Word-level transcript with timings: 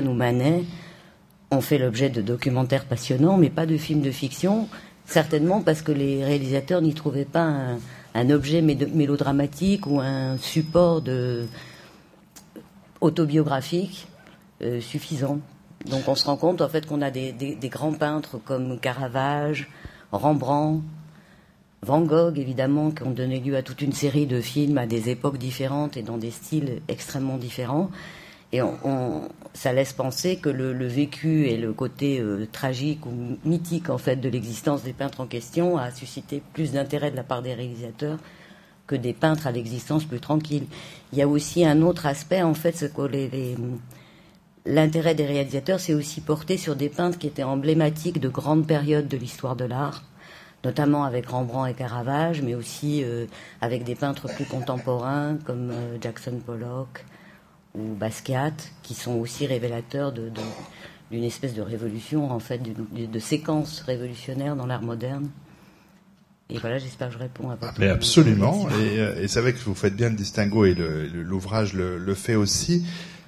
ou 0.00 0.14
Manet 0.14 0.64
ont 1.50 1.60
fait 1.60 1.76
l'objet 1.76 2.08
de 2.08 2.22
documentaires 2.22 2.86
passionnants, 2.86 3.36
mais 3.36 3.50
pas 3.50 3.66
de 3.66 3.76
films 3.76 4.00
de 4.00 4.10
fiction, 4.10 4.66
certainement 5.04 5.60
parce 5.60 5.82
que 5.82 5.92
les 5.92 6.24
réalisateurs 6.24 6.80
n'y 6.80 6.94
trouvaient 6.94 7.26
pas 7.26 7.76
un, 8.14 8.30
objet 8.30 8.62
mélodramatique 8.62 9.86
ou 9.86 10.00
un 10.00 10.38
support 10.38 11.02
autobiographique 13.02 14.06
euh, 14.62 14.80
suffisant. 14.80 15.40
Donc 15.84 16.08
on 16.08 16.14
se 16.14 16.24
rend 16.24 16.38
compte 16.38 16.62
en 16.62 16.70
fait 16.70 16.86
qu'on 16.86 17.02
a 17.02 17.10
des, 17.10 17.54
grands 17.64 17.92
peintres 17.92 18.38
comme 18.42 18.80
Caravage, 18.80 19.68
Rembrandt, 20.10 20.82
Van 21.82 22.00
Gogh 22.00 22.38
évidemment, 22.38 22.92
qui 22.92 23.02
ont 23.02 23.10
donné 23.10 23.40
lieu 23.40 23.56
à 23.56 23.62
toute 23.62 23.82
une 23.82 23.92
série 23.92 24.24
de 24.24 24.40
films 24.40 24.78
à 24.78 24.86
des 24.86 25.10
époques 25.10 25.36
différentes 25.36 25.98
et 25.98 26.02
dans 26.02 26.16
des 26.16 26.30
styles 26.30 26.80
extrêmement 26.88 27.36
différents. 27.36 27.90
Et 28.52 28.60
on, 28.60 29.28
ça 29.54 29.72
laisse 29.72 29.94
penser 29.94 30.36
que 30.36 30.50
le, 30.50 30.86
vécu 30.86 31.46
et 31.46 31.56
le 31.56 31.72
côté 31.72 32.20
euh, 32.20 32.46
tragique 32.50 33.06
ou 33.06 33.38
mythique 33.44 33.88
en 33.88 33.98
fait 33.98 34.16
de 34.16 34.28
l'existence 34.28 34.82
des 34.82 34.92
peintres 34.92 35.20
en 35.20 35.26
question 35.26 35.78
a 35.78 35.90
suscité 35.90 36.42
plus 36.52 36.72
d'intérêt 36.72 37.10
de 37.10 37.16
la 37.16 37.22
part 37.22 37.42
des 37.42 37.54
réalisateurs 37.54 38.18
que 38.86 38.94
des 38.94 39.14
peintres 39.14 39.46
à 39.46 39.52
l'existence 39.52 40.04
plus 40.04 40.20
tranquille. 40.20 40.66
Il 41.12 41.18
y 41.18 41.22
a 41.22 41.28
aussi 41.28 41.64
un 41.64 41.80
autre 41.82 42.04
aspect 42.04 42.42
en 42.42 42.52
fait, 42.52 42.92
que 42.94 43.10
l'intérêt 44.66 45.14
des 45.14 45.26
réalisateurs 45.26 45.80
s'est 45.80 45.94
aussi 45.94 46.20
porté 46.20 46.58
sur 46.58 46.76
des 46.76 46.90
peintres 46.90 47.18
qui 47.18 47.26
étaient 47.26 47.42
emblématiques 47.42 48.20
de 48.20 48.28
grandes 48.28 48.66
périodes 48.66 49.08
de 49.08 49.16
l'histoire 49.16 49.56
de 49.56 49.64
l'art, 49.64 50.04
notamment 50.64 51.04
avec 51.04 51.26
Rembrandt 51.26 51.70
et 51.70 51.74
Caravage, 51.74 52.42
mais 52.42 52.54
aussi 52.54 53.02
euh, 53.02 53.26
avec 53.60 53.84
des 53.84 53.94
peintres 53.94 54.28
plus 54.28 54.44
contemporains 54.44 55.38
comme 55.44 55.70
euh, 55.70 55.96
Jackson 56.00 56.38
Pollock 56.44 57.04
ou 57.74 57.94
Basquiat, 57.94 58.52
qui 58.82 58.94
sont 58.94 59.14
aussi 59.14 59.46
révélateurs 59.46 60.12
de, 60.12 60.30
d'une 61.10 61.24
espèce 61.24 61.54
de 61.54 61.62
révolution, 61.62 62.30
en 62.30 62.38
fait, 62.38 62.58
de, 62.58 63.06
de 63.06 63.18
séquence 63.18 63.80
révolutionnaire 63.80 64.56
dans 64.56 64.66
l'art 64.66 64.82
moderne. 64.82 65.30
Et 66.50 66.58
voilà, 66.58 66.78
j'espère 66.78 67.08
que 67.08 67.14
je 67.14 67.18
réponds 67.18 67.50
à 67.50 67.54
votre 67.54 67.72
Mais 67.78 67.88
absolument. 67.88 68.68
Et, 68.68 68.98
euh, 68.98 69.22
et 69.22 69.28
c'est 69.28 69.40
vrai 69.40 69.54
que 69.54 69.58
vous 69.60 69.74
faites 69.74 69.96
bien 69.96 70.10
le 70.10 70.16
distinguo 70.16 70.66
et 70.66 70.74
l'ouvrage 70.74 71.72
le, 71.72 71.98
le, 71.98 72.14
fait 72.14 72.34
aussi 72.34 72.84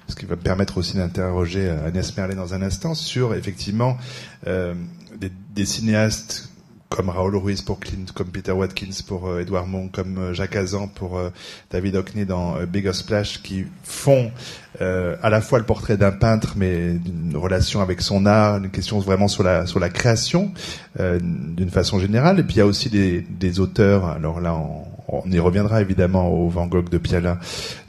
ce 0.07 0.15
qui 0.15 0.25
va 0.25 0.35
me 0.35 0.41
permettre 0.41 0.77
aussi 0.77 0.97
d'interroger 0.97 1.67
Agnès 1.67 2.15
Merlet 2.15 2.35
dans 2.35 2.53
un 2.53 2.61
instant 2.61 2.93
sur 2.93 3.33
effectivement 3.33 3.97
euh, 4.45 4.75
des, 5.17 5.31
des, 5.55 5.65
cinéastes 5.65 6.51
comme 6.95 7.09
Raoul 7.09 7.35
Ruiz 7.35 7.61
pour 7.61 7.81
Clint, 7.81 8.05
comme 8.13 8.27
Peter 8.27 8.53
Watkins 8.53 9.03
pour 9.05 9.27
euh, 9.27 9.41
Edouard 9.41 9.67
Monk, 9.67 9.91
comme 9.91 10.17
euh, 10.17 10.33
Jacques 10.33 10.55
Azan 10.55 10.87
pour 10.87 11.17
euh, 11.17 11.29
David 11.69 11.97
Hockney 11.97 12.23
dans 12.23 12.55
Bigger 12.63 12.93
Splash, 12.93 13.41
qui 13.43 13.65
font 13.83 14.31
à 14.79 15.29
la 15.29 15.39
fois 15.39 15.57
le 15.57 15.63
portrait 15.63 15.95
d'un 15.95 16.11
peintre, 16.11 16.55
mais 16.57 16.97
une 17.05 17.35
relation 17.35 17.81
avec 17.81 18.01
son 18.01 18.25
art, 18.25 18.57
une 18.57 18.69
question 18.69 18.99
vraiment 18.99 19.29
sur 19.29 19.41
la 19.41 19.65
sur 19.67 19.79
la 19.79 19.89
création 19.89 20.51
d'une 20.99 21.69
façon 21.69 21.97
générale. 21.97 22.39
Et 22.39 22.43
puis 22.43 22.55
il 22.55 22.57
y 22.57 22.61
a 22.61 22.65
aussi 22.65 22.89
des, 22.89 23.21
des 23.21 23.61
auteurs. 23.61 24.03
Alors 24.05 24.41
là, 24.41 24.53
on, 24.53 24.83
on, 25.07 25.31
y 25.31 25.39
reviendra 25.39 25.79
évidemment 25.79 26.27
au 26.27 26.49
Van 26.49 26.67
Gogh 26.67 26.89
de 26.89 26.97
Piala, 26.97 27.39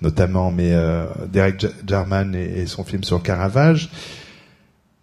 notamment, 0.00 0.52
mais 0.52 0.76
Derek 1.32 1.66
Jarman 1.84 2.36
et, 2.36 2.66
son 2.66 2.84
film 2.84 3.02
sur 3.02 3.20
Caravage 3.20 3.90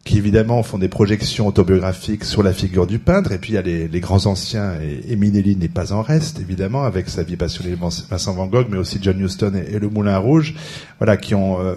qui 0.04 0.18
évidemment 0.18 0.64
font 0.64 0.78
des 0.78 0.90
projections 0.90 1.48
autobiographiques 1.48 2.26
sur 2.26 2.44
la 2.44 2.52
figure 2.52 2.88
du 2.88 3.00
peintre, 3.00 3.32
et 3.32 3.38
puis 3.38 3.54
il 3.54 3.56
y 3.56 3.58
a 3.58 3.62
les, 3.62 3.88
les 3.88 4.00
grands 4.02 4.26
anciens, 4.26 4.74
et, 4.82 5.14
et 5.14 5.16
n'est 5.16 5.68
pas 5.70 5.94
en 5.94 6.02
reste, 6.02 6.40
évidemment, 6.42 6.84
avec 6.84 7.08
sa 7.08 7.24
vie 7.24 7.38
passionnée 7.38 7.72
de 7.72 7.80
Vincent 7.80 8.34
Van 8.34 8.48
Gogh, 8.48 8.68
mais 8.70 8.78
aussi 8.78 9.00
John 9.02 9.20
Huston 9.20 9.54
et, 9.56 9.80
le 9.80 9.90
Moulin 9.90 10.18
Rouge, 10.18 10.56
voilà, 11.00 11.18
qui 11.18 11.36
ont... 11.36 11.60
Euh, 11.62 11.76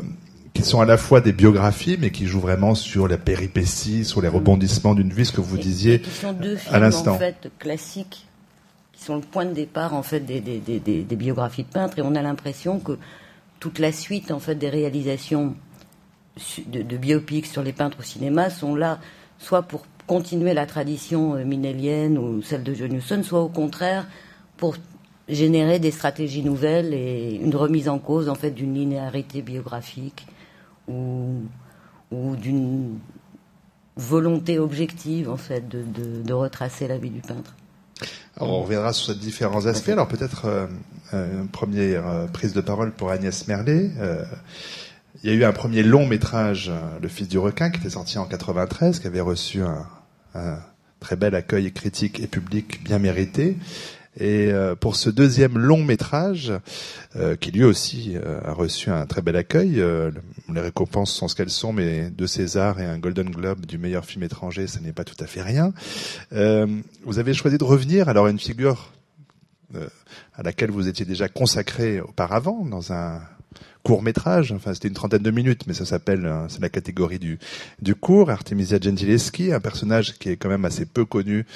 qui 0.54 0.62
sont 0.62 0.80
à 0.80 0.86
la 0.86 0.96
fois 0.96 1.20
des 1.20 1.32
biographies, 1.32 1.98
mais 2.00 2.10
qui 2.10 2.24
jouent 2.26 2.40
vraiment 2.40 2.74
sur 2.74 3.08
la 3.08 3.18
péripétie, 3.18 4.06
sur 4.06 4.22
les 4.22 4.28
rebondissements 4.28 4.94
d'une 4.94 5.12
vie, 5.12 5.26
ce 5.26 5.32
que 5.32 5.42
vous 5.42 5.58
disiez 5.58 6.00
qui 6.00 6.08
sont 6.08 6.32
deux 6.32 6.56
films, 6.56 6.74
à 6.74 6.78
l'instant. 6.78 7.16
En 7.16 7.18
fait, 7.18 7.50
classiques, 7.58 8.26
qui 8.94 9.04
sont 9.04 9.16
le 9.16 9.20
point 9.20 9.44
de 9.44 9.52
départ 9.52 9.92
en 9.92 10.02
fait 10.02 10.20
des, 10.20 10.40
des, 10.40 10.58
des, 10.58 10.80
des 10.80 11.16
biographies 11.16 11.64
de 11.64 11.68
peintres, 11.68 11.98
et 11.98 12.02
on 12.02 12.14
a 12.14 12.22
l'impression 12.22 12.78
que 12.80 12.92
toute 13.60 13.78
la 13.78 13.92
suite 13.92 14.30
en 14.30 14.38
fait 14.38 14.54
des 14.54 14.70
réalisations 14.70 15.54
de, 16.66 16.96
biopics 16.96 17.46
sur 17.46 17.62
les 17.62 17.72
peintres 17.72 17.98
au 18.00 18.02
cinéma 18.02 18.50
sont 18.50 18.74
là 18.74 18.98
soit 19.38 19.62
pour 19.62 19.86
continuer 20.06 20.54
la 20.54 20.66
tradition 20.66 21.34
euh, 21.34 21.44
minellienne 21.44 22.18
ou 22.18 22.42
celle 22.42 22.62
de 22.62 22.74
John 22.74 22.92
Huston, 22.92 23.22
soit 23.22 23.42
au 23.42 23.48
contraire 23.48 24.06
pour 24.56 24.76
générer 25.28 25.78
des 25.78 25.90
stratégies 25.90 26.42
nouvelles 26.42 26.94
et 26.94 27.34
une 27.34 27.54
remise 27.54 27.88
en 27.88 27.98
cause 27.98 28.28
en 28.28 28.34
fait 28.34 28.50
d'une 28.50 28.74
linéarité 28.74 29.42
biographique 29.42 30.26
ou, 30.88 31.42
ou 32.12 32.36
d'une 32.36 32.98
volonté 33.96 34.58
objective 34.58 35.28
en 35.28 35.36
fait 35.36 35.68
de, 35.68 35.82
de, 36.22 36.32
retracer 36.32 36.86
la 36.86 36.98
vie 36.98 37.10
du 37.10 37.20
peintre. 37.20 37.56
Alors 38.36 38.50
on 38.50 38.62
reviendra 38.62 38.92
sur 38.92 39.12
ces 39.12 39.18
différents 39.18 39.66
aspects. 39.66 39.88
Alors 39.88 40.06
peut-être 40.06 40.44
euh, 40.44 40.66
euh, 41.14 41.40
une 41.40 41.48
première 41.48 42.28
prise 42.32 42.52
de 42.52 42.60
parole 42.60 42.92
pour 42.92 43.10
Agnès 43.10 43.48
Merlet. 43.48 43.90
Il 45.22 45.30
y 45.30 45.32
a 45.32 45.36
eu 45.36 45.44
un 45.44 45.52
premier 45.52 45.82
long 45.82 46.06
métrage, 46.06 46.68
euh, 46.68 46.98
Le 47.00 47.08
Fils 47.08 47.28
du 47.28 47.38
requin, 47.38 47.70
qui 47.70 47.80
était 47.80 47.90
sorti 47.90 48.18
en 48.18 48.26
93, 48.26 48.98
qui 48.98 49.06
avait 49.06 49.20
reçu 49.20 49.62
un, 49.62 49.86
très 51.00 51.16
bel 51.16 51.34
accueil 51.34 51.72
critique 51.72 52.20
et 52.20 52.26
public 52.26 52.84
bien 52.84 52.98
mérité. 52.98 53.56
Et 54.18 54.50
euh, 54.50 54.74
pour 54.74 54.96
ce 54.96 55.08
deuxième 55.08 55.58
long 55.58 55.82
métrage, 55.82 56.52
euh, 57.16 57.36
qui 57.36 57.50
lui 57.50 57.64
aussi 57.64 58.16
a 58.44 58.52
reçu 58.52 58.90
un 58.90 59.06
très 59.06 59.22
bel 59.22 59.36
accueil, 59.36 59.82
les 60.52 60.60
récompenses 60.60 61.12
sont 61.12 61.28
ce 61.28 61.34
qu'elles 61.34 61.50
sont, 61.50 61.72
mais 61.72 62.10
deux 62.10 62.26
César 62.26 62.80
et 62.80 62.84
un 62.84 62.98
Golden 62.98 63.30
Globe 63.30 63.64
du 63.64 63.78
meilleur 63.78 64.04
film 64.04 64.24
étranger, 64.24 64.66
ce 64.66 64.80
n'est 64.80 64.92
pas 64.92 65.04
tout 65.04 65.22
à 65.22 65.26
fait 65.26 65.42
rien. 65.42 65.72
vous 66.30 67.18
avez 67.18 67.34
choisi 67.34 67.56
de 67.56 67.64
revenir 67.64 68.08
alors 68.08 68.26
à 68.26 68.30
une 68.30 68.38
figure 68.38 68.92
à 70.34 70.42
laquelle 70.42 70.70
vous 70.70 70.88
étiez 70.88 71.04
déjà 71.04 71.28
consacré 71.28 72.00
auparavant 72.00 72.64
dans 72.64 72.92
un 72.92 73.20
court 73.86 74.02
métrage. 74.02 74.50
Enfin, 74.50 74.74
c'était 74.74 74.88
une 74.88 74.94
trentaine 74.94 75.22
de 75.22 75.30
minutes, 75.30 75.62
mais 75.68 75.72
ça 75.72 75.84
s'appelle, 75.84 76.26
euh, 76.26 76.48
c'est 76.48 76.60
la 76.60 76.68
catégorie 76.68 77.20
du 77.20 77.38
du 77.80 77.94
court. 77.94 78.30
Artemisia 78.30 78.78
Gentileschi, 78.80 79.52
un 79.52 79.60
personnage 79.60 80.18
qui 80.18 80.28
est 80.28 80.36
quand 80.36 80.48
même 80.48 80.64
assez 80.64 80.86
peu 80.86 81.04
connu 81.04 81.46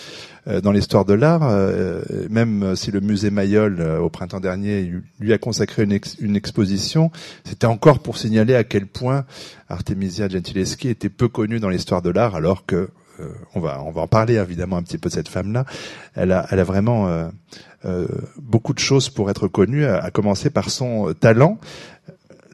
euh, 0.46 0.60
dans 0.60 0.70
l'histoire 0.70 1.04
de 1.04 1.14
l'art, 1.14 1.42
euh, 1.42 2.02
même 2.30 2.76
si 2.76 2.92
le 2.92 3.00
musée 3.00 3.30
Mayol 3.30 3.82
au 4.00 4.08
printemps 4.10 4.38
dernier 4.38 4.92
lui 5.18 5.32
a 5.32 5.38
consacré 5.38 5.82
une, 5.82 5.98
une 6.20 6.36
exposition. 6.36 7.10
C'était 7.44 7.66
encore 7.66 7.98
pour 7.98 8.16
signaler 8.16 8.54
à 8.54 8.62
quel 8.62 8.86
point 8.86 9.24
Artemisia 9.68 10.28
Gentileschi 10.28 10.88
était 10.88 11.08
peu 11.08 11.26
connue 11.26 11.58
dans 11.58 11.68
l'histoire 11.68 12.00
de 12.00 12.10
l'art, 12.10 12.36
alors 12.36 12.64
que 12.64 12.90
on 13.54 13.60
va 13.60 13.82
on 13.84 13.90
va 13.90 14.00
en 14.00 14.06
parler 14.06 14.36
évidemment 14.36 14.78
un 14.78 14.82
petit 14.82 14.96
peu 14.96 15.10
de 15.10 15.14
cette 15.14 15.28
femme-là. 15.28 15.66
Elle 16.14 16.32
a 16.32 16.46
elle 16.50 16.60
a 16.60 16.64
vraiment 16.64 17.28
euh, 17.86 18.06
beaucoup 18.36 18.74
de 18.74 18.78
choses 18.78 19.08
pour 19.08 19.30
être 19.30 19.48
connue, 19.48 19.86
à, 19.86 20.10
commencer 20.10 20.50
par 20.50 20.68
son 20.68 21.14
talent 21.18 21.58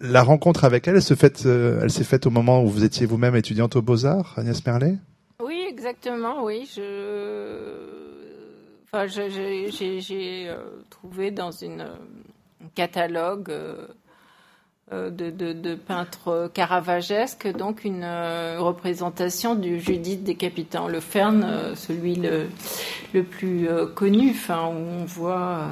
la 0.00 0.22
rencontre 0.22 0.64
avec 0.64 0.88
elle, 0.88 0.96
euh, 0.96 1.80
elle 1.82 1.90
s'est 1.90 2.04
faite 2.04 2.26
au 2.26 2.30
moment 2.30 2.62
où 2.62 2.68
vous 2.68 2.84
étiez 2.84 3.06
vous-même 3.06 3.36
étudiante 3.36 3.76
aux 3.76 3.82
Beaux-Arts, 3.82 4.34
Agnès 4.36 4.64
Merlet? 4.64 4.96
Oui, 5.42 5.64
exactement, 5.68 6.44
oui. 6.44 6.68
J'ai 6.72 6.82
euh, 10.48 10.64
trouvé 10.90 11.30
dans 11.30 11.50
un 11.64 11.88
catalogue 12.74 13.50
euh, 13.50 15.10
de, 15.10 15.30
de, 15.30 15.74
peintres 15.74 16.50
caravagesques, 16.54 17.48
donc 17.48 17.84
une 17.84 18.04
représentation 18.58 19.54
du 19.54 19.80
Judith 19.80 20.22
décapitant 20.22 20.88
Le 20.88 21.00
Fern, 21.00 21.74
celui 21.74 22.16
le, 22.16 22.48
plus 23.22 23.68
connu, 23.94 24.34
où 24.48 24.52
on 24.52 25.04
voit 25.04 25.68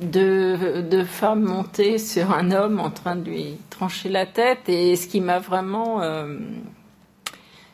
deux, 0.00 1.04
femmes 1.04 1.42
montées 1.42 1.98
sur 1.98 2.32
un 2.32 2.50
homme 2.50 2.80
en 2.80 2.90
train 2.90 3.16
de 3.16 3.30
lui 3.30 3.56
trancher 3.70 4.08
la 4.08 4.26
tête. 4.26 4.68
Et 4.68 4.96
ce 4.96 5.06
qui 5.06 5.20
m'a 5.20 5.38
vraiment 5.38 6.02
euh, 6.02 6.38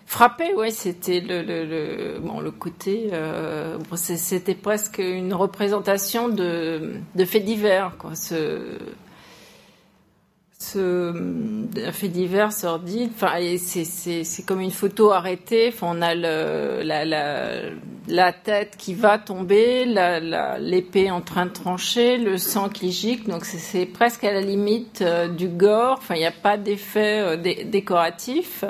frappé, 0.06 0.54
ouais, 0.54 0.70
c'était 0.70 1.20
le, 1.20 1.42
le, 1.42 2.18
bon, 2.20 2.40
le 2.40 2.50
côté. 2.50 3.10
Euh, 3.12 3.78
c'était 3.96 4.54
presque 4.54 4.98
une 4.98 5.34
représentation 5.34 6.28
de, 6.28 6.94
de 7.14 7.24
faits 7.24 7.44
divers, 7.44 7.96
quoi. 7.98 8.14
Ce, 8.14 8.78
ce 10.62 11.12
fait 11.92 12.08
divers 12.08 12.52
sordide. 12.52 13.10
Enfin, 13.14 13.32
c'est 13.58 14.46
comme 14.46 14.60
une 14.60 14.70
photo 14.70 15.10
arrêtée. 15.10 15.72
Enfin, 15.72 15.88
on 15.90 16.02
a 16.02 16.14
la, 16.14 18.32
tête 18.32 18.76
qui 18.78 18.94
va 18.94 19.18
tomber, 19.18 19.84
l'épée 20.60 21.10
en 21.10 21.20
train 21.20 21.46
de 21.46 21.52
trancher, 21.52 22.16
le 22.16 22.38
sang 22.38 22.68
qui 22.68 22.92
gicle. 22.92 23.28
Donc 23.28 23.44
c'est 23.44 23.86
presque 23.86 24.22
à 24.24 24.32
la 24.32 24.40
limite 24.40 25.02
euh, 25.02 25.28
du 25.28 25.48
gore. 25.48 25.96
Enfin, 25.98 26.14
il 26.14 26.20
n'y 26.20 26.26
a 26.26 26.30
pas 26.30 26.56
d'effet 26.56 27.20
euh, 27.20 27.36
décoratif. 27.36 28.64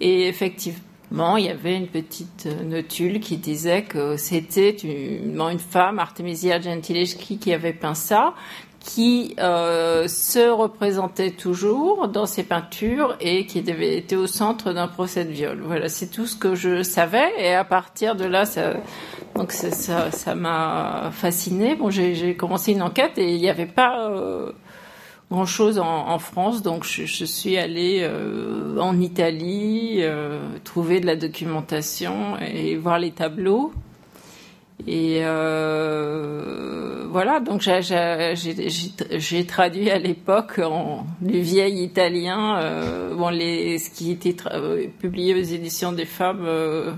Et 0.00 0.28
effectivement, 0.28 0.78
il 1.12 1.44
y 1.44 1.48
avait 1.48 1.76
une 1.76 1.88
petite 1.88 2.46
euh, 2.46 2.62
notule 2.62 3.20
qui 3.20 3.36
disait 3.38 3.82
que 3.82 4.16
c'était 4.16 4.70
une, 4.70 5.58
femme, 5.58 5.98
Artemisia 5.98 6.60
Gentileschi, 6.60 7.38
qui 7.38 7.52
avait 7.52 7.72
peint 7.72 7.94
ça, 7.94 8.34
qui 8.80 9.34
euh, 9.38 10.06
se 10.06 10.50
représentait 10.50 11.32
toujours 11.32 12.08
dans 12.08 12.26
ses 12.26 12.42
peintures 12.42 13.16
et 13.20 13.46
qui 13.46 13.58
avait 13.70 13.96
été 13.96 14.16
au 14.16 14.26
centre 14.26 14.72
d'un 14.72 14.88
procès 14.88 15.24
de 15.24 15.30
viol. 15.30 15.60
Voilà, 15.62 15.88
c'est 15.88 16.08
tout 16.08 16.26
ce 16.26 16.36
que 16.36 16.54
je 16.54 16.82
savais 16.82 17.32
et 17.38 17.54
à 17.54 17.64
partir 17.64 18.14
de 18.14 18.24
là, 18.24 18.44
ça, 18.44 18.74
donc 19.34 19.52
ça 19.52 20.34
m'a 20.34 21.10
fasciné. 21.12 21.74
Bon, 21.74 21.90
j'ai 21.90 22.36
commencé 22.36 22.72
une 22.72 22.82
enquête 22.82 23.18
et 23.18 23.34
il 23.34 23.40
n'y 23.40 23.50
avait 23.50 23.66
pas 23.66 24.08
euh, 24.10 24.52
grand 25.30 25.46
chose 25.46 25.78
en, 25.78 26.18
France, 26.18 26.62
donc 26.62 26.84
je, 26.84 27.24
suis 27.24 27.58
allée 27.58 27.98
euh, 28.00 28.78
en 28.80 28.98
Italie 29.00 29.98
euh, 29.98 30.38
trouver 30.64 31.00
de 31.00 31.06
la 31.06 31.16
documentation 31.16 32.38
et 32.38 32.76
voir 32.76 32.98
les 32.98 33.10
tableaux. 33.10 33.72
Et 34.86 35.20
euh, 35.22 37.06
voilà, 37.10 37.40
donc 37.40 37.60
j'ai 37.60 39.46
traduit 39.46 39.90
à 39.90 39.98
l'époque 39.98 40.60
en 40.60 41.04
du 41.20 41.40
vieil 41.40 41.82
italien, 41.82 42.58
euh, 42.58 43.14
bon, 43.14 43.28
les, 43.28 43.78
ce 43.78 43.90
qui 43.90 44.12
était 44.12 44.36
euh, 44.52 44.86
publié 45.00 45.34
aux 45.34 45.42
éditions 45.42 45.92
des 45.92 46.04
femmes. 46.04 46.44
Euh, 46.44 46.92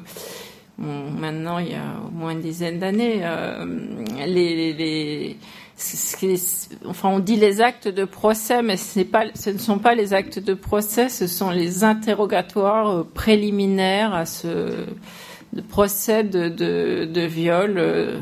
bon, 0.79 1.11
maintenant, 1.11 1.59
il 1.59 1.73
y 1.73 1.75
a 1.75 2.00
au 2.06 2.11
moins 2.11 2.32
une 2.32 2.43
dizaine 2.43 2.79
d'années, 2.79 3.23
euh, 3.25 3.65
les, 4.27 5.37
enfin, 6.87 7.09
on 7.09 7.19
dit 7.19 7.37
les 7.37 7.61
actes 7.61 7.88
de 7.88 8.05
procès, 8.05 8.62
mais 8.62 8.77
ce, 8.77 9.00
pas, 9.00 9.25
ce 9.35 9.50
ne 9.50 9.59
sont 9.59 9.79
pas 9.79 9.94
les 9.94 10.12
actes 10.15 10.38
de 10.38 10.55
procès, 10.55 11.09
ce 11.09 11.27
sont 11.27 11.50
les 11.50 11.85
interrogatoires 11.85 13.05
préliminaires 13.06 14.15
à 14.15 14.27
ce 14.27 14.87
procès 15.69 16.25
de, 16.25 16.49
de, 16.49 17.05
de 17.06 17.21
viol 17.23 17.75
euh, 17.79 18.21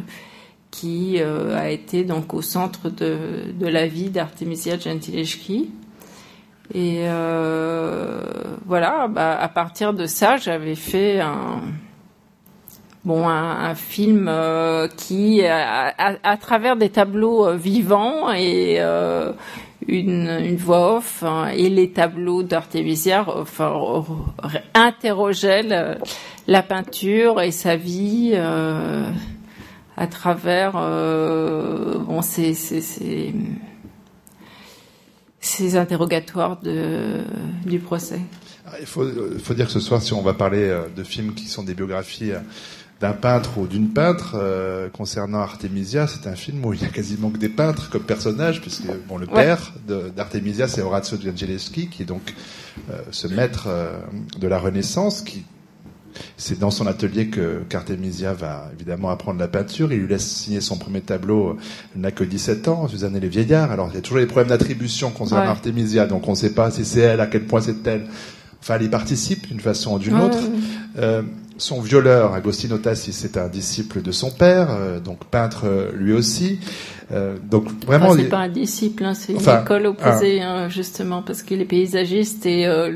qui 0.71 1.17
euh, 1.19 1.59
a 1.59 1.71
été 1.71 2.05
donc 2.05 2.35
au 2.35 2.43
centre 2.43 2.91
de, 2.91 3.53
de 3.59 3.67
la 3.67 3.87
vie 3.87 4.11
d'Artemisia 4.11 4.79
Gentileschi. 4.79 5.71
Et 6.75 7.05
euh, 7.05 8.21
voilà, 8.67 9.09
bah, 9.09 9.39
à 9.41 9.49
partir 9.49 9.95
de 9.95 10.07
ça, 10.07 10.37
j'avais 10.37 10.75
fait 10.75 11.21
un, 11.21 11.63
bon, 13.09 13.27
un, 13.27 13.75
film 13.75 14.29
euh, 14.29 14.87
qui, 14.87 15.43
à, 15.43 15.89
à, 15.89 16.15
à, 16.23 16.37
travers 16.37 16.77
des 16.77 16.91
tableaux 16.91 17.47
euh, 17.47 17.57
vivants 17.57 18.31
et 18.31 18.77
euh, 18.81 19.33
une, 19.87 20.57
voix 20.57 20.99
off 20.99 21.23
hein, 21.23 21.49
et 21.49 21.71
les 21.71 21.91
tableaux 21.91 22.43
d'Artemisia, 22.43 23.25
enfin, 23.27 24.05
interrogeaient 24.75 25.97
la 26.47 26.63
peinture 26.63 27.41
et 27.41 27.51
sa 27.51 27.77
vie 27.77 28.33
euh, 28.35 29.11
à 29.97 30.07
travers 30.07 30.75
euh, 30.77 32.21
ces, 32.21 32.53
ces, 35.41 35.77
interrogatoires 35.77 36.61
du 37.65 37.79
procès. 37.79 38.21
Ah, 38.71 38.77
il 38.81 38.87
faut, 38.87 39.55
dire 39.55 39.67
que 39.67 39.73
ce 39.73 39.81
soir, 39.81 40.03
si 40.03 40.13
on 40.13 40.21
va 40.21 40.35
parler 40.35 40.65
euh, 40.65 40.89
de 40.95 41.03
films 41.03 41.33
qui 41.33 41.47
sont 41.47 41.63
des 41.63 41.73
biographies 41.73 42.33
euh, 42.33 42.41
d'un 43.01 43.13
peintre 43.13 43.59
ou 43.59 43.67
d'une 43.67 43.91
peintre 43.91 44.35
euh, 44.35 44.89
concernant 44.89 45.39
Artemisia, 45.39 46.07
c'est 46.09 46.29
un 46.29 46.35
film 46.35 46.65
où 46.65 46.73
il 46.73 46.83
y 46.83 46.85
a 46.85 46.89
quasiment 46.89 47.31
que 47.31 47.39
des 47.39 47.49
peintres 47.49 47.91
comme 47.91 48.03
personnages, 48.03 48.61
puisque 48.61 48.89
bon, 49.09 49.19
le 49.19 49.27
ouais. 49.29 49.35
père 49.35 49.73
d'Artemisia, 50.17 50.67
c'est 50.67 50.83
Orazio 50.83 51.17
Gentileschi, 51.21 51.89
qui 51.89 52.03
est 52.03 52.07
donc 52.07 52.35
euh, 52.91 52.99
ce 53.13 53.29
maître 53.29 53.67
euh, 53.69 53.99
de 54.39 54.49
la 54.49 54.59
Renaissance, 54.59 55.23
qui 55.23 55.45
c'est 56.37 56.59
dans 56.59 56.73
son 56.73 56.89
atelier 56.89 57.29
que 57.29 57.63
qu'Artemisia 57.69 58.33
va 58.33 58.71
évidemment 58.75 59.11
apprendre 59.11 59.39
la 59.39 59.47
peinture. 59.47 59.93
Il 59.93 60.01
lui 60.01 60.09
laisse 60.09 60.27
signer 60.27 60.61
son 60.61 60.77
premier 60.77 61.01
tableau. 61.01 61.57
Elle 61.95 62.01
n'a 62.01 62.11
que 62.11 62.25
17 62.25 62.67
ans, 62.67 62.89
Suzanne 62.89 63.15
et 63.15 63.21
les 63.21 63.29
vieillards. 63.29 63.71
Alors 63.71 63.89
il 63.93 63.95
y 63.95 63.99
a 63.99 64.01
toujours 64.01 64.19
des 64.19 64.27
problèmes 64.27 64.49
d'attribution 64.49 65.11
concernant 65.11 65.45
ouais. 65.45 65.51
Artemisia, 65.51 66.07
donc 66.07 66.27
on 66.27 66.33
ne 66.33 66.37
sait 66.37 66.55
pas 66.55 66.73
si 66.73 66.85
c'est 66.85 67.01
elle, 67.01 67.21
à 67.21 67.27
quel 67.27 67.45
point 67.45 67.61
c'est 67.61 67.87
elle. 67.87 68.07
Enfin, 68.61 68.77
elle 68.77 68.85
y 68.85 68.89
participe 68.89 69.47
d'une 69.47 69.61
façon 69.61 69.95
ou 69.95 69.99
d'une 70.01 70.15
ouais. 70.15 70.23
autre. 70.23 70.39
Euh, 70.99 71.23
son 71.59 71.81
violeur, 71.81 72.35
Agostino 72.35 72.79
Tassi, 72.79 73.13
c'est 73.13 73.37
un 73.37 73.49
disciple 73.49 74.01
de 74.01 74.13
son 74.13 74.31
père, 74.31 74.69
euh, 74.71 75.01
donc 75.01 75.25
peintre 75.25 75.67
euh, 75.67 75.93
lui 75.95 76.13
aussi. 76.13 76.61
Euh, 77.11 77.37
donc 77.43 77.69
vraiment, 77.87 78.09
enfin, 78.09 78.17
c'est 78.19 78.29
pas 78.29 78.39
un 78.39 78.49
disciple, 78.49 79.03
hein, 79.03 79.15
c'est 79.15 79.35
enfin, 79.35 79.57
une 79.57 79.63
école 79.63 79.87
opposée, 79.87 80.43
un... 80.43 80.51
hein, 80.51 80.69
justement, 80.69 81.23
parce 81.23 81.43
qu'il 81.43 81.63
est 81.63 81.65
paysagiste 81.65 82.45
et 82.45 82.67
euh, 82.67 82.93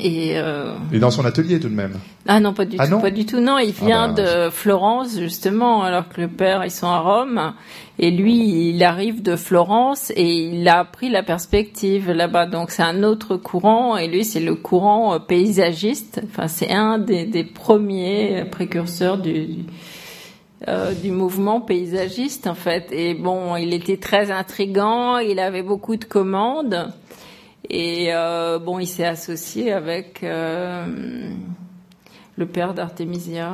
et, 0.00 0.32
euh... 0.36 0.72
et 0.92 0.98
dans 0.98 1.12
son 1.12 1.24
atelier 1.24 1.60
tout 1.60 1.68
de 1.68 1.74
même. 1.74 1.92
Ah 2.26 2.40
non, 2.40 2.52
pas 2.52 2.64
du 2.64 2.76
ah, 2.80 2.86
tout, 2.86 2.90
non 2.92 3.00
pas 3.00 3.12
du 3.12 3.24
tout. 3.24 3.38
Non, 3.38 3.58
il 3.58 3.70
vient 3.70 4.10
ah 4.10 4.12
ben, 4.12 4.46
de 4.46 4.50
Florence 4.50 5.16
justement, 5.20 5.84
alors 5.84 6.08
que 6.08 6.20
le 6.20 6.26
père 6.26 6.64
ils 6.64 6.70
sont 6.72 6.88
à 6.88 6.98
Rome. 6.98 7.52
Et 7.98 8.10
lui, 8.10 8.70
il 8.70 8.82
arrive 8.82 9.22
de 9.22 9.36
Florence 9.36 10.12
et 10.14 10.26
il 10.26 10.68
a 10.68 10.84
pris 10.84 11.08
la 11.08 11.22
perspective 11.22 12.10
là-bas. 12.10 12.46
Donc 12.46 12.72
c'est 12.72 12.82
un 12.82 13.04
autre 13.04 13.36
courant 13.36 13.96
et 13.96 14.08
lui 14.08 14.24
c'est 14.24 14.40
le 14.40 14.56
courant 14.56 15.20
paysagiste. 15.20 16.20
Enfin 16.24 16.48
c'est 16.48 16.72
un 16.72 16.98
des, 16.98 17.24
des, 17.24 17.44
premiers 17.44 18.44
précurseurs 18.50 19.18
du, 19.18 19.64
euh, 20.68 20.94
du, 20.94 21.10
mouvement 21.10 21.60
paysagiste 21.60 22.46
en 22.46 22.54
fait. 22.54 22.88
Et 22.90 23.14
bon, 23.14 23.56
il 23.56 23.74
était 23.74 23.98
très 23.98 24.30
intrigant. 24.30 25.18
Il 25.18 25.38
avait 25.38 25.62
beaucoup 25.62 25.96
de 25.96 26.04
commandes 26.04 26.92
et 27.68 28.08
euh, 28.10 28.58
bon, 28.58 28.78
il 28.78 28.86
s'est 28.86 29.06
associé 29.06 29.72
avec. 29.72 30.22
Euh, 30.22 31.30
le 32.38 32.44
père 32.44 32.74
d'Artemisia 32.74 33.50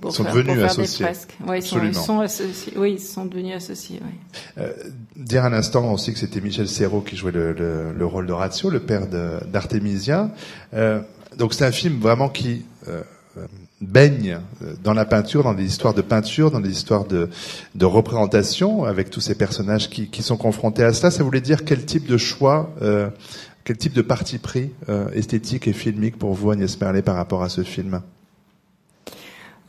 pour, 0.00 0.10
ils 0.10 0.14
sont 0.14 0.24
faire, 0.24 0.32
devenus 0.32 0.46
pour 0.46 0.56
faire 0.56 0.70
associés. 0.70 1.04
des 1.04 1.12
fresques. 1.12 1.36
Ouais, 1.46 1.58
ils, 1.58 1.62
sont, 1.62 1.84
ils 1.84 1.94
sont 1.94 2.20
associés. 2.20 2.72
Oui, 2.74 2.92
ils 2.92 2.98
sont 2.98 3.26
devenus 3.26 3.54
associés. 3.54 4.00
Oui. 4.02 4.64
Dire 5.14 5.44
un 5.44 5.52
instant 5.52 5.92
aussi 5.92 6.14
que 6.14 6.18
c'était 6.18 6.40
Michel 6.40 6.66
Serrault 6.66 7.02
qui 7.02 7.16
jouait 7.16 7.32
le, 7.32 7.52
le, 7.52 7.92
le 7.92 8.06
rôle 8.06 8.26
d'Horatio, 8.26 8.70
le 8.70 8.80
père 8.80 9.08
d'Artemisia. 9.08 10.30
Donc 11.36 11.52
c'est 11.52 11.66
un 11.66 11.70
film 11.70 11.98
vraiment 11.98 12.30
qui 12.30 12.64
baigne 13.80 14.38
dans 14.82 14.94
la 14.94 15.04
peinture, 15.04 15.42
dans 15.42 15.54
des 15.54 15.64
histoires 15.64 15.94
de 15.94 16.02
peinture, 16.02 16.50
dans 16.50 16.60
des 16.60 16.70
histoires 16.70 17.04
de, 17.04 17.28
de 17.74 17.84
représentation, 17.84 18.84
avec 18.84 19.10
tous 19.10 19.20
ces 19.20 19.34
personnages 19.34 19.90
qui, 19.90 20.08
qui 20.08 20.22
sont 20.22 20.36
confrontés 20.36 20.84
à 20.84 20.92
cela. 20.92 21.10
Ça 21.10 21.22
voulait 21.22 21.40
dire 21.40 21.64
quel 21.64 21.84
type 21.84 22.06
de 22.06 22.16
choix 22.16 22.70
euh, 22.82 23.08
quel 23.64 23.78
type 23.78 23.94
de 23.94 24.02
parti 24.02 24.38
pris 24.38 24.70
euh, 24.88 25.08
esthétique 25.12 25.66
et 25.66 25.72
filmique 25.72 26.18
pour 26.18 26.34
vous, 26.34 26.50
Agnès 26.50 26.78
Merlet, 26.80 27.02
par 27.02 27.16
rapport 27.16 27.42
à 27.42 27.48
ce 27.48 27.62
film? 27.62 28.02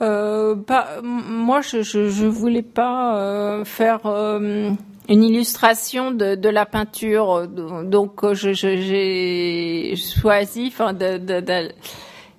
Euh, 0.02 0.56
moi, 1.02 1.62
je, 1.62 1.82
je, 1.82 2.10
je 2.10 2.26
voulais 2.26 2.62
pas 2.62 3.18
euh, 3.18 3.64
faire 3.64 4.06
euh, 4.06 4.72
une 5.08 5.24
illustration 5.24 6.12
de, 6.12 6.36
de, 6.36 6.50
la 6.50 6.66
peinture, 6.66 7.48
donc 7.48 8.34
j'ai 8.34 9.96
choisi, 9.96 10.68
enfin, 10.68 10.94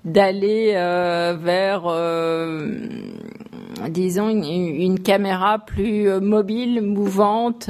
d'aller 0.07 0.73
euh, 0.75 1.37
vers, 1.39 1.83
euh, 1.87 2.79
disons, 3.89 4.31
une, 4.31 4.99
caméra 5.01 5.59
plus 5.59 6.09
mobile, 6.21 6.81
mouvante 6.81 7.69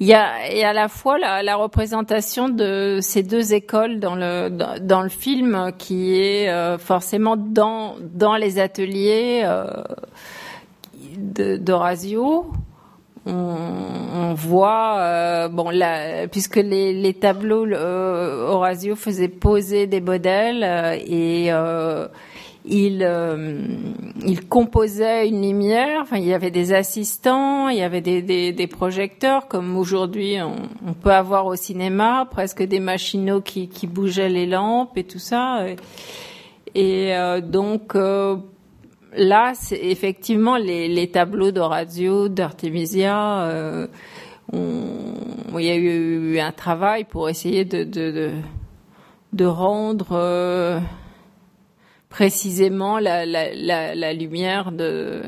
il 0.00 0.06
y 0.06 0.14
a, 0.14 0.48
et 0.52 0.64
à 0.64 0.72
la 0.72 0.88
fois 0.88 1.18
la, 1.18 1.56
représentation 1.56 2.48
de 2.48 2.98
ces 3.02 3.24
deux 3.24 3.52
écoles 3.52 3.98
dans 3.98 4.14
le 4.14 5.08
film 5.08 5.72
qui 5.76 6.14
est 6.14 6.48
euh, 6.48 6.78
forcément 6.78 7.36
dans 7.36 8.36
les 8.38 8.60
ateliers 8.60 9.42
euh, 9.44 9.66
d'Horazio. 11.16 12.46
On, 13.28 14.30
on, 14.30 14.34
voit 14.34 14.96
euh, 14.98 15.48
bon 15.48 15.70
là 15.70 16.26
puisque 16.28 16.56
les, 16.56 16.92
les 16.92 17.14
tableaux 17.14 17.66
euh, 17.66 18.94
faisait 18.96 19.28
poser 19.28 19.86
des 19.86 20.00
modèles 20.00 20.64
euh, 20.64 20.96
et 20.98 21.50
il, 22.68 23.02
euh, 23.02 23.66
il 24.24 24.46
composait 24.46 25.28
une 25.28 25.42
lumière. 25.42 26.00
Enfin, 26.02 26.18
il 26.18 26.26
y 26.26 26.34
avait 26.34 26.50
des 26.50 26.72
assistants, 26.72 27.68
il 27.68 27.78
y 27.78 27.82
avait 27.82 28.00
des, 28.00 28.22
des, 28.22 28.52
des 28.52 28.66
projecteurs, 28.66 29.48
comme 29.48 29.76
aujourd'hui 29.76 30.36
on, 30.42 30.56
on, 30.86 30.92
peut 30.92 31.12
avoir 31.12 31.46
au 31.46 31.56
cinéma, 31.56 32.28
presque 32.30 32.62
des 32.62 32.80
machinaux 32.80 33.40
qui, 33.40 33.68
qui 33.68 33.86
bougeaient 33.86 34.28
les 34.28 34.46
lampes 34.46 34.96
et 34.96 35.04
tout 35.04 35.18
ça. 35.18 35.66
Et, 35.66 35.76
et 36.74 37.16
euh, 37.16 37.40
donc 37.40 37.94
euh, 37.94 38.36
là, 39.16 39.52
c'est 39.54 39.78
effectivement 39.78 40.56
les, 40.56 40.88
les 40.88 41.10
tableaux 41.10 41.50
d'Orazio, 41.50 42.28
d'Artemisia. 42.28 43.42
Euh, 43.42 43.86
il 44.52 45.60
y 45.60 45.70
a 45.70 45.76
eu 45.76 46.38
un 46.38 46.52
travail 46.52 47.04
pour 47.04 47.28
essayer 47.28 47.64
de, 47.64 48.32
rendre 49.44 50.12
euh, 50.12 50.80
précisément 52.08 52.98
la 52.98 54.12
lumière 54.14 54.72
de 54.72 55.22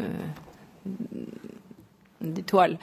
d'étoiles. 2.20 2.78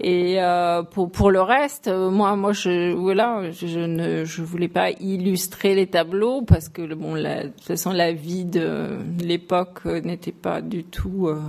Et 0.00 0.42
euh, 0.42 0.82
pour 0.82 1.10
pour 1.10 1.30
le 1.30 1.40
reste, 1.40 1.88
euh, 1.88 2.10
moi 2.10 2.36
moi 2.36 2.52
je 2.52 2.92
voilà, 2.92 3.50
je, 3.50 3.78
ne 3.78 4.24
je 4.24 4.42
voulais 4.42 4.68
pas 4.68 4.90
illustrer 4.90 5.74
les 5.74 5.86
tableaux 5.86 6.42
parce 6.42 6.68
que 6.68 6.94
bon 6.94 7.14
la, 7.14 7.44
de 7.44 7.48
toute 7.48 7.64
façon 7.64 7.92
la 7.92 8.12
vie 8.12 8.44
de 8.44 8.98
l'époque 9.20 9.84
n'était 9.84 10.32
pas 10.32 10.60
du 10.60 10.84
tout 10.84 11.28
euh, 11.28 11.40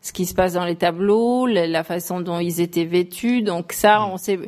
ce 0.00 0.12
qui 0.12 0.26
se 0.26 0.34
passe 0.34 0.54
dans 0.54 0.64
les 0.64 0.76
tableaux, 0.76 1.46
la 1.46 1.84
façon 1.84 2.20
dont 2.20 2.38
ils 2.38 2.60
étaient 2.60 2.84
vêtus. 2.84 3.42
Donc 3.42 3.72
ça, 3.72 4.06
on 4.06 4.16
s'est 4.16 4.38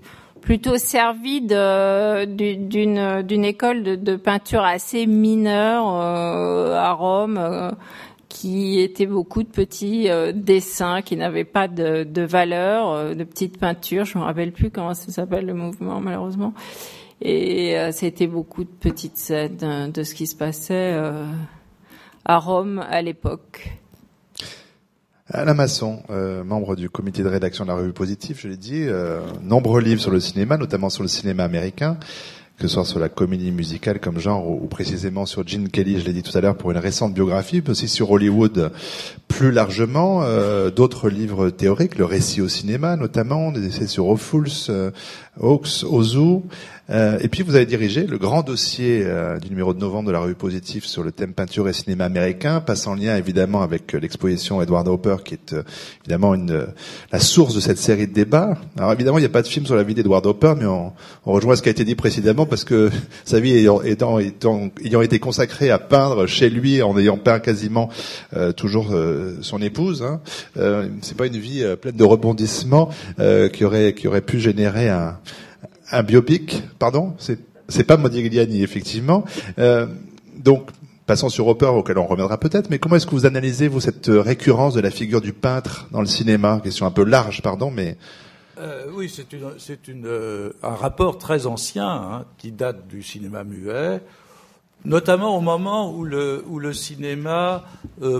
plutôt 0.40 0.78
servi 0.78 1.42
d'une 1.42 3.22
d'une 3.22 3.44
école 3.44 3.82
de, 3.82 3.94
de, 3.94 4.16
peinture 4.16 4.64
assez 4.64 5.06
mineure 5.06 6.00
euh, 6.00 6.74
à 6.76 6.92
Rome. 6.92 7.72
Euh, 8.30 8.36
qui 8.40 8.80
était 8.80 9.06
beaucoup 9.06 9.42
de 9.42 9.48
petits 9.48 10.08
euh, 10.08 10.32
dessins 10.32 11.02
qui 11.02 11.16
n'avaient 11.16 11.44
pas 11.44 11.68
de, 11.68 12.04
de 12.04 12.22
valeur, 12.22 13.14
de 13.14 13.24
petites 13.24 13.58
peintures. 13.58 14.04
Je 14.04 14.18
me 14.18 14.24
rappelle 14.24 14.52
plus 14.52 14.70
comment 14.70 14.94
ça 14.94 15.10
s'appelle 15.12 15.46
le 15.46 15.54
mouvement 15.54 16.00
malheureusement. 16.00 16.54
Et 17.22 17.76
c'était 17.92 18.26
beaucoup 18.26 18.64
de 18.64 18.70
petites 18.70 19.18
scènes 19.18 19.90
de 19.92 20.02
ce 20.04 20.14
qui 20.14 20.26
se 20.26 20.34
passait 20.34 20.98
à 22.24 22.38
Rome 22.38 22.82
à 22.88 23.02
l'époque. 23.02 23.78
Alain 25.32 25.54
Masson, 25.54 26.02
euh, 26.10 26.42
membre 26.42 26.74
du 26.74 26.90
comité 26.90 27.22
de 27.22 27.28
rédaction 27.28 27.64
de 27.64 27.68
la 27.70 27.76
revue 27.76 27.92
Positif, 27.92 28.40
je 28.40 28.48
l'ai 28.48 28.56
dit, 28.56 28.84
euh, 28.86 29.20
nombreux 29.42 29.80
livres 29.80 30.00
sur 30.00 30.10
le 30.10 30.18
cinéma, 30.18 30.56
notamment 30.56 30.90
sur 30.90 31.02
le 31.02 31.08
cinéma 31.08 31.44
américain, 31.44 31.98
que 32.60 32.68
ce 32.68 32.74
soit 32.74 32.84
sur 32.84 32.98
la 32.98 33.08
comédie 33.08 33.52
musicale 33.52 34.00
comme 34.00 34.18
genre 34.18 34.46
ou, 34.46 34.66
précisément 34.66 35.24
sur 35.24 35.48
Gene 35.48 35.70
Kelly, 35.70 35.98
je 35.98 36.04
l'ai 36.04 36.12
dit 36.12 36.22
tout 36.22 36.36
à 36.36 36.42
l'heure 36.42 36.56
pour 36.56 36.70
une 36.70 36.76
récente 36.76 37.14
biographie, 37.14 37.62
mais 37.64 37.70
aussi 37.70 37.88
sur 37.88 38.10
Hollywood 38.10 38.70
plus 39.28 39.50
largement, 39.50 40.22
euh, 40.24 40.70
d'autres 40.70 41.08
livres 41.08 41.48
théoriques, 41.48 41.96
le 41.96 42.04
récit 42.04 42.42
au 42.42 42.48
cinéma 42.48 42.96
notamment, 42.96 43.50
des 43.50 43.66
essais 43.66 43.86
sur 43.86 44.08
Ophuls, 44.08 44.50
euh, 44.68 44.90
Hawks, 45.40 45.84
Ozu, 45.88 46.42
euh, 46.90 47.18
et 47.20 47.28
puis 47.28 47.42
vous 47.42 47.54
avez 47.54 47.66
dirigé 47.66 48.06
le 48.06 48.18
grand 48.18 48.42
dossier 48.42 49.02
euh, 49.04 49.38
du 49.38 49.48
numéro 49.50 49.72
de 49.72 49.78
novembre 49.78 50.08
de 50.08 50.12
la 50.12 50.18
revue 50.18 50.34
Positif 50.34 50.84
sur 50.84 51.04
le 51.04 51.12
thème 51.12 51.34
peinture 51.34 51.68
et 51.68 51.72
cinéma 51.72 52.06
américain, 52.06 52.60
passant 52.60 52.92
en 52.92 52.94
lien 52.94 53.16
évidemment 53.16 53.62
avec 53.62 53.94
euh, 53.94 54.00
l'exposition 54.00 54.60
Edward 54.60 54.88
Hopper, 54.88 55.16
qui 55.24 55.34
est 55.34 55.54
évidemment 56.02 56.34
une, 56.34 56.66
la 57.12 57.20
source 57.20 57.54
de 57.54 57.60
cette 57.60 57.78
série 57.78 58.08
de 58.08 58.12
débats. 58.12 58.56
Alors 58.76 58.92
évidemment, 58.92 59.18
il 59.18 59.20
n'y 59.20 59.26
a 59.26 59.30
pas 59.30 59.42
de 59.42 59.46
film 59.46 59.66
sur 59.66 59.76
la 59.76 59.84
vie 59.84 59.94
d'Edward 59.94 60.26
Hopper, 60.26 60.54
mais 60.58 60.66
on, 60.66 60.92
on, 61.26 61.32
rejoint 61.32 61.54
ce 61.54 61.62
qui 61.62 61.68
a 61.68 61.72
été 61.72 61.84
dit 61.84 61.94
précédemment, 61.94 62.46
parce 62.46 62.64
que 62.64 62.90
sa 63.24 63.38
vie 63.38 63.52
ayant, 63.52 63.82
étant, 63.82 64.18
étant, 64.18 64.70
ayant 64.84 65.02
été 65.02 65.20
consacrée 65.20 65.70
à 65.70 65.78
peindre 65.78 66.26
chez 66.26 66.50
lui, 66.50 66.82
en 66.82 66.98
ayant 66.98 67.18
peint 67.18 67.38
quasiment 67.38 67.90
toujours 68.56 68.92
son 69.42 69.62
épouse, 69.62 70.02
hein, 70.02 70.20
c'est 71.02 71.16
pas 71.16 71.26
une 71.26 71.36
vie 71.36 71.64
pleine 71.80 71.96
de 71.96 72.04
rebondissements 72.04 72.90
qui 73.52 73.64
aurait 73.64 73.94
qui 73.94 74.08
aurait 74.08 74.20
pu 74.20 74.40
générer 74.40 74.88
un 74.88 75.18
un 75.90 76.02
biopic, 76.02 76.62
pardon, 76.78 77.14
c'est 77.18 77.38
c'est 77.70 77.84
pas 77.84 77.96
Modigliani 77.96 78.62
effectivement. 78.62 79.24
Euh, 79.58 79.86
donc 80.36 80.70
passons 81.06 81.28
sur 81.28 81.46
Hopper 81.46 81.66
auquel 81.66 81.98
on 81.98 82.06
reviendra 82.06 82.38
peut-être, 82.38 82.70
mais 82.70 82.78
comment 82.78 82.96
est-ce 82.96 83.06
que 83.06 83.12
vous 83.12 83.26
analysez 83.26 83.68
vous 83.68 83.80
cette 83.80 84.08
récurrence 84.08 84.74
de 84.74 84.80
la 84.80 84.90
figure 84.90 85.20
du 85.20 85.32
peintre 85.32 85.88
dans 85.90 86.00
le 86.00 86.06
cinéma? 86.06 86.60
Question 86.62 86.86
un 86.86 86.90
peu 86.90 87.04
large, 87.04 87.42
pardon, 87.42 87.70
mais 87.70 87.96
euh, 88.58 88.86
oui, 88.94 89.08
c'est 89.08 89.32
une, 89.32 89.52
c'est 89.58 89.88
une, 89.88 90.06
euh, 90.06 90.52
un 90.62 90.74
rapport 90.74 91.18
très 91.18 91.46
ancien 91.46 91.88
hein, 91.88 92.24
qui 92.38 92.52
date 92.52 92.86
du 92.88 93.02
cinéma 93.02 93.42
muet, 93.42 94.02
notamment 94.84 95.36
au 95.36 95.40
moment 95.40 95.92
où 95.94 96.04
le, 96.04 96.44
où 96.46 96.58
le 96.58 96.72
cinéma 96.72 97.64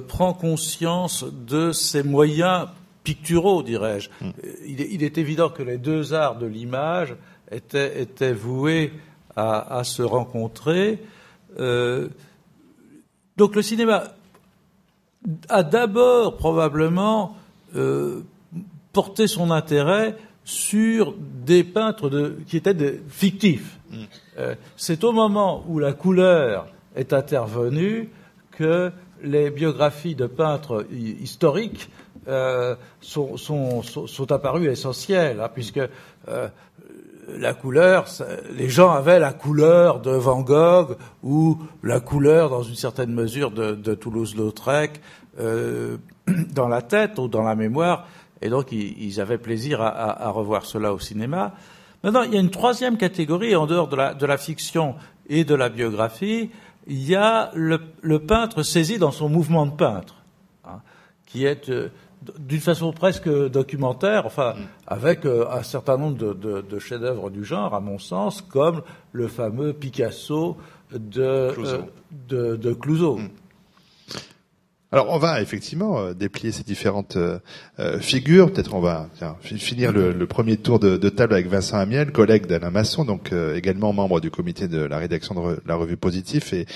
prend 0.09 0.33
conscience 0.33 1.25
de 1.47 1.73
ses 1.73 2.03
moyens 2.03 2.69
picturaux, 3.05 3.63
dirais-je. 3.63 4.11
Hmm. 4.21 4.33
Il, 4.67 4.81
est, 4.81 4.89
il, 4.91 5.03
est, 5.03 5.17
évident 5.17 5.49
que 5.49 5.63
les 5.63 5.79
deux 5.79 6.13
arts 6.13 6.37
de 6.37 6.47
l'image 6.47 7.15
étaient, 7.51 8.01
étaient 8.01 8.33
voués 8.33 8.93
à, 9.37 9.79
à, 9.79 9.85
se 9.85 10.03
rencontrer. 10.03 11.03
Euh, 11.59 12.09
donc 13.37 13.55
le 13.55 13.63
cinéma 13.63 14.05
a 15.49 15.63
d'abord 15.63 16.37
probablement 16.37 17.37
euh, 17.77 18.23
porté 18.93 19.27
son 19.27 19.51
intérêt 19.51 20.17
sur 20.45 21.15
des 21.19 21.65
peintres 21.65 22.09
de, 22.09 22.39
qui 22.47 22.57
étaient 22.57 23.01
fictifs. 23.09 23.79
Mm. 23.91 23.97
Euh, 24.39 24.55
c'est 24.77 25.05
au 25.05 25.13
moment 25.13 25.65
où 25.69 25.79
la 25.79 25.93
couleur 25.93 26.67
est 26.97 27.13
intervenue 27.13 28.09
que 28.53 28.91
les 29.23 29.51
biographies 29.51 30.15
de 30.15 30.27
peintres 30.27 30.87
historiques 30.91 31.91
euh, 32.29 32.75
sont, 33.01 33.37
sont, 33.37 33.83
sont, 33.83 34.07
sont, 34.07 34.33
apparues 34.33 34.69
essentielles, 34.69 35.41
hein, 35.41 35.49
puisque 35.53 35.81
euh, 36.29 36.49
la 37.39 37.55
couleur, 37.55 38.07
les 38.57 38.69
gens 38.69 38.91
avaient 38.91 39.19
la 39.19 39.33
couleur 39.33 40.01
de 40.01 40.11
Van 40.11 40.41
Gogh 40.41 40.97
ou 41.23 41.59
la 41.83 42.01
couleur, 42.01 42.51
dans 42.51 42.63
une 42.63 42.75
certaine 42.75 43.13
mesure, 43.13 43.51
de, 43.51 43.95
Toulouse-Lautrec 43.95 45.01
euh, 45.39 45.97
dans 46.53 46.69
la 46.69 46.83
tête 46.83 47.19
ou 47.19 47.29
dans 47.29 47.43
la 47.43 47.55
mémoire, 47.55 48.07
et 48.43 48.49
donc 48.49 48.73
ils, 48.73 49.21
avaient 49.21 49.39
plaisir 49.39 49.83
à, 49.83 50.31
revoir 50.31 50.65
cela 50.65 50.95
au 50.95 50.99
cinéma. 50.99 51.55
Maintenant, 52.03 52.23
il 52.23 52.33
y 52.33 52.37
a 52.37 52.41
une 52.41 52.51
troisième 52.51 52.97
catégorie, 52.97 53.55
en 53.55 53.67
dehors 53.67 53.89
de 53.89 54.27
la, 54.27 54.39
fiction 54.39 54.95
et 55.29 55.45
de 55.45 55.55
la 55.55 55.69
biographie, 55.69 56.51
il 56.87 57.07
y 57.07 57.15
a 57.15 57.51
le, 57.55 58.19
peintre 58.19 58.63
saisi 58.63 58.99
dans 58.99 59.11
son 59.11 59.29
mouvement 59.29 59.67
de 59.67 59.73
peintre, 59.73 60.17
hein, 60.65 60.81
qui 61.27 61.45
est 61.45 61.69
euh, 61.69 61.91
d'une 62.39 62.61
façon 62.61 62.93
presque 62.93 63.29
documentaire, 63.29 64.27
enfin, 64.27 64.55
mm. 64.55 64.67
avec 64.87 65.25
euh, 65.25 65.47
un 65.51 65.63
certain 65.63 65.97
nombre 65.97 66.17
de, 66.17 66.61
de, 66.61 66.79
chefs-d'œuvre 66.79 67.31
du 67.31 67.45
genre, 67.45 67.75
à 67.75 67.81
mon 67.81 67.99
sens, 67.99 68.43
comme 68.43 68.83
le 69.13 69.29
fameux 69.29 69.73
Picasso 69.73 70.57
de 70.93 71.51
Clouseau. 71.53 71.77
Euh, 72.33 72.57
de, 72.57 72.73
Clouseau. 72.73 73.17
Mm. 73.17 73.29
Alors 74.93 75.07
on 75.11 75.19
va 75.19 75.41
effectivement 75.41 76.01
euh, 76.01 76.15
déplier 76.15 76.51
ces 76.51 76.65
différentes 76.65 77.17
euh, 77.17 77.39
euh, 77.79 78.01
figures. 78.01 78.53
Peut-être 78.53 78.75
on 78.75 78.81
va 78.81 79.09
finir 79.41 79.93
le, 79.93 80.27
premier 80.27 80.57
tour 80.57 80.81
de, 80.81 80.97
table 81.09 81.35
avec 81.35 81.47
Vincent 81.47 81.79
Amiel, 81.79 82.11
collègue 82.11 82.47
d'Alain 82.47 82.71
Masson, 82.71 83.05
donc 83.05 83.33
également 83.55 83.93
membre 83.93 84.21
du 84.21 84.31
comité 84.31 84.69
de 84.69 84.81
la 84.81 84.99
rédaction 84.99 85.35
de 85.35 85.61
la 85.67 85.75
revue 85.77 85.97
Positif. 85.97 86.53
Et, 86.53 86.67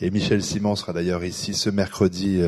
et 0.00 0.10
Michel 0.10 0.42
Simon 0.42 0.76
sera 0.76 0.92
d'ailleurs 0.92 1.24
ici 1.24 1.54
ce 1.54 1.70
mercredi 1.70 2.40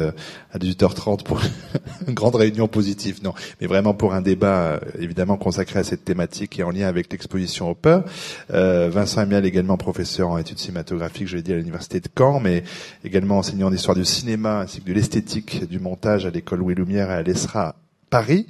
à 0.53 0.59
18h30 0.59 1.23
pour 1.23 1.41
une 2.09 2.15
grande 2.15 2.37
réunion 2.37 2.69
positive. 2.69 3.21
Non, 3.23 3.35
mais 3.61 3.67
vraiment 3.67 3.95
pour 3.95 4.15
un 4.15 4.23
débat 4.23 4.81
évidemment 4.99 5.37
consacré 5.37 5.79
à 5.81 5.85
cette 5.85 6.05
thématique 6.05 6.59
et 6.59 6.63
en 6.63 6.71
lien 6.71 6.87
avec 6.87 7.11
l'exposition 7.11 7.71
Hopper. 7.71 8.01
Vincent 8.49 9.21
Amiel 9.21 9.45
également 9.45 9.77
professeur 9.77 10.31
en 10.31 10.39
études 10.39 10.59
cinématographiques, 10.59 11.29
je 11.29 11.37
l'ai 11.37 11.43
dit 11.43 11.53
à 11.53 11.57
l'université 11.57 12.01
de 12.01 12.09
Caen, 12.17 12.41
mais 12.41 12.65
également 13.05 13.39
enseignant 13.39 13.69
en 13.69 13.73
histoire 13.73 13.97
du 13.97 14.05
cinéma 14.05 14.61
ainsi 14.61 14.81
que 14.81 14.87
de 14.87 14.93
esthétique 15.11 15.69
du 15.69 15.81
montage 15.81 16.25
à 16.25 16.31
l'école 16.31 16.61
Louis 16.61 16.77
Lumière 16.77 17.11
et 17.11 17.15
à 17.15 17.23
l'ESRA 17.23 17.75
Paris. 18.11 18.47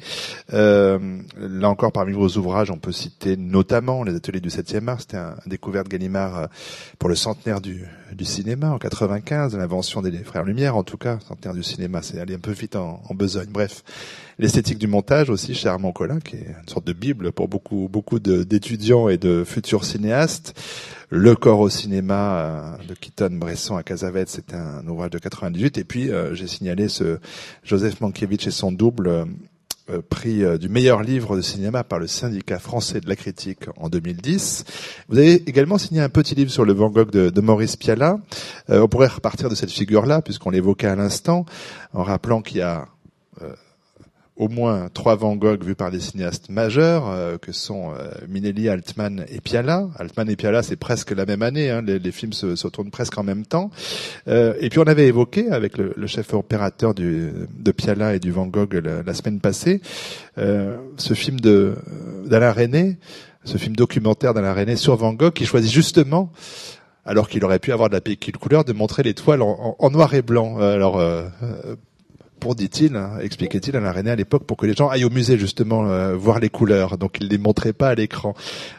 Euh, 0.53 0.99
là 1.39 1.71
encore, 1.71 1.91
parmi 1.91 2.13
vos 2.13 2.29
ouvrages, 2.37 2.71
on 2.71 2.77
peut 2.77 2.93
citer 2.93 3.39
notamment 3.39 4.05
les 4.05 4.15
ateliers 4.15 4.41
du 4.41 4.51
7e 4.51 4.87
art. 4.89 5.01
C'était 5.01 5.17
un, 5.17 5.37
découverte 5.47 5.89
Gallimard 5.89 6.39
euh, 6.39 6.47
pour 6.99 7.09
le 7.09 7.15
centenaire 7.15 7.63
du, 7.63 7.87
du 8.13 8.27
cinéma 8.27 8.73
en 8.73 8.79
95, 8.79 9.57
l'invention 9.57 10.03
des 10.03 10.13
frères 10.19 10.45
Lumière, 10.45 10.77
en 10.77 10.83
tout 10.83 10.99
cas, 10.99 11.19
centenaire 11.27 11.55
du 11.55 11.63
cinéma, 11.63 12.03
c'est 12.03 12.21
aller 12.21 12.35
un 12.35 12.41
peu 12.41 12.53
vite 12.53 12.77
en, 12.77 13.03
en 13.09 13.15
besogne. 13.15 13.49
Bref, 13.51 13.83
l'esthétique 14.41 14.79
du 14.79 14.87
montage 14.87 15.29
aussi 15.29 15.55
chez 15.55 15.69
Armand 15.69 15.93
Collin, 15.93 16.19
qui 16.19 16.37
est 16.37 16.57
une 16.63 16.69
sorte 16.69 16.87
de 16.87 16.95
bible 16.95 17.31
pour 17.31 17.47
beaucoup 17.47 17.89
beaucoup 17.91 18.19
d'étudiants 18.19 19.09
et 19.09 19.19
de 19.19 19.45
futurs 19.45 19.85
cinéastes. 19.85 20.59
Le 21.11 21.35
corps 21.35 21.61
au 21.61 21.69
cinéma 21.69 22.39
euh, 22.39 22.77
de 22.89 22.95
Keaton 22.95 23.33
Bresson 23.33 23.77
à 23.77 23.83
Casavet, 23.83 24.25
c'est 24.29 24.55
un 24.55 24.87
ouvrage 24.87 25.11
de 25.11 25.19
98. 25.19 25.77
Et 25.77 25.85
puis 25.85 26.11
euh, 26.11 26.35
j'ai 26.35 26.47
signalé 26.47 26.89
ce 26.89 27.19
Joseph 27.65 28.01
Mankiewicz 28.01 28.47
et 28.47 28.51
son 28.51 28.73
double 28.73 29.09
euh, 29.09 30.01
prix 30.09 30.43
du 30.59 30.69
meilleur 30.71 31.03
livre 31.03 31.37
de 31.37 31.43
cinéma 31.43 31.85
par 31.85 31.99
le 31.99 32.07
syndicat 32.07 32.59
français 32.59 33.01
de 33.01 33.09
la 33.09 33.17
critique 33.17 33.65
en 33.77 33.91
2010. 33.91 34.65
Vous 35.09 35.19
avez 35.19 35.35
également 35.35 35.77
signé 35.77 36.01
un 36.01 36.09
petit 36.09 36.35
livre 36.35 36.51
sur 36.51 36.65
le 36.65 36.73
Van 36.73 36.89
Gogh 36.89 37.11
de, 37.11 37.29
de 37.29 37.41
Maurice 37.43 37.77
Pialat. 37.77 38.19
on 38.69 38.89
pourrait 38.89 39.09
repartir 39.09 39.51
de 39.51 39.55
cette 39.55 39.73
figure-là, 39.73 40.23
puisqu'on 40.23 40.51
l'évoquait 40.51 40.87
à 40.87 40.95
l'instant, 40.95 41.45
en 41.93 42.05
rappelant 42.05 42.41
qu'il 42.41 42.59
y 42.59 42.63
a 42.63 42.87
au 44.41 44.49
moins 44.49 44.89
trois 44.93 45.17
Van 45.17 45.37
Gogh 45.37 45.63
vus 45.63 45.75
par 45.75 45.91
des 45.91 46.01
cinéastes 46.01 46.49
majeurs, 46.49 47.11
euh, 47.11 47.37
que 47.37 47.53
sont 47.53 47.93
euh, 47.93 48.09
Minelli, 48.27 48.71
Altman 48.71 49.27
et 49.29 49.39
Piala. 49.43 49.91
Altman 49.99 50.31
et 50.31 50.37
Piala, 50.37 50.63
c'est 50.63 50.77
presque 50.77 51.11
la 51.11 51.27
même 51.27 51.43
année, 51.43 51.69
hein, 51.69 51.83
les, 51.87 51.99
les, 51.99 52.11
films 52.11 52.33
se, 52.33 52.57
se, 52.57 52.67
tournent 52.67 52.91
presque 52.91 53.19
en 53.19 53.23
même 53.23 53.45
temps. 53.45 53.71
Euh, 54.29 54.55
et 54.59 54.71
puis 54.71 54.79
on 54.79 54.85
avait 54.85 55.07
évoqué 55.07 55.51
avec 55.51 55.77
le, 55.77 55.93
le 55.95 56.07
chef 56.07 56.33
opérateur 56.33 56.95
du, 56.95 57.33
de 57.55 57.71
Piala 57.71 58.15
et 58.15 58.19
du 58.19 58.33
Van 58.33 58.47
Gogh 58.47 58.73
la, 58.83 59.03
la 59.03 59.15
semaine 59.15 59.41
passée, 59.41 59.83
ce 60.39 61.15
film 61.15 61.39
de 61.39 61.75
d'Alain 62.25 62.53
René, 62.53 62.99
ce 63.45 63.59
film 63.59 63.77
documentaire 63.77 64.33
d'Alain 64.33 64.55
René 64.55 64.77
sur 64.77 64.97
Van 64.97 65.13
Gogh, 65.13 65.35
qui 65.35 65.45
choisit 65.45 65.71
justement 65.71 66.33
alors 67.05 67.29
qu'il 67.29 67.45
aurait 67.45 67.59
pu 67.59 67.73
avoir 67.73 67.91
de 67.91 67.95
la 67.95 68.33
couleur, 68.39 68.65
de 68.65 68.73
montrer 68.73 69.03
l'étoile 69.03 69.43
en, 69.43 69.77
en, 69.79 69.91
noir 69.91 70.15
et 70.15 70.23
blanc. 70.23 70.59
Alors, 70.59 70.99
pour, 72.41 72.55
dit-il, 72.55 73.01
expliquait-il 73.21 73.77
à 73.77 73.81
la 73.81 73.91
à 73.91 74.17
l'époque, 74.17 74.45
pour 74.45 74.57
que 74.57 74.67
les 74.67 74.75
gens 74.75 74.89
aillent 74.89 75.05
au 75.05 75.11
musée 75.11 75.37
justement 75.39 75.87
euh, 75.87 76.17
voir 76.17 76.41
les 76.41 76.49
couleurs. 76.49 76.97
Donc 76.97 77.19
il 77.21 77.29
les 77.29 77.39
montrait 77.39 77.73
pas 77.73 77.91
à 77.91 77.95
l'écran. 77.95 78.35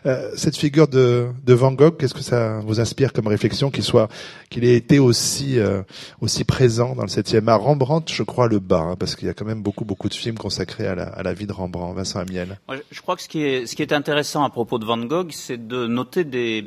Euh, 0.05 0.31
cette 0.35 0.57
figure 0.57 0.87
de, 0.87 1.27
de 1.45 1.53
Van 1.53 1.71
Gogh, 1.71 1.97
qu'est-ce 1.97 2.13
que 2.13 2.23
ça 2.23 2.59
vous 2.65 2.79
inspire 2.79 3.13
comme 3.13 3.27
réflexion 3.27 3.69
qu'il 3.69 3.83
soit, 3.83 4.09
qu'il 4.49 4.65
ait 4.65 4.75
été 4.75 4.99
aussi 4.99 5.59
euh, 5.59 5.83
aussi 6.21 6.43
présent 6.43 6.95
dans 6.95 7.03
le 7.03 7.09
7e 7.09 7.47
art? 7.47 7.61
Rembrandt, 7.61 8.11
je 8.11 8.23
crois 8.23 8.47
le 8.47 8.59
bas, 8.59 8.79
hein, 8.79 8.95
parce 8.97 9.15
qu'il 9.15 9.27
y 9.27 9.31
a 9.31 9.33
quand 9.33 9.45
même 9.45 9.61
beaucoup 9.61 9.85
beaucoup 9.85 10.09
de 10.09 10.13
films 10.15 10.37
consacrés 10.37 10.87
à 10.87 10.95
la, 10.95 11.03
à 11.03 11.23
la 11.23 11.33
vie 11.33 11.45
de 11.45 11.53
Rembrandt. 11.53 11.91
Vincent 11.95 12.19
Amiel. 12.19 12.59
Je 12.89 13.01
crois 13.01 13.15
que 13.15 13.21
ce 13.21 13.27
qui 13.27 13.43
est 13.43 13.65
ce 13.65 13.75
qui 13.75 13.81
est 13.81 13.93
intéressant 13.93 14.43
à 14.43 14.49
propos 14.49 14.79
de 14.79 14.85
Van 14.85 14.97
Gogh, 14.97 15.31
c'est 15.31 15.67
de 15.67 15.87
noter 15.87 16.23
des 16.23 16.65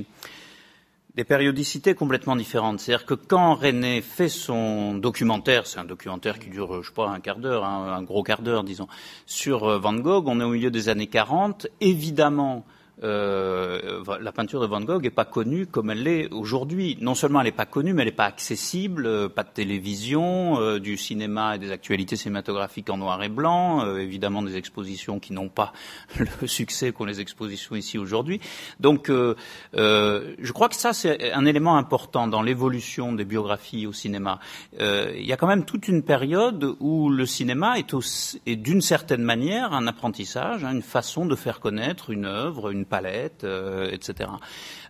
des 1.14 1.24
périodicités 1.24 1.94
complètement 1.94 2.34
différentes. 2.34 2.80
C'est-à-dire 2.80 3.06
que 3.06 3.14
quand 3.14 3.54
René 3.54 4.00
fait 4.02 4.28
son 4.28 4.94
documentaire, 4.94 5.66
c'est 5.66 5.78
un 5.78 5.84
documentaire 5.84 6.38
qui 6.38 6.50
dure, 6.50 6.82
je 6.82 6.88
sais 6.88 6.94
pas, 6.94 7.08
un 7.08 7.20
quart 7.20 7.38
d'heure, 7.38 7.64
un 7.64 8.02
gros 8.02 8.22
quart 8.22 8.42
d'heure, 8.42 8.64
disons, 8.64 8.88
sur 9.26 9.64
euh, 9.64 9.78
Van 9.78 9.94
Gogh, 9.94 10.26
on 10.26 10.40
est 10.40 10.44
au 10.44 10.50
milieu 10.50 10.70
des 10.70 10.88
années 10.88 11.06
40. 11.06 11.68
Évidemment, 11.80 12.64
euh, 13.04 14.02
la 14.20 14.32
peinture 14.32 14.60
de 14.60 14.66
Van 14.66 14.80
Gogh 14.80 15.02
n'est 15.02 15.10
pas 15.10 15.24
connue 15.24 15.66
comme 15.66 15.90
elle 15.90 16.02
l'est 16.02 16.32
aujourd'hui. 16.32 16.96
Non 17.00 17.14
seulement 17.14 17.40
elle 17.40 17.46
n'est 17.46 17.52
pas 17.52 17.66
connue, 17.66 17.92
mais 17.92 18.02
elle 18.02 18.08
n'est 18.08 18.12
pas 18.12 18.24
accessible, 18.24 19.06
euh, 19.06 19.28
pas 19.28 19.42
de 19.42 19.48
télévision, 19.48 20.60
euh, 20.60 20.78
du 20.78 20.96
cinéma 20.96 21.56
et 21.56 21.58
des 21.58 21.70
actualités 21.70 22.16
cinématographiques 22.16 22.90
en 22.90 22.96
noir 22.96 23.22
et 23.22 23.28
blanc, 23.28 23.84
euh, 23.84 23.98
évidemment 23.98 24.42
des 24.42 24.56
expositions 24.56 25.20
qui 25.20 25.32
n'ont 25.32 25.48
pas 25.48 25.72
le 26.40 26.46
succès 26.46 26.92
qu'ont 26.92 27.04
les 27.04 27.20
expositions 27.20 27.76
ici 27.76 27.98
aujourd'hui. 27.98 28.40
Donc 28.80 29.08
je 29.08 30.52
crois 30.52 30.68
que 30.68 30.76
ça 30.76 30.92
c'est 30.92 31.32
un 31.32 31.44
élément 31.44 31.76
important 31.76 32.26
dans 32.26 32.42
l'évolution 32.42 33.12
des 33.12 33.24
biographies 33.24 33.86
au 33.86 33.92
cinéma. 33.92 34.38
il 34.80 35.24
y 35.24 35.32
a 35.32 35.36
quand 35.36 35.46
même 35.46 35.64
toute 35.64 35.88
une 35.88 36.02
période 36.02 36.76
où 36.80 37.10
le 37.10 37.26
cinéma 37.26 37.76
est, 37.78 38.56
d'une 38.56 38.80
certaine 38.80 39.22
manière 39.22 39.72
un 39.72 39.86
apprentissage, 39.86 40.64
hein, 40.64 40.72
une 40.72 40.82
façon 40.82 41.26
de 41.26 41.36
faire 41.36 41.60
connaître 41.60 42.10
une 42.10 42.24
œuvre, 42.24 42.70
une 42.70 42.84
palette, 42.94 43.42
euh, 43.42 43.90
etc. 43.90 44.30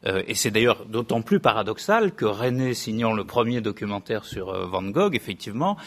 Euh, 0.05 0.23
et 0.27 0.35
c'est 0.35 0.51
d'ailleurs 0.51 0.85
d'autant 0.85 1.23
plus 1.23 1.41
paradoxal 1.41 2.13
que 2.13 2.27
René, 2.27 2.75
signant 2.75 3.15
le 3.15 3.25
premier 3.25 3.63
documentaire 3.63 4.27
sur 4.27 4.51
euh, 4.51 4.67
Van 4.67 4.83
Gogh, 4.83 5.15
effectivement, 5.15 5.79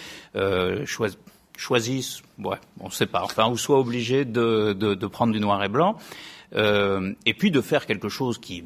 choisisse, 1.55 2.23
ouais, 2.39 2.57
on 2.79 2.87
ne 2.87 2.91
sait 2.91 3.05
pas, 3.05 3.21
enfin, 3.23 3.47
ou 3.51 3.57
soit 3.57 3.79
obligé 3.79 4.25
de, 4.25 4.73
de, 4.73 5.07
prendre 5.07 5.31
du 5.31 5.39
noir 5.39 5.63
et 5.63 5.69
blanc, 5.69 5.97
et 6.55 7.33
puis 7.37 7.51
de 7.51 7.61
faire 7.61 7.85
quelque 7.85 8.09
chose 8.09 8.39
qui, 8.39 8.63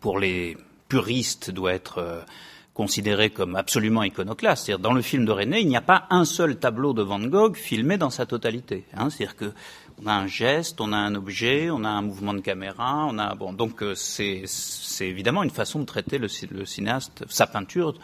pour 0.00 0.18
les 0.18 0.56
puristes, 0.88 1.50
doit 1.50 1.72
être 1.72 2.24
considéré 2.74 3.30
comme 3.30 3.56
absolument 3.56 4.02
iconoclaste. 4.02 4.66
C'est-à-dire, 4.66 4.82
dans 4.82 4.94
le 4.94 5.02
film 5.02 5.24
de 5.24 5.32
René, 5.32 5.60
il 5.60 5.68
n'y 5.68 5.76
a 5.76 5.82
pas 5.82 6.06
un 6.10 6.24
seul 6.24 6.56
tableau 6.56 6.92
de 6.92 7.02
Van 7.02 7.20
Gogh 7.20 7.56
filmé 7.56 7.98
dans 7.98 8.10
sa 8.10 8.26
totalité. 8.26 8.84
Hein. 8.94 9.10
C'est-à-dire 9.10 9.36
que 9.36 9.52
on 10.02 10.06
a 10.06 10.12
un 10.12 10.26
geste, 10.26 10.80
on 10.80 10.92
a 10.92 10.96
un 10.96 11.14
objet, 11.14 11.70
on 11.70 11.84
a 11.84 11.88
un 11.88 12.02
mouvement 12.02 12.34
de 12.34 12.40
caméra, 12.40 13.06
on 13.08 13.18
a 13.18 13.34
bon 13.34 13.52
donc 13.52 13.82
euh, 13.82 13.94
c'est 13.94 14.44
évidemment 15.00 15.42
une 15.42 15.50
façon 15.50 15.80
de 15.80 15.84
traiter 15.84 16.18
le, 16.18 16.28
le 16.50 16.64
cinéaste 16.64 17.24
sa 17.28 17.46
peinture 17.46 17.94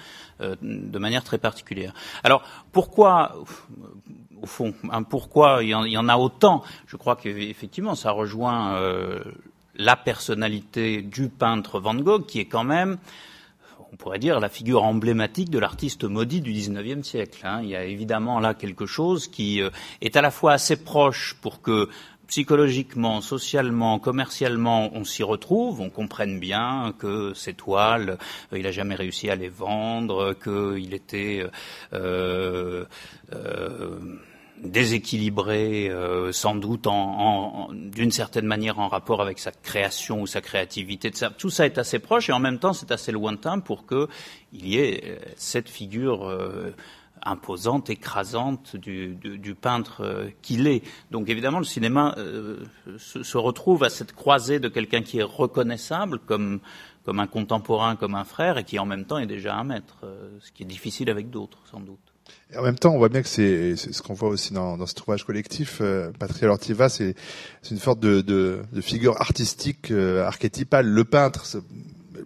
euh, 0.40 0.56
de 0.62 0.98
manière 0.98 1.24
très 1.24 1.38
particulière. 1.38 1.92
Alors 2.24 2.42
pourquoi 2.72 3.36
au 4.40 4.46
fond 4.46 4.74
hein, 4.90 5.02
pourquoi 5.02 5.62
il 5.62 5.68
y, 5.68 5.74
en, 5.96 6.08
a 6.08 6.16
autant? 6.16 6.62
Je 6.86 6.96
crois 6.96 7.16
qu'effectivement 7.16 7.94
ça 7.94 8.10
rejoint 8.10 8.74
euh, 8.74 9.20
la 9.74 9.96
personnalité 9.96 11.02
du 11.02 11.28
peintre 11.28 11.80
Van 11.80 11.94
Gogh 11.94 12.26
qui 12.26 12.40
est 12.40 12.46
quand 12.46 12.64
même 12.64 12.98
on 13.92 13.96
pourrait 13.96 14.18
dire, 14.18 14.40
la 14.40 14.48
figure 14.48 14.82
emblématique 14.82 15.50
de 15.50 15.58
l'artiste 15.58 16.04
maudit 16.04 16.40
du 16.40 16.52
XIXe 16.52 17.06
siècle. 17.06 17.40
Hein. 17.44 17.60
Il 17.62 17.70
y 17.70 17.76
a 17.76 17.84
évidemment 17.84 18.40
là 18.40 18.54
quelque 18.54 18.86
chose 18.86 19.28
qui 19.28 19.62
euh, 19.62 19.70
est 20.00 20.16
à 20.16 20.22
la 20.22 20.30
fois 20.30 20.52
assez 20.52 20.76
proche 20.76 21.36
pour 21.40 21.62
que 21.62 21.88
psychologiquement, 22.26 23.22
socialement, 23.22 23.98
commercialement, 23.98 24.90
on 24.92 25.04
s'y 25.04 25.22
retrouve, 25.22 25.80
on 25.80 25.88
comprenne 25.88 26.38
bien 26.38 26.92
que 26.98 27.32
ces 27.32 27.54
toiles, 27.54 28.18
euh, 28.52 28.58
il 28.58 28.64
n'a 28.64 28.72
jamais 28.72 28.94
réussi 28.94 29.30
à 29.30 29.34
les 29.34 29.48
vendre, 29.48 30.34
qu'il 30.34 30.92
était 30.92 31.42
euh, 31.94 32.84
déséquilibré, 34.62 35.88
euh, 35.88 36.32
sans 36.32 36.54
doute 36.54 36.86
en, 36.86 37.68
d'une 37.72 38.10
certaine 38.10 38.46
manière 38.46 38.78
en 38.78 38.88
rapport 38.88 39.20
avec 39.20 39.38
sa 39.38 39.50
création 39.50 40.22
ou 40.22 40.26
sa 40.26 40.40
créativité. 40.40 41.10
Tout 41.38 41.50
ça 41.50 41.66
est 41.66 41.78
assez 41.78 41.98
proche 41.98 42.28
et 42.28 42.32
en 42.32 42.38
même 42.38 42.58
temps 42.58 42.72
c'est 42.72 42.90
assez 42.90 43.12
lointain 43.12 43.60
pour 43.60 43.86
qu'il 43.86 44.08
y 44.52 44.78
ait 44.78 45.02
euh, 45.04 45.16
cette 45.36 45.68
figure 45.68 46.28
euh, 46.28 46.74
imposante, 47.22 47.90
écrasante 47.90 48.76
du, 48.76 49.16
du, 49.16 49.54
peintre 49.54 50.28
qu'il 50.40 50.66
est. 50.68 50.82
Donc 51.10 51.28
évidemment 51.28 51.58
le 51.58 51.64
cinéma 51.64 52.14
se, 52.96 53.24
se, 53.24 53.36
retrouve 53.36 53.82
à 53.82 53.90
cette 53.90 54.12
croisée 54.12 54.60
de 54.60 54.68
quelqu'un 54.68 55.02
qui 55.02 55.18
est 55.18 55.24
reconnaissable 55.24 56.20
comme 56.20 56.60
comme 57.04 57.20
un 57.20 57.26
contemporain, 57.26 57.96
comme 57.96 58.14
un 58.14 58.24
frère, 58.24 58.58
et 58.58 58.64
qui 58.64 58.78
en 58.78 58.84
même 58.84 59.04
temps 59.04 59.18
est 59.18 59.26
déjà 59.26 59.56
un 59.56 59.64
maître, 59.64 59.96
ce 60.40 60.52
qui 60.52 60.62
est 60.62 60.66
difficile 60.66 61.08
avec 61.08 61.30
d'autres, 61.30 61.58
sans 61.64 61.80
doute. 61.80 62.07
Et 62.52 62.56
en 62.56 62.62
même 62.62 62.78
temps, 62.78 62.94
on 62.94 62.98
voit 62.98 63.10
bien 63.10 63.20
que 63.20 63.28
c'est 63.28 63.76
ce 63.76 64.00
qu'on 64.00 64.14
voit 64.14 64.30
aussi 64.30 64.54
dans, 64.54 64.78
dans 64.78 64.86
ce 64.86 64.94
trouvage 64.94 65.24
collectif. 65.24 65.78
Euh, 65.80 66.10
Patricia 66.18 66.46
Lortiva, 66.46 66.88
c'est 66.88 67.14
une 67.70 67.78
sorte 67.78 68.00
de, 68.00 68.62
figure 68.80 69.20
artistique 69.20 69.90
euh, 69.90 70.24
archétypale. 70.24 70.86
Le 70.86 71.04
peintre, 71.04 71.46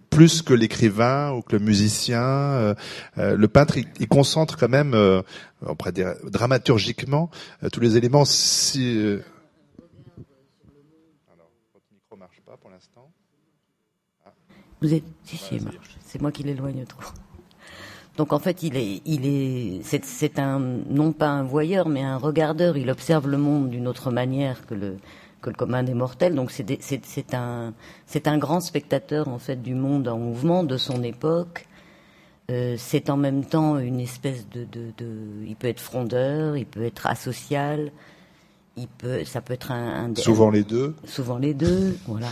plus 0.09 0.41
que 0.41 0.53
l'écrivain 0.53 1.33
ou 1.33 1.41
que 1.41 1.57
le 1.57 1.59
musicien, 1.59 2.23
euh, 2.23 2.73
euh, 3.17 3.35
le 3.35 3.47
peintre, 3.49 3.77
il, 3.77 4.07
concentre 4.07 4.57
quand 4.57 4.69
même, 4.69 4.93
on 5.65 5.75
pourrait 5.75 5.91
dire 5.91 6.13
dramaturgiquement, 6.23 7.29
tous 7.73 7.81
les 7.81 7.97
éléments. 7.97 8.23
Alors, 11.33 11.51
votre 11.73 11.85
micro 11.91 12.15
marche 12.15 12.39
pas 12.45 12.55
pour 12.55 12.69
l'instant. 12.69 13.11
Vous 14.81 14.93
êtes, 14.93 15.03
si, 15.25 15.37
si, 15.37 15.59
C'est 16.05 16.21
moi 16.21 16.31
qui 16.31 16.43
l'éloigne 16.43 16.85
trop. 16.85 17.01
Donc 18.17 18.31
en 18.31 18.39
fait, 18.39 18.61
il 18.61 18.77
est, 18.77 19.01
il 19.05 19.25
est, 19.25 19.81
c'est 19.83 20.37
un 20.39 20.59
non 20.59 21.13
pas 21.13 21.29
un 21.29 21.43
voyeur, 21.43 21.89
mais 21.89 22.03
un 22.03 22.17
regardeur. 22.17 22.77
Il 22.77 22.89
observe 22.91 23.27
le 23.27 23.37
monde 23.37 23.69
d'une 23.69 23.87
autre 23.87 24.11
manière 24.11 24.65
que 24.65 24.75
le 24.75 24.97
que 25.41 25.49
le 25.49 25.55
commun 25.55 25.83
des 25.83 25.95
mortels. 25.95 26.35
Donc 26.35 26.51
c'est 26.51 26.65
c'est 26.81 27.33
un 27.33 27.73
c'est 28.05 28.27
un 28.27 28.37
grand 28.37 28.59
spectateur 28.59 29.27
en 29.27 29.39
fait 29.39 29.61
du 29.61 29.73
monde 29.73 30.07
en 30.07 30.17
mouvement 30.17 30.63
de 30.63 30.77
son 30.77 31.01
époque. 31.03 31.67
Euh, 32.51 32.75
c'est 32.77 33.09
en 33.09 33.17
même 33.17 33.45
temps 33.45 33.77
une 33.79 34.01
espèce 34.01 34.49
de, 34.49 34.65
de, 34.65 34.91
de, 34.97 35.45
il 35.47 35.55
peut 35.55 35.67
être 35.67 35.79
frondeur, 35.79 36.57
il 36.57 36.65
peut 36.65 36.83
être 36.83 37.07
asocial, 37.07 37.89
il 38.75 38.89
peut, 38.89 39.23
ça 39.23 39.39
peut 39.39 39.53
être 39.53 39.71
un, 39.71 40.11
un 40.11 40.15
souvent 40.15 40.49
les 40.49 40.65
deux. 40.65 40.93
Souvent 41.05 41.37
les 41.37 41.53
deux, 41.53 41.97
voilà 42.05 42.27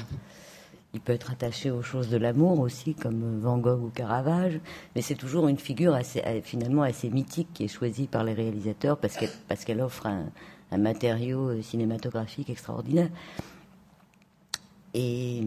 il 0.94 1.00
peut 1.00 1.14
être 1.14 1.32
attaché 1.32 1.72
aux 1.72 1.82
choses 1.82 2.10
de 2.10 2.18
l'amour 2.18 2.60
aussi, 2.60 2.96
comme 2.96 3.40
Van 3.40 3.58
Gogh 3.58 3.82
ou 3.82 3.90
Caravage, 3.90 4.60
mais 4.96 5.02
c'est 5.02 5.16
toujours 5.16 5.48
une 5.48 5.58
figure 5.58 5.94
assez, 5.94 6.22
finalement 6.44 6.84
assez 6.84 7.10
mythique 7.10 7.48
qui 7.54 7.64
est 7.64 7.70
choisie 7.70 8.08
par 8.08 8.24
les 8.24 8.34
réalisateurs 8.34 8.98
parce 8.98 9.66
qu'elle 9.66 9.82
offre 9.82 10.08
un, 10.08 10.26
matériau 10.78 11.62
cinématographique 11.62 12.50
extraordinaire. 12.50 13.10
Et 14.94 15.42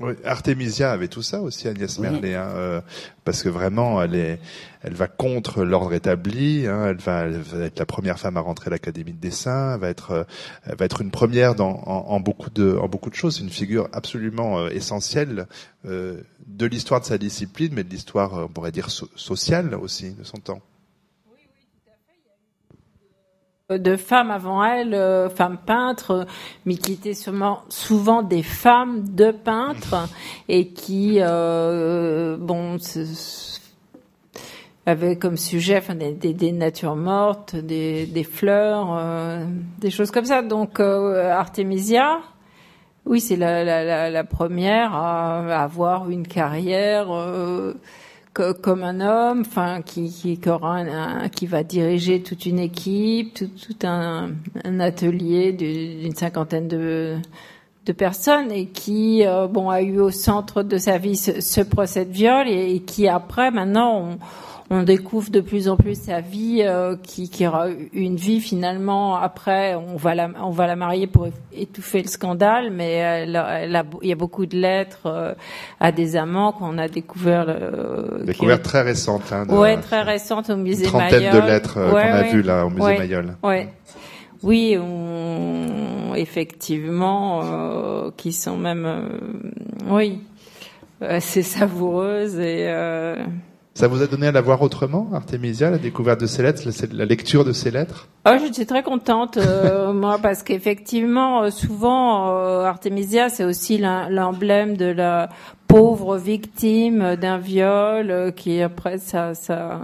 oui, 0.00 0.14
Artemisia 0.24 0.90
avait 0.90 1.06
tout 1.06 1.22
ça 1.22 1.40
aussi, 1.40 1.68
Agnès 1.68 1.98
Merlet, 2.00 2.34
hein, 2.34 2.48
euh, 2.54 2.80
parce 3.24 3.44
que 3.44 3.48
vraiment, 3.48 4.02
elle 4.02 4.16
est, 4.16 4.40
elle 4.82 4.94
va 4.94 5.06
contre 5.06 5.62
l'ordre 5.62 5.92
établi. 5.92 6.66
Hein, 6.66 6.86
elle, 6.88 6.96
va, 6.96 7.20
elle, 7.26 7.40
va, 7.40 7.66
être 7.66 7.78
la 7.78 7.86
première 7.86 8.18
femme 8.18 8.36
à 8.36 8.40
rentrer 8.40 8.66
à 8.66 8.70
l'Académie 8.70 9.12
de 9.12 9.20
dessin. 9.20 9.74
Elle 9.74 9.80
va 9.80 9.88
être, 9.90 10.26
elle 10.64 10.76
va 10.76 10.84
être 10.84 11.02
une 11.02 11.12
première 11.12 11.54
dans, 11.54 11.70
en, 11.86 12.06
en 12.08 12.20
beaucoup 12.20 12.50
de, 12.50 12.76
en 12.76 12.88
beaucoup 12.88 13.10
de 13.10 13.14
choses. 13.14 13.36
C'est 13.36 13.44
une 13.44 13.50
figure 13.50 13.88
absolument 13.92 14.58
euh, 14.58 14.70
essentielle 14.70 15.46
euh, 15.86 16.20
de 16.48 16.66
l'histoire 16.66 17.00
de 17.00 17.06
sa 17.06 17.16
discipline, 17.16 17.72
mais 17.72 17.84
de 17.84 17.90
l'histoire, 17.90 18.32
on 18.34 18.48
pourrait 18.48 18.72
dire, 18.72 18.90
sociale 18.90 19.76
aussi 19.76 20.14
de 20.14 20.24
son 20.24 20.38
temps. 20.38 20.62
De 23.78 23.96
femmes 23.96 24.30
avant 24.30 24.64
elle, 24.64 24.94
euh, 24.94 25.28
femmes 25.28 25.58
peintres, 25.64 26.26
mais 26.66 26.74
qui 26.74 26.92
étaient 26.92 27.14
souvent, 27.14 27.60
souvent 27.68 28.22
des 28.22 28.42
femmes 28.42 29.04
de 29.08 29.30
peintres 29.30 30.08
et 30.48 30.68
qui, 30.68 31.18
euh, 31.20 32.36
bon, 32.38 32.78
avaient 34.86 35.16
comme 35.16 35.36
sujet 35.36 35.78
enfin, 35.78 35.94
des, 35.94 36.12
des, 36.12 36.52
natures 36.52 36.96
mortes, 36.96 37.54
des, 37.54 38.06
des 38.06 38.24
fleurs, 38.24 38.96
euh, 38.98 39.44
des 39.78 39.90
choses 39.90 40.10
comme 40.10 40.24
ça. 40.24 40.42
Donc 40.42 40.80
Artemisia, 40.80 42.20
oui, 43.06 43.20
c'est 43.20 43.36
la, 43.36 43.62
la, 43.64 44.10
la, 44.10 44.24
première 44.24 44.94
à 44.94 45.62
avoir 45.62 46.10
une 46.10 46.26
carrière 46.26 47.08
comme 48.32 48.84
un 48.84 49.00
homme, 49.00 49.40
enfin 49.40 49.82
qui 49.82 50.10
qui, 50.10 50.40
qui 51.32 51.46
va 51.46 51.62
diriger 51.62 52.22
toute 52.22 52.46
une 52.46 52.58
équipe, 52.58 53.34
tout, 53.34 53.48
tout 53.48 53.86
un, 53.86 54.30
un, 54.64 54.80
atelier 54.80 55.52
d'une 55.52 56.14
cinquantaine 56.14 56.68
de 56.68 57.16
de 57.86 57.92
personnes 57.92 58.52
et 58.52 58.66
qui 58.66 59.26
euh, 59.26 59.46
bon 59.46 59.70
a 59.70 59.80
eu 59.80 59.98
au 60.00 60.10
centre 60.10 60.62
de 60.62 60.76
sa 60.76 60.98
vie 60.98 61.16
ce, 61.16 61.60
procès 61.62 62.04
de 62.04 62.12
viol 62.12 62.46
et, 62.46 62.80
qui 62.80 63.08
après 63.08 63.50
maintenant 63.50 63.96
on 63.96 64.18
découvre 64.84 65.30
de 65.30 65.40
plus 65.40 65.68
en 65.68 65.76
plus 65.76 66.00
sa 66.00 66.20
vie, 66.20 66.62
euh, 66.62 66.94
qui, 67.02 67.28
qui 67.28 67.44
aura 67.44 67.66
une 67.92 68.14
vie 68.14 68.40
finalement 68.40 69.16
après, 69.16 69.74
on 69.74 69.96
va 69.96 70.14
la, 70.14 70.30
on 70.40 70.50
va 70.50 70.68
la 70.68 70.76
marier 70.76 71.08
pour 71.08 71.26
étouffer 71.52 72.02
le 72.02 72.08
scandale, 72.08 72.70
mais 72.70 72.92
elle, 72.92 73.84
il 74.02 74.08
y 74.08 74.12
a 74.12 74.14
beaucoup 74.14 74.46
de 74.46 74.56
lettres 74.56 75.06
euh, 75.06 75.34
à 75.80 75.90
des 75.90 76.16
amants 76.16 76.52
qu'on 76.52 76.78
a 76.78 76.86
découvert. 76.86 77.46
Euh, 77.48 78.22
découvert 78.24 78.62
très 78.62 78.82
récente. 78.82 79.32
Hein, 79.32 79.44
ouais, 79.48 79.76
très 79.78 80.02
récente 80.02 80.50
au 80.50 80.56
musée 80.56 80.84
une 80.84 80.90
trentaine 80.90 81.32
de 81.32 81.46
lettres 81.46 81.74
qu'on 81.74 81.96
a 81.96 82.22
vues 82.22 82.42
là 82.42 82.64
au 82.64 82.70
musée 82.70 82.82
ouais, 82.82 82.98
Mayol. 82.98 83.36
Ouais. 83.42 83.68
Oui, 84.44 84.78
on, 84.80 86.14
effectivement, 86.14 87.42
qui 88.16 88.32
sont 88.32 88.56
même, 88.56 88.88
oui, 89.88 90.20
assez 91.00 91.42
savoureuses 91.42 92.38
et. 92.38 92.72
Ça 93.80 93.88
vous 93.88 94.02
a 94.02 94.06
donné 94.06 94.26
à 94.26 94.30
la 94.30 94.42
voir 94.42 94.60
autrement, 94.60 95.08
Artemisia, 95.14 95.70
la 95.70 95.78
découverte 95.78 96.20
de 96.20 96.26
ces 96.26 96.42
lettres, 96.42 96.68
la 96.92 97.06
lecture 97.06 97.46
de 97.46 97.54
ces 97.54 97.70
lettres? 97.70 98.08
Oh, 98.28 98.32
J'étais 98.38 98.66
très 98.66 98.82
contente, 98.82 99.38
euh, 99.38 99.90
moi, 99.94 100.18
parce 100.18 100.42
qu'effectivement, 100.42 101.44
euh, 101.44 101.50
souvent, 101.50 102.28
euh, 102.28 102.64
Artemisia, 102.64 103.30
c'est 103.30 103.42
aussi 103.42 103.78
l'emblème 103.78 104.76
de 104.76 104.84
la 104.84 105.30
pauvre 105.70 106.18
victime 106.18 107.16
d'un 107.16 107.38
viol 107.38 108.10
euh, 108.10 108.30
qui 108.32 108.60
après 108.60 108.98
ça 108.98 109.34
ça 109.34 109.82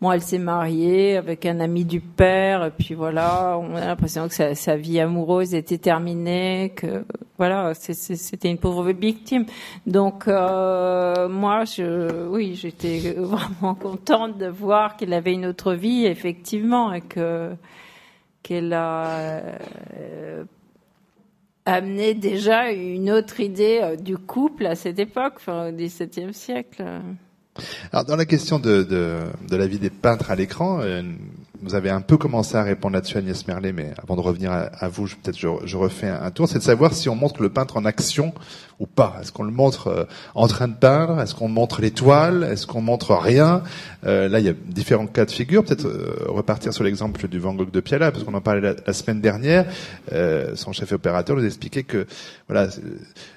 moi 0.00 0.14
elle 0.14 0.22
s'est 0.22 0.38
mariée 0.38 1.16
avec 1.16 1.46
un 1.46 1.60
ami 1.60 1.84
du 1.84 2.00
père 2.00 2.64
et 2.64 2.70
puis 2.70 2.94
voilà 2.94 3.58
on 3.58 3.74
a 3.74 3.86
l'impression 3.86 4.28
que 4.28 4.54
sa, 4.54 4.76
vie 4.76 5.00
amoureuse 5.00 5.54
était 5.54 5.78
terminée 5.78 6.72
que 6.76 7.04
voilà 7.36 7.74
c'était 7.74 8.50
une 8.50 8.58
pauvre 8.58 8.90
victime 8.92 9.44
donc 9.86 10.28
euh, 10.28 11.28
moi 11.28 11.64
je 11.64 12.28
oui 12.28 12.54
j'étais 12.54 13.14
vraiment 13.16 13.74
contente 13.74 14.38
de 14.38 14.46
voir 14.46 14.96
qu'il 14.96 15.12
avait 15.12 15.32
une 15.32 15.46
autre 15.46 15.74
vie 15.74 16.06
effectivement 16.06 16.92
et 16.92 17.00
que 17.00 17.50
qu'elle 18.42 18.72
a 18.72 19.42
euh, 19.96 20.44
amené 21.68 22.14
déjà 22.14 22.72
une 22.72 23.10
autre 23.10 23.40
idée 23.40 23.80
euh, 23.82 23.96
du 23.96 24.16
couple 24.16 24.66
à 24.66 24.74
cette 24.74 24.98
époque, 24.98 25.34
enfin, 25.36 25.68
au 25.68 25.72
XVIIe 25.72 26.32
siècle. 26.32 26.82
Alors, 27.92 28.04
dans 28.04 28.16
la 28.16 28.24
question 28.24 28.58
de, 28.58 28.82
de, 28.82 29.56
la 29.56 29.66
vie 29.66 29.78
des 29.78 29.90
peintres 29.90 30.30
à 30.30 30.34
l'écran, 30.34 30.80
euh, 30.80 31.02
vous 31.62 31.74
avez 31.74 31.90
un 31.90 32.00
peu 32.00 32.16
commencé 32.16 32.56
à 32.56 32.62
répondre 32.62 32.94
là-dessus, 32.94 33.18
Agnès 33.18 33.46
Merlet, 33.46 33.72
mais 33.72 33.92
avant 34.02 34.16
de 34.16 34.20
revenir 34.20 34.52
à, 34.52 34.88
vous, 34.88 35.06
peut-être 35.06 35.38
je, 35.38 35.48
je, 35.64 35.76
refais 35.76 36.08
un 36.08 36.30
tour, 36.30 36.48
c'est 36.48 36.58
de 36.58 36.64
savoir 36.64 36.94
si 36.94 37.08
on 37.08 37.16
montre 37.16 37.42
le 37.42 37.48
peintre 37.48 37.76
en 37.76 37.84
action 37.84 38.32
ou 38.80 38.86
pas. 38.86 39.18
Est-ce 39.20 39.32
qu'on 39.32 39.42
le 39.42 39.50
montre 39.50 39.88
euh, 39.88 40.04
en 40.34 40.46
train 40.46 40.68
de 40.68 40.74
peindre? 40.74 41.20
Est-ce 41.20 41.34
qu'on 41.34 41.48
montre 41.48 41.80
l'étoile? 41.80 42.44
Est-ce 42.44 42.66
qu'on 42.66 42.80
montre 42.80 43.14
rien? 43.14 43.62
Euh, 44.06 44.28
Là, 44.28 44.38
il 44.38 44.46
y 44.46 44.48
a 44.48 44.54
différents 44.66 45.06
cas 45.06 45.24
de 45.24 45.30
figure. 45.30 45.64
Peut-être 45.64 45.86
euh, 45.86 46.26
repartir 46.28 46.72
sur 46.72 46.84
l'exemple 46.84 47.26
du 47.26 47.38
Van 47.38 47.54
Gogh 47.54 47.70
de 47.70 47.80
Piala, 47.80 48.12
parce 48.12 48.24
qu'on 48.24 48.34
en 48.34 48.40
parlait 48.40 48.74
la, 48.86 48.92
semaine 48.92 49.20
dernière. 49.20 49.66
son 50.54 50.72
chef 50.72 50.92
opérateur 50.92 51.36
nous 51.36 51.44
expliquait 51.44 51.82
que, 51.82 52.06
voilà, 52.48 52.68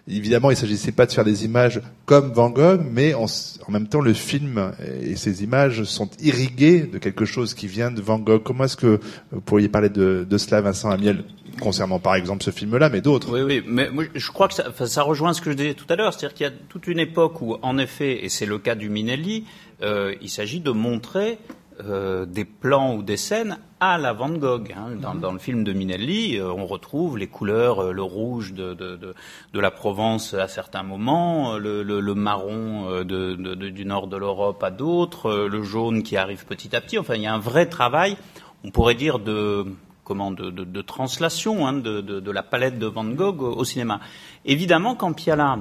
évidemment, 0.07 0.51
il 0.51 0.57
s'agissait 0.57 0.91
pas 0.91 1.05
de 1.05 1.11
faire 1.11 1.23
des 1.23 1.45
images 1.45 1.81
comme 2.05 2.31
Van 2.31 2.49
Gogh, 2.49 2.81
mais 2.91 3.13
en 3.13 3.27
même 3.69 3.87
temps, 3.87 4.01
le 4.01 4.13
film 4.13 4.71
et 5.01 5.15
ces 5.15 5.43
images 5.43 5.83
sont 5.83 6.09
irriguées 6.19 6.81
de 6.81 6.97
quelque 6.97 7.25
chose 7.25 7.53
qui 7.53 7.67
vient 7.67 7.91
de 7.91 8.01
Van 8.01 8.19
Gogh. 8.19 8.43
Comment 8.43 8.65
est-ce 8.65 8.77
que 8.77 8.99
vous 9.31 9.41
pourriez 9.41 9.69
parler 9.69 9.89
de, 9.89 10.25
de 10.27 10.37
cela, 10.37 10.61
Vincent 10.61 10.89
Amiel? 10.89 11.23
Concernant 11.59 11.99
par 11.99 12.15
exemple 12.15 12.43
ce 12.43 12.51
film-là, 12.51 12.89
mais 12.89 13.01
d'autres. 13.01 13.31
Oui, 13.31 13.41
oui, 13.41 13.63
mais 13.65 13.89
je 14.15 14.31
crois 14.31 14.47
que 14.47 14.53
ça, 14.53 14.71
ça, 14.85 15.03
rejoint 15.03 15.33
ce 15.33 15.41
que 15.41 15.51
je 15.51 15.55
disais 15.55 15.73
tout 15.73 15.85
à 15.89 15.95
l'heure, 15.95 16.13
c'est-à-dire 16.13 16.35
qu'il 16.35 16.45
y 16.45 16.49
a 16.49 16.53
toute 16.69 16.87
une 16.87 16.99
époque 16.99 17.41
où, 17.41 17.57
en 17.61 17.77
effet, 17.77 18.23
et 18.23 18.29
c'est 18.29 18.45
le 18.45 18.59
cas 18.59 18.75
du 18.75 18.89
Minelli, 18.89 19.45
euh, 19.81 20.13
il 20.21 20.29
s'agit 20.29 20.59
de 20.59 20.71
montrer 20.71 21.39
euh, 21.85 22.25
des 22.25 22.45
plans 22.45 22.95
ou 22.95 23.01
des 23.01 23.17
scènes 23.17 23.57
à 23.79 23.97
la 23.97 24.13
Van 24.13 24.29
Gogh. 24.29 24.73
Hein. 24.77 24.97
Dans, 25.01 25.15
dans, 25.15 25.31
le 25.31 25.39
film 25.39 25.63
de 25.63 25.73
Minelli, 25.73 26.37
euh, 26.37 26.51
on 26.51 26.67
retrouve 26.67 27.17
les 27.17 27.27
couleurs, 27.27 27.79
euh, 27.79 27.91
le 27.91 28.03
rouge 28.03 28.53
de, 28.53 28.73
de, 28.73 28.97
de, 28.97 29.15
de, 29.53 29.59
la 29.59 29.71
Provence 29.71 30.33
à 30.33 30.47
certains 30.47 30.83
moments, 30.83 31.57
le, 31.57 31.81
le, 31.81 31.99
le 31.99 32.13
marron 32.13 33.03
du 33.03 33.85
nord 33.85 34.07
de 34.07 34.17
l'Europe 34.17 34.61
à 34.63 34.69
d'autres, 34.69 35.47
le 35.47 35.63
jaune 35.63 36.03
qui 36.03 36.17
arrive 36.17 36.45
petit 36.45 36.75
à 36.75 36.81
petit. 36.81 36.99
Enfin, 36.99 37.15
il 37.15 37.23
y 37.23 37.27
a 37.27 37.33
un 37.33 37.39
vrai 37.39 37.65
travail, 37.65 38.15
on 38.63 38.69
pourrait 38.69 38.95
dire, 38.95 39.17
de 39.17 39.65
de, 40.15 40.81
translation 40.81 41.67
hein, 41.67 41.73
de, 41.73 42.01
de, 42.01 42.31
la 42.31 42.43
palette 42.43 42.79
de 42.79 42.87
Van 42.87 43.05
Gogh 43.05 43.41
au, 43.41 43.63
cinéma. 43.63 43.99
Évidemment, 44.45 44.95
quand 44.95 45.13
Piala 45.13 45.59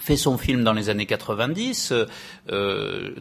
fait 0.00 0.16
son 0.16 0.38
film 0.38 0.64
dans 0.64 0.72
les 0.72 0.88
années 0.88 1.06
90, 1.06 1.92
euh, 2.50 3.14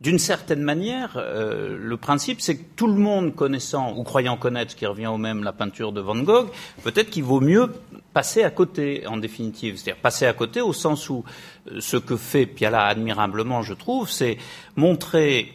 d'une 0.00 0.18
certaine 0.18 0.62
manière, 0.62 1.16
euh, 1.16 1.76
le 1.80 1.96
principe, 1.96 2.42
c'est 2.42 2.58
que 2.58 2.64
tout 2.76 2.86
le 2.86 2.94
monde 2.94 3.34
connaissant 3.34 3.94
ou 3.96 4.02
croyant 4.02 4.36
connaître, 4.36 4.72
ce 4.72 4.76
qui 4.76 4.84
revient 4.84 5.06
au 5.06 5.16
même, 5.16 5.42
la 5.42 5.54
peinture 5.54 5.92
de 5.92 6.02
Van 6.02 6.16
Gogh, 6.16 6.48
peut-être 6.84 7.08
qu'il 7.08 7.24
vaut 7.24 7.40
mieux 7.40 7.72
passer 8.12 8.42
à 8.42 8.50
côté, 8.50 9.06
en 9.06 9.16
définitive. 9.16 9.76
C'est-à-dire 9.76 10.00
passer 10.02 10.26
à 10.26 10.34
côté 10.34 10.60
au 10.60 10.74
sens 10.74 11.08
où 11.08 11.24
euh, 11.70 11.80
ce 11.80 11.96
que 11.96 12.16
fait 12.16 12.44
Piala 12.44 12.84
admirablement, 12.84 13.62
je 13.62 13.72
trouve, 13.72 14.10
c'est 14.10 14.36
montrer 14.76 15.54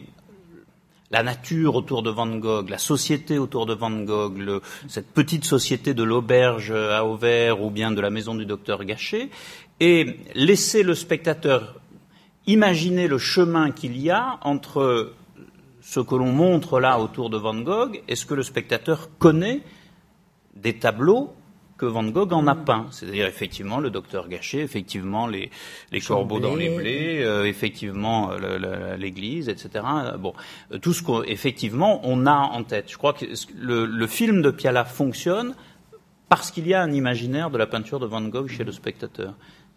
la 1.12 1.22
nature 1.22 1.76
autour 1.76 2.02
de 2.02 2.10
Van 2.10 2.26
Gogh, 2.26 2.70
la 2.70 2.78
société 2.78 3.38
autour 3.38 3.66
de 3.66 3.74
Van 3.74 3.90
Gogh, 3.90 4.62
cette 4.88 5.12
petite 5.12 5.44
société 5.44 5.92
de 5.92 6.02
l'auberge 6.02 6.72
à 6.72 7.04
Auvers 7.04 7.62
ou 7.62 7.70
bien 7.70 7.90
de 7.90 8.00
la 8.00 8.08
maison 8.08 8.34
du 8.34 8.46
docteur 8.46 8.84
Gachet, 8.84 9.28
et 9.78 10.16
laisser 10.34 10.82
le 10.82 10.94
spectateur 10.94 11.80
imaginer 12.46 13.06
le 13.06 13.18
chemin 13.18 13.70
qu'il 13.70 13.98
y 13.98 14.10
a 14.10 14.38
entre 14.42 15.12
ce 15.80 16.00
que 16.00 16.14
l'on 16.14 16.32
montre 16.32 16.80
là 16.80 16.98
autour 16.98 17.30
de 17.30 17.36
Van 17.36 17.60
Gogh 17.60 18.02
et 18.08 18.16
ce 18.16 18.26
que 18.26 18.34
le 18.34 18.42
spectateur 18.42 19.10
connaît 19.18 19.60
des 20.54 20.78
tableaux 20.78 21.34
que 21.82 21.86
Van 21.86 22.04
Gogh 22.04 22.32
en 22.32 22.46
a 22.46 22.54
peint. 22.54 22.86
C'est-à-dire 22.92 23.26
effectivement 23.26 23.80
le 23.80 23.90
docteur 23.90 24.28
Gachet, 24.28 24.60
effectivement 24.60 25.26
les, 25.26 25.50
les 25.90 26.00
corbeaux 26.00 26.38
dans 26.38 26.54
les 26.54 26.68
blés, 26.76 27.24
euh, 27.24 27.44
effectivement 27.44 28.30
l'église, 28.96 29.48
etc. 29.48 29.84
Bon, 30.16 30.32
euh, 30.70 30.78
tout 30.78 30.92
ce 30.92 31.02
qu'effectivement 31.02 32.00
on 32.04 32.24
a 32.26 32.36
en 32.36 32.62
tête. 32.62 32.88
Je 32.88 32.96
crois 32.96 33.14
que 33.14 33.24
le, 33.58 33.84
le 33.84 34.06
film 34.06 34.42
de 34.42 34.52
Piala 34.52 34.84
fonctionne 34.84 35.56
parce 36.28 36.52
qu'il 36.52 36.68
y 36.68 36.74
a 36.74 36.80
un 36.80 36.92
imaginaire 36.92 37.50
de 37.50 37.58
la 37.58 37.66
peinture 37.66 37.98
de 37.98 38.06
Van 38.06 38.22
Gogh 38.22 38.48
chez 38.48 38.62
le 38.62 38.70
spectateur. 38.70 39.34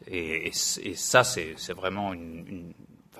Et, 0.08 0.50
et, 0.50 0.94
ça, 0.94 1.24
c'est 1.24 1.56
vraiment 1.76 2.14
une, 2.14 2.46
une 2.48 2.74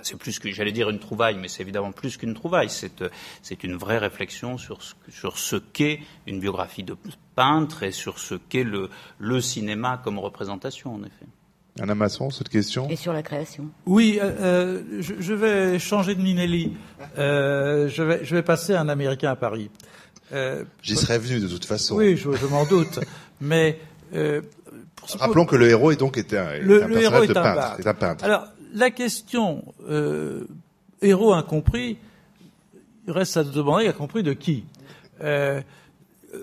c'est 0.06 0.18
plus 0.18 0.40
que, 0.40 0.52
j'allais 0.52 0.72
dire 0.72 0.90
une 0.90 1.00
trouvaille, 1.00 1.38
mais 1.38 1.48
c'est 1.48 1.64
évidemment 1.64 1.92
plus 1.92 2.18
qu'une 2.18 2.34
trouvaille. 2.34 2.70
C'est 2.70 3.64
une 3.64 3.76
vraie 3.76 3.98
réflexion 3.98 4.58
sur 4.58 4.82
ce, 4.84 4.94
sur 5.10 5.38
ce 5.38 5.56
qu'est 5.56 6.00
une 6.28 6.40
biographie 6.40 6.84
de 6.84 6.96
peintre 7.36 7.84
et 7.84 7.92
sur 7.92 8.20
ce 8.20 8.36
qu'est 8.36 8.64
le, 8.64 8.90
le 9.20 9.42
cinéma 9.42 10.00
comme 10.04 10.20
représentation, 10.20 10.94
en 10.94 11.04
effet. 11.04 11.26
Anna 11.82 11.96
Masson, 11.96 12.30
cette 12.30 12.50
question? 12.50 12.88
Et 12.90 12.96
sur 12.96 13.12
la 13.12 13.22
création 13.22 13.70
Oui, 13.86 14.20
euh, 14.22 14.32
euh 14.40 14.84
je, 15.02 15.16
je, 15.20 15.34
vais 15.34 15.78
changer 15.78 16.16
de 16.16 16.22
Minelli. 16.22 16.72
Euh, 17.18 17.90
je, 17.90 18.02
vais, 18.02 18.24
je 18.24 18.34
vais 18.34 18.44
passer 18.44 18.76
un 18.76 18.88
Américain 18.88 19.32
à 19.32 19.36
Paris. 19.36 19.70
Euh, 20.32 20.64
J'y 20.82 20.96
serais 20.96 21.20
venu 21.20 21.42
de 21.42 21.48
toute 21.48 21.66
façon. 21.66 21.96
Oui, 21.96 22.16
je, 22.16 22.32
je 22.32 22.46
m'en 22.46 22.66
doute. 22.66 23.00
mais 23.42 23.78
euh, 24.14 24.42
Rappelons 25.20 25.46
que 25.46 25.56
le 25.56 25.70
héros 25.70 25.92
est 25.92 25.98
donc 25.98 26.18
était 26.18 26.38
un, 26.38 26.58
le, 26.60 26.84
un 26.84 26.88
le 26.88 27.02
héros 27.02 27.24
est, 27.24 27.28
de 27.28 27.38
un 27.38 27.44
peintre, 27.44 27.80
est 27.80 27.88
un 27.88 27.94
peintre. 27.94 28.24
Alors, 28.24 28.48
la 28.76 28.92
question 28.92 29.64
euh, 29.90 30.46
héros 31.02 31.34
incompris, 31.34 31.98
il 33.08 33.12
reste 33.12 33.38
à 33.38 33.44
se 33.44 33.50
demander 33.50 33.88
incompris 33.88 34.22
de 34.22 34.34
qui. 34.34 34.66
Euh, 35.22 35.62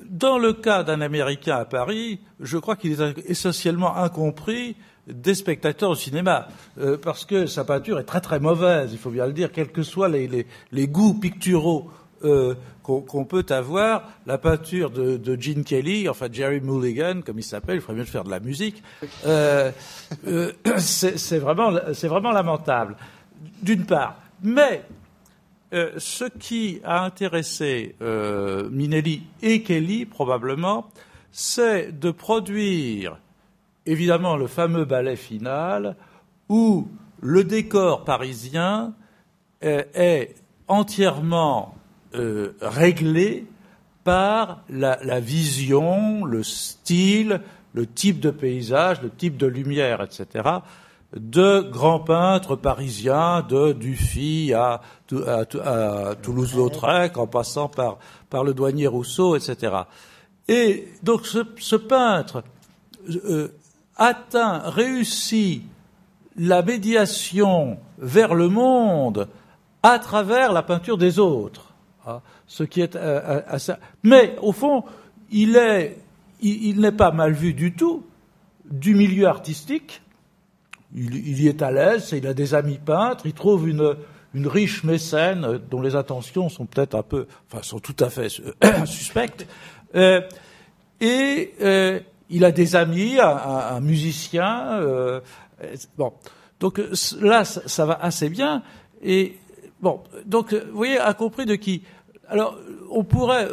dans 0.08 0.38
le 0.38 0.54
cas 0.54 0.82
d'un 0.82 1.02
Américain 1.02 1.56
à 1.56 1.66
Paris, 1.66 2.20
je 2.40 2.56
crois 2.56 2.76
qu'il 2.76 2.92
est 2.92 3.28
essentiellement 3.28 3.96
incompris 3.96 4.74
des 5.06 5.34
spectateurs 5.34 5.90
au 5.90 5.94
cinéma, 5.94 6.48
euh, 6.78 6.96
parce 6.96 7.24
que 7.26 7.46
sa 7.46 7.64
peinture 7.64 7.98
est 7.98 8.04
très 8.04 8.20
très 8.20 8.40
mauvaise, 8.40 8.90
il 8.92 8.98
faut 8.98 9.10
bien 9.10 9.26
le 9.26 9.32
dire, 9.32 9.52
quels 9.52 9.70
que 9.70 9.82
soient 9.82 10.08
les, 10.08 10.26
les, 10.26 10.46
les 10.70 10.88
goûts 10.88 11.14
picturaux 11.14 11.90
euh, 12.24 12.54
qu'on 12.82 13.24
peut 13.24 13.46
avoir. 13.50 14.11
La 14.26 14.38
peinture 14.38 14.90
de, 14.90 15.37
Gene 15.40 15.64
Kelly, 15.64 16.08
enfin 16.08 16.26
Jerry 16.30 16.61
Mulligan, 16.61 17.20
comme 17.24 17.38
il 17.38 17.44
s'appelle, 17.44 17.76
il 17.76 17.80
ferait 17.80 17.94
mieux 17.94 18.04
de 18.04 18.08
faire 18.08 18.24
de 18.24 18.30
la 18.30 18.40
musique. 18.40 18.82
Euh, 19.26 19.70
euh, 20.26 20.52
c'est 20.78 21.38
vraiment, 21.38 21.70
vraiment 21.70 22.32
lamentable, 22.32 22.96
d'une 23.62 23.85
part. 23.87 24.16
Mais 24.42 24.82
euh, 25.72 25.92
ce 25.98 26.24
qui 26.24 26.80
a 26.85 27.04
intéressé 27.04 27.94
euh, 28.02 28.68
Minelli 28.70 29.22
et 29.42 29.62
Kelly, 29.62 30.04
probablement, 30.04 30.90
c'est 31.30 31.98
de 31.98 32.11
produire, 32.11 33.18
évidemment, 33.87 34.37
le 34.37 34.48
fameux 34.48 34.85
ballet 34.85 35.16
final 35.16 35.96
où 36.48 36.88
le 37.20 37.44
décor 37.44 38.04
parisien 38.04 38.94
est 39.62 40.35
entièrement 40.66 41.76
euh, 42.14 42.55
par 44.05 44.62
la, 44.68 45.20
vision, 45.20 46.25
le 46.25 46.42
style, 46.42 47.40
le 47.75 47.87
type 47.87 48.20
de 48.20 48.31
paysage, 48.31 49.01
le 49.03 49.11
type 49.11 49.37
de 49.37 49.46
lumière, 49.46 50.03
etc., 50.03 50.48
de 51.14 51.61
grands 51.61 52.01
peintres 52.01 52.57
parisiens, 52.57 53.44
de 53.46 53.72
Dufy 53.72 54.55
à, 54.55 54.81
Toulouse-Lautrec, 56.22 57.18
en 57.18 57.27
passant 57.27 57.68
par, 57.68 57.98
par 58.31 58.44
le 58.44 58.55
douanier 58.55 58.87
Rousseau, 58.87 59.37
etc. 59.37 59.75
Et 60.48 60.88
donc 61.03 61.27
ce, 61.27 61.77
peintre 61.77 62.42
euh, 63.09 63.48
atteint, 63.96 64.62
réussit 64.64 65.64
la 66.37 66.62
médiation 66.62 67.79
vers 67.98 68.35
le 68.35 68.48
monde 68.48 69.29
à 69.83 69.98
travers 69.98 70.53
la 70.53 70.62
peinture 70.62 70.96
des 70.96 71.18
autres. 71.18 71.71
Ce 72.46 72.64
qui 72.64 72.80
est 72.80 72.96
euh, 72.96 73.40
euh, 73.52 73.74
Mais 74.02 74.36
au 74.42 74.52
fond, 74.52 74.84
il 75.30 75.56
est, 75.56 75.98
il, 76.40 76.80
n'est 76.80 76.92
pas 76.92 77.12
mal 77.12 77.32
vu 77.32 77.54
du 77.54 77.74
tout 77.74 78.04
du 78.70 78.94
milieu 78.94 79.26
artistique. 79.26 80.02
Il, 80.94 81.40
y 81.40 81.48
est 81.48 81.62
à 81.62 81.70
l'aise, 81.70 82.12
il 82.12 82.26
a 82.26 82.34
des 82.34 82.54
amis 82.54 82.78
peintres, 82.78 83.24
il 83.24 83.32
trouve 83.32 83.68
une, 83.68 83.96
une 84.34 84.46
riche 84.46 84.84
mécène 84.84 85.60
dont 85.70 85.80
les 85.80 85.94
intentions 85.94 86.48
sont 86.48 86.66
peut-être 86.66 86.94
un 86.94 87.02
peu, 87.02 87.26
enfin, 87.50 87.62
sont 87.62 87.78
tout 87.78 87.96
à 87.98 88.10
fait 88.10 88.28
suspectes. 88.84 89.46
Euh, 89.94 90.20
et 91.00 91.52
euh, 91.60 92.00
il 92.30 92.44
a 92.44 92.52
des 92.52 92.76
amis, 92.76 93.18
un, 93.20 93.80
musicien. 93.80 94.80
Euh, 94.80 95.20
bon, 95.98 96.12
donc 96.60 96.80
là, 97.20 97.44
ça, 97.44 97.86
va 97.86 97.98
assez 98.00 98.28
bien. 98.28 98.62
Et 99.02 99.36
bon, 99.82 100.00
donc 100.24 100.54
vous 100.54 100.76
voyez, 100.76 100.98
à 100.98 101.12
compris 101.14 101.44
de 101.44 101.56
qui? 101.56 101.82
Alors, 102.28 102.56
on 102.90 103.04
pourrait 103.04 103.48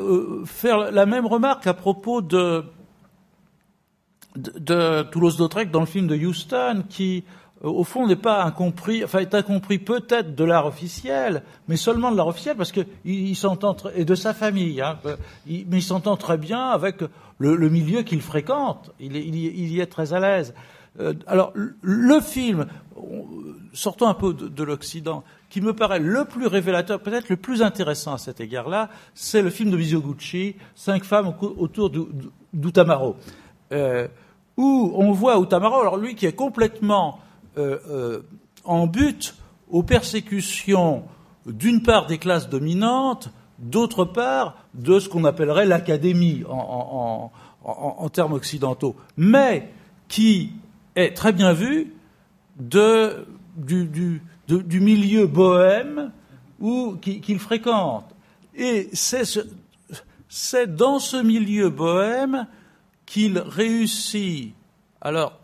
faire 0.45 0.91
la 0.91 1.05
même 1.05 1.25
remarque 1.25 1.67
à 1.67 1.73
propos 1.73 2.21
de 2.21 2.63
de, 4.35 5.03
Toulouse-Lautrec 5.03 5.71
dans 5.71 5.79
le 5.79 5.85
film 5.85 6.07
de 6.07 6.15
Houston, 6.15 6.83
qui 6.87 7.23
euh, 7.63 7.69
au 7.69 7.83
fond 7.83 8.07
n'est 8.07 8.15
pas 8.15 8.43
incompris, 8.43 9.03
enfin 9.03 9.19
est 9.19 9.33
incompris 9.33 9.79
peut-être 9.79 10.35
de 10.35 10.43
l'art 10.43 10.65
officiel, 10.65 11.43
mais 11.67 11.77
seulement 11.77 12.11
de 12.11 12.17
l'art 12.17 12.27
officiel 12.27 12.55
parce 12.55 12.71
que 12.71 12.81
il, 13.05 13.35
s'entend 13.35 13.75
et 13.95 14.05
de 14.05 14.15
sa 14.15 14.33
famille, 14.33 14.81
hein, 14.81 14.97
euh, 15.05 15.15
mais 15.47 15.77
il 15.77 15.83
s'entend 15.83 16.17
très 16.17 16.37
bien 16.37 16.69
avec 16.69 16.97
le, 17.37 17.69
milieu 17.69 18.03
qu'il 18.03 18.21
fréquente. 18.21 18.91
Il, 18.99 19.15
y 19.15 19.79
est 19.79 19.87
très 19.87 20.13
à 20.13 20.19
l'aise. 20.19 20.53
Euh, 20.99 21.13
alors 21.27 21.53
le 21.81 22.19
film, 22.19 22.67
sortons 23.73 24.07
un 24.07 24.13
peu 24.13 24.33
de, 24.33 24.63
l'Occident, 24.63 25.23
qui 25.49 25.61
me 25.61 25.73
paraît 25.73 25.99
le 25.99 26.25
plus 26.25 26.47
révélateur, 26.47 26.99
peut-être 27.01 27.29
le 27.29 27.37
plus 27.37 27.61
intéressant 27.61 28.13
à 28.13 28.17
cet 28.17 28.39
égard-là, 28.39 28.89
c'est 29.15 29.41
le 29.41 29.49
film 29.49 29.71
de 29.71 29.77
Mizoguchi, 29.77 30.55
Cinq 30.75 31.03
femmes 31.03 31.33
autour 31.41 31.91
d'Utamaro, 32.53 33.15
où 34.57 34.91
on 34.95 35.11
voit 35.11 35.39
Utamaro, 35.39 35.79
alors 35.79 35.97
lui 35.97 36.15
qui 36.15 36.25
est 36.25 36.33
complètement 36.33 37.19
euh, 37.57 37.79
euh, 37.89 38.19
en 38.63 38.87
but 38.87 39.35
aux 39.71 39.83
persécutions 39.83 41.03
d'une 41.45 41.81
part 41.81 42.05
des 42.05 42.17
classes 42.17 42.49
dominantes, 42.49 43.31
d'autre 43.57 44.05
part 44.05 44.55
de 44.73 44.99
ce 44.99 45.09
qu'on 45.09 45.23
appellerait 45.25 45.65
l'académie 45.65 46.43
en, 46.47 47.31
termes 48.11 48.33
occidentaux, 48.33 48.95
mais 49.17 49.69
qui 50.07 50.51
est 50.95 51.15
très 51.15 51.33
bien 51.33 51.53
vu 51.53 51.93
de, 52.59 53.25
du, 53.57 54.21
milieu 54.57 55.27
bohème 55.27 56.11
qu'il 57.01 57.39
fréquente. 57.39 58.05
Et 58.55 58.89
c'est 58.93 60.75
dans 60.75 60.99
ce 60.99 61.17
milieu 61.17 61.69
bohème 61.69 62.47
qu'il 63.05 63.39
réussit, 63.39 64.53
alors 65.01 65.39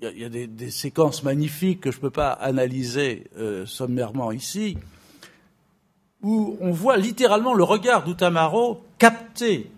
il 0.00 0.18
y 0.18 0.24
a, 0.24 0.28
des, 0.28 0.70
séquences 0.70 1.24
magnifiques 1.24 1.80
que 1.80 1.90
je 1.90 1.96
ne 1.96 2.02
peux 2.02 2.10
pas 2.10 2.30
analyser 2.30 3.26
euh, 3.36 3.66
sommairement 3.66 4.30
ici, 4.30 4.78
où 6.22 6.56
on 6.60 6.70
voit 6.70 6.96
littéralement 6.96 7.54
le 7.54 7.64
regard 7.64 8.04
d'Utamaro 8.04 8.84
capter, 8.98 9.70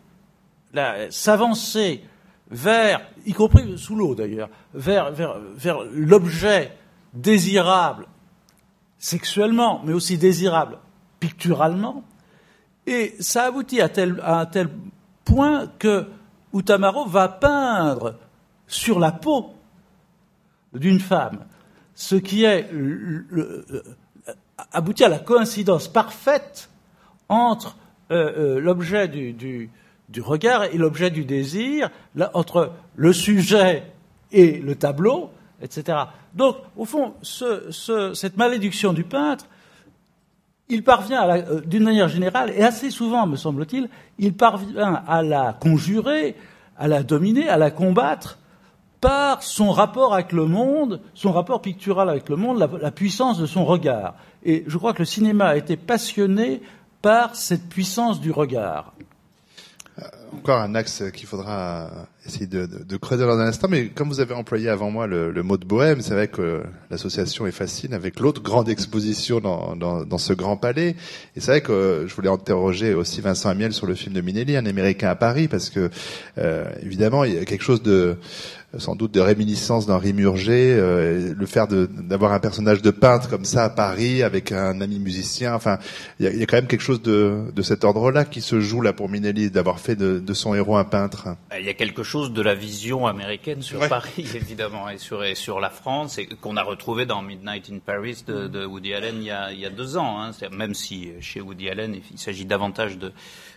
s'avancer 1.11 2.03
vers, 2.51 3.01
y 3.25 3.33
compris 3.33 3.79
sous 3.79 3.97
l'eau 3.97 4.15
d'ailleurs, 4.15 4.51
vers 4.75 5.13
l'objet 5.93 6.73
désirable 7.15 8.07
sexuellement, 9.01 9.83
mais 9.85 9.93
aussi 9.93 10.17
désirable 10.17 10.79
picturalement. 11.19 12.05
Et 12.87 13.17
ça 13.19 13.45
aboutit 13.45 13.81
à, 13.81 13.89
tel, 13.89 14.21
à 14.23 14.41
un 14.41 14.47
tel 14.47 14.69
point 15.25 15.67
que 15.79 16.07
Utamaro 16.55 17.07
va 17.07 17.29
peindre 17.29 18.15
sur 18.67 19.01
la 19.01 19.11
peau 19.11 19.55
d'une 20.73 21.01
femme, 21.01 21.45
ce 21.95 22.15
qui 22.15 22.45
est 22.45 22.71
le, 22.73 23.67
aboutit 24.73 25.05
à 25.05 25.09
la 25.09 25.19
coïncidence 25.19 25.89
parfaite 25.89 26.71
entre 27.29 27.77
euh, 28.11 28.57
euh, 28.57 28.61
l'objet 28.61 29.09
du, 29.09 29.71
regard 30.21 30.65
et 30.65 30.77
l'objet 30.77 31.11
du 31.11 31.25
désir, 31.25 31.91
entre 32.35 32.73
le 32.97 33.13
sujet 33.13 33.85
et 34.33 34.59
le 34.59 34.75
tableau, 34.75 35.31
etc. 35.63 35.99
Donc, 36.35 36.57
au 36.77 36.85
fond, 36.85 37.15
cette 37.23 38.37
malédiction 38.37 38.93
du 38.93 39.05
peintre, 39.05 39.47
il 40.71 40.85
parvient, 40.85 41.29
euh, 41.29 41.61
d'une 41.61 41.83
manière 41.83 42.09
générale, 42.09 42.53
et 42.57 42.63
assez 42.63 42.91
souvent, 42.91 43.27
me 43.27 43.37
semble-t-il, 43.37 43.89
il 44.19 44.35
parvient 44.35 45.03
à 45.07 45.23
la 45.23 45.53
conjurer, 45.53 46.37
à 46.79 46.89
la 46.89 47.03
dominer, 47.03 47.49
à 47.49 47.59
la 47.59 47.71
combattre 47.71 48.39
par 49.01 49.43
son 49.43 49.71
rapport 49.71 50.15
avec 50.15 50.33
le 50.33 50.45
monde, 50.45 51.01
son 51.15 51.33
rapport 51.33 51.63
pictural 51.63 52.09
avec 52.09 52.29
le 52.29 52.37
monde, 52.37 52.69
la, 52.81 52.91
puissance 52.91 53.39
de 53.39 53.47
son 53.47 53.65
regard. 53.65 54.15
Et 54.45 54.65
je 54.67 54.77
crois 54.79 54.93
que 54.93 55.01
le 55.01 55.07
cinéma 55.07 55.47
a 55.47 55.57
été 55.57 55.77
passionné 55.77 56.61
par 57.01 57.35
cette 57.35 57.69
puissance 57.69 58.21
du 58.21 58.31
regard. 58.31 58.93
Euh, 60.01 60.07
encore 60.37 60.61
un 60.61 60.75
axe 60.75 61.03
qu'il 61.13 61.27
faudra 61.27 61.91
essayer 62.25 62.47
de, 62.47 62.97
creuser 62.97 63.25
dans 63.25 63.39
un 63.39 63.47
instant, 63.47 63.67
mais 63.69 63.89
comme 63.89 64.09
vous 64.09 64.21
avez 64.21 64.33
employé 64.33 64.69
avant 64.69 64.91
moi 64.91 65.07
le, 65.07 65.43
mot 65.43 65.57
de 65.57 65.67
bohème, 65.67 66.01
c'est 66.01 66.15
vrai 66.15 66.29
que 66.29 66.63
l'association 66.91 67.47
est 67.47 67.53
facile 67.53 67.95
avec 67.95 68.21
l'autre 68.21 68.41
grande 68.41 68.69
exposition 68.69 69.41
dans, 69.41 70.19
ce 70.19 70.33
grand 70.33 70.57
palais. 70.57 70.97
Et 71.37 71.41
c'est 71.41 71.51
vrai 71.51 71.61
que 71.61 72.07
je 72.07 72.15
voulais 72.15 72.31
interroger 72.31 72.95
aussi 72.95 73.21
Vincent 73.21 73.49
Amiel 73.49 73.73
sur 73.73 73.87
le 73.87 73.95
film 73.95 74.15
de 74.15 74.21
Minelli, 74.21 74.57
Un 74.57 74.67
Américain 74.67 75.09
à 75.09 75.15
Paris, 75.15 75.49
parce 75.49 75.69
que 75.69 75.91
euh, 76.39 76.71
évidemment 76.83 77.25
il 77.25 77.35
y 77.35 77.39
a 77.39 77.45
quelque 77.45 77.65
chose 77.65 77.83
de 77.83 78.17
sans 78.79 78.95
doute 78.95 79.13
de 79.13 79.21
réminiscences 79.21 79.87
d'Henri 79.87 80.13
Murger, 80.13 80.77
euh, 80.79 81.35
le 81.37 81.47
faire 81.47 81.67
d'avoir 81.67 82.33
un 82.33 82.39
personnage 82.39 82.83
de 82.83 82.91
peintre 82.91 83.29
comme 83.29 83.45
ça 83.45 83.65
à 83.65 83.71
Paris 83.71 84.23
avec 84.23 84.53
un 84.53 84.81
ami 84.81 85.01
musicien. 85.01 85.55
Enfin, 85.55 85.79
il 86.21 86.27
y 86.27 86.43
a, 86.43 86.47
quand 86.47 86.57
même 86.57 86.69
quelque 86.69 86.83
chose 86.83 87.03
de, 87.03 87.51
de 87.55 87.63
cet 87.63 87.83
ordre-là 87.83 88.25
qui 88.25 88.41
se 88.41 88.61
joue 88.61 88.81
là 88.81 88.93
pour 88.93 89.09
Minelli, 89.09 89.51
d'avoir 89.51 89.81
fait 89.81 89.97
de, 89.97 90.21
de, 90.21 90.35
son 90.35 90.55
héros 90.55 90.77
un 90.77 90.85
peintre. 90.85 91.37
Il 91.59 91.67
y 91.67 91.69
a 91.69 91.75
quelque 91.75 92.05
chose 92.05 92.33
de 92.33 92.43
la 92.43 92.55
vision 92.55 93.07
américaine 93.07 93.61
sur 93.63 93.89
Paris, 93.89 94.27
évidemment, 94.35 94.89
et 94.89 94.99
sur, 94.99 95.25
et 95.25 95.35
sur 95.35 95.59
la 95.59 95.71
France, 95.71 96.19
et 96.19 96.27
qu'on 96.27 96.57
a 96.57 96.63
retrouvé 96.63 97.07
dans 97.07 97.23
Midnight 97.23 97.71
in 97.73 97.79
Paris 97.79 98.23
de, 98.27 98.47
de 98.47 98.65
Woody 98.65 98.95
Allen 98.95 99.17
il 99.17 99.25
y 99.25 99.31
a, 99.31 99.53
il 99.53 99.59
y 99.59 99.67
a 99.67 99.71
deux 99.71 99.97
ans. 99.97 100.23
Hein. 100.23 100.31
Même 100.53 100.75
si 100.75 101.11
chez 101.21 101.41
Woody 101.41 101.69
Allen, 101.69 101.97
il 102.13 102.19
s'agit 102.19 102.45
davantage 102.45 102.99
de 102.99 103.13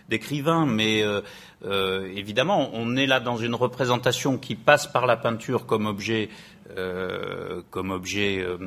d'écrivains, 0.08 0.66
mais 0.66 1.02
euh, 1.02 1.20
euh, 1.64 2.10
évidemment, 2.14 2.70
on 2.72 2.96
est 2.96 3.06
là 3.06 3.20
dans 3.20 3.36
une 3.36 3.54
représentation 3.54 4.36
qui 4.38 4.54
passe 4.54 4.86
par 4.86 5.06
la 5.06 5.16
peinture 5.16 5.66
comme 5.66 5.86
objet, 5.86 6.28
euh, 6.76 7.62
comme 7.70 7.90
objet 7.90 8.38
euh, 8.40 8.58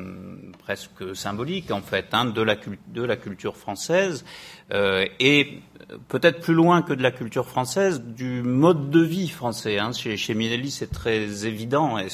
presque 0.58 1.14
symbolique 1.14 1.70
en 1.70 1.80
fait, 1.80 2.06
hein, 2.12 2.24
de, 2.24 2.42
la 2.42 3.16
culture 3.16 3.56
française, 3.56 4.24
euh, 4.72 5.06
et 5.20 5.60
peut-être 6.08 6.40
plus 6.40 6.54
loin 6.54 6.82
que 6.82 6.92
de 6.92 7.02
la 7.02 7.12
culture 7.12 7.46
française, 7.46 8.02
du 8.02 8.42
mode 8.42 8.90
de 8.90 9.00
vie 9.00 9.28
français. 9.28 9.78
Hein. 9.78 9.92
Chez, 9.92 10.16
chez 10.16 10.34
Minelli, 10.34 10.70
c'est 10.70 10.90
très 10.90 11.46
évident. 11.46 11.98
Et 11.98 12.08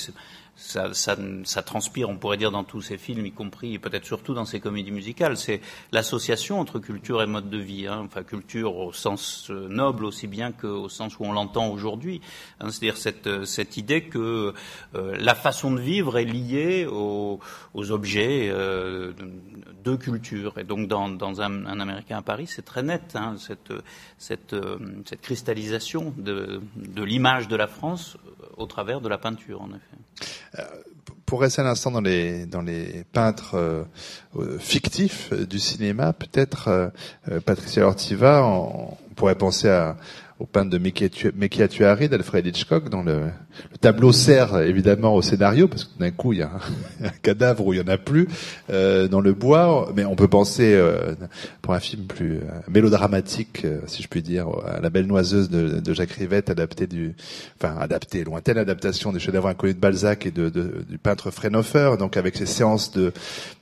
ça, 0.64 0.94
ça, 0.94 1.16
ça, 1.44 1.62
transpire, 1.62 2.09
on 2.09 2.16
pourrait 2.16 2.38
dire, 2.38 2.50
dans 2.50 2.64
tous 2.64 2.81
ces 2.81 2.96
films, 2.96 3.27
y 3.27 3.33
compris 3.33 3.74
et 3.74 3.79
peut-être 3.79 4.07
surtout 4.07 4.33
dans 4.33 4.46
ces 4.46 4.61
comédies 4.61 4.92
musicales. 4.92 5.37
C'est 5.37 5.61
l'association 5.92 6.59
entre 6.59 6.79
culture 6.79 7.22
et 7.22 7.27
mode 7.27 7.50
de 7.50 7.59
vie. 7.59 7.87
Hein. 7.87 8.03
Enfin, 8.07 8.22
culture 8.22 8.74
au 8.79 8.92
sens 8.92 9.50
euh, 9.50 9.68
noble 9.68 10.07
aussi 10.07 10.27
bien 10.27 10.53
qu'au 10.53 10.88
sens 10.88 11.18
où 11.18 11.24
on 11.24 11.33
l'entend 11.33 11.68
aujourd'hui. 11.68 12.22
Hein. 12.61 12.70
C'est-à-dire 12.70 12.96
cette, 12.96 13.27
euh, 13.27 13.44
cette 13.44 13.77
idée 13.77 14.05
que 14.05 14.55
euh, 14.94 15.16
la 15.18 15.35
façon 15.35 15.70
de 15.70 15.81
vivre 15.81 16.16
est 16.16 16.24
liée 16.24 16.87
aux, 16.87 17.40
aux 17.74 17.90
objets 17.90 18.48
euh, 18.50 19.12
de 19.85 19.96
culture. 19.96 20.59
Et 20.59 20.64
donc, 20.64 20.88
dans, 20.88 21.11
dans 21.11 21.42
un, 21.42 21.66
un, 21.66 21.79
Américain 21.79 22.18
à 22.18 22.22
Paris, 22.22 22.46
c'est 22.46 22.64
très 22.64 22.83
net, 22.83 23.12
hein, 23.16 23.37
cette, 23.38 23.72
cette, 24.16 24.57
cette 25.05 25.20
cristallisation 25.20 26.14
de, 26.16 26.62
de 26.77 27.03
l'image 27.03 27.48
de 27.48 27.57
la 27.57 27.66
France 27.66 28.16
au 28.57 28.67
travers 28.67 29.01
de 29.01 29.09
la 29.09 29.19
peinture, 29.19 29.62
en 29.62 29.69
effet. 29.69 30.31
Euh, 30.59 30.62
pour 31.27 31.40
rester 31.40 31.62
un 31.62 31.67
instant 31.67 31.90
dans 31.90 32.01
les 32.01 32.47
dans 32.47 32.62
les 32.62 33.05
peintres 33.12 33.55
euh, 33.55 33.85
euh, 34.37 34.59
fictifs 34.59 35.33
du 35.33 35.59
cinéma, 35.59 36.12
peut-être 36.12 36.93
Patricia 37.45 37.87
Ortiva, 37.87 38.45
on, 38.45 38.97
pourrait 39.17 39.37
penser 39.37 39.69
à 39.69 39.97
au 40.40 40.47
peintre 40.47 40.70
de 40.70 40.79
Mekiatuari 40.79 42.09
d'Alfred 42.09 42.44
Hitchcock, 42.44 42.88
dont 42.88 43.05
le, 43.05 43.20
le, 43.20 43.79
tableau 43.81 44.11
sert 44.11 44.59
évidemment 44.59 45.14
au 45.14 45.23
scénario, 45.23 45.68
parce 45.68 45.85
que 45.85 45.99
d'un 45.99 46.11
coup 46.11 46.33
il 46.33 46.40
y 46.40 46.42
a 46.42 46.51
un, 47.05 47.09
cadavre 47.23 47.64
où 47.64 47.73
il 47.73 47.79
y 47.79 47.83
en 47.83 47.87
a 47.87 47.99
plus 47.99 48.27
euh, 48.70 49.07
dans 49.07 49.20
le 49.20 49.33
bois, 49.33 49.92
mais 49.94 50.05
on 50.05 50.16
peut 50.16 50.27
penser 50.27 50.75
euh, 50.75 51.14
pour 51.62 51.75
un 51.75 51.81
film 51.81 52.07
plus 52.07 52.38
euh, 52.38 52.40
mélodramatique, 52.68 53.64
si 53.87 54.03
je 54.03 54.09
puis 54.09 54.23
dire, 54.23 54.49
à 54.66 54.81
La 54.81 54.90
Belle 54.90 55.07
Noiseuse 55.07 55.51
de, 55.51 55.94
Jacques 55.94 56.12
Rivette, 56.12 56.51
adapté 56.51 56.88
du, 56.88 57.14
enfin 57.57 57.77
adapté, 57.79 58.25
lointaine 58.25 58.59
adaptation 58.59 59.12
des 59.12 59.20
chefs-d'œuvre 59.20 59.49
inconnus 59.49 59.77
de 59.77 59.81
Balzac 59.81 60.27
et 60.27 60.33
de, 60.33 60.49
du 60.49 60.99
peintre 60.99 61.31
Frenhofer, 61.31 61.92
donc 61.97 62.16
avec 62.16 62.37
ses 62.37 62.47
séances 62.47 62.90
de 62.90 63.12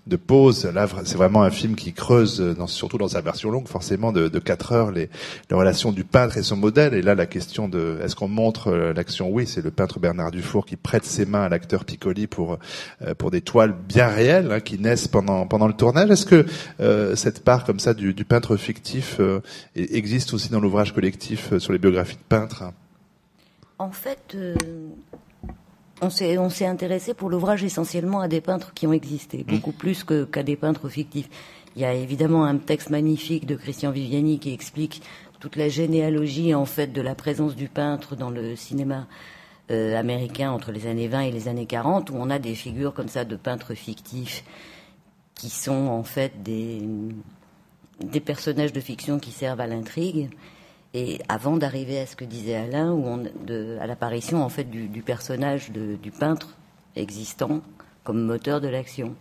de 0.07 0.17
pause. 0.17 0.65
Là, 0.65 0.89
c'est 1.05 1.17
vraiment 1.17 1.43
un 1.43 1.51
film 1.51 1.77
qui 1.77 1.93
creuse, 1.93 2.41
dans, 2.41 2.67
surtout 2.67 2.99
dans 2.99 3.09
sa 3.09 3.21
version 3.21 3.51
longue, 3.51 3.69
forcément 3.69 4.13
de, 4.13 4.29
de 4.29 4.39
4 4.39 4.73
heures, 4.73 4.91
les, 4.91 5.09
les, 5.51 5.57
relations 5.57 5.93
du 5.93 6.05
peintre 6.05 6.37
et 6.39 6.43
son 6.43 6.57
modèle. 6.57 6.95
Et 6.95 7.03
là, 7.03 7.15
la 7.15 7.27
question 7.27 7.69
de 7.69 7.99
est-ce 8.03 8.17
qu'on 8.17 8.29
montre 8.29 8.69
euh, 8.69 8.93
l'action? 8.93 9.29
Oui, 9.31 9.47
c'est 9.47 9.63
le 9.63 9.71
peintre 9.71 10.01
Bernard 10.01 10.33
Dufour 10.33 10.67
qui 10.67 10.77
prête 10.77 11.05
ses 11.05 11.25
mains 11.25 11.43
à 11.43 11.49
l'acteur 11.49 11.85
Piccoli 11.85 12.27
pour 12.27 12.59
euh, 13.03 13.15
pour 13.15 13.31
des 13.31 13.41
toiles 13.41 13.75
bien 13.89 14.09
réelles 14.09 14.51
hein, 14.51 14.61
qui 14.61 14.79
naissent 14.79 15.09
pendant 15.09 15.47
pendant 15.47 15.69
le 15.69 15.75
tournage. 15.75 16.11
Est-ce 16.11 16.27
que 16.27 16.47
euh, 16.81 17.15
cette 17.15 17.45
part 17.45 17.65
comme 17.65 17.79
ça 17.79 17.95
du, 17.95 18.13
du 18.13 18.25
peintre 18.25 18.57
fictif 18.57 19.21
existe 19.77 20.35
aussi 20.35 20.51
dans 20.51 20.61
l'ouvrage 20.61 20.93
collectif 20.93 21.57
sur 21.59 21.73
les 21.73 21.79
biographies 21.79 22.17
de 22.17 22.23
peintres? 22.29 22.65
En 23.79 23.91
fait, 23.91 24.37
on 26.03 26.11
s'est 26.11 26.37
on 26.37 26.51
s'est 26.51 26.67
intéressé 26.67 27.15
pour 27.15 27.31
l'ouvrage 27.31 27.65
essentiellement 27.65 28.21
à 28.21 28.29
des 28.29 28.41
peintres 28.41 28.75
qui 28.75 28.87
ont 28.87 28.93
existé, 28.93 29.39
mmh. 29.39 29.53
beaucoup 29.53 29.73
plus 29.73 30.05
que 30.05 30.25
qu'à 30.25 30.43
des 30.43 30.57
peintres 30.57 30.89
fictifs. 30.89 31.31
Il 31.77 31.83
y 31.83 31.85
a 31.87 31.95
évidemment 31.95 32.45
un 32.45 32.59
texte 32.59 32.91
magnifique 32.91 33.47
de 33.47 33.55
Christian 33.55 33.93
Viviani 33.93 34.39
qui 34.39 34.53
explique 34.53 35.03
toute 35.41 35.57
la 35.57 35.69
généalogie 35.69 36.55
en 36.55 36.67
fait 36.67 36.89
de 36.89 37.01
la 37.01 37.15
présence 37.15 37.57
du 37.57 37.69
peintre 37.69 38.15
dans 38.15 38.31
le 38.31 38.57
cinéma 38.57 39.07
euh, 39.71 39.97
américain 39.97 40.51
entre 40.51 40.71
les 40.71 40.87
années 40.87 41.09
20 41.09 41.21
et 41.23 41.31
les 41.31 41.49
années 41.49 41.67
40, 41.67 42.11
où 42.11 42.15
on 42.17 42.29
a 42.31 42.39
des 42.39 42.55
figures 42.55 42.93
comme 42.93 43.09
ça 43.09 43.25
de 43.25 43.37
peintres 43.37 43.75
fictifs 43.75 44.45
qui 45.35 45.49
sont 45.51 45.87
en 45.89 46.03
fait 46.03 46.43
des 46.43 46.83
des 48.01 48.21
personnages 48.21 48.73
de 48.73 48.81
fiction 48.81 49.19
qui 49.19 49.31
servent 49.31 49.61
à 49.61 49.67
l'intrigue 49.67 50.31
et 50.95 51.21
avant 51.29 51.57
d'arriver 51.57 51.99
à 51.99 52.07
ce 52.07 52.17
que 52.17 52.25
disait 52.25 52.55
Alain, 52.55 52.93
où 52.93 53.23
de, 53.47 53.79
à 53.81 53.87
l'apparition 53.87 54.43
en 54.43 54.49
fait 54.49 54.65
du, 54.65 55.03
personnage 55.03 55.71
de, 55.71 55.97
du 55.97 56.11
peintre 56.11 56.57
existant 56.97 57.61
comme 58.05 58.23
moteur 58.23 58.61
de 58.61 58.69
l'action. 58.69 59.15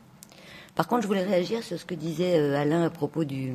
Par 0.75 0.87
contre, 0.87 1.03
je 1.03 1.07
voulais 1.07 1.23
réagir 1.23 1.63
sur 1.63 1.77
ce 1.77 1.85
que 1.85 1.95
disait 1.95 2.39
euh, 2.39 2.59
Alain 2.59 2.83
à 2.83 2.89
propos 2.89 3.23
du, 3.23 3.53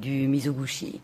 du 0.00 0.26
Mizoguchi. 0.26 1.00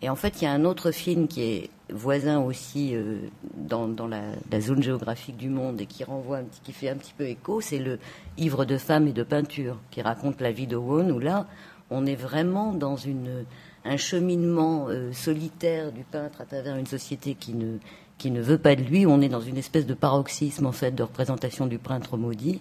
Et 0.00 0.08
en 0.08 0.16
fait, 0.16 0.40
il 0.40 0.44
y 0.44 0.46
a 0.46 0.52
un 0.52 0.64
autre 0.64 0.92
film 0.92 1.26
qui 1.26 1.42
est 1.42 1.70
voisin 1.90 2.40
aussi 2.40 2.94
euh, 2.94 3.18
dans, 3.56 3.88
la, 4.06 4.60
zone 4.60 4.82
géographique 4.82 5.36
du 5.36 5.48
monde 5.48 5.80
et 5.80 5.86
qui 5.86 6.04
renvoie, 6.04 6.40
qui 6.62 6.72
fait 6.72 6.88
un 6.88 6.96
petit 6.96 7.14
peu 7.16 7.24
écho, 7.24 7.60
c'est 7.60 7.78
le 7.78 7.98
Ivre 8.36 8.64
de 8.64 8.76
femmes 8.76 9.08
et 9.08 9.12
de 9.12 9.22
peinture, 9.22 9.78
qui 9.90 10.02
raconte 10.02 10.40
la 10.40 10.52
vie 10.52 10.66
d'Owen, 10.66 11.10
où 11.10 11.18
là, 11.18 11.46
on 11.90 12.06
est 12.06 12.14
vraiment 12.14 12.72
dans 12.72 12.96
une 12.96 13.44
un 13.88 13.96
cheminement 13.96 14.88
euh, 14.88 15.12
solitaire 15.12 15.92
du 15.92 16.04
peintre 16.04 16.40
à 16.40 16.44
travers 16.44 16.76
une 16.76 16.86
société 16.86 17.34
qui 17.34 17.54
ne, 17.54 17.78
qui 18.18 18.30
ne 18.30 18.40
veut 18.40 18.58
pas 18.58 18.76
de 18.76 18.82
lui. 18.82 19.06
On 19.06 19.20
est 19.20 19.28
dans 19.28 19.40
une 19.40 19.56
espèce 19.56 19.86
de 19.86 19.94
paroxysme 19.94 20.66
en 20.66 20.72
fait 20.72 20.92
de 20.92 21.02
représentation 21.02 21.66
du 21.66 21.78
peintre 21.78 22.16
maudit, 22.16 22.60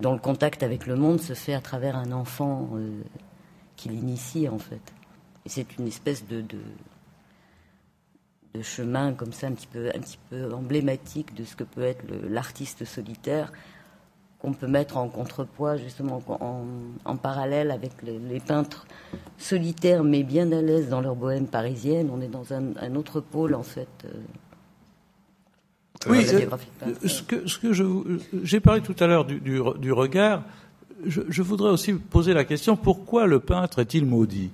dont 0.00 0.12
le 0.12 0.18
contact 0.18 0.62
avec 0.62 0.86
le 0.86 0.96
monde 0.96 1.20
se 1.20 1.32
fait 1.32 1.54
à 1.54 1.60
travers 1.60 1.96
un 1.96 2.12
enfant 2.12 2.70
euh, 2.74 3.02
qui 3.76 3.88
l'initie 3.88 4.48
en 4.48 4.58
fait. 4.58 4.82
Et 5.46 5.48
c'est 5.48 5.78
une 5.78 5.86
espèce 5.86 6.26
de, 6.26 6.42
de, 6.42 6.58
de, 8.54 8.62
chemin 8.62 9.14
comme 9.14 9.32
ça 9.32 9.46
un 9.46 9.52
petit 9.52 9.66
peu, 9.66 9.88
un 9.88 10.00
petit 10.00 10.18
peu 10.28 10.52
emblématique 10.52 11.34
de 11.34 11.44
ce 11.44 11.56
que 11.56 11.64
peut 11.64 11.82
être 11.82 12.04
l'artiste 12.28 12.84
solitaire 12.84 13.50
qu'on 14.40 14.52
peut 14.52 14.66
mettre 14.66 14.96
en 14.96 15.08
contrepoids, 15.08 15.76
justement, 15.76 16.22
en, 17.04 17.16
parallèle 17.16 17.70
avec 17.70 17.92
les, 18.02 18.40
peintres 18.40 18.86
solitaires, 19.36 20.02
mais 20.02 20.22
bien 20.22 20.50
à 20.52 20.62
l'aise 20.62 20.88
dans 20.88 21.02
leur 21.02 21.14
bohème 21.14 21.46
parisienne. 21.46 22.10
On 22.12 22.20
est 22.22 22.28
dans 22.28 22.46
un, 22.52 22.94
autre 22.94 23.20
pôle, 23.20 23.54
en 23.54 23.62
fait. 23.62 23.88
Euh, 24.06 24.08
oui, 26.08 26.24
euh, 26.32 26.94
ce 27.06 27.22
que, 27.22 27.46
ce 27.46 27.58
que 27.58 27.74
je, 27.74 27.84
j'ai 28.42 28.60
parlé 28.60 28.80
tout 28.80 28.96
à 28.98 29.06
l'heure 29.06 29.26
du, 29.26 29.40
du, 29.40 29.92
regard. 29.92 30.42
Je, 31.04 31.20
je, 31.28 31.42
voudrais 31.42 31.70
aussi 31.70 31.92
poser 31.92 32.32
la 32.32 32.44
question 32.44 32.76
pourquoi 32.76 33.26
le 33.26 33.40
peintre 33.40 33.80
est-il 33.80 34.06
maudit? 34.06 34.50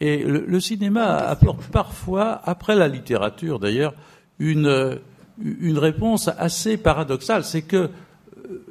Et 0.00 0.22
le, 0.22 0.44
le, 0.46 0.60
cinéma 0.60 1.16
apporte 1.16 1.62
parfois, 1.68 2.42
après 2.44 2.74
la 2.74 2.88
littérature 2.88 3.58
d'ailleurs, 3.58 3.94
une, 4.38 4.98
une 5.42 5.78
réponse 5.78 6.28
assez 6.36 6.76
paradoxale. 6.76 7.44
C'est 7.44 7.62
que 7.62 7.88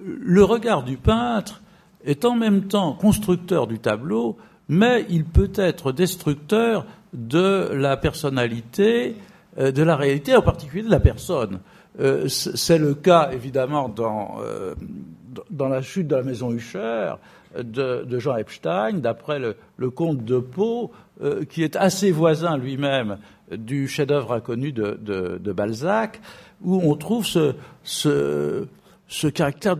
le 0.05 0.43
regard 0.43 0.83
du 0.83 0.97
peintre 0.97 1.61
est 2.05 2.25
en 2.25 2.35
même 2.35 2.63
temps 2.63 2.93
constructeur 2.93 3.67
du 3.67 3.79
tableau, 3.79 4.37
mais 4.69 5.05
il 5.09 5.25
peut 5.25 5.51
être 5.55 5.91
destructeur 5.91 6.85
de 7.13 7.69
la 7.73 7.97
personnalité, 7.97 9.15
euh, 9.59 9.71
de 9.71 9.83
la 9.83 9.95
réalité, 9.95 10.35
en 10.35 10.41
particulier 10.41 10.83
de 10.83 10.89
la 10.89 10.99
personne. 10.99 11.59
Euh, 11.99 12.27
c'est 12.29 12.77
le 12.77 12.93
cas, 12.93 13.31
évidemment, 13.33 13.89
dans, 13.89 14.37
euh, 14.41 14.73
dans 15.49 15.67
la 15.67 15.81
chute 15.81 16.07
de 16.07 16.15
la 16.15 16.23
maison 16.23 16.51
Hucher 16.51 17.15
de, 17.61 18.17
Jean 18.17 18.37
Epstein, 18.37 18.99
d'après 18.99 19.39
le, 19.39 19.89
comte 19.89 20.23
de 20.23 20.39
Pau, 20.39 20.91
qui 21.49 21.63
est 21.63 21.75
assez 21.75 22.09
voisin 22.09 22.57
lui-même 22.57 23.17
du 23.51 23.89
chef-d'œuvre 23.89 24.31
inconnu 24.33 24.71
de, 24.71 25.51
Balzac, 25.51 26.21
où 26.63 26.79
on 26.81 26.95
trouve 26.95 27.25
ce, 27.25 28.67
ce 29.11 29.27
caractère 29.27 29.75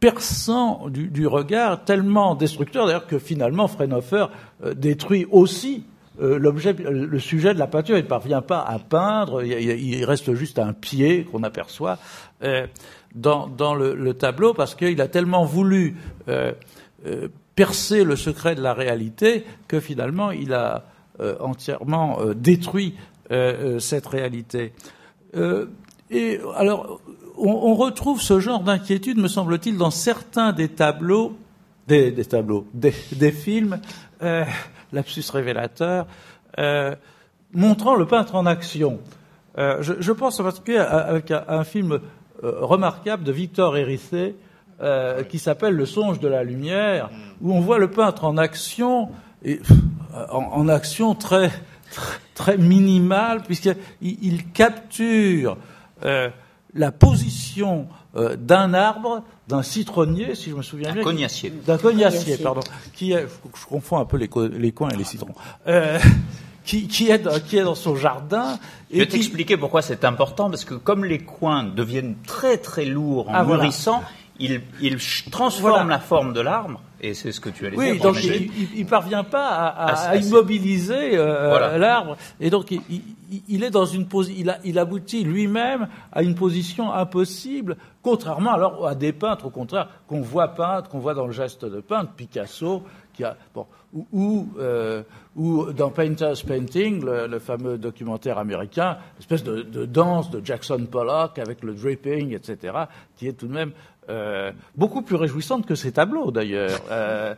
perçant 0.00 0.88
du, 0.88 1.26
regard, 1.26 1.84
tellement 1.84 2.34
destructeur 2.34 2.86
d'ailleurs 2.86 3.06
que 3.06 3.18
finalement 3.18 3.68
Freinhofer 3.68 4.26
euh, 4.64 4.72
détruit 4.72 5.26
aussi 5.30 5.84
euh, 6.22 6.38
l'objet, 6.38 6.72
le 6.72 7.18
sujet 7.18 7.52
de 7.52 7.58
la 7.58 7.66
peinture. 7.66 7.98
Il 7.98 8.04
ne 8.04 8.08
parvient 8.08 8.40
pas 8.40 8.60
à 8.60 8.78
peindre, 8.78 9.42
il, 9.44 10.02
reste 10.06 10.32
juste 10.32 10.58
un 10.58 10.72
pied 10.72 11.24
qu'on 11.24 11.42
aperçoit 11.42 11.98
euh, 12.42 12.66
dans, 13.14 13.74
le, 13.74 14.14
tableau 14.14 14.54
parce 14.54 14.74
qu'il 14.74 15.00
a 15.02 15.08
tellement 15.08 15.44
voulu 15.44 15.96
percer 17.54 18.04
le 18.04 18.16
secret 18.16 18.54
de 18.54 18.62
la 18.62 18.72
réalité 18.72 19.44
que 19.68 19.80
finalement 19.80 20.30
il 20.30 20.54
a 20.54 20.84
entièrement 21.40 22.18
détruit 22.34 22.94
cette 23.28 24.06
réalité. 24.06 24.72
et 26.10 26.38
alors, 26.56 27.00
on, 27.40 27.74
retrouve 27.74 28.20
ce 28.20 28.40
genre 28.40 28.60
d'inquiétude, 28.60 29.18
me 29.18 29.28
semble-t-il, 29.28 29.76
dans 29.76 29.90
certains 29.90 30.52
des 30.52 30.68
tableaux, 30.68 31.36
des, 31.86 32.12
tableaux, 32.24 32.66
des, 32.74 32.92
films, 33.32 33.80
euh, 34.22 34.44
lapsus 34.92 35.24
révélateur, 35.32 36.06
euh, 36.58 36.94
montrant 37.52 37.96
le 37.96 38.06
peintre 38.06 38.34
en 38.34 38.46
action. 38.46 39.00
Euh, 39.58 39.82
je, 39.82 40.12
pense 40.12 40.38
en 40.38 40.44
particulier 40.44 40.78
avec 40.78 41.30
un, 41.30 41.64
film 41.64 42.00
remarquable 42.42 43.24
de 43.24 43.32
Victor 43.32 43.76
Hérissé, 43.76 44.36
qui 45.28 45.38
s'appelle 45.38 45.74
Le 45.74 45.84
songe 45.84 46.20
de 46.20 46.28
la 46.28 46.42
lumière, 46.42 47.10
où 47.42 47.52
on 47.52 47.60
voit 47.60 47.78
le 47.78 47.90
peintre 47.90 48.24
en 48.24 48.38
action, 48.38 49.10
en, 50.30 50.68
action 50.68 51.14
très, 51.14 51.50
très, 52.34 52.56
minimale, 52.56 53.42
puisqu'il 53.42 53.76
il 54.00 54.50
capture 54.52 55.58
la 56.74 56.92
position 56.92 57.88
euh, 58.16 58.36
d'un 58.36 58.74
arbre, 58.74 59.22
d'un 59.48 59.62
citronnier, 59.62 60.34
si 60.34 60.50
je 60.50 60.54
me 60.54 60.62
souviens 60.62 60.92
bien. 60.92 61.02
D'un 61.02 61.10
cognacier. 61.10 61.50
D'un 61.50 61.78
cognacier, 61.78 62.36
pardon. 62.38 62.60
Qui 62.92 63.12
est, 63.12 63.26
je 63.54 63.66
confonds 63.66 63.98
un 63.98 64.04
peu 64.04 64.16
les, 64.16 64.28
les 64.58 64.72
coins 64.72 64.90
et 64.90 64.96
les 64.96 65.04
citrons. 65.04 65.34
Euh, 65.66 65.98
qui, 66.64 66.86
qui, 66.86 67.08
est 67.10 67.18
dans, 67.18 67.38
qui 67.40 67.56
est 67.56 67.64
dans 67.64 67.74
son 67.74 67.96
jardin. 67.96 68.58
Et 68.90 68.94
je 68.94 68.98
vais 69.00 69.08
t'expliquer 69.08 69.56
pourquoi 69.56 69.82
c'est 69.82 70.04
important, 70.04 70.50
parce 70.50 70.64
que 70.64 70.74
comme 70.74 71.04
les 71.04 71.18
coins 71.18 71.64
deviennent 71.64 72.16
très 72.26 72.58
très 72.58 72.84
lourds 72.84 73.28
en 73.28 73.34
ah, 73.34 73.44
mûrissant, 73.44 74.02
ils, 74.38 74.60
ils 74.80 74.98
transforment 75.30 75.88
la 75.88 76.00
forme 76.00 76.32
de 76.32 76.40
l'arbre 76.40 76.80
et 77.00 77.14
c'est 77.14 77.32
ce 77.32 77.40
que 77.40 77.48
tu 77.48 77.66
allais 77.66 77.76
oui, 77.76 77.92
dire. 77.92 77.94
Oui, 77.94 78.00
donc 78.00 78.16
il, 78.74 78.84
ne 78.84 78.88
parvient 78.88 79.24
pas 79.24 79.48
à, 79.48 80.16
immobiliser 80.16 81.16
euh, 81.16 81.78
l'arbre, 81.78 82.16
et 82.40 82.50
donc 82.50 82.70
il, 82.70 83.64
est 83.64 83.70
dans 83.70 83.86
une 83.86 84.06
position, 84.06 84.54
il, 84.64 84.78
aboutit 84.78 85.24
lui-même 85.24 85.88
à 86.12 86.22
une 86.22 86.34
position 86.34 86.92
impossible, 86.92 87.76
contrairement 88.02 88.52
alors 88.52 88.86
à 88.86 88.94
des 88.94 89.12
peintres, 89.12 89.46
au 89.46 89.50
contraire, 89.50 89.88
qu'on 90.06 90.20
voit 90.20 90.48
peindre, 90.48 90.88
qu'on 90.88 90.98
voit 90.98 91.14
dans 91.14 91.26
le 91.26 91.32
geste 91.32 91.64
de 91.64 91.80
peintre, 91.80 92.12
Picasso, 92.16 92.82
qui 93.12 93.24
a 93.24 93.36
bon, 93.54 93.66
ou, 94.12 94.48
euh, 94.58 95.02
ou 95.36 95.72
dans 95.72 95.90
Painter's 95.90 96.42
Painting, 96.42 97.04
le, 97.04 97.38
fameux 97.38 97.78
documentaire 97.78 98.38
américain, 98.38 98.98
espèce 99.18 99.42
de, 99.42 99.62
de, 99.62 99.84
danse 99.84 100.30
de 100.30 100.44
Jackson 100.44 100.86
Pollock 100.90 101.38
avec 101.38 101.62
le 101.62 101.74
dripping, 101.74 102.34
etc., 102.34 102.84
qui 103.16 103.26
est 103.26 103.32
tout 103.32 103.46
de 103.46 103.52
même 103.52 103.72
euh, 104.10 104.50
beaucoup 104.76 105.02
plus 105.02 105.16
réjouissante 105.16 105.66
que 105.66 105.74
ces 105.74 105.92
tableaux 105.92 106.30
d'ailleurs. 106.30 106.80
Euh, 106.90 107.34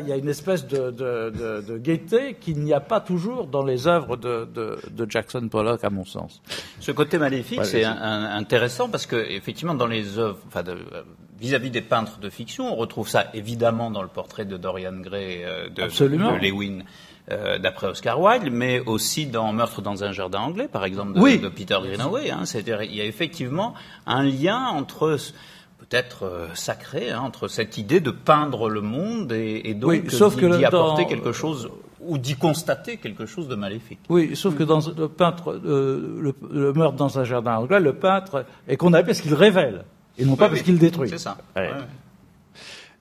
il 0.00 0.08
y 0.08 0.12
a 0.12 0.16
une 0.16 0.28
espèce 0.28 0.66
de, 0.66 0.90
de, 0.90 1.30
de, 1.30 1.64
de 1.66 1.78
gaieté 1.78 2.34
qu'il 2.40 2.60
n'y 2.60 2.72
a 2.72 2.80
pas 2.80 3.00
toujours 3.00 3.46
dans 3.46 3.64
les 3.64 3.86
œuvres 3.86 4.16
de, 4.16 4.78
Jackson 5.08 5.48
Pollock, 5.48 5.82
à 5.82 5.90
mon 5.90 6.04
sens. 6.04 6.42
Ce 6.80 6.92
côté 6.92 7.18
maléfique, 7.18 7.64
c'est 7.64 7.84
intéressant 7.84 8.88
parce 8.88 9.06
que 9.06 9.16
effectivement, 9.16 9.74
dans 9.74 9.86
les 9.86 10.18
œuvres, 10.18 10.38
enfin, 10.46 10.62
vis-à-vis 11.40 11.70
des 11.70 11.82
peintres 11.82 12.18
de 12.18 12.30
fiction, 12.30 12.72
on 12.72 12.76
retrouve 12.76 13.08
ça 13.08 13.26
évidemment 13.34 13.90
dans 13.90 14.02
le 14.02 14.08
portrait 14.08 14.44
de 14.44 14.56
Dorian 14.56 15.00
Gray 15.00 15.44
euh, 15.44 15.68
de, 15.68 15.82
de, 15.82 16.46
Lewin. 16.46 16.84
Euh, 17.32 17.58
d'après 17.58 17.88
Oscar 17.88 18.20
Wilde, 18.20 18.52
mais 18.52 18.78
aussi 18.78 19.26
dans 19.26 19.52
Meurtre 19.52 19.82
dans 19.82 20.04
un 20.04 20.12
jardin 20.12 20.38
anglais, 20.38 20.68
par 20.68 20.84
exemple, 20.84 21.14
de, 21.14 21.42
de 21.42 21.48
Peter 21.48 21.76
Greenaway. 21.82 22.30
Hein. 22.30 22.44
C'est-à-dire, 22.44 22.84
il 22.84 22.94
y 22.94 23.00
a 23.00 23.04
effectivement 23.04 23.74
un 24.06 24.22
lien 24.22 24.68
entre 24.68 25.18
peut-être 25.88 26.24
euh, 26.24 26.48
sacré 26.54 27.10
hein, 27.10 27.20
entre 27.20 27.48
cette 27.48 27.78
idée 27.78 28.00
de 28.00 28.10
peindre 28.10 28.68
le 28.68 28.80
monde 28.80 29.32
et, 29.32 29.62
et 29.64 29.74
donc 29.74 30.06
d'y 30.06 30.64
apporter 30.64 31.06
quelque 31.06 31.32
chose 31.32 31.70
ou 32.00 32.18
d'y 32.18 32.36
constater 32.36 32.98
quelque 32.98 33.26
chose 33.26 33.48
de 33.48 33.54
maléfique. 33.54 33.98
Oui, 34.08 34.36
sauf 34.36 34.56
que 34.56 34.62
dans 34.62 34.80
le 34.96 35.08
peintre, 35.08 35.60
euh, 35.64 36.32
le, 36.50 36.72
meurtre 36.72 36.96
dans 36.96 37.18
un 37.18 37.24
jardin 37.24 37.56
anglais, 37.56 37.80
le 37.80 37.94
peintre 37.94 38.44
est 38.68 38.76
condamné 38.76 39.04
parce 39.04 39.20
qu'il 39.20 39.34
révèle 39.34 39.84
et 40.18 40.24
non 40.24 40.36
pas 40.36 40.48
parce 40.48 40.62
qu'il 40.62 40.78
détruit. 40.78 41.08
C'est 41.10 41.18
ça. 41.18 41.36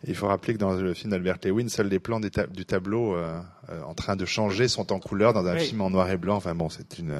Il 0.07 0.15
faut 0.15 0.27
rappeler 0.27 0.53
que 0.53 0.59
dans 0.59 0.73
le 0.73 0.93
film 0.93 1.11
d'Albert 1.11 1.37
Lewin, 1.43 1.67
seuls 1.67 1.87
les 1.87 1.99
plans 1.99 2.19
du 2.19 2.65
tableau 2.65 3.15
euh, 3.15 3.39
en 3.87 3.93
train 3.93 4.15
de 4.15 4.25
changer 4.25 4.67
sont 4.67 4.91
en 4.91 4.99
couleur 4.99 5.33
dans 5.33 5.45
un 5.45 5.57
film 5.57 5.81
en 5.81 5.89
noir 5.89 6.09
et 6.11 6.17
blanc. 6.17 6.35
Enfin 6.35 6.53
bon, 6.53 6.69
c'est 6.69 6.99
une, 6.99 7.15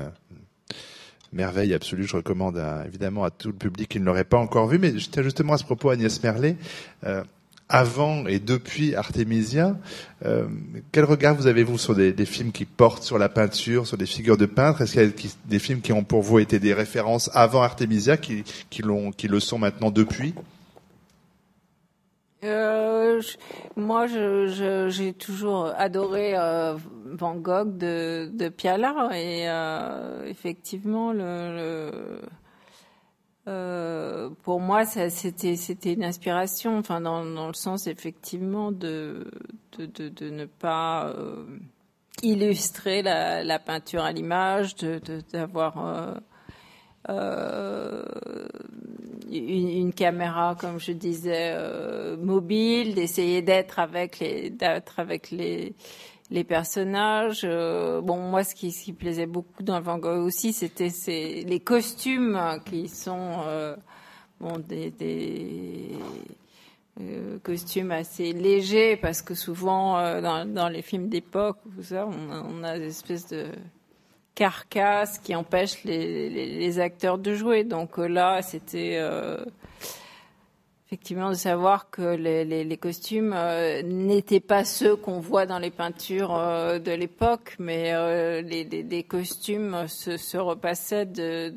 merveille 1.35 1.73
absolue. 1.73 2.05
Je 2.05 2.15
recommande 2.15 2.61
évidemment 2.87 3.23
à 3.23 3.29
tout 3.29 3.49
le 3.49 3.53
public 3.53 3.89
qui 3.89 3.99
ne 3.99 4.05
l'aurait 4.05 4.23
pas 4.23 4.37
encore 4.37 4.67
vu. 4.67 4.79
Mais 4.79 4.97
j'étais 4.97 5.23
justement 5.23 5.53
à 5.53 5.57
ce 5.57 5.63
propos, 5.63 5.89
Agnès 5.89 6.23
Merlet. 6.23 6.57
Euh, 7.05 7.23
avant 7.67 8.27
et 8.27 8.37
depuis 8.37 8.93
Artemisia, 8.93 9.75
euh, 10.23 10.45
quel 10.91 11.03
regard 11.03 11.33
vous 11.33 11.47
avez-vous 11.47 11.79
sur 11.79 11.95
des, 11.95 12.13
des, 12.13 12.25
films 12.25 12.51
qui 12.51 12.65
portent 12.65 13.01
sur 13.01 13.17
la 13.17 13.27
peinture, 13.27 13.87
sur 13.87 13.97
des 13.97 14.05
figures 14.05 14.37
de 14.37 14.45
peintres? 14.45 14.81
Est-ce 14.81 14.93
qu'il 14.93 15.01
y 15.01 15.05
a 15.05 15.29
des 15.45 15.59
films 15.59 15.81
qui 15.81 15.91
ont 15.91 16.03
pour 16.03 16.21
vous 16.21 16.37
été 16.37 16.59
des 16.59 16.75
références 16.75 17.31
avant 17.33 17.63
Artemisia, 17.63 18.17
qui, 18.17 18.43
qui, 18.69 18.83
qui 19.17 19.27
le 19.27 19.39
sont 19.39 19.57
maintenant 19.57 19.89
depuis? 19.89 20.35
Euh, 22.45 23.21
moi, 23.75 24.07
je, 24.07 24.87
j'ai 24.89 25.13
toujours 25.13 25.71
adoré 25.77 26.37
euh, 26.37 26.75
Van 27.05 27.35
Gogh 27.35 27.77
de, 27.77 28.29
de 28.33 28.49
Piala 28.49 29.09
et 29.13 29.49
euh, 29.49 30.25
effectivement, 30.25 31.13
pour 34.43 34.59
moi, 34.59 34.85
c'était 34.85 35.93
une 35.93 36.03
inspiration. 36.03 36.77
Enfin, 36.77 37.01
dans, 37.01 37.23
le 37.23 37.53
sens 37.53 37.87
effectivement 37.87 38.71
de 38.71 39.29
ne 39.79 40.45
pas 40.45 41.13
illustrer 42.23 43.01
la, 43.01 43.43
la, 43.43 43.59
peinture 43.59 44.03
à 44.03 44.11
l'image, 44.11 44.75
de 44.75 45.01
d'avoir 45.31 46.19
euh, 47.09 48.03
une, 49.31 49.93
caméra, 49.93 50.55
comme 50.59 50.79
je 50.79 50.91
disais, 50.91 51.51
euh, 51.53 52.17
mobile, 52.17 52.95
d'essayer 52.95 53.41
d'être 53.41 53.79
avec 53.79 54.19
les, 54.19 54.49
d'être 54.49 54.99
avec 54.99 55.29
les, 55.31 55.75
les 56.31 56.43
personnages. 56.43 57.41
Euh, 57.43 58.01
bon, 58.01 58.17
moi, 58.17 58.43
ce 58.43 58.55
qui, 58.55 58.93
plaisait 58.93 59.25
beaucoup 59.25 59.61
dans 59.61 59.81
Van 59.81 59.97
Gogh 59.97 60.25
aussi, 60.25 60.53
c'était 60.53 60.91
les 61.45 61.59
costumes 61.59 62.39
qui 62.65 62.87
sont 62.87 63.75
bon 64.39 64.57
des, 64.59 64.93
costumes 67.43 67.91
assez 67.91 68.31
légers, 68.31 68.95
parce 68.95 69.21
que 69.21 69.35
souvent 69.35 70.21
dans, 70.21 70.69
les 70.69 70.81
films 70.81 71.09
d'époque, 71.09 71.57
on 71.65 71.95
a, 71.95 72.43
on 72.49 72.63
a 72.63 72.79
des 72.79 72.87
espèces 72.87 73.27
de 73.27 73.47
carcasse 74.35 75.17
qui 75.17 75.33
empêche 75.33 75.83
les, 75.85 76.79
acteurs 76.79 77.17
de 77.17 77.33
jouer. 77.33 77.63
Donc 77.63 77.97
euh, 77.97 78.07
là, 78.07 78.41
c'était 78.41 78.97
euh, 78.99 79.37
effectivement 80.85 81.29
de 81.29 81.35
savoir 81.35 81.89
que 81.89 82.15
les, 82.15 82.77
costumes 82.77 83.33
euh, 83.33 83.81
n'étaient 83.81 84.41
pas 84.41 84.65
ceux 84.65 84.95
qu'on 84.97 85.19
voit 85.19 85.45
dans 85.45 85.59
les 85.59 85.71
peintures 85.71 86.33
de 86.33 86.91
l'époque, 86.91 87.55
mais 87.59 87.93
les, 88.43 89.03
costumes 89.03 89.87
se, 89.87 90.37
repassaient 90.37 91.05
de, 91.05 91.49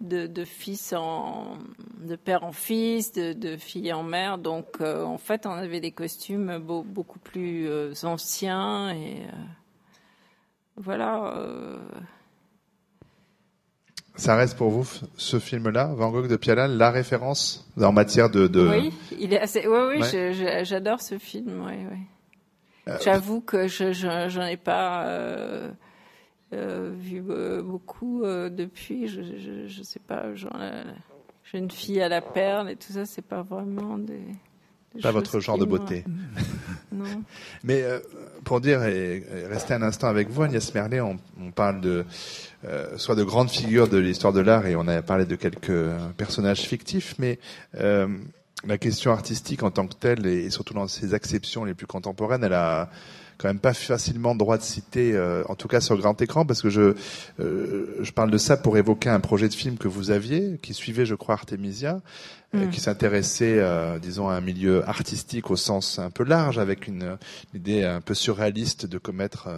de, 0.00 0.44
fils 0.44 0.92
en, 0.92 1.58
de 2.00 2.16
père 2.16 2.42
en 2.42 2.52
fils, 2.52 3.12
de, 3.12 3.32
de 3.32 3.56
fille 3.56 3.92
en 3.92 4.02
mère. 4.02 4.38
Donc, 4.38 4.80
en 4.80 5.18
fait, 5.18 5.46
on 5.46 5.52
avait 5.52 5.80
des 5.80 5.92
costumes 5.92 6.58
beaucoup 6.58 7.20
plus 7.20 7.68
anciens 8.02 8.92
et 8.92 9.22
voilà. 10.76 11.34
Euh. 11.36 11.78
Ça 14.16 14.36
reste 14.36 14.56
pour 14.56 14.70
vous 14.70 14.86
ce 15.16 15.38
film-là, 15.38 15.92
Van 15.94 16.10
Gogh 16.10 16.28
de 16.28 16.36
Piala, 16.36 16.68
la 16.68 16.90
référence 16.90 17.70
en 17.80 17.92
matière 17.92 18.30
de. 18.30 18.48
Oui, 18.68 18.92
il 19.18 19.32
est 19.32 19.40
assez. 19.40 19.66
Oui, 19.66 19.98
oui, 20.00 20.64
j'adore 20.64 21.00
ce 21.00 21.18
film. 21.18 21.64
Oui, 21.66 21.74
oui. 21.90 21.98
Euh, 22.88 22.98
J'avoue 23.02 23.40
que 23.40 23.68
je 23.68 23.92
j'en 23.92 24.46
ai 24.46 24.56
pas 24.56 25.06
euh, 25.06 25.70
vu 26.52 27.22
beaucoup 27.62 28.22
depuis. 28.24 29.06
Je, 29.06 29.22
je, 29.66 29.82
sais 29.82 30.00
pas, 30.00 30.34
genre 30.34 30.58
j'ai 31.44 31.58
une 31.58 31.70
fille 31.70 32.00
à 32.00 32.08
la 32.08 32.20
perle 32.20 32.70
et 32.70 32.76
tout 32.76 32.92
ça, 32.92 33.06
c'est 33.06 33.24
pas 33.24 33.42
vraiment 33.42 33.98
des. 33.98 34.20
Pas 35.02 35.12
votre 35.12 35.40
genre 35.40 35.58
de 35.58 35.64
beauté. 35.64 36.04
non. 36.92 37.04
Mais 37.64 37.82
euh, 37.82 38.00
pour 38.44 38.60
dire 38.60 38.82
et, 38.82 39.24
rester 39.48 39.74
un 39.74 39.82
instant 39.82 40.08
avec 40.08 40.28
vous, 40.28 40.42
Agnès 40.42 40.74
Merlet, 40.74 41.00
on, 41.00 41.18
on 41.40 41.52
parle 41.52 41.80
de 41.80 42.04
euh, 42.64 42.98
soit 42.98 43.14
de 43.14 43.24
grandes 43.24 43.50
figures 43.50 43.88
de 43.88 43.98
l'histoire 43.98 44.32
de 44.32 44.40
l'art 44.40 44.66
et 44.66 44.76
on 44.76 44.86
a 44.86 45.00
parlé 45.00 45.24
de 45.24 45.36
quelques 45.36 45.88
personnages 46.16 46.60
fictifs, 46.60 47.14
mais 47.18 47.38
euh, 47.76 48.06
la 48.66 48.76
question 48.76 49.12
artistique 49.12 49.62
en 49.62 49.70
tant 49.70 49.86
que 49.86 49.94
telle 49.94 50.26
et 50.26 50.50
surtout 50.50 50.74
dans 50.74 50.86
ses 50.86 51.14
acceptions 51.14 51.64
les 51.64 51.72
plus 51.72 51.86
contemporaines, 51.86 52.44
elle 52.44 52.52
a 52.52 52.90
quand 53.40 53.48
même 53.48 53.58
pas 53.58 53.72
facilement 53.72 54.34
droit 54.34 54.58
de 54.58 54.62
citer, 54.62 55.12
euh, 55.14 55.42
en 55.48 55.54
tout 55.54 55.66
cas 55.66 55.80
sur 55.80 55.96
grand 55.96 56.20
écran, 56.20 56.44
parce 56.44 56.60
que 56.60 56.68
je 56.68 56.94
euh, 57.40 57.96
je 58.00 58.12
parle 58.12 58.30
de 58.30 58.36
ça 58.36 58.58
pour 58.58 58.76
évoquer 58.76 59.08
un 59.08 59.20
projet 59.20 59.48
de 59.48 59.54
film 59.54 59.78
que 59.78 59.88
vous 59.88 60.10
aviez, 60.10 60.58
qui 60.62 60.74
suivait, 60.74 61.06
je 61.06 61.14
crois, 61.14 61.34
Artemisia, 61.34 62.02
euh, 62.54 62.66
mm. 62.66 62.70
qui 62.70 62.80
s'intéressait, 62.80 63.62
disons, 64.02 64.28
à 64.28 64.34
un 64.34 64.42
milieu 64.42 64.86
artistique 64.86 65.50
au 65.50 65.56
sens 65.56 65.98
un 65.98 66.10
peu 66.10 66.24
large, 66.24 66.58
avec 66.58 66.86
une, 66.86 67.16
une 67.54 67.60
idée 67.60 67.84
un 67.84 68.02
peu 68.02 68.12
surréaliste 68.12 68.84
de 68.84 68.98
commettre 68.98 69.48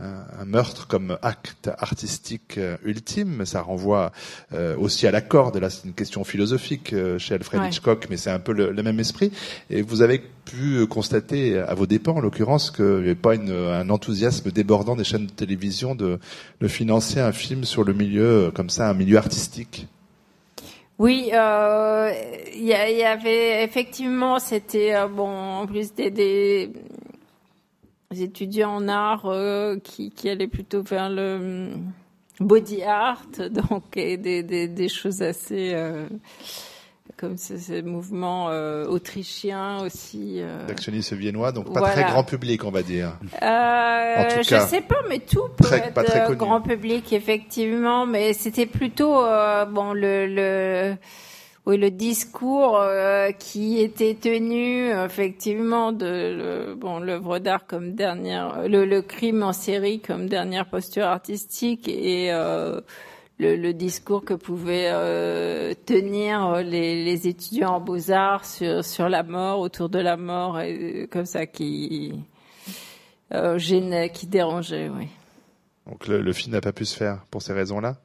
un, 0.00 0.44
meurtre 0.44 0.88
comme 0.88 1.18
acte 1.22 1.70
artistique 1.78 2.58
euh, 2.58 2.76
ultime. 2.84 3.46
Ça 3.46 3.62
renvoie 3.62 4.12
euh, 4.52 4.76
aussi 4.76 5.06
à 5.06 5.10
la 5.10 5.20
corde. 5.20 5.56
Là, 5.56 5.70
c'est 5.70 5.86
une 5.86 5.94
question 5.94 6.24
philosophique 6.24 6.92
euh, 6.92 7.18
chez 7.18 7.34
Alfred 7.34 7.62
Hitchcock, 7.64 8.06
mais 8.10 8.16
c'est 8.16 8.30
un 8.30 8.40
peu 8.40 8.52
le, 8.52 8.82
même 8.82 8.98
esprit. 8.98 9.30
Et 9.70 9.82
vous 9.82 10.02
avez 10.02 10.22
pu 10.44 10.86
constater, 10.86 11.58
à 11.58 11.74
vos 11.74 11.86
dépens 11.86 12.16
en 12.16 12.20
l'occurrence, 12.20 12.70
qu'il 12.70 12.84
n'y 12.84 13.04
avait 13.04 13.14
pas 13.14 13.34
une, 13.34 13.52
un 13.52 13.88
enthousiasme 13.88 14.50
débordant 14.50 14.96
des 14.96 15.04
chaînes 15.04 15.26
de 15.26 15.32
télévision 15.32 15.94
de, 15.94 16.18
de 16.60 16.68
financer 16.68 17.20
un 17.20 17.32
film 17.32 17.64
sur 17.64 17.84
le 17.84 17.92
milieu 17.94 18.50
comme 18.54 18.70
ça, 18.70 18.90
un 18.90 18.94
milieu 18.94 19.16
artistique. 19.16 19.86
Oui, 20.98 21.24
il 21.28 21.34
euh, 21.34 22.12
y, 22.54 22.66
y, 22.66 23.04
avait 23.04 23.64
effectivement, 23.64 24.38
c'était 24.38 24.94
bon, 25.08 25.28
en 25.28 25.66
plus 25.66 25.92
des, 25.92 26.10
des, 26.10 26.70
étudiants 28.22 28.76
en 28.76 28.88
art 28.88 29.26
euh, 29.26 29.76
qui, 29.78 30.10
qui 30.10 30.28
allaient 30.28 30.46
plutôt 30.46 30.82
vers 30.82 31.08
le 31.10 31.36
hum, 31.36 31.92
body 32.40 32.82
art, 32.82 33.22
donc 33.50 33.96
et 33.96 34.16
des, 34.16 34.42
des, 34.42 34.68
des 34.68 34.88
choses 34.88 35.22
assez 35.22 35.72
euh, 35.74 36.06
comme 37.16 37.36
ces, 37.36 37.82
mouvements 37.82 38.50
euh, 38.50 38.86
autrichiens 38.86 39.80
aussi. 39.82 40.36
Euh, 40.38 40.66
D'actionnistes 40.66 41.12
viennois, 41.12 41.52
donc 41.52 41.72
pas 41.72 41.92
très 41.92 42.04
grand 42.04 42.24
public, 42.24 42.64
on 42.64 42.70
va 42.70 42.82
dire. 42.82 43.18
Euh, 43.42 44.16
en 44.16 44.28
tout 44.28 44.42
je 44.42 44.66
sais 44.68 44.80
pas, 44.80 45.00
mais 45.08 45.20
tout 45.20 45.48
peut 45.56 45.72
être 45.72 46.34
grand 46.34 46.60
public 46.60 47.12
effectivement, 47.12 48.06
mais 48.06 48.32
c'était 48.32 48.66
plutôt 48.66 49.12
bon 49.70 49.92
le, 49.92 50.26
le 50.26 50.96
oui, 51.66 51.78
le 51.78 51.90
discours 51.90 52.76
euh, 52.76 53.30
qui 53.32 53.78
était 53.80 54.14
tenu 54.14 54.90
effectivement 54.90 55.92
de 55.92 56.74
bon 56.74 56.98
l'œuvre 56.98 57.38
d'art 57.38 57.66
comme 57.66 57.94
dernière, 57.94 58.68
le, 58.68 58.84
le, 58.84 59.00
crime 59.00 59.42
en 59.42 59.54
série 59.54 60.00
comme 60.00 60.28
dernière 60.28 60.68
posture 60.68 61.04
artistique 61.04 61.88
et 61.88 62.30
euh, 62.34 62.82
le, 63.38 63.56
le, 63.56 63.72
discours 63.72 64.26
que 64.26 64.34
pouvaient 64.34 64.90
euh, 64.92 65.72
tenir 65.86 66.56
les, 66.62 67.02
les, 67.02 67.28
étudiants 67.28 67.76
en 67.76 67.80
beaux 67.80 68.10
arts 68.10 68.44
sur 68.44 68.84
sur 68.84 69.08
la 69.08 69.22
mort, 69.22 69.60
autour 69.60 69.88
de 69.88 69.98
la 69.98 70.18
mort, 70.18 70.60
et 70.60 71.08
comme 71.10 71.26
ça 71.26 71.46
qui 71.46 72.12
gênait, 73.56 74.10
qui 74.10 74.26
dérangeait, 74.26 74.90
oui. 74.90 75.08
Donc 75.86 76.06
le, 76.08 76.20
le 76.20 76.32
film 76.34 76.52
n'a 76.52 76.60
pas 76.60 76.72
pu 76.72 76.84
se 76.84 76.96
faire 76.96 77.24
pour 77.30 77.40
ces 77.40 77.54
raisons-là? 77.54 77.96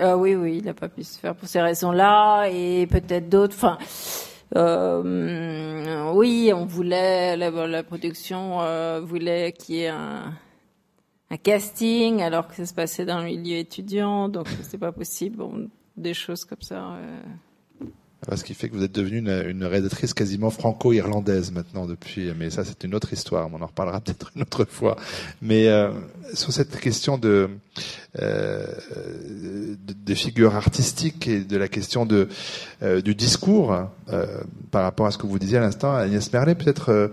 Euh, 0.00 0.14
oui, 0.14 0.34
oui, 0.34 0.58
il 0.58 0.64
n'a 0.64 0.74
pas 0.74 0.88
pu 0.88 1.04
se 1.04 1.18
faire 1.18 1.34
pour 1.34 1.48
ces 1.48 1.60
raisons-là 1.60 2.46
et 2.46 2.86
peut-être 2.86 3.28
d'autres. 3.28 3.54
Enfin, 3.54 3.78
euh, 4.56 6.12
oui, 6.12 6.50
on 6.54 6.64
voulait 6.64 7.36
la, 7.36 7.82
production 7.82 8.62
euh, 8.62 9.00
voulait 9.00 9.52
qu'il 9.52 9.76
y 9.76 9.80
ait 9.82 9.88
un, 9.88 10.34
casting 11.42 12.20
alors 12.22 12.48
que 12.48 12.54
ça 12.54 12.66
se 12.66 12.74
passait 12.74 13.06
dans 13.06 13.18
le 13.18 13.24
milieu 13.24 13.56
étudiant, 13.56 14.28
donc 14.28 14.48
c'était 14.62 14.78
pas 14.78 14.92
possible. 14.92 15.42
Des 15.96 16.14
choses 16.14 16.44
comme 16.44 16.62
ça. 16.62 16.96
Euh. 18.30 18.36
Ce 18.36 18.44
qui 18.44 18.54
fait 18.54 18.68
que 18.68 18.76
vous 18.76 18.84
êtes 18.84 18.92
devenue 18.92 19.18
une, 19.18 19.44
une 19.48 19.64
rédactrice 19.64 20.14
quasiment 20.14 20.50
franco-irlandaise 20.50 21.52
maintenant 21.52 21.86
depuis, 21.86 22.32
mais 22.38 22.50
ça 22.50 22.64
c'est 22.64 22.84
une 22.84 22.94
autre 22.94 23.12
histoire, 23.12 23.48
on 23.52 23.60
en 23.60 23.66
reparlera 23.66 24.00
peut-être 24.04 24.30
une 24.36 24.42
autre 24.42 24.64
fois. 24.64 24.96
Mais 25.40 25.68
euh, 25.68 25.90
sur 26.34 26.52
cette 26.52 26.78
question 26.78 27.18
de, 27.18 27.50
euh, 28.20 28.66
de, 29.86 29.92
des 29.92 30.14
figures 30.14 30.54
artistiques 30.54 31.26
et 31.26 31.40
de 31.40 31.56
la 31.56 31.68
question 31.68 32.06
de 32.06 32.28
euh, 32.82 33.00
du 33.00 33.14
discours 33.14 33.88
euh, 34.10 34.26
par 34.70 34.82
rapport 34.82 35.06
à 35.06 35.10
ce 35.10 35.18
que 35.18 35.26
vous 35.26 35.38
disiez 35.38 35.58
à 35.58 35.60
l'instant, 35.60 35.94
Agnès 35.94 36.32
Merlet, 36.32 36.54
peut-être 36.54 36.90
euh, 36.90 37.08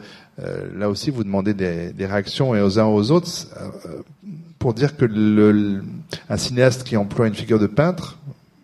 là 0.76 0.90
aussi 0.90 1.10
vous 1.10 1.24
demandez 1.24 1.54
des, 1.54 1.92
des, 1.94 2.06
réactions 2.06 2.56
et 2.56 2.62
aux 2.62 2.80
uns 2.80 2.86
aux 2.86 3.12
autres 3.12 3.48
pour 4.58 4.74
dire 4.74 4.96
que 4.96 5.06
le, 5.06 5.84
un 6.30 6.38
cinéaste 6.38 6.84
qui 6.84 6.98
emploie 6.98 7.28
une 7.28 7.36
figure 7.36 7.60
de 7.60 7.68
peintre 7.68 8.18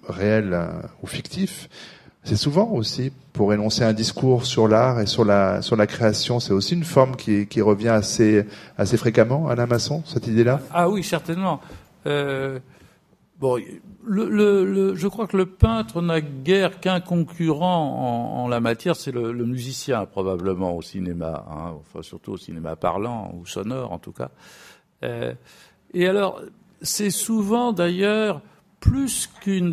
réel 0.08 0.58
ou 1.02 1.08
fictif 1.08 1.70
c'est 2.26 2.36
souvent 2.36 2.69
aussi 2.71 3.11
pour 3.34 3.53
énoncer 3.53 3.84
un 3.84 3.93
discours 3.93 4.45
sur 4.45 4.67
l'art 4.67 4.99
et 4.99 5.05
sur 5.05 5.23
la 5.23 5.61
sur 5.61 5.76
la 5.76 5.88
création. 5.88 6.39
C'est 6.39 6.53
aussi 6.53 6.73
une 6.73 6.84
forme 6.84 7.15
qui, 7.15 7.47
qui 7.47 7.61
revient 7.61 7.89
assez 7.89 8.45
assez 8.78 8.97
fréquemment, 8.97 9.47
Alain 9.47 9.67
Masson, 9.67 10.03
cette 10.05 10.28
idée-là? 10.28 10.59
Ah 10.73 10.89
oui, 10.89 11.03
certainement. 11.03 11.61
Euh, 12.07 12.59
bon, 13.39 13.59
le, 14.03 14.95
je 14.95 15.07
crois 15.07 15.28
que 15.28 15.38
le 15.38 15.45
peintre 15.45 16.01
n'a 16.01 16.21
guère 16.21 16.80
qu'un 16.80 16.99
concurrent 16.99 18.43
en, 18.43 18.47
la 18.47 18.59
matière, 18.59 18.95
c'est 18.95 19.11
le, 19.11 19.34
musicien 19.34 20.05
probablement 20.05 20.76
au 20.76 20.82
cinéma, 20.82 21.45
hein, 21.49 21.73
enfin 21.80 22.01
surtout 22.01 22.34
au 22.34 22.38
cinéma 22.38 22.76
parlant 22.76 23.34
ou 23.36 23.45
sonore 23.45 23.91
en 23.91 23.99
tout 23.99 24.11
cas. 24.11 24.30
Euh, 25.03 25.34
et 25.93 26.07
alors, 26.07 26.41
c'est 26.82 27.11
souvent 27.11 27.71
d'ailleurs 27.71 28.41
plus 28.80 29.28
qu'une 29.41 29.71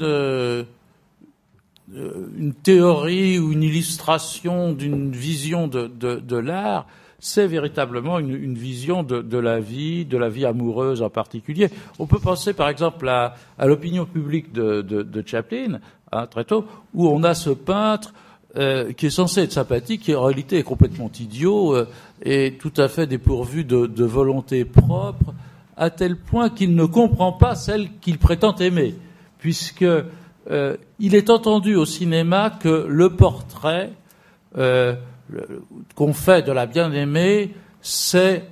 une 1.94 2.54
théorie 2.54 3.38
ou 3.38 3.52
une 3.52 3.62
illustration 3.62 4.72
d'une 4.72 5.12
vision 5.12 5.68
de, 5.68 5.86
de, 5.86 6.16
de 6.16 6.36
l'art, 6.36 6.86
c'est 7.18 7.46
véritablement 7.46 8.18
une, 8.18 8.34
une 8.34 8.56
vision 8.56 9.04
de, 9.04 9.22
de, 9.22 9.38
la 9.38 9.60
vie, 9.60 10.04
de 10.04 10.18
la 10.18 10.28
vie 10.28 10.44
amoureuse 10.44 11.02
en 11.02 11.10
particulier. 11.10 11.68
On 11.98 12.06
peut 12.06 12.18
penser 12.18 12.52
par 12.52 12.68
exemple 12.68 13.08
à, 13.08 13.36
à 13.58 13.66
l'opinion 13.66 14.06
publique 14.06 14.52
de, 14.52 15.24
Chaplin, 15.24 15.78
hein, 16.10 16.26
très 16.26 16.44
tôt, 16.44 16.64
où 16.94 17.08
on 17.08 17.22
a 17.22 17.34
ce 17.34 17.50
peintre 17.50 18.12
euh, 18.56 18.92
qui 18.92 19.06
est 19.06 19.10
censé 19.10 19.42
être 19.42 19.52
sympathique, 19.52 20.02
qui 20.02 20.14
en 20.14 20.24
réalité 20.24 20.58
est 20.58 20.64
complètement 20.64 21.10
idiot 21.20 21.76
euh, 21.76 21.86
et 22.22 22.54
tout 22.58 22.72
à 22.76 22.88
fait 22.88 23.06
dépourvu 23.06 23.64
de 23.64 24.04
volonté 24.04 24.64
propre, 24.64 25.32
à 25.76 25.90
tel 25.90 26.16
point 26.16 26.50
qu'il 26.50 26.74
ne 26.74 26.84
comprend 26.84 27.32
pas 27.32 27.54
celle 27.54 27.88
qu'il 28.00 28.18
prétend 28.18 28.54
aimer, 28.56 28.94
puisque 29.38 29.86
euh, 30.50 30.76
il 30.98 31.14
est 31.14 31.30
entendu 31.30 31.74
au 31.76 31.84
cinéma 31.84 32.50
que 32.50 32.86
le 32.88 33.10
portrait 33.10 33.92
euh, 34.58 34.94
qu'on 35.94 36.12
fait 36.12 36.42
de 36.42 36.52
la 36.52 36.66
bien-aimée, 36.66 37.54
c'est 37.80 38.44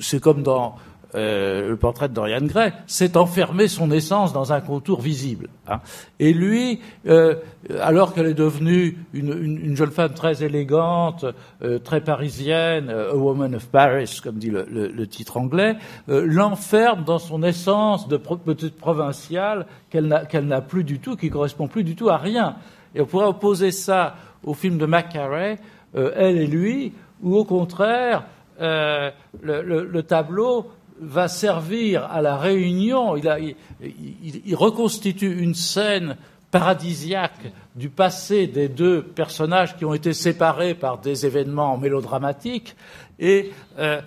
c'est 0.00 0.20
comme 0.20 0.42
dans 0.42 0.76
euh, 1.14 1.68
le 1.68 1.76
portrait 1.76 2.08
de 2.08 2.14
Dorian 2.14 2.42
Gray, 2.42 2.72
c'est 2.88 3.16
enfermer 3.16 3.68
son 3.68 3.92
essence 3.92 4.32
dans 4.32 4.52
un 4.52 4.60
contour 4.60 5.00
visible. 5.00 5.48
Hein. 5.68 5.80
Et 6.18 6.32
lui, 6.32 6.80
euh, 7.06 7.36
alors 7.80 8.12
qu'elle 8.12 8.26
est 8.26 8.34
devenue 8.34 8.98
une, 9.14 9.32
une, 9.32 9.58
une, 9.64 9.76
jeune 9.76 9.92
femme 9.92 10.14
très 10.14 10.42
élégante, 10.42 11.24
euh, 11.62 11.78
très 11.78 12.00
parisienne, 12.00 12.90
a 12.90 13.14
woman 13.14 13.54
of 13.54 13.68
Paris, 13.68 14.18
comme 14.22 14.36
dit 14.36 14.50
le, 14.50 15.06
titre 15.06 15.36
anglais, 15.36 15.76
l'enferme 16.08 17.04
dans 17.04 17.20
son 17.20 17.42
essence 17.44 18.08
de 18.08 18.16
petite 18.16 18.76
provinciale 18.76 19.66
qu'elle 19.90 20.08
n'a 20.08 20.60
plus 20.60 20.82
du 20.82 20.98
tout, 20.98 21.16
qui 21.16 21.30
correspond 21.30 21.68
plus 21.68 21.84
du 21.84 21.94
tout 21.94 22.08
à 22.08 22.16
rien. 22.16 22.56
Et 22.94 23.00
on 23.00 23.06
pourrait 23.06 23.26
opposer 23.26 23.70
ça 23.70 24.16
au 24.42 24.54
film 24.54 24.76
de 24.76 24.86
Macarey, 24.86 25.58
elle 25.94 26.38
et 26.38 26.46
lui, 26.46 26.92
ou 27.22 27.36
au 27.36 27.44
contraire, 27.44 28.24
le, 28.58 30.00
tableau 30.02 30.66
va 31.00 31.28
servir 31.28 32.04
à 32.04 32.22
la 32.22 32.36
réunion, 32.36 33.16
il, 33.16 33.28
a, 33.28 33.38
il, 33.38 33.56
il, 33.82 34.54
reconstitue 34.54 35.40
une 35.40 35.54
scène 35.54 36.16
paradisiaque 36.50 37.52
du 37.74 37.90
passé 37.90 38.46
des 38.46 38.68
deux 38.68 39.02
personnages 39.02 39.76
qui 39.76 39.84
ont 39.84 39.94
été 39.94 40.12
séparés 40.12 40.74
par 40.74 40.98
des 40.98 41.26
événements 41.26 41.76
mélodramatiques, 41.76 42.76
et 43.18 43.52
euh, 43.78 44.00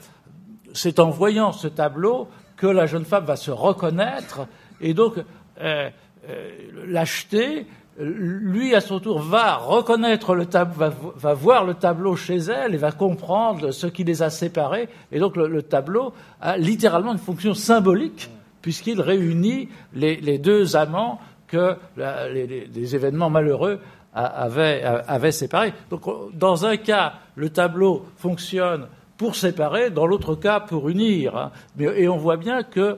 c'est 0.73 0.99
en 0.99 1.09
voyant 1.09 1.51
ce 1.51 1.67
tableau 1.67 2.27
que 2.57 2.67
la 2.67 2.85
jeune 2.85 3.05
femme 3.05 3.25
va 3.25 3.35
se 3.35 3.51
reconnaître, 3.51 4.47
et 4.81 4.93
donc 4.93 5.17
euh, 5.61 5.89
euh, 6.29 6.49
l'acheter 6.87 7.65
lui, 7.99 8.73
à 8.75 8.81
son 8.81 8.99
tour, 8.99 9.19
va 9.19 9.57
reconnaître 9.57 10.33
le 10.33 10.45
tableau, 10.45 10.89
va, 11.15 11.33
voir 11.33 11.65
le 11.65 11.73
tableau 11.73 12.15
chez 12.15 12.37
elle 12.37 12.73
et 12.73 12.77
va 12.77 12.91
comprendre 12.91 13.71
ce 13.71 13.87
qui 13.87 14.05
les 14.05 14.23
a 14.23 14.29
séparés. 14.29 14.87
Et 15.11 15.19
donc, 15.19 15.35
le, 15.35 15.47
le 15.47 15.61
tableau 15.61 16.13
a 16.39 16.57
littéralement 16.57 17.11
une 17.11 17.17
fonction 17.17 17.53
symbolique 17.53 18.29
puisqu'il 18.61 19.01
réunit 19.01 19.69
les, 19.93 20.37
deux 20.37 20.75
amants 20.75 21.19
que 21.47 21.75
la, 21.97 22.29
les, 22.29 22.95
événements 22.95 23.29
malheureux 23.29 23.79
avaient, 24.13 25.31
séparés. 25.31 25.73
Donc, 25.89 26.01
dans 26.33 26.65
un 26.65 26.77
cas, 26.77 27.13
le 27.35 27.49
tableau 27.49 28.05
fonctionne 28.17 28.87
pour 29.17 29.35
séparer, 29.35 29.89
dans 29.89 30.05
l'autre 30.05 30.35
cas, 30.35 30.59
pour 30.59 30.89
unir. 30.89 31.35
Hein. 31.35 31.51
Mais, 31.77 31.85
et 32.01 32.07
on 32.07 32.17
voit 32.17 32.37
bien 32.37 32.63
que 32.63 32.97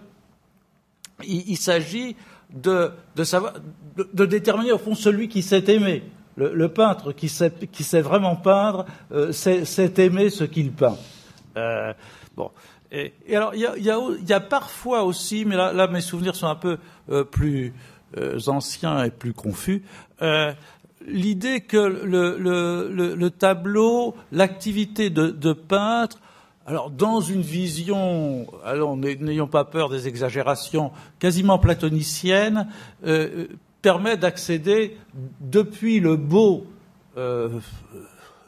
il, 1.24 1.50
il 1.50 1.58
s'agit 1.58 2.16
de, 2.54 2.92
de, 3.16 3.24
savoir, 3.24 3.54
de, 3.98 4.08
de, 4.14 4.26
déterminer 4.26 4.72
au 4.72 4.78
fond 4.78 4.96
celui 4.96 5.28
qui 5.28 5.42
s'est 5.42 5.64
aimé. 5.68 6.04
Le, 6.36 6.54
le 6.54 6.70
peintre 6.70 7.12
qui 7.12 7.30
sait, 7.30 7.52
qui 7.72 7.84
sait, 7.84 8.02
vraiment 8.02 8.36
peindre 8.36 8.86
euh, 9.12 9.32
sait, 9.32 9.94
aimer 9.98 10.30
ce 10.30 10.44
qu'il 10.46 10.72
peint. 10.72 10.98
Euh, 11.58 11.94
bon. 12.36 12.52
Et, 12.92 13.14
et 13.28 13.36
alors, 13.36 13.54
il 13.54 13.62
y 13.62 13.66
a, 13.66 13.78
y, 13.78 13.90
a, 13.90 14.00
y 14.28 14.34
a, 14.34 14.40
parfois 14.40 15.04
aussi, 15.04 15.46
mais 15.46 15.56
là, 15.56 15.74
là, 15.74 15.88
mes 15.88 16.02
souvenirs 16.02 16.36
sont 16.36 16.48
un 16.48 16.56
peu 16.56 16.78
euh, 17.10 17.24
plus 17.24 17.74
euh, 18.18 18.40
anciens 18.48 19.04
et 19.04 19.12
plus 19.12 19.34
confus, 19.34 19.84
euh, 20.22 20.54
l'idée 21.08 21.62
que 21.62 21.78
le, 21.78 22.38
le, 22.38 23.16
le 23.16 23.30
tableau, 23.30 24.16
l'activité 24.32 25.10
de, 25.10 25.28
de 25.28 25.54
peintre, 25.54 26.20
alors, 26.68 26.92
dans 26.92 27.22
une 27.22 27.42
vision, 27.42 28.46
alors 28.64 28.96
n'ayons 28.96 29.48
pas 29.48 29.66
peur 29.66 29.90
des 29.90 30.08
exagérations, 30.08 30.92
quasiment 31.20 31.58
platonicienne, 31.58 32.68
euh, 33.06 33.48
permet 33.82 34.16
d'accéder 34.16 34.98
depuis 35.40 36.00
le 36.00 36.18
beau, 36.18 36.68
euh, 37.18 37.50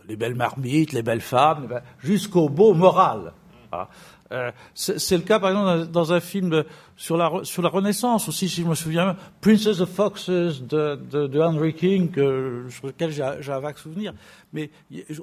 les 0.07 0.15
belles 0.15 0.35
marmites, 0.35 0.93
les 0.93 1.01
belles 1.01 1.21
femmes, 1.21 1.81
jusqu'au 1.99 2.49
beau 2.49 2.73
moral. 2.75 3.33
Ah. 3.71 3.89
Euh, 4.33 4.51
c'est 4.73 5.17
le 5.17 5.23
cas, 5.23 5.39
par 5.39 5.51
exemple, 5.51 5.91
dans 5.91 6.11
un 6.11 6.19
film 6.19 6.63
sur 6.95 7.17
la, 7.17 7.31
sur 7.43 7.61
la 7.61 7.69
Renaissance 7.69 8.27
aussi, 8.27 8.49
si 8.49 8.61
je 8.61 8.67
me 8.67 8.75
souviens, 8.75 9.15
Princess 9.41 9.79
of 9.79 9.89
Foxes 9.89 10.29
de, 10.29 10.95
de, 10.95 11.39
Henry 11.39 11.73
King, 11.73 12.09
que, 12.09 12.65
sur 12.69 12.87
lequel 12.87 13.11
j'ai 13.11 13.51
un 13.51 13.59
vague 13.59 13.77
souvenir. 13.77 14.13
Mais 14.53 14.71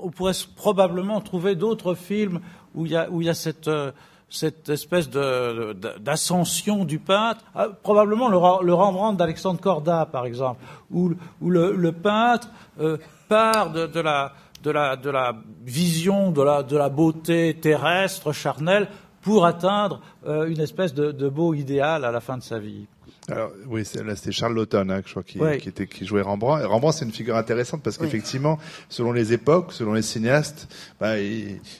on 0.01 0.11
pourrait 0.11 0.33
probablement 0.57 1.21
trouver 1.21 1.57
d'autres 1.57 1.95
films 1.95 2.41
où 2.75 2.87
il 2.87 2.93
y 2.93 2.97
a, 2.97 3.11
où 3.11 3.21
il 3.21 3.27
y 3.27 3.31
a 3.31 3.35
cette, 3.35 3.69
euh, 3.69 3.91
cette 4.29 4.69
espèce 4.69 5.11
d'ascension 5.11 6.85
du 6.85 7.01
peintre, 7.01 7.41
ah, 7.55 7.69
probablement 7.83 8.29
le, 8.29 8.65
le 8.65 8.75
Rembrandt 8.75 9.19
d'Alexandre 9.19 9.61
Corda, 9.61 10.07
par 10.07 10.25
exemple, 10.25 10.63
où, 10.91 11.13
où 11.41 11.51
le, 11.51 11.75
le, 11.75 11.93
peintre 11.93 12.49
euh, 12.81 12.99
part 13.29 13.73
de 13.73 14.01
la 14.01 14.33
de 14.63 14.71
la, 14.71 14.97
de 14.97 15.11
la 15.11 15.37
vision 15.65 16.31
de 16.31 16.43
la, 16.43 16.63
de 16.63 16.77
la 16.77 16.89
beauté 16.89 17.57
terrestre, 17.61 18.33
charnelle, 18.33 18.89
pour 19.23 19.45
atteindre 19.45 20.01
euh, 20.27 20.47
une 20.47 20.61
espèce 20.61 20.95
de, 20.95 21.13
de, 21.13 21.29
beau 21.29 21.55
idéal 21.55 22.05
à 22.05 22.11
la 22.11 22.21
fin 22.21 22.39
de 22.39 22.43
sa 22.43 22.59
vie. 22.59 22.87
Alors 23.29 23.53
oui, 23.67 23.85
là 24.05 24.17
c'était 24.17 24.33
Charles 24.33 24.55
Laughton, 24.55 24.89
hein, 24.91 25.03
je 25.05 25.11
crois, 25.11 25.23
qui, 25.23 25.39
ouais. 25.39 25.59
qui, 25.59 25.69
était, 25.69 25.87
qui 25.87 26.05
jouait 26.05 26.23
Rembrandt. 26.23 26.67
Rembrandt, 26.67 26.99
c'est 26.99 27.05
une 27.05 27.13
figure 27.13 27.37
intéressante 27.37 27.83
parce 27.83 27.97
qu'effectivement, 27.97 28.59
oui. 28.59 28.87
selon 28.89 29.13
les 29.13 29.33
époques, 29.33 29.73
selon 29.73 29.93
les 29.93 30.03
cinéastes, 30.03 30.69
bah, 30.99 31.15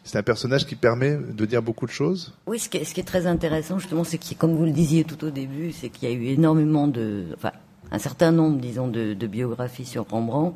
c'est 0.05 0.19
un 0.19 0.23
personnage 0.23 0.67
qui 0.67 0.77
permet 0.77 1.17
de 1.17 1.47
dire 1.47 1.63
beaucoup 1.63 1.87
de 1.87 1.91
choses. 1.91 2.35
Oui, 2.47 2.59
ce 2.59 2.69
qui 2.69 2.77
est, 2.77 2.85
ce 2.85 2.95
qui 2.95 3.01
est 3.01 3.05
très 3.05 3.27
intéressant 3.27 3.79
justement, 3.79 4.05
c'est 4.05 4.19
que, 4.19 4.35
comme 4.35 4.55
vous 4.55 4.67
le 4.67 4.71
disiez 4.71 5.03
tout 5.05 5.25
au 5.25 5.31
début, 5.31 5.73
c'est 5.73 5.89
qu'il 5.89 6.09
y 6.09 6.13
a 6.13 6.15
eu 6.15 6.27
énormément 6.27 6.87
de, 6.87 7.25
enfin, 7.35 7.53
un 7.91 7.99
certain 7.99 8.31
nombre, 8.31 8.61
disons, 8.61 8.87
de, 8.87 9.15
de 9.15 9.27
biographies 9.27 9.87
sur 9.87 10.07
Rembrandt 10.09 10.55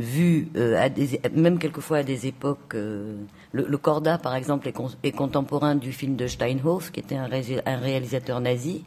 vu 0.00 0.48
euh, 0.56 0.88
même 1.34 1.58
quelquefois 1.58 1.98
à 1.98 2.02
des 2.02 2.26
époques. 2.26 2.74
Euh, 2.74 3.16
le, 3.52 3.78
Corda, 3.78 4.18
par 4.18 4.34
exemple, 4.34 4.68
est, 4.68 4.72
con, 4.72 4.88
est, 5.02 5.12
contemporain 5.12 5.74
du 5.74 5.92
film 5.92 6.16
de 6.16 6.26
Steinhoff, 6.26 6.90
qui 6.90 7.00
était 7.00 7.16
un, 7.16 7.26
ré, 7.26 7.60
un, 7.66 7.76
réalisateur 7.76 8.40
nazi, 8.40 8.84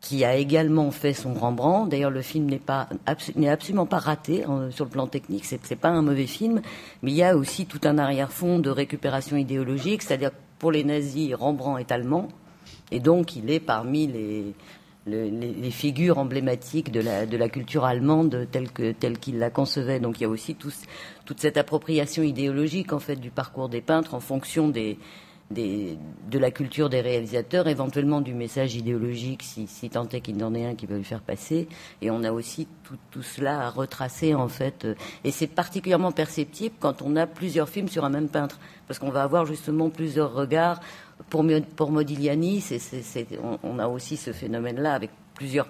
qui 0.00 0.24
a 0.24 0.36
également 0.36 0.90
fait 0.90 1.12
son 1.12 1.34
Rembrandt. 1.34 1.90
D'ailleurs, 1.90 2.10
le 2.10 2.22
film 2.22 2.46
n'est 2.46 2.58
pas 2.58 2.88
n'est 3.36 3.48
absolument 3.48 3.86
pas 3.86 3.98
raté 3.98 4.44
hein, 4.44 4.68
sur 4.70 4.84
le 4.84 4.90
plan 4.90 5.06
technique. 5.06 5.44
C'est 5.44 5.76
pas 5.76 5.88
un 5.88 6.02
mauvais 6.02 6.26
film, 6.26 6.62
mais 7.02 7.10
il 7.10 7.16
y 7.16 7.22
a 7.22 7.36
aussi 7.36 7.66
tout 7.66 7.80
un 7.84 7.98
arrière-fond 7.98 8.58
de 8.58 8.70
récupération 8.70 9.36
idéologique, 9.36 10.02
c'est-à-dire 10.02 10.30
pour 10.58 10.72
les 10.72 10.84
nazis, 10.84 11.34
Rembrandt 11.34 11.80
est 11.80 11.92
allemand, 11.92 12.28
et 12.90 13.00
donc 13.00 13.36
il 13.36 13.50
est 13.50 13.60
parmi 13.60 14.06
les, 14.06 14.54
les, 15.08 15.70
figures 15.70 16.18
emblématiques 16.18 16.92
de 16.92 17.00
la, 17.00 17.26
de 17.26 17.36
la 17.36 17.48
culture 17.48 17.84
allemande 17.84 18.46
telle 18.50 18.70
telle 18.70 19.18
qu'il 19.18 19.38
la 19.38 19.50
concevait. 19.50 20.00
Donc 20.00 20.20
il 20.20 20.22
y 20.22 20.26
a 20.26 20.28
aussi 20.28 20.54
toute 20.54 21.40
cette 21.40 21.56
appropriation 21.56 22.22
idéologique 22.22 22.92
en 22.92 22.98
fait 22.98 23.16
du 23.16 23.30
parcours 23.30 23.68
des 23.68 23.80
peintres 23.80 24.14
en 24.14 24.20
fonction 24.20 24.68
des, 24.68 24.98
de 25.50 26.38
la 26.38 26.50
culture 26.50 26.90
des 26.90 27.00
réalisateurs, 27.00 27.68
éventuellement 27.68 28.20
du 28.20 28.34
message 28.34 28.74
idéologique, 28.74 29.42
si, 29.42 29.66
si 29.66 29.88
tant 29.88 30.06
est 30.08 30.20
qu'il 30.20 30.36
n'en 30.36 30.54
ait 30.54 30.66
un 30.66 30.74
qui 30.74 30.86
va 30.86 30.96
lui 30.96 31.04
faire 31.04 31.22
passer. 31.22 31.68
Et 32.02 32.10
on 32.10 32.22
a 32.22 32.32
aussi 32.32 32.68
tout, 32.84 32.98
tout 33.10 33.22
cela 33.22 33.60
à 33.60 33.70
retracer, 33.70 34.34
en 34.34 34.48
fait. 34.48 34.86
Et 35.24 35.30
c'est 35.30 35.46
particulièrement 35.46 36.12
perceptible 36.12 36.74
quand 36.78 37.00
on 37.02 37.16
a 37.16 37.26
plusieurs 37.26 37.68
films 37.68 37.88
sur 37.88 38.04
un 38.04 38.10
même 38.10 38.28
peintre, 38.28 38.58
parce 38.86 38.98
qu'on 38.98 39.10
va 39.10 39.22
avoir 39.22 39.46
justement 39.46 39.88
plusieurs 39.88 40.34
regards. 40.34 40.80
Pour, 41.30 41.42
Modigliani, 41.90 42.64
on 43.62 43.78
a 43.78 43.88
aussi 43.88 44.16
ce 44.16 44.32
phénomène-là 44.32 44.94
avec 44.94 45.10
plusieurs 45.34 45.68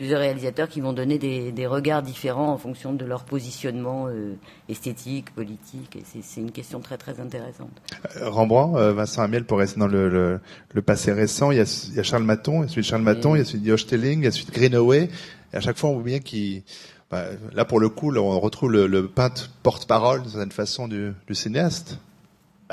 réalisateurs 0.00 0.68
qui 0.68 0.80
vont 0.80 0.92
donner 0.92 1.18
des, 1.18 1.66
regards 1.66 2.02
différents 2.02 2.52
en 2.52 2.58
fonction 2.58 2.92
de 2.92 3.04
leur 3.04 3.24
positionnement 3.24 4.08
euh, 4.08 4.34
esthétique, 4.68 5.34
politique. 5.34 5.98
C'est 6.04 6.40
une 6.40 6.50
question 6.50 6.80
très 6.80 7.20
intéressante. 7.20 7.70
Euh, 8.16 8.28
Rembrandt, 8.28 8.78
euh, 8.78 8.92
Vincent 8.92 9.22
Amiel, 9.22 9.44
pour 9.44 9.58
rester 9.58 9.78
dans 9.78 9.86
le, 9.86 10.40
passé 10.84 11.12
récent, 11.12 11.50
il 11.50 11.58
y, 11.58 11.60
a, 11.60 12.02
Charles 12.02 12.24
Maton, 12.24 12.62
il 12.62 12.62
y 12.62 12.64
a 12.64 12.68
celui 12.68 12.82
de 12.82 12.86
Charles 12.86 13.02
Maton, 13.02 13.34
il 13.36 13.38
y 13.38 13.42
a 13.42 13.44
celui 13.44 13.60
de 13.60 13.68
Josh 13.68 13.86
Telling, 13.86 14.20
il 14.20 14.24
y 14.24 14.28
a 14.28 14.30
celui 14.30 14.46
de 14.46 14.52
Greenaway. 14.52 15.08
Et 15.52 15.56
à 15.56 15.60
chaque 15.60 15.76
fois, 15.76 15.90
on 15.90 15.94
voit 15.94 16.02
bien 16.02 16.18
qu'il... 16.18 16.62
Bah, 17.10 17.26
là, 17.52 17.64
pour 17.64 17.78
le 17.78 17.88
coup, 17.88 18.14
on 18.16 18.40
retrouve 18.40 18.72
le, 18.72 19.06
peintre 19.06 19.50
porte-parole, 19.62 20.22
d'une 20.22 20.30
certaine 20.30 20.50
façon, 20.50 20.88
du, 20.88 21.14
cinéaste. 21.32 21.98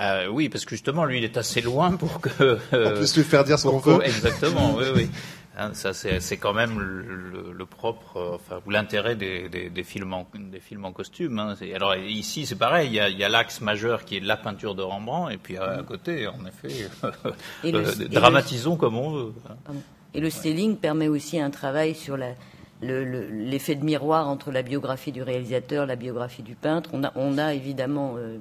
Bah, 0.01 0.31
oui, 0.31 0.49
parce 0.49 0.65
que 0.65 0.71
justement, 0.71 1.05
lui, 1.05 1.19
il 1.19 1.23
est 1.23 1.37
assez 1.37 1.61
loin 1.61 1.91
pour 1.91 2.21
que... 2.21 2.57
on 2.71 2.97
puisse 2.97 3.15
lui 3.15 3.23
faire 3.23 3.43
dire 3.43 3.59
ce 3.59 3.67
qu'on 3.67 3.77
veut. 3.77 4.03
Exactement, 4.03 4.75
oui, 4.75 4.85
oui. 4.95 5.09
Hein, 5.57 5.71
ça, 5.73 5.93
c'est 5.93 6.37
quand 6.37 6.53
même 6.53 6.79
le, 6.79 7.65
propre, 7.65 8.17
euh, 8.17 8.35
enfin, 8.35 8.61
ou 8.65 8.69
l'intérêt 8.69 9.17
des, 9.17 9.49
des, 9.49 9.83
films 9.83 10.13
en, 10.13 10.25
des 10.33 10.61
films 10.61 10.85
en 10.85 10.93
costume. 10.93 11.37
Hein. 11.39 11.55
Alors 11.75 11.93
ici, 11.97 12.45
c'est 12.45 12.55
pareil. 12.55 12.87
Il 12.87 13.17
y 13.17 13.23
a, 13.23 13.29
l'axe 13.29 13.59
majeur 13.59 14.05
qui 14.05 14.15
est 14.15 14.21
la 14.21 14.37
peinture 14.37 14.75
de 14.75 14.81
Rembrandt, 14.81 15.33
et 15.33 15.37
puis 15.37 15.57
à, 15.57 15.83
côté, 15.85 16.25
en 16.25 16.45
effet, 16.45 16.89
euh, 17.65 18.07
dramatisons 18.09 18.77
comme 18.77 18.97
on 18.97 19.11
veut. 19.11 19.33
Et 20.13 20.21
le 20.21 20.29
styling 20.29 20.77
permet 20.77 21.09
aussi 21.09 21.37
un 21.37 21.49
travail 21.49 21.95
sur 21.95 22.15
la, 22.15 22.29
l'effet 22.81 23.75
de 23.75 23.83
miroir 23.83 24.29
entre 24.29 24.51
la 24.51 24.61
biographie 24.61 25.11
du 25.11 25.21
réalisateur, 25.21 25.85
la 25.85 25.97
biographie 25.97 26.43
du 26.43 26.55
peintre. 26.55 26.89
On 26.93 27.03
a, 27.03 27.11
on 27.15 27.37
a 27.37 27.53
évidemment 27.53 28.15
euh, 28.17 28.37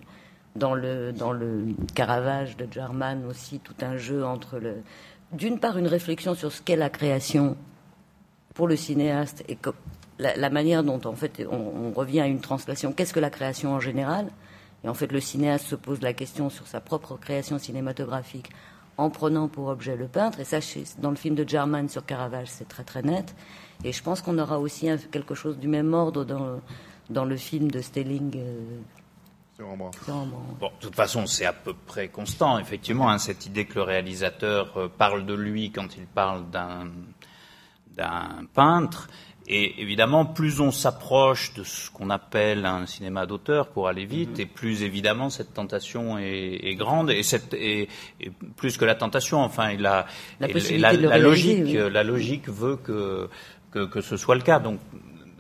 dans 0.57 0.75
le 0.75 1.13
dans 1.13 1.33
le 1.33 1.65
Caravage 1.95 2.57
de 2.57 2.67
Jarman 2.71 3.25
aussi 3.27 3.61
tout 3.61 3.75
un 3.83 3.97
jeu 3.97 4.25
entre 4.25 4.59
le 4.59 4.77
d'une 5.33 5.61
part 5.61 5.79
une 5.79 5.87
réflexion 5.87 6.35
sur 6.35 6.51
ce 6.51 6.61
qu'est 6.61 6.77
la 6.77 6.91
création 6.91 7.57
pour 8.55 8.67
le 8.67 8.77
cinéaste 8.77 9.45
et 9.49 9.57
la, 10.19 10.51
manière 10.51 10.83
dont 10.83 11.01
en 11.05 11.15
fait 11.15 11.47
on, 11.51 11.93
revient 11.93 12.21
à 12.21 12.27
une 12.27 12.41
translation. 12.41 12.93
Qu'est-ce 12.93 13.15
que 13.15 13.21
la 13.21 13.31
création 13.31 13.73
en 13.73 13.81
général? 13.81 14.27
Et 14.85 14.89
en 14.89 14.95
fait, 14.95 15.13
le 15.13 15.21
cinéaste 15.21 15.67
se 15.67 15.77
pose 15.77 16.01
la 16.03 16.13
question 16.13 16.51
sur 16.51 16.67
sa 16.67 16.81
propre 16.81 17.17
création 17.17 17.59
cinématographique 17.59 18.51
en 18.97 19.09
prenant 19.09 19.49
pour 19.49 19.69
objet 19.69 19.97
le 19.97 20.07
peintre. 20.07 20.41
Et 20.41 20.45
ça, 20.45 20.59
dans 20.99 21.11
le 21.11 21.17
film 21.17 21.35
de 21.35 21.49
Jarman 21.49 21.89
sur 21.89 22.05
Caravage, 22.05 22.49
c'est 22.49 22.69
très 22.69 22.85
très 22.85 23.03
net. 23.03 23.35
Et 23.85 23.93
je 23.93 24.03
pense 24.03 24.21
qu'on 24.21 24.39
aura 24.39 24.59
aussi 24.59 24.89
quelque 25.11 25.35
chose 25.35 25.59
du 25.59 25.69
même 25.69 25.95
ordre 25.95 26.25
dans, 26.25 26.61
dans 27.09 27.25
le 27.25 27.37
film 27.37 27.71
de 27.71 27.81
Stelling. 27.81 28.33
Euh, 28.37 28.61
Bon, 30.59 30.69
de 30.69 30.81
toute 30.81 30.95
façon, 30.95 31.27
c'est 31.27 31.45
à 31.45 31.53
peu 31.53 31.75
près 31.75 32.09
constant, 32.09 32.59
effectivement, 32.59 33.11
hein, 33.11 33.19
cette 33.19 33.47
idée 33.47 33.67
que 33.67 33.75
le 33.75 33.83
réalisateur 33.83 34.77
euh, 34.77 34.89
parle 34.89 35.27
de 35.27 35.35
lui 35.35 35.71
quand 35.71 35.97
il 35.97 36.07
parle 36.07 36.45
d'un 36.51 36.89
peintre. 38.55 39.09
Et 39.47 39.83
évidemment, 39.83 40.25
plus 40.25 40.61
on 40.61 40.71
s'approche 40.71 41.53
de 41.55 41.65
ce 41.65 41.91
qu'on 41.91 42.09
appelle 42.09 42.65
un 42.65 42.87
cinéma 42.87 43.27
d'auteur 43.27 43.69
pour 43.69 43.89
aller 43.89 44.07
vite, 44.07 44.39
mm-hmm. 44.39 44.43
et 44.43 44.47
plus 44.47 44.83
évidemment 44.83 45.29
cette 45.29 45.53
tentation 45.53 46.19
est, 46.19 46.77
grande, 46.77 47.11
et, 47.11 47.23
cette, 47.23 47.53
et, 47.55 47.89
plus 48.57 48.77
que 48.77 48.85
la 48.85 48.95
tentation, 48.95 49.41
enfin, 49.41 49.75
la, 49.77 50.07
la, 50.39 51.19
logique, 51.19 51.75
la 51.75 52.05
logique 52.05 52.49
veut 52.49 52.77
que, 52.77 53.29
que, 53.73 53.87
que 53.87 54.01
ce 54.01 54.17
soit 54.17 54.37
le 54.37 54.43
cas. 54.43 54.61
Donc, 54.61 54.79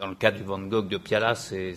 dans 0.01 0.07
le 0.07 0.15
cas 0.15 0.31
du 0.31 0.43
Van 0.43 0.59
Gogh 0.59 0.89
de 0.89 0.97
Piala, 0.97 1.35
c'est 1.35 1.75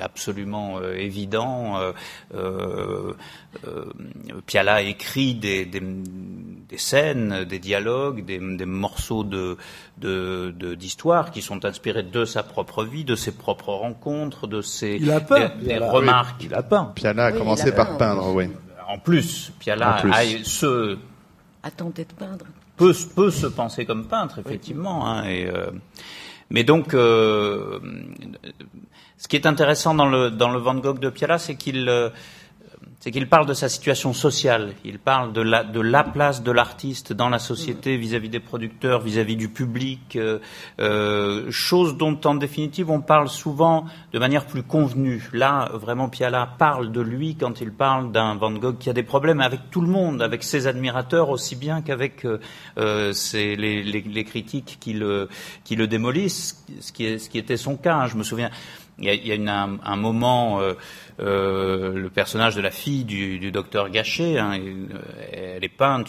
absolument 0.00 0.78
euh, 0.78 0.94
évident. 0.94 1.78
Euh, 1.78 1.92
euh, 2.34 3.14
euh, 3.66 3.84
Piala 4.46 4.82
écrit 4.82 5.34
des, 5.34 5.64
des, 5.64 5.80
des, 5.80 6.78
scènes, 6.78 7.44
des 7.44 7.58
dialogues, 7.58 8.24
des, 8.24 8.38
des 8.38 8.66
morceaux 8.66 9.24
de 9.24 9.56
d'histoire 10.76 11.26
de, 11.26 11.30
qui 11.30 11.40
sont 11.40 11.64
inspirés 11.64 12.02
de 12.02 12.24
sa 12.24 12.42
propre 12.42 12.84
vie, 12.84 13.04
de 13.04 13.16
ses 13.16 13.32
propres 13.32 13.72
rencontres, 13.72 14.46
de 14.46 14.60
ses 14.60 14.98
il 15.00 15.10
a 15.10 15.20
peint, 15.20 15.52
des, 15.62 15.78
remarques. 15.78 16.44
il 16.44 16.54
a 16.54 16.62
peint. 16.62 16.92
Piala 16.94 17.26
a 17.26 17.32
commencé 17.32 17.72
par 17.72 17.96
peindre, 17.96 18.28
oui. 18.34 18.48
En 18.86 18.98
plus, 18.98 19.52
Piala 19.58 20.02
a 20.12 20.24
ce 20.42 20.98
a 21.62 21.70
tenté 21.70 22.04
de 22.04 22.12
peindre. 22.12 22.44
Peut, 22.76 22.94
peut 23.14 23.30
se 23.30 23.46
penser 23.46 23.86
comme 23.86 24.06
peintre, 24.06 24.40
effectivement. 24.40 25.06
Hein, 25.06 25.24
et, 25.28 25.48
mais 26.50 26.64
donc, 26.64 26.94
euh, 26.94 27.78
ce 29.16 29.28
qui 29.28 29.36
est 29.36 29.46
intéressant 29.46 29.94
dans 29.94 30.06
le, 30.06 30.30
dans 30.30 30.50
le 30.50 30.58
Van 30.58 30.74
Gogh 30.74 30.98
de 30.98 31.10
Piala, 31.10 31.38
c'est 31.38 31.56
qu'il 31.56 31.88
euh, 31.88 32.10
c'est 33.04 33.10
qu'il 33.10 33.28
parle 33.28 33.44
de 33.44 33.52
sa 33.52 33.68
situation 33.68 34.14
sociale, 34.14 34.72
il 34.82 34.98
parle 34.98 35.34
de 35.34 35.42
la, 35.42 35.62
de 35.62 35.78
la 35.78 36.04
place 36.04 36.42
de 36.42 36.50
l'artiste 36.50 37.12
dans 37.12 37.28
la 37.28 37.38
société 37.38 37.98
vis-à-vis 37.98 38.30
des 38.30 38.40
producteurs, 38.40 39.02
vis-à-vis 39.02 39.36
du 39.36 39.50
public, 39.50 40.16
euh, 40.16 40.38
euh, 40.80 41.50
chose 41.50 41.98
dont 41.98 42.18
en 42.24 42.34
définitive 42.34 42.88
on 42.88 43.02
parle 43.02 43.28
souvent 43.28 43.84
de 44.14 44.18
manière 44.18 44.46
plus 44.46 44.62
convenue. 44.62 45.28
Là, 45.34 45.68
vraiment, 45.74 46.08
Piala 46.08 46.48
parle 46.56 46.92
de 46.92 47.02
lui 47.02 47.36
quand 47.36 47.60
il 47.60 47.72
parle 47.72 48.10
d'un 48.10 48.36
Van 48.36 48.52
Gogh 48.52 48.78
qui 48.78 48.88
a 48.88 48.94
des 48.94 49.02
problèmes 49.02 49.42
avec 49.42 49.70
tout 49.70 49.82
le 49.82 49.88
monde, 49.88 50.22
avec 50.22 50.42
ses 50.42 50.66
admirateurs 50.66 51.28
aussi 51.28 51.56
bien 51.56 51.82
qu'avec 51.82 52.24
euh, 52.24 52.40
euh 52.78 53.12
les, 53.34 53.82
les, 53.82 54.00
les, 54.00 54.24
critiques 54.24 54.78
qui 54.80 54.94
le, 54.94 55.28
qui 55.62 55.76
le 55.76 55.86
démolissent, 55.86 56.64
ce 56.80 56.90
qui, 56.90 57.04
est, 57.04 57.18
ce 57.18 57.28
qui 57.28 57.36
était 57.36 57.58
son 57.58 57.76
cas. 57.76 57.96
Hein. 57.96 58.06
Je 58.06 58.16
me 58.16 58.22
souviens, 58.22 58.48
il 58.98 59.04
y 59.06 59.10
a, 59.10 59.14
il 59.14 59.26
y 59.26 59.48
a 59.48 59.62
un, 59.62 59.78
un, 59.82 59.96
moment... 59.96 60.60
Euh, 60.60 60.74
euh, 61.20 61.92
le 61.94 62.10
personnage 62.10 62.56
de 62.56 62.60
la 62.60 62.72
fille 62.72 63.04
du, 63.04 63.38
du 63.38 63.52
docteur 63.52 63.88
Gachet. 63.88 64.38
Hein, 64.38 64.58
elle 65.32 65.62
est 65.62 65.68
peinte, 65.68 66.08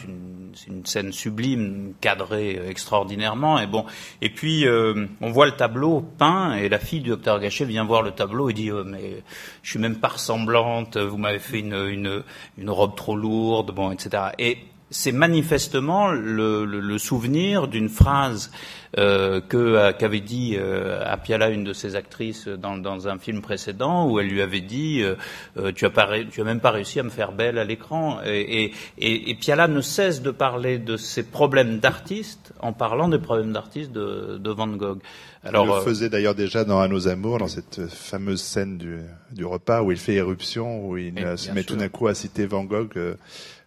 c'est 0.53 0.67
une 0.67 0.85
scène 0.85 1.11
sublime, 1.11 1.93
cadrée 2.01 2.59
extraordinairement. 2.67 3.59
Et 3.59 3.67
bon, 3.67 3.85
et 4.21 4.29
puis 4.29 4.67
euh, 4.67 5.05
on 5.21 5.29
voit 5.29 5.45
le 5.45 5.51
tableau 5.51 6.01
peint 6.01 6.55
et 6.55 6.69
la 6.69 6.79
fille 6.79 7.01
du 7.01 7.09
docteur 7.09 7.39
Gachet 7.39 7.65
vient 7.65 7.85
voir 7.85 8.01
le 8.01 8.11
tableau 8.11 8.49
et 8.49 8.53
dit 8.53 8.71
oh, 8.71 8.83
mais 8.83 9.23
je 9.61 9.69
suis 9.69 9.79
même 9.79 9.97
pas 9.97 10.09
ressemblante. 10.09 10.97
Vous 10.97 11.17
m'avez 11.17 11.39
fait 11.39 11.59
une, 11.59 11.75
une, 11.75 12.23
une 12.57 12.69
robe 12.69 12.95
trop 12.95 13.15
lourde, 13.15 13.71
bon, 13.75 13.91
etc. 13.91 14.23
Et 14.39 14.57
c'est 14.95 15.11
manifestement 15.11 16.11
le, 16.11 16.97
souvenir 16.97 17.67
d'une 17.67 17.89
phrase 17.89 18.49
euh, 18.97 19.41
euh, 19.53 19.91
qu'avait 19.91 20.21
dit 20.21 20.55
euh, 20.57 21.03
Apiala, 21.05 21.49
une 21.49 21.65
de 21.65 21.73
ses 21.73 21.97
actrices, 21.97 22.47
dans, 22.47 23.07
un 23.07 23.17
film 23.19 23.41
précédent, 23.41 24.09
où 24.09 24.19
elle 24.19 24.27
lui 24.27 24.41
avait 24.41 24.61
dit 24.61 25.03
euh, 25.03 25.71
tu 25.73 25.85
as 25.85 25.89
pas, 25.89 26.07
tu 26.31 26.39
as 26.39 26.43
même 26.45 26.61
pas 26.61 26.71
réussi 26.71 26.99
à 26.99 27.03
me 27.03 27.09
faire 27.09 27.33
belle 27.33 27.57
à 27.57 27.65
l'écran. 27.65 28.19
Et, 28.25 28.71
et, 28.97 29.35
Piala 29.35 29.67
ne 29.67 29.81
cesse 29.81 30.21
de 30.21 30.31
parler 30.31 30.79
de 30.79 30.95
ses 30.95 31.23
problèmes 31.23 31.79
d'artiste 31.79 32.53
en 32.61 32.71
parlant 32.71 33.09
des 33.09 33.19
problèmes 33.19 33.51
d'artiste 33.51 33.91
de, 33.91 34.49
Van 34.49 34.67
Gogh. 34.67 34.99
Alors, 35.45 35.65
il 35.65 35.75
le 35.75 35.81
faisait 35.81 36.09
d'ailleurs 36.09 36.35
déjà 36.35 36.63
dans 36.63 36.79
À 36.79 36.87
nos 36.87 37.07
amours, 37.07 37.37
dans 37.37 37.47
cette 37.47 37.87
fameuse 37.87 38.41
scène 38.41 38.77
du, 38.77 38.99
du 39.31 39.45
repas 39.45 39.81
où 39.81 39.91
il 39.91 39.97
fait 39.97 40.15
éruption, 40.15 40.87
où 40.87 40.97
il 40.97 41.13
se 41.37 41.51
met 41.51 41.63
tout 41.63 41.75
d'un 41.75 41.89
coup 41.89 42.07
à 42.07 42.15
citer 42.15 42.45
Van 42.45 42.63
Gogh 42.63 42.93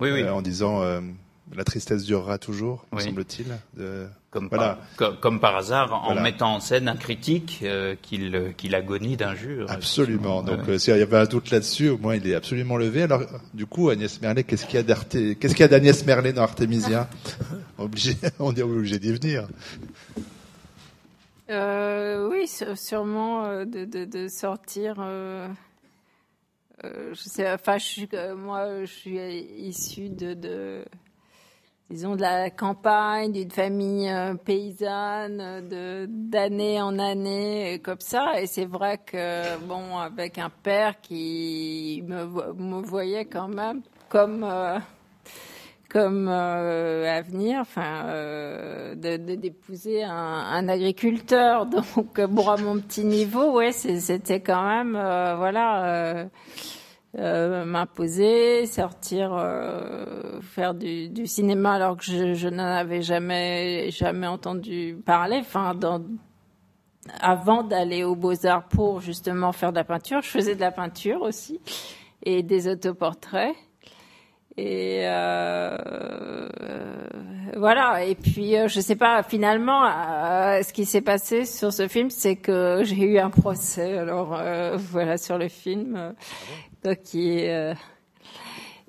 oui, 0.01 0.11
oui. 0.12 0.29
en 0.29 0.43
disant 0.43 0.83
la 1.55 1.64
tristesse 1.64 2.05
durera 2.05 2.39
toujours, 2.39 2.85
me 2.93 3.01
semble-t-il. 3.01 3.47
Comme, 4.31 4.49
voilà. 4.49 4.79
par, 4.99 5.18
comme, 5.20 5.41
par 5.41 5.57
hasard, 5.57 6.07
en 6.07 6.14
mettant 6.14 6.57
en 6.57 6.61
scène 6.61 6.87
un 6.87 6.97
critique 6.97 7.61
euh, 7.62 7.95
qu'il 8.03 8.74
agonie 8.74 9.16
d'injures. 9.16 9.70
Absolument. 9.70 10.43
Donc, 10.43 10.68
euh, 10.68 10.79
s'il 10.79 10.95
y 10.95 11.01
avait 11.01 11.16
un 11.16 11.24
doute 11.24 11.51
là-dessus, 11.51 11.89
au 11.89 11.97
moins 11.97 12.14
il 12.14 12.29
est 12.29 12.35
absolument 12.35 12.76
levé. 12.76 13.05
Alors, 13.05 13.22
du 13.55 13.64
coup, 13.64 13.89
Agnès 13.89 14.20
Merlet, 14.20 14.45
qu'est-ce 14.45 14.66
qu'il 14.66 14.79
y 14.79 14.93
a 14.93 14.95
qu'est-ce 14.95 15.55
qu'il 15.55 15.61
y 15.61 15.62
a 15.62 15.68
d'Agnès 15.68 16.05
Merlet 16.05 16.35
dans 16.35 16.43
Artemisia 16.43 17.09
Obligé, 17.79 18.16
on 18.39 18.55
est 18.55 18.61
obligé 18.61 18.99
d'y 18.99 19.12
venir. 19.12 19.49
Euh, 21.51 22.28
oui, 22.28 22.46
sûrement 22.46 23.44
euh, 23.44 23.64
de, 23.64 23.84
de, 23.84 24.05
de, 24.05 24.28
sortir. 24.28 24.96
Euh, 25.01 25.49
je 26.84 27.14
sais, 27.14 27.51
enfin, 27.51 27.78
je 27.78 27.84
suis, 27.84 28.09
moi, 28.36 28.84
je 28.84 28.92
suis 28.92 29.18
issue 29.18 30.11
de, 30.11 30.34
de 30.34 30.84
disons, 31.90 32.16
de 32.16 32.20
la 32.20 32.51
campagne, 32.51 33.32
d'une 33.32 33.51
famille 33.51 34.11
euh, 34.11 34.34
paysanne, 34.34 35.66
de 35.68 36.07
d'année 36.09 36.80
en 36.82 36.99
année, 36.99 37.80
comme 37.82 38.01
ça. 38.01 38.40
Et 38.40 38.46
c'est 38.46 38.66
vrai 38.66 38.99
que, 38.99 39.59
bon, 39.64 39.96
avec 39.99 40.38
un 40.38 40.51
père 40.51 41.01
qui 41.01 42.03
me, 42.07 42.26
me 42.55 42.82
voyait 42.82 43.24
quand 43.24 43.49
même 43.49 43.82
comme, 44.09 44.44
euh, 44.44 44.78
comme 45.89 46.28
euh, 46.28 47.11
avenir, 47.11 47.61
enfin, 47.61 48.07
euh, 48.09 48.95
de 48.95 49.16
de- 49.16 49.34
d'épouser 49.36 50.03
un, 50.05 50.12
un 50.12 50.68
agriculteur. 50.68 51.66
Donc, 51.97 52.20
bon, 52.20 52.49
à 52.51 52.57
mon 52.59 52.78
petit 52.80 53.05
niveau, 53.05 53.53
ouais, 53.57 53.72
c'était 53.72 54.41
quand 54.41 54.66
même, 54.66 54.97
euh, 54.97 55.34
voilà, 55.36 55.84
euh, 55.86 56.24
euh, 57.18 57.64
m'imposer, 57.64 58.66
sortir, 58.66 59.32
euh, 59.34 60.41
faire 60.43 60.74
du, 60.74 61.09
du 61.09 61.26
cinéma 61.26 61.74
alors 61.74 61.97
que 61.97 62.05
je, 62.05 62.34
je 62.34 62.49
n'en 62.49 62.64
avais 62.64 63.01
jamais 63.03 63.91
jamais 63.91 64.26
entendu 64.26 64.99
parler. 65.07 65.39
Enfin, 65.41 65.74
dans, 65.74 66.03
avant 67.20 67.62
d'aller 67.62 68.05
aux 68.05 68.14
Beaux 68.16 68.45
Arts 68.47 68.68
pour 68.68 69.01
justement 69.01 69.53
faire 69.53 69.72
de 69.72 69.76
la 69.78 69.84
peinture, 69.84 70.20
je 70.22 70.28
faisais 70.28 70.55
de 70.55 70.61
la 70.61 70.70
peinture 70.70 71.22
aussi 71.22 71.61
et 72.22 72.43
des 72.43 72.68
autoportraits. 72.68 73.55
Et 74.61 75.03
euh, 75.05 76.49
voilà. 77.57 78.05
Et 78.05 78.17
puis, 78.17 78.57
euh, 78.57 78.67
je 78.67 78.81
sais 78.81 78.97
pas. 78.97 79.23
Finalement, 79.23 79.85
euh, 79.87 80.63
ce 80.63 80.73
qui 80.73 80.85
s'est 80.85 81.01
passé 81.01 81.45
sur 81.45 81.73
ce 81.73 81.87
film, 81.87 82.11
c'est 82.11 82.35
que 82.35 82.83
j'ai 82.83 83.05
eu 83.05 83.19
un 83.19 83.31
procès. 83.31 83.97
Alors 83.99 84.35
euh, 84.35 84.77
voilà 84.77 85.17
sur 85.17 85.39
le 85.39 85.49
film. 85.49 85.95
euh, 85.97 86.13
donc, 86.83 87.03
qui 87.03 87.47
euh, 87.47 87.73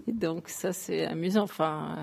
donc 0.08 0.50
ça, 0.50 0.74
c'est 0.74 1.06
amusant. 1.06 1.44
Enfin. 1.44 1.98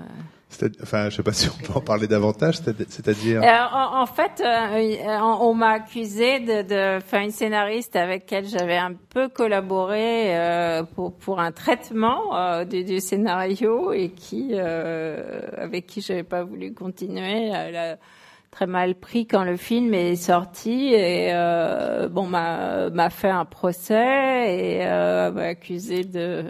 Enfin, 0.83 1.09
je 1.09 1.15
sais 1.17 1.23
pas 1.23 1.33
si 1.33 1.49
on 1.49 1.65
peut 1.65 1.73
en 1.75 1.81
parler 1.81 2.07
davantage, 2.07 2.57
c'est- 2.57 2.89
c'est-à-dire. 2.89 3.41
euh, 3.43 3.77
en, 4.01 4.05
fait, 4.05 4.41
euh, 4.43 5.17
on, 5.21 5.53
m'a 5.53 5.69
accusé 5.71 6.39
de, 6.39 6.61
de, 6.63 6.97
enfin, 6.97 7.21
une 7.21 7.31
scénariste 7.31 7.95
avec 7.95 8.23
laquelle 8.31 8.45
j'avais 8.47 8.77
un 8.77 8.93
peu 9.09 9.29
collaboré 9.29 10.35
euh, 10.37 10.83
pour 10.83 11.13
pour 11.15 11.39
un 11.39 11.51
traitement 11.51 12.35
euh, 12.37 12.65
du, 12.65 12.83
du 12.83 12.99
scénario 12.99 13.91
et 13.93 14.09
qui, 14.09 14.49
euh, 14.53 15.41
avec 15.57 15.85
qui 15.87 16.01
j'avais 16.01 16.23
pas 16.23 16.43
voulu 16.43 16.73
continuer. 16.73 17.49
Elle 17.53 17.75
a 17.75 17.97
très 18.51 18.65
mal 18.67 18.95
pris 18.95 19.27
quand 19.27 19.43
le 19.43 19.57
film 19.57 19.93
est 19.93 20.15
sorti 20.15 20.93
et 20.93 21.31
bon 22.09 22.25
m'a 22.25 22.89
m'a 22.89 23.09
fait 23.09 23.29
un 23.29 23.45
procès 23.45 24.55
et 24.57 24.85
m'a 24.85 25.43
accusé 25.43 26.03
de 26.03 26.45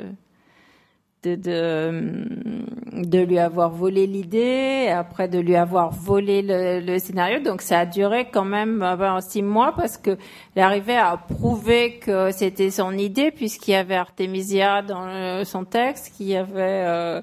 de, 1.23 1.35
de, 1.35 3.05
de 3.07 3.19
lui 3.19 3.39
avoir 3.39 3.69
volé 3.71 4.05
l'idée, 4.07 4.87
après 4.95 5.27
de 5.27 5.39
lui 5.39 5.55
avoir 5.55 5.91
volé 5.91 6.41
le, 6.41 6.79
le 6.79 6.99
scénario. 6.99 7.39
Donc 7.39 7.61
ça 7.61 7.79
a 7.79 7.85
duré 7.85 8.27
quand 8.31 8.45
même 8.45 8.81
euh, 8.83 8.95
ben, 8.95 9.19
six 9.21 9.41
mois 9.41 9.73
parce 9.75 9.97
que 9.97 10.17
elle 10.55 10.63
arrivait 10.63 10.95
à 10.97 11.17
prouver 11.17 11.97
que 11.99 12.31
c'était 12.31 12.69
son 12.71 12.91
idée 12.97 13.31
puisqu'il 13.31 13.71
y 13.71 13.75
avait 13.75 13.95
Artemisia 13.95 14.81
dans 14.81 15.05
le- 15.05 15.43
son 15.43 15.65
texte, 15.65 16.13
qu'il 16.15 16.27
y 16.27 16.35
avait 16.37 16.83
euh, 16.85 17.21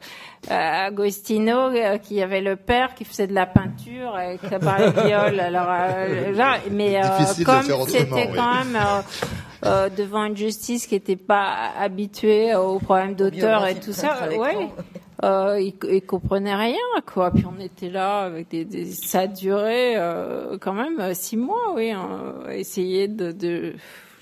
Agostino, 0.50 1.70
euh, 1.74 1.98
qu'il 1.98 2.16
y 2.16 2.22
avait 2.22 2.40
le 2.40 2.56
père 2.56 2.94
qui 2.94 3.04
faisait 3.04 3.26
de 3.26 3.34
la 3.34 3.46
peinture 3.46 4.18
et 4.18 4.38
qui 4.38 4.48
parlait 4.58 4.90
de 4.92 5.00
viol. 5.06 5.40
Alors 5.40 5.68
euh, 5.70 6.32
là, 6.32 6.56
mais 6.70 6.96
euh, 7.02 7.08
comme 7.44 7.62
c'était 7.86 8.06
oui. 8.12 8.36
quand 8.36 8.64
même 8.64 8.78
euh, 9.64 9.88
devant 9.88 10.24
une 10.24 10.36
justice 10.36 10.86
qui 10.86 10.94
n'était 10.94 11.16
pas 11.16 11.70
habituée 11.78 12.54
aux 12.54 12.78
problèmes 12.78 13.14
d'auteur 13.14 13.66
et 13.66 13.74
tout 13.76 13.92
ça, 13.92 14.28
ouais. 14.28 14.38
ouais. 14.38 14.68
Euh, 15.22 15.58
ils, 15.60 15.74
ils 15.90 16.02
comprenaient 16.02 16.54
rien, 16.56 16.76
quoi. 17.06 17.30
Puis 17.30 17.44
on 17.46 17.58
était 17.62 17.88
là 17.88 18.20
avec 18.22 18.48
des, 18.50 18.64
des 18.64 18.86
ça 18.86 19.20
a 19.20 19.26
duré 19.26 19.96
euh, 19.96 20.58
quand 20.60 20.74
même 20.74 21.00
euh, 21.00 21.14
six 21.14 21.36
mois, 21.36 21.72
oui, 21.74 21.92
hein, 21.92 22.34
à 22.46 22.56
essayer 22.56 23.08
de, 23.08 23.32
de 23.32 23.74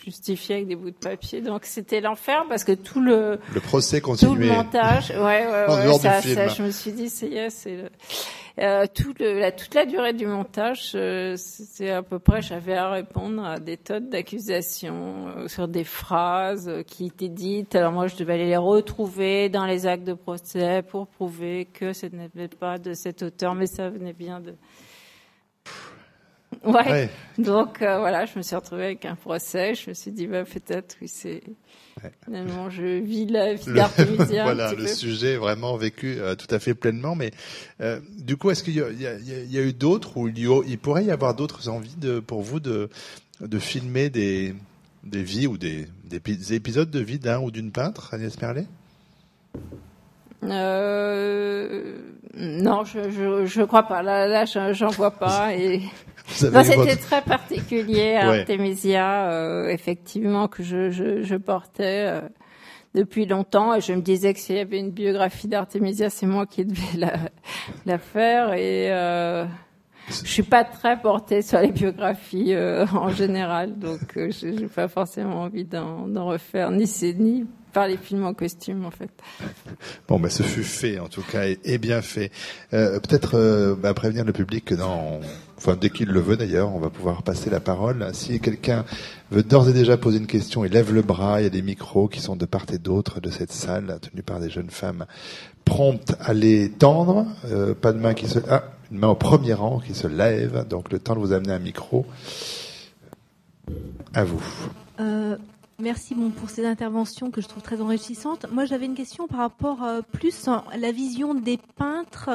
justifier 0.04 0.56
avec 0.56 0.68
des 0.68 0.76
bouts 0.76 0.90
de 0.90 0.94
papier. 0.96 1.40
Donc 1.40 1.62
c'était 1.64 2.00
l'enfer 2.00 2.44
parce 2.48 2.62
que 2.62 2.72
tout 2.72 3.00
le 3.00 3.40
Le 3.52 3.60
procès 3.60 4.00
tout 4.00 4.10
le 4.10 4.16
continuait. 4.18 4.54
montage, 4.54 5.10
ouais, 5.10 5.16
ouais, 5.18 5.66
ouais, 5.68 5.92
du 5.92 5.98
ça, 5.98 6.20
ça, 6.20 6.48
je 6.48 6.62
me 6.62 6.70
suis 6.70 6.92
dit, 6.92 7.08
c'est 7.08 7.28
yes, 7.28 7.54
c'est 7.62 7.76
le, 7.76 7.88
euh, 8.62 8.86
tout 8.92 9.12
le, 9.18 9.40
la, 9.40 9.50
toute 9.50 9.74
la 9.74 9.86
durée 9.86 10.12
du 10.12 10.26
montage, 10.26 10.92
euh, 10.94 11.34
c'est 11.36 11.90
à 11.90 12.02
peu 12.02 12.20
près, 12.20 12.42
j'avais 12.42 12.74
à 12.74 12.90
répondre 12.90 13.44
à 13.44 13.58
des 13.58 13.76
tonnes 13.76 14.08
d'accusations 14.08 15.28
euh, 15.36 15.48
sur 15.48 15.66
des 15.66 15.82
phrases 15.82 16.70
qui 16.86 17.06
étaient 17.06 17.28
dites. 17.28 17.74
Alors 17.74 17.92
moi, 17.92 18.06
je 18.06 18.16
devais 18.16 18.34
aller 18.34 18.46
les 18.46 18.56
retrouver 18.56 19.48
dans 19.48 19.66
les 19.66 19.86
actes 19.86 20.04
de 20.04 20.12
procès 20.12 20.82
pour 20.82 21.08
prouver 21.08 21.64
que 21.72 21.92
ce 21.92 22.06
n'était 22.06 22.46
pas 22.48 22.78
de 22.78 22.94
cet 22.94 23.22
auteur, 23.22 23.54
mais 23.56 23.66
ça 23.66 23.90
venait 23.90 24.12
bien 24.12 24.38
de. 24.38 24.54
Ouais. 26.64 26.72
Ouais. 26.74 27.10
Donc 27.38 27.82
euh, 27.82 27.98
voilà, 27.98 28.24
je 28.24 28.36
me 28.38 28.42
suis 28.42 28.54
retrouvée 28.54 28.84
avec 28.84 29.04
un 29.04 29.16
procès. 29.16 29.74
Je 29.74 29.90
me 29.90 29.94
suis 29.94 30.12
dit, 30.12 30.26
bah, 30.26 30.44
peut-être, 30.44 30.96
oui, 31.00 31.08
c'est. 31.08 31.42
Finalement, 32.24 32.70
je 32.70 33.00
vis 33.00 33.26
la 33.26 33.54
vie 33.54 33.72
d'Artémisien. 33.72 34.42
voilà, 34.44 34.70
le 34.72 34.76
peu. 34.84 34.86
sujet 34.86 35.32
est 35.34 35.36
vraiment 35.36 35.76
vécu 35.76 36.16
euh, 36.18 36.34
tout 36.36 36.52
à 36.54 36.58
fait 36.58 36.74
pleinement. 36.74 37.14
Mais 37.14 37.32
euh, 37.80 38.00
du 38.18 38.36
coup, 38.36 38.50
est-ce 38.50 38.62
qu'il 38.62 38.74
y, 38.74 38.80
a- 38.80 38.90
y 38.90 39.46
y 39.54 39.58
eu 39.58 39.72
d'autres 39.72 40.16
ou 40.16 40.28
il, 40.28 40.38
y 40.38 40.46
a- 40.46 40.62
il 40.66 40.78
pourrait 40.78 41.04
y 41.04 41.10
avoir 41.10 41.34
d'autres 41.34 41.68
envies 41.68 41.96
de, 41.96 42.20
pour 42.20 42.42
vous 42.42 42.60
de, 42.60 42.88
de 43.40 43.58
filmer 43.58 44.08
des, 44.08 44.54
des 45.04 45.22
vies 45.22 45.46
ou 45.46 45.58
des, 45.58 45.86
des 46.04 46.54
épisodes 46.54 46.90
de 46.90 47.00
vie 47.00 47.18
d'un 47.18 47.40
ou 47.40 47.50
d'une 47.50 47.72
peintre, 47.72 48.14
Agnès 48.14 48.40
Merlet? 48.40 48.66
Euh, 50.44 51.94
non, 52.36 52.84
je, 52.84 53.10
je, 53.10 53.44
je 53.46 53.62
crois 53.62 53.82
pas. 53.84 54.02
Là, 54.02 54.26
là, 54.26 54.44
je- 54.44 54.72
j'en 54.72 54.88
vois 54.88 55.10
pas. 55.10 55.54
Et 55.54 55.80
c'était 56.26 56.96
très 56.96 57.22
particulier, 57.22 58.18
Ouais. 58.22 58.40
Artemisia, 58.40 59.30
euh, 59.30 59.68
effectivement, 59.68 60.48
que 60.48 60.62
je, 60.62 60.90
je, 60.90 61.22
je 61.22 61.36
portais 61.36 62.06
euh, 62.08 62.20
depuis 62.94 63.26
longtemps. 63.26 63.74
Et 63.74 63.80
je 63.80 63.92
me 63.92 64.00
disais 64.00 64.32
que 64.32 64.40
s'il 64.40 64.56
y 64.56 64.60
avait 64.60 64.78
une 64.78 64.90
biographie 64.90 65.48
d'Artemisia, 65.48 66.08
c'est 66.10 66.26
moi 66.26 66.46
qui 66.46 66.64
devais 66.64 66.96
la, 66.98 67.12
la 67.86 67.98
faire. 67.98 68.54
Et 68.54 68.90
euh, 68.92 69.44
je 70.08 70.26
suis 70.28 70.42
pas 70.42 70.64
très 70.64 71.00
portée 71.00 71.42
sur 71.42 71.60
les 71.60 71.70
biographies 71.72 72.54
euh, 72.54 72.86
en 72.92 73.08
général, 73.10 73.78
donc 73.78 74.00
euh, 74.16 74.30
j'ai 74.30 74.56
j'ai 74.58 74.66
pas 74.66 74.88
forcément 74.88 75.42
envie 75.42 75.64
d'en 75.64 76.08
d'en 76.08 76.26
refaire, 76.26 76.70
ni 76.72 76.86
c'est 76.88 77.12
ni 77.14 77.46
par 77.72 77.88
les 77.88 77.96
films 77.96 78.24
en 78.24 78.34
costume 78.34 78.84
en 78.84 78.90
fait. 78.90 79.10
Bon, 80.08 80.20
bah, 80.20 80.28
ce 80.28 80.42
fut 80.42 80.64
fait, 80.64 80.98
en 80.98 81.08
tout 81.08 81.22
cas, 81.22 81.46
et, 81.46 81.58
et 81.64 81.78
bien 81.78 82.02
fait. 82.02 82.30
Euh, 82.74 83.00
Peut-être 83.00 83.36
euh, 83.36 83.74
bah, 83.74 83.94
prévenir 83.94 84.24
le 84.24 84.32
public 84.32 84.64
que 84.64 84.74
dans, 84.74 85.20
enfin, 85.56 85.76
dès 85.80 85.90
qu'il 85.90 86.08
le 86.08 86.20
veut 86.20 86.36
d'ailleurs, 86.36 86.74
on 86.74 86.78
va 86.78 86.90
pouvoir 86.90 87.22
passer 87.22 87.50
la 87.50 87.60
parole. 87.60 88.06
Si 88.12 88.40
quelqu'un 88.40 88.84
veut 89.30 89.42
d'ores 89.42 89.68
et 89.68 89.72
déjà 89.72 89.96
poser 89.96 90.18
une 90.18 90.26
question, 90.26 90.64
il 90.64 90.72
lève 90.72 90.92
le 90.92 91.02
bras. 91.02 91.40
Il 91.40 91.44
y 91.44 91.46
a 91.46 91.50
des 91.50 91.62
micros 91.62 92.08
qui 92.08 92.20
sont 92.20 92.36
de 92.36 92.44
part 92.44 92.66
et 92.72 92.78
d'autre 92.78 93.20
de 93.20 93.30
cette 93.30 93.52
salle, 93.52 93.98
tenus 94.00 94.24
par 94.24 94.40
des 94.40 94.50
jeunes 94.50 94.70
femmes 94.70 95.06
promptes 95.64 96.14
à 96.20 96.34
les 96.34 96.70
tendre. 96.70 97.26
Euh, 97.46 97.74
pas 97.74 97.92
de 97.92 97.98
main 97.98 98.14
qui 98.14 98.28
se, 98.28 98.38
ah, 98.50 98.64
une 98.90 98.98
main 98.98 99.08
au 99.08 99.14
premier 99.14 99.54
rang 99.54 99.78
qui 99.78 99.94
se 99.94 100.06
lève. 100.06 100.66
Donc 100.68 100.92
le 100.92 100.98
temps 100.98 101.14
de 101.14 101.20
vous 101.20 101.32
amener 101.32 101.52
un 101.52 101.58
micro. 101.58 102.06
À 104.14 104.24
vous. 104.24 104.42
Merci 105.82 106.14
pour 106.14 106.48
ces 106.48 106.64
interventions 106.64 107.32
que 107.32 107.40
je 107.40 107.48
trouve 107.48 107.60
très 107.60 107.80
enrichissantes. 107.80 108.46
Moi, 108.52 108.66
j'avais 108.66 108.86
une 108.86 108.94
question 108.94 109.26
par 109.26 109.40
rapport 109.40 109.82
euh, 109.82 110.00
plus 110.00 110.46
à 110.46 110.62
la 110.78 110.92
vision 110.92 111.34
des 111.34 111.58
peintres. 111.76 112.30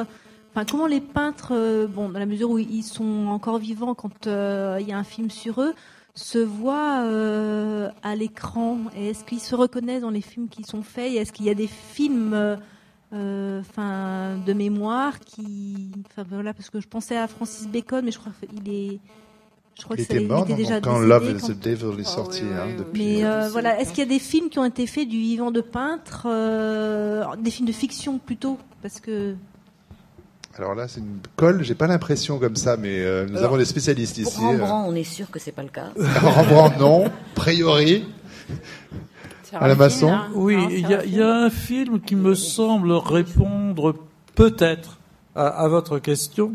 Enfin, 0.50 0.66
comment 0.70 0.86
les 0.86 1.00
peintres, 1.00 1.52
euh, 1.54 1.86
bon, 1.86 2.10
dans 2.10 2.18
la 2.18 2.26
mesure 2.26 2.50
où 2.50 2.58
ils 2.58 2.82
sont 2.82 3.26
encore 3.28 3.56
vivants 3.56 3.94
quand 3.94 4.26
euh, 4.26 4.76
il 4.82 4.86
y 4.86 4.92
a 4.92 4.98
un 4.98 5.04
film 5.04 5.30
sur 5.30 5.62
eux, 5.62 5.72
se 6.14 6.36
voient 6.36 7.06
à 8.02 8.16
l'écran? 8.16 8.80
Est-ce 8.94 9.24
qu'ils 9.24 9.40
se 9.40 9.54
reconnaissent 9.54 10.02
dans 10.02 10.10
les 10.10 10.20
films 10.20 10.50
qui 10.50 10.64
sont 10.64 10.82
faits? 10.82 11.14
Est-ce 11.14 11.32
qu'il 11.32 11.46
y 11.46 11.50
a 11.50 11.54
des 11.54 11.68
films 11.68 12.58
de 13.12 14.52
mémoire 14.52 15.20
qui. 15.20 15.90
Enfin, 16.10 16.26
voilà, 16.28 16.52
parce 16.52 16.68
que 16.68 16.80
je 16.80 16.88
pensais 16.88 17.16
à 17.16 17.26
Francis 17.26 17.66
Bacon, 17.66 18.04
mais 18.04 18.10
je 18.10 18.18
crois 18.18 18.32
qu'il 18.46 18.68
est. 18.68 19.00
Je 19.78 19.84
crois 19.84 19.96
Il 19.96 20.06
que 20.06 20.12
était 20.12 20.24
mort 20.24 20.42
était 20.42 20.52
non, 20.52 20.56
déjà 20.58 20.80
quand 20.80 20.94
décédé 21.00 21.08
Love 21.08 21.30
is 21.38 21.42
the 21.54 21.58
Devil 21.60 22.00
est 22.00 22.04
Ah 22.06 22.10
sorti. 22.10 22.42
oui, 22.42 22.48
hein, 22.52 22.64
oui. 22.66 22.74
depuis. 22.78 23.00
mais 23.16 23.24
euh, 23.24 23.48
voilà, 23.50 23.80
est-ce 23.80 23.90
qu'il 23.90 24.00
y 24.00 24.06
a 24.06 24.10
des 24.10 24.18
films 24.18 24.48
qui 24.50 24.58
ont 24.58 24.64
été 24.64 24.86
faits 24.88 25.08
du 25.08 25.18
vivant 25.18 25.50
de 25.52 25.60
peintre, 25.60 26.26
euh, 26.28 27.24
des 27.40 27.50
films 27.52 27.68
de 27.68 27.72
fiction 27.72 28.18
plutôt, 28.18 28.58
parce 28.82 28.98
que 28.98 29.36
Alors 30.56 30.74
là, 30.74 30.88
c'est 30.88 30.98
une 30.98 31.20
colle. 31.36 31.62
J'ai 31.62 31.76
pas 31.76 31.86
l'impression 31.86 32.40
comme 32.40 32.56
ça, 32.56 32.76
mais 32.76 32.98
euh, 33.04 33.24
nous 33.26 33.36
Alors, 33.38 33.50
avons 33.50 33.56
des 33.58 33.64
spécialistes 33.64 34.20
Pour 34.22 34.32
ici. 34.32 34.40
Rembrandt, 34.44 34.88
on 34.90 34.94
est 34.96 35.04
sûr 35.04 35.30
que 35.30 35.38
c'est 35.38 35.52
pas 35.52 35.62
le 35.62 35.68
cas. 35.68 35.90
Euh, 35.96 36.04
Rembrandt, 36.22 36.76
non. 36.80 37.06
A 37.06 37.10
priori. 37.36 38.04
À 39.52 39.68
la 39.68 39.76
maçon 39.76 40.10
hein. 40.10 40.28
Oui, 40.34 40.58
il 40.70 40.88
y, 40.88 40.94
a- 40.94 41.04
il 41.04 41.14
y 41.14 41.22
a 41.22 41.32
un 41.32 41.50
film 41.50 42.00
qui 42.00 42.16
me 42.16 42.34
semble 42.34 42.92
répondre 42.92 43.94
peut-être 44.34 44.98
à, 45.36 45.46
à 45.46 45.68
votre 45.68 45.98
question. 46.00 46.52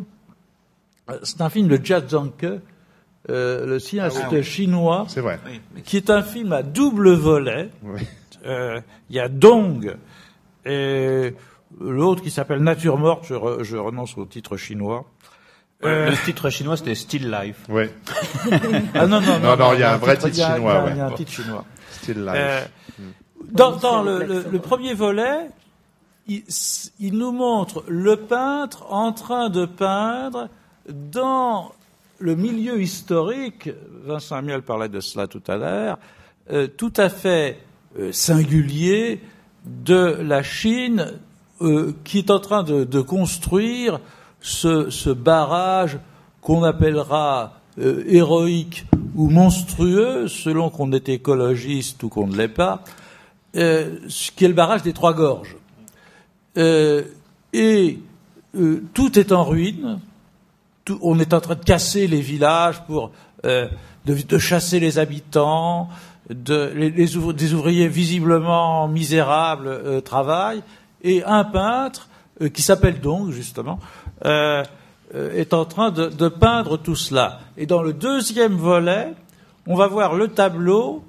Euh, 1.10 1.18
C'est 1.24 1.42
un 1.42 1.50
film 1.50 1.68
de 1.70 1.80
Jia 1.84 2.02
Zhangke, 2.08 2.46
euh, 3.30 3.66
le 3.66 3.80
cinéaste 3.80 4.20
Ah 4.24 4.28
oui. 4.32 4.44
chinois, 4.44 5.06
C'est 5.08 5.22
vrai. 5.22 5.40
qui 5.86 5.98
est 5.98 6.10
un 6.10 6.22
film 6.24 6.52
à 6.54 6.62
double 6.64 7.12
volet. 7.14 7.70
Oui. 7.84 8.02
Euh, 8.46 8.82
Il 9.10 9.16
y 9.16 9.20
a 9.20 9.30
Dong 9.30 9.96
et 10.66 11.34
l'autre 11.80 12.22
qui 12.22 12.32
s'appelle 12.32 12.60
Nature 12.60 12.98
morte. 12.98 13.26
Je, 13.28 13.34
re- 13.36 13.64
je 13.64 13.78
renonce 13.78 14.18
au 14.18 14.26
titre 14.26 14.58
chinois. 14.58 15.06
Euh, 15.86 16.10
Le 16.12 16.18
titre 16.26 16.50
chinois, 16.50 16.78
c'était 16.78 16.96
Still 16.96 17.30
Life. 17.30 17.58
Ouais. 17.70 17.94
ah 18.94 19.06
non 19.08 19.20
non 19.22 19.40
Non, 19.40 19.58
non, 19.58 19.74
il 19.74 19.80
y 19.80 19.84
a 19.84 19.94
un 19.94 19.98
vrai 19.98 20.16
titre- 20.16 20.30
titre 20.30 20.38
il 20.38 20.40
y 20.40 20.44
a- 20.44 20.56
chinois, 20.56 20.72
il 20.72 20.76
y 20.76 20.78
a- 20.78 20.84
ouais. 20.86 20.92
Il 20.92 20.98
y 20.98 21.02
a 21.02 21.06
un 21.08 21.12
titre 21.12 21.32
chinois. 21.32 21.66
Still 21.92 22.20
life. 22.26 22.32
Euh, 22.36 22.62
dans 23.52 23.76
dans 23.78 24.02
le, 24.02 24.24
le- 24.24 24.46
le 24.52 24.60
premier 24.60 24.94
volet, 24.94 25.50
il, 26.28 26.44
il 27.00 27.18
nous 27.18 27.32
montre 27.34 27.84
le 27.88 28.16
peintre 28.16 28.86
en 28.92 29.12
train 29.12 29.50
de 29.50 29.66
peindre 29.66 30.48
dans 30.90 31.72
le 32.20 32.36
milieu 32.36 32.82
historique, 32.82 33.70
Vincent 34.06 34.36
Amiel 34.36 34.62
parlait 34.62 34.90
de 34.90 35.00
cela 35.00 35.28
tout 35.28 35.42
à 35.48 35.58
l'heure, 35.58 35.98
euh, 36.52 36.68
tout 36.68 36.94
à 36.98 37.10
fait 37.10 37.60
euh, 37.98 38.12
singulier 38.12 39.22
de 39.66 40.18
la 40.22 40.44
Chine 40.44 41.14
euh, 41.62 41.94
qui 42.04 42.20
est 42.20 42.32
en 42.32 42.40
train 42.40 42.64
de, 42.64 43.02
construire 43.02 44.00
ce, 44.42 45.14
barrage 45.14 46.00
qu'on 46.42 46.64
appellera 46.64 47.54
héroïque 47.78 48.86
ou 49.16 49.30
monstrueux, 49.30 50.28
selon 50.28 50.70
qu'on 50.70 50.92
est 50.92 51.10
écologiste 51.10 52.04
ou 52.04 52.10
qu'on 52.10 52.28
ne 52.28 52.36
l'est 52.36 52.48
pas, 52.48 52.84
qui 53.54 53.60
est 53.60 54.48
le 54.48 54.54
barrage 54.54 54.84
des 54.84 54.94
Trois 54.94 55.14
Gorges. 55.14 55.56
et 56.56 58.00
tout 58.94 59.20
est 59.20 59.32
en 59.32 59.44
ruine, 59.46 60.00
on 61.02 61.20
est 61.20 61.34
en 61.34 61.42
train 61.42 61.56
de 61.56 61.64
casser 61.64 62.08
les 62.08 62.22
villages 62.22 62.84
pour 62.86 63.12
de, 63.44 63.70
de, 64.06 64.38
chasser 64.38 64.80
les 64.80 65.00
habitants, 65.00 65.90
des 66.30 67.16
ouvriers 67.16 67.88
visiblement 67.88 68.88
misérables 68.88 69.68
euh, 69.68 70.02
travaillent, 70.02 70.64
et 71.04 71.24
un 71.24 71.44
peintre, 71.44 72.08
euh, 72.42 72.50
qui 72.50 72.62
s'appelle 72.62 73.00
donc 73.02 73.32
justement, 73.32 73.80
euh, 74.26 74.64
est 75.14 75.54
en 75.54 75.66
train 75.66 75.92
de, 75.92 76.08
de, 76.08 76.28
peindre 76.28 76.78
tout 76.78 76.96
cela. 76.96 77.40
Et 77.58 77.66
dans 77.66 77.84
le 77.84 77.94
deuxième 77.94 78.56
volet, 78.56 79.14
on 79.68 79.76
va 79.76 79.88
voir 79.88 80.16
le 80.16 80.30
tableau 80.30 81.04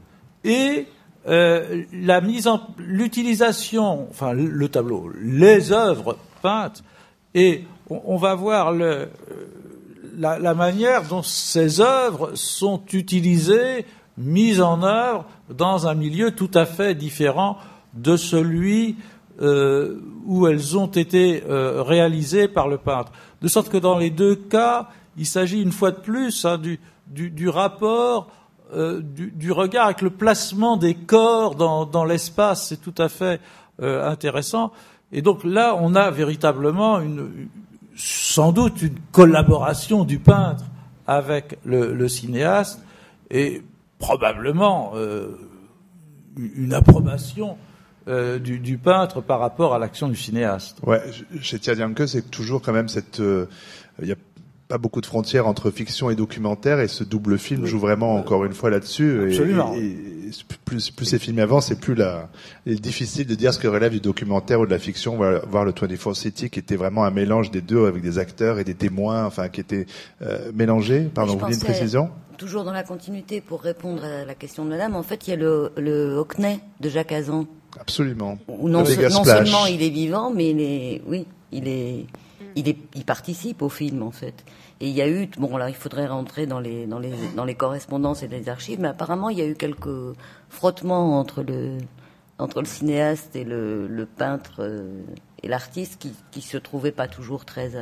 et 0.45 0.87
la 1.27 2.21
mise 2.21 2.47
en 2.49 2.61
l'utilisation, 2.77 4.07
enfin 4.11 4.35
le 4.35 4.69
tableau, 4.69 5.11
les 5.23 5.73
œuvres 5.73 6.19
peintes, 6.43 6.85
et 7.35 7.65
on 7.89 8.19
va 8.19 8.35
voir 8.35 8.73
le, 8.73 9.09
la, 10.17 10.39
la, 10.39 10.55
manière 10.55 11.07
dont 11.07 11.23
ces 11.23 11.81
œuvres 11.81 12.33
sont 12.35 12.83
utilisées 12.93 13.87
mises 14.17 14.61
en 14.61 14.83
œuvre 14.83 15.25
dans 15.51 15.87
un 15.87 15.95
milieu 15.95 16.31
tout 16.31 16.51
à 16.55 16.67
fait 16.67 16.95
différent 16.95 17.59
de 17.95 18.17
celui 18.17 18.97
euh, 19.41 20.01
où 20.25 20.47
elles 20.47 20.79
ont 20.79 20.87
été 20.87 21.43
euh, 21.49 21.83
réalisées 21.83 22.49
par 22.49 22.69
le 22.69 22.79
peintre. 22.79 23.13
De 23.43 23.49
sorte 23.49 23.69
que 23.69 23.77
dans 23.77 23.99
les 23.99 24.11
deux 24.11 24.37
cas, 24.37 24.89
il 25.17 25.27
s'agit 25.27 25.61
une 25.61 25.73
fois 25.73 25.91
de 25.91 26.01
plus 26.01 26.45
hein, 26.45 26.59
du, 26.59 26.79
du, 27.09 27.31
du, 27.31 27.49
rapport, 27.49 28.29
euh, 28.75 29.01
du, 29.01 29.31
du, 29.33 29.53
regard 29.53 29.87
avec 29.87 30.03
le 30.03 30.11
placement 30.11 30.77
des 30.77 30.95
corps 30.95 31.55
dans, 31.55 31.85
dans 31.85 32.05
l'espace. 32.05 32.69
C'est 32.69 32.81
tout 32.81 32.95
à 32.99 33.09
fait 33.09 33.41
euh, 33.83 34.09
intéressant. 34.09 34.73
Et 35.13 35.23
donc 35.23 35.45
là, 35.45 35.77
on 35.81 35.95
a 35.95 36.11
véritablement 36.11 37.01
une, 37.01 37.49
sans 37.97 38.53
doute 38.53 38.83
une 38.83 38.99
collaboration 39.13 40.05
du 40.05 40.19
peintre 40.19 40.65
avec 41.07 41.59
le, 41.65 41.95
le 41.95 42.09
cinéaste. 42.09 42.81
Et 43.31 43.63
probablement 43.99 44.93
euh, 44.97 45.39
une 46.37 46.75
approbation 46.75 47.57
euh, 48.07 48.39
du, 48.39 48.59
du, 48.59 48.77
peintre 48.77 49.23
par 49.23 49.41
rapport 49.41 49.75
à 49.75 49.79
l'action 49.79 50.09
du 50.09 50.17
cinéaste. 50.17 50.79
Ouais, 50.87 51.01
chez 51.41 51.59
Tiadianke, 51.59 52.07
c'est 52.07 52.31
toujours 52.31 52.61
quand 52.61 52.73
même 52.73 52.89
cette. 52.89 53.19
Il 53.19 53.25
euh, 53.25 53.47
n'y 54.03 54.13
a 54.13 54.17
pas 54.69 54.79
beaucoup 54.79 55.01
de 55.01 55.07
frontières 55.07 55.47
entre 55.47 55.71
fiction 55.71 56.11
et 56.11 56.15
documentaire, 56.15 56.81
et 56.81 56.89
ce 56.89 57.05
double 57.05 57.39
film 57.39 57.65
joue 57.65 57.79
vraiment 57.79 58.17
encore 58.17 58.45
une 58.45 58.53
fois 58.53 58.69
là-dessus. 58.69 59.29
Absolument. 59.29 59.75
Et, 59.75 59.87
et, 59.87 60.14
plus, 60.43 60.91
plus 60.91 61.07
c'est 61.07 61.19
filmé 61.19 61.43
avant, 61.43 61.61
c'est 61.61 61.79
plus 61.79 61.95
la. 61.95 62.29
Il 62.67 62.73
est 62.73 62.81
difficile 62.81 63.27
de 63.27 63.35
dire 63.35 63.55
ce 63.55 63.59
que 63.59 63.69
relève 63.69 63.93
du 63.93 64.01
documentaire 64.01 64.61
ou 64.61 64.67
de 64.67 64.71
la 64.71 64.79
fiction. 64.79 65.15
On 65.15 65.19
va 65.19 65.41
voir 65.41 65.65
le 65.65 65.73
24 65.73 66.15
City, 66.15 66.51
qui 66.51 66.59
était 66.59 66.77
vraiment 66.77 67.05
un 67.05 67.11
mélange 67.11 67.51
des 67.51 67.61
deux, 67.61 67.87
avec 67.87 68.03
des 68.03 68.19
acteurs 68.19 68.59
et 68.59 68.65
des 68.65 68.75
témoins, 68.75 69.25
enfin, 69.25 69.49
qui 69.49 69.61
étaient 69.61 69.87
euh, 70.23 70.51
mélangés. 70.55 71.09
Pardon, 71.15 71.35
vous 71.35 71.41
voulez 71.41 71.55
une 71.55 71.61
précision? 71.61 72.11
Toujours 72.39 72.65
dans 72.65 72.73
la 72.73 72.83
continuité, 72.83 73.41
pour 73.41 73.63
répondre 73.63 74.05
à 74.05 74.25
la 74.25 74.35
question 74.35 74.65
de 74.65 74.71
madame, 74.71 74.97
en 74.97 75.03
fait, 75.03 75.29
il 75.29 75.31
y 75.31 75.33
a 75.35 75.37
le, 75.37 75.71
le 75.77 76.17
Hockney 76.17 76.59
de 76.81 76.89
Jacques 76.89 77.13
Azan. 77.13 77.47
Absolument. 77.81 78.39
Non, 78.49 78.85
se, 78.85 79.13
non 79.13 79.25
seulement 79.25 79.67
il 79.67 79.83
est 79.83 79.91
vivant, 79.91 80.31
mais 80.31 80.51
il 80.51 80.61
est, 80.61 81.03
oui, 81.07 81.27
il 81.53 81.69
est, 81.69 82.07
il 82.57 82.69
est, 82.69 82.79
il 82.95 83.05
participe 83.05 83.63
au 83.63 83.69
film, 83.69 84.03
en 84.03 84.11
fait. 84.11 84.45
Et 84.81 84.89
il 84.89 84.95
y 84.95 85.03
a 85.03 85.09
eu, 85.09 85.29
bon 85.39 85.57
là, 85.57 85.69
il 85.69 85.75
faudrait 85.75 86.07
rentrer 86.07 86.47
dans 86.47 86.61
les, 86.61 86.87
dans 86.87 86.99
les, 86.99 87.13
dans 87.37 87.45
les 87.45 87.55
correspondances 87.55 88.23
et 88.23 88.29
les 88.29 88.49
archives, 88.49 88.81
mais 88.81 88.89
apparemment, 88.89 89.29
il 89.31 89.39
y 89.39 89.43
a 89.43 89.47
eu 89.47 89.55
quelques 89.55 90.17
frottements 90.49 91.19
entre 91.19 91.43
le, 91.43 91.79
entre 92.39 92.61
le 92.61 92.67
cinéaste 92.67 93.37
et 93.37 93.45
le, 93.45 93.87
le 93.87 94.07
peintre 94.07 94.57
euh, 94.61 95.03
et 95.43 95.49
l'artiste 95.49 96.01
qui, 96.01 96.13
qui 96.31 96.41
se 96.41 96.57
trouvaient 96.57 96.93
pas 96.93 97.09
toujours 97.09 97.45
très, 97.45 97.77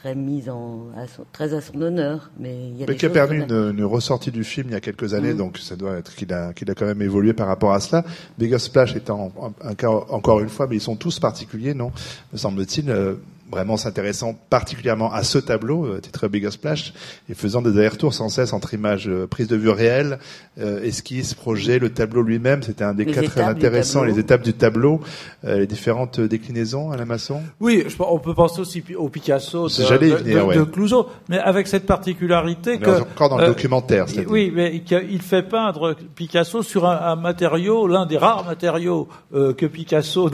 très 0.00 0.14
mise 0.14 0.48
en 0.48 0.86
à 0.96 1.06
son, 1.06 1.24
très 1.32 1.54
à 1.54 1.60
son 1.60 1.80
honneur. 1.80 2.30
Mais, 2.38 2.68
il 2.68 2.76
y 2.76 2.84
a 2.84 2.86
mais 2.86 2.96
qui 2.96 3.06
a 3.06 3.10
permis 3.10 3.38
une, 3.38 3.74
une, 3.76 3.84
ressortie 3.84 4.30
du 4.30 4.44
film 4.44 4.68
il 4.68 4.72
y 4.72 4.76
a 4.76 4.80
quelques 4.80 5.14
années, 5.14 5.32
mmh. 5.32 5.38
donc 5.38 5.58
ça 5.58 5.76
doit 5.76 5.96
être 5.96 6.14
qu'il 6.14 6.32
a, 6.32 6.52
qu'il 6.52 6.70
a 6.70 6.74
quand 6.74 6.86
même 6.86 7.02
évolué 7.02 7.32
par 7.32 7.46
rapport 7.46 7.72
à 7.72 7.80
cela. 7.80 8.04
Bigger 8.38 8.58
Splash 8.58 8.94
étant 8.96 9.32
un, 9.42 9.68
un, 9.70 9.74
cas 9.74 9.90
encore 9.90 10.40
une 10.40 10.48
fois, 10.48 10.66
mais 10.66 10.76
ils 10.76 10.80
sont 10.80 10.96
tous 10.96 11.18
particuliers, 11.18 11.74
non? 11.74 11.92
Me 12.32 12.38
semble-t-il. 12.38 12.90
Euh, 12.90 13.14
vraiment 13.50 13.76
s'intéressant 13.76 14.34
particulièrement 14.50 15.12
à 15.12 15.22
ce 15.22 15.38
tableau, 15.38 15.86
euh, 15.86 16.00
titre 16.00 16.28
Bigger 16.28 16.50
Splash, 16.50 16.92
et 17.28 17.34
faisant 17.34 17.62
des 17.62 17.70
allers-retours 17.78 18.14
sans 18.14 18.28
cesse 18.28 18.52
entre 18.52 18.74
images 18.74 19.08
euh, 19.08 19.26
prises 19.26 19.48
de 19.48 19.56
vue 19.56 19.70
réelles, 19.70 20.18
euh, 20.58 20.82
esquisses, 20.82 21.34
projets, 21.34 21.78
le 21.78 21.90
tableau 21.90 22.22
lui-même, 22.22 22.62
c'était 22.62 22.84
un 22.84 22.94
des 22.94 23.04
les 23.04 23.12
cas 23.12 23.22
très 23.22 23.42
intéressants, 23.42 24.04
les 24.04 24.18
étapes 24.18 24.42
du 24.42 24.52
tableau, 24.52 25.00
euh, 25.44 25.58
les 25.58 25.66
différentes 25.66 26.20
déclinaisons 26.20 26.90
à 26.90 26.96
la 26.96 27.04
maçon. 27.04 27.42
Oui, 27.60 27.84
je, 27.86 27.96
on 28.00 28.18
peut 28.18 28.34
penser 28.34 28.60
aussi 28.60 28.82
au 28.96 29.08
Picasso 29.08 29.68
de, 29.68 29.72
J'allais 29.72 30.10
de, 30.10 30.16
venir, 30.16 30.38
de, 30.38 30.42
ouais. 30.48 30.56
de 30.56 30.62
Clouseau, 30.64 31.08
mais 31.28 31.38
avec 31.38 31.66
cette 31.66 31.86
particularité 31.86 32.78
Mais 32.78 32.86
que... 32.86 33.00
encore 33.02 33.28
dans 33.28 33.38
le 33.38 33.46
documentaire, 33.46 34.06
il, 34.14 34.26
Oui, 34.28 34.52
mais 34.54 34.82
il 34.90 35.22
fait 35.22 35.42
peindre 35.42 35.94
Picasso 36.14 36.62
sur 36.62 36.86
un, 36.86 36.96
un 36.96 37.16
matériau, 37.16 37.86
l'un 37.86 38.06
des 38.06 38.18
rares 38.18 38.44
matériaux 38.44 39.08
que 39.32 39.66
Picasso 39.66 40.30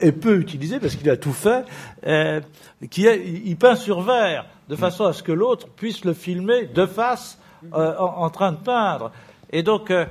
est 0.00 0.12
peu 0.12 0.38
utilisé 0.38 0.78
parce 0.78 0.96
qu'il 0.96 1.08
a 1.10 1.16
tout 1.16 1.32
fait, 1.32 1.64
euh, 2.06 2.40
qui 2.90 3.06
est, 3.06 3.26
il 3.26 3.56
peint 3.56 3.76
sur 3.76 4.02
verre 4.02 4.46
de 4.68 4.76
façon 4.76 5.04
à 5.04 5.12
ce 5.12 5.22
que 5.22 5.32
l'autre 5.32 5.68
puisse 5.68 6.04
le 6.04 6.12
filmer 6.12 6.66
de 6.66 6.86
face 6.86 7.38
euh, 7.74 7.96
en, 7.98 8.24
en, 8.24 8.30
train 8.30 8.52
de 8.52 8.58
peindre. 8.58 9.10
Et 9.50 9.62
donc 9.62 9.90
euh, 9.90 10.06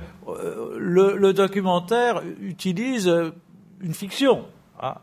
le, 0.76 1.16
le, 1.16 1.32
documentaire 1.32 2.22
utilise 2.40 3.12
une 3.80 3.94
fiction. 3.94 4.46
Hein, 4.80 4.94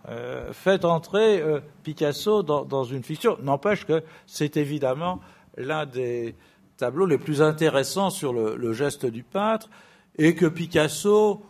fait 0.54 0.86
entrer 0.86 1.44
Picasso 1.84 2.44
dans, 2.44 2.64
dans, 2.64 2.86
une 2.86 3.04
fiction. 3.04 3.38
N'empêche 3.44 3.86
que 3.86 4.04
c'est 4.26 4.56
évidemment 4.56 5.20
l'un 5.58 5.86
des 5.86 6.34
tableaux 6.78 7.06
les 7.06 7.18
plus 7.18 7.42
intéressants 7.42 8.10
sur 8.10 8.32
le, 8.32 8.56
le, 8.56 8.72
geste 8.72 9.06
du 9.06 9.24
peintre 9.24 9.70
et 10.18 10.34
que 10.34 10.46
Picasso 10.46 11.44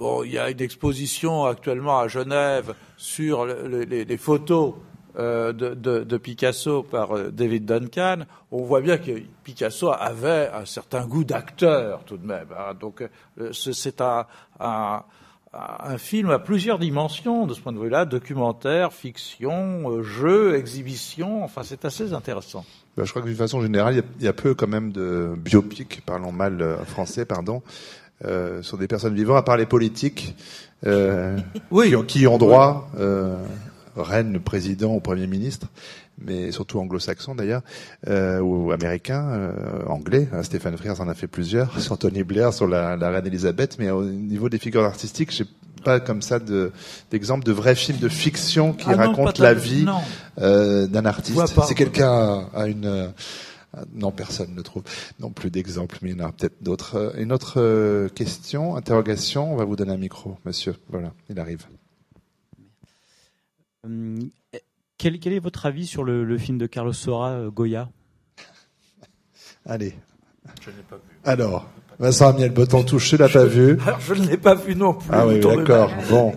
Bon, 0.00 0.24
il 0.24 0.32
y 0.32 0.38
a 0.38 0.48
une 0.48 0.62
exposition 0.62 1.44
actuellement 1.44 1.98
à 1.98 2.08
Genève 2.08 2.74
sur 2.96 3.44
le, 3.44 3.82
les, 3.82 4.16
photos 4.16 4.72
euh, 5.18 5.52
de, 5.52 6.16
Picasso 6.16 6.82
par 6.82 7.14
euh, 7.14 7.30
David 7.30 7.66
Duncan. 7.66 8.20
On 8.50 8.62
voit 8.62 8.80
bien 8.80 8.96
que 8.96 9.10
Picasso 9.44 9.90
avait 9.92 10.48
un 10.54 10.64
certain 10.64 11.06
goût 11.06 11.22
d'acteur 11.22 12.02
tout 12.04 12.16
de 12.16 12.26
même. 12.26 12.46
Hein. 12.58 12.72
Donc 12.80 13.06
euh, 13.38 13.52
c'est 13.52 14.00
un, 14.00 14.24
film 15.98 16.30
à 16.30 16.38
plusieurs 16.38 16.78
dimensions 16.78 17.46
de 17.46 17.52
ce 17.52 17.60
point 17.60 17.72
de 17.72 17.78
vue-là, 17.78 18.06
documentaire, 18.06 18.94
fiction, 18.94 20.02
jeu, 20.02 20.54
exhibition. 20.56 21.44
Enfin, 21.44 21.60
c'est 21.62 21.84
assez 21.84 22.14
intéressant. 22.14 22.64
Ben, 22.96 23.04
je 23.04 23.10
crois 23.10 23.20
que 23.20 23.28
d'une 23.28 23.36
façon 23.36 23.60
générale, 23.60 24.02
il 24.18 24.22
y, 24.22 24.24
y, 24.24 24.28
a, 24.28 24.32
peu 24.32 24.54
quand 24.54 24.66
même 24.66 24.92
de 24.92 25.34
biopics, 25.36 26.00
parlons 26.06 26.32
mal 26.32 26.78
français, 26.86 27.26
pardon, 27.26 27.62
euh, 28.24 28.62
sur 28.62 28.78
des 28.78 28.86
personnes 28.86 29.14
vivant, 29.14 29.36
à 29.36 29.42
part 29.42 29.56
les 29.56 29.66
politiques, 29.66 30.34
euh, 30.86 31.38
oui. 31.70 31.88
qui, 31.88 31.96
ont, 31.96 32.02
qui, 32.02 32.26
ont, 32.26 32.38
droit, 32.38 32.90
euh, 32.98 33.36
reine, 33.96 34.32
le 34.32 34.40
président 34.40 34.94
ou 34.94 35.00
premier 35.00 35.26
ministre, 35.26 35.68
mais 36.18 36.52
surtout 36.52 36.78
anglo-saxons 36.78 37.34
d'ailleurs, 37.34 37.62
euh, 38.08 38.40
ou 38.40 38.72
américains, 38.72 39.28
euh, 39.30 39.52
anglais. 39.86 40.28
Hein, 40.32 40.42
Stéphane 40.42 40.76
Frears 40.76 41.00
en 41.00 41.08
a 41.08 41.14
fait 41.14 41.26
plusieurs, 41.26 41.80
sur 41.80 41.98
Tony 41.98 42.22
Blair, 42.22 42.52
sur 42.52 42.66
la, 42.66 42.96
la 42.96 43.10
reine 43.10 43.26
Elisabeth, 43.26 43.76
mais 43.78 43.90
au 43.90 44.04
niveau 44.04 44.48
des 44.48 44.58
figures 44.58 44.84
artistiques, 44.84 45.32
j'ai 45.32 45.46
pas 45.84 45.98
comme 45.98 46.20
ça 46.20 46.38
d'exemple 47.10 47.44
de, 47.44 47.50
de 47.50 47.56
vrais 47.56 47.74
films 47.74 47.98
de 47.98 48.08
fiction 48.08 48.74
qui 48.74 48.90
ah 48.90 48.96
racontent 48.96 49.32
non, 49.38 49.44
la 49.44 49.54
vie 49.54 49.86
euh, 50.38 50.86
d'un 50.86 51.06
artiste. 51.06 51.40
Si 51.66 51.74
quelqu'un 51.74 52.48
a 52.54 52.66
une 52.66 53.12
non, 53.92 54.10
personne 54.10 54.54
ne 54.54 54.62
trouve 54.62 54.82
non 55.18 55.30
plus 55.30 55.50
d'exemple, 55.50 55.98
mais 56.02 56.10
il 56.10 56.18
y 56.18 56.22
en 56.22 56.26
a 56.26 56.32
peut-être 56.32 56.62
d'autres. 56.62 57.14
Une 57.18 57.32
autre 57.32 58.08
question, 58.08 58.76
interrogation, 58.76 59.52
on 59.52 59.56
va 59.56 59.64
vous 59.64 59.76
donner 59.76 59.92
un 59.92 59.98
micro, 59.98 60.38
monsieur. 60.44 60.74
Voilà, 60.88 61.12
il 61.28 61.38
arrive. 61.38 61.66
Euh, 63.86 64.18
quel, 64.98 65.18
quel, 65.18 65.32
est 65.32 65.38
votre 65.38 65.66
avis 65.66 65.86
sur 65.86 66.04
le, 66.04 66.24
le 66.24 66.38
film 66.38 66.58
de 66.58 66.66
Carlos 66.66 66.92
Sora, 66.92 67.46
Goya? 67.48 67.90
Allez, 69.64 69.94
Je 70.60 70.70
n'ai 70.70 70.82
pas 70.82 70.96
vu. 70.96 71.02
Alors, 71.24 71.70
Vincent 72.00 72.28
Amiel, 72.30 72.50
botton 72.50 72.82
touché, 72.82 73.18
l'a 73.18 73.28
pas 73.28 73.44
vu. 73.44 73.78
Alors, 73.86 74.00
je 74.00 74.14
ne 74.14 74.26
l'ai 74.26 74.38
pas 74.38 74.54
vu 74.54 74.74
non 74.74 74.94
plus. 74.94 75.08
Ah 75.12 75.26
oui, 75.26 75.38
d'accord. 75.38 75.90
Bon, 76.08 76.32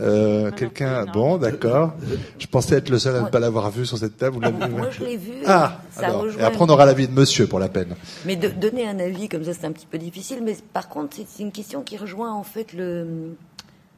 euh, 0.00 0.52
quelqu'un, 0.52 1.06
non. 1.06 1.12
bon, 1.12 1.36
d'accord. 1.38 1.94
Je 2.38 2.46
pensais 2.46 2.76
être 2.76 2.88
le 2.88 3.00
seul 3.00 3.16
à 3.16 3.22
ne 3.22 3.28
pas 3.28 3.40
l'avoir 3.40 3.68
vu 3.72 3.84
sur 3.84 3.98
cette 3.98 4.16
table. 4.16 4.36
Vous 4.36 4.40
l'avez 4.40 4.64
vu 4.66 4.72
Moi, 4.72 4.90
je 4.92 5.02
l'ai 5.04 5.16
vu. 5.16 5.32
Ah, 5.44 5.80
ça 5.90 6.06
alors. 6.06 6.20
rejoint 6.22 6.40
Et 6.40 6.44
après, 6.44 6.62
on 6.62 6.68
aura 6.68 6.86
l'avis 6.86 7.08
de 7.08 7.12
monsieur 7.12 7.48
pour 7.48 7.58
la 7.58 7.68
peine. 7.68 7.96
Mais 8.26 8.36
de, 8.36 8.46
donner 8.48 8.86
un 8.86 9.00
avis 9.00 9.28
comme 9.28 9.42
ça, 9.42 9.54
c'est 9.54 9.66
un 9.66 9.72
petit 9.72 9.86
peu 9.86 9.98
difficile. 9.98 10.38
Mais 10.44 10.56
par 10.72 10.88
contre, 10.88 11.16
c'est 11.26 11.42
une 11.42 11.50
question 11.50 11.82
qui 11.82 11.96
rejoint 11.96 12.32
en 12.32 12.44
fait 12.44 12.72
le, 12.72 13.34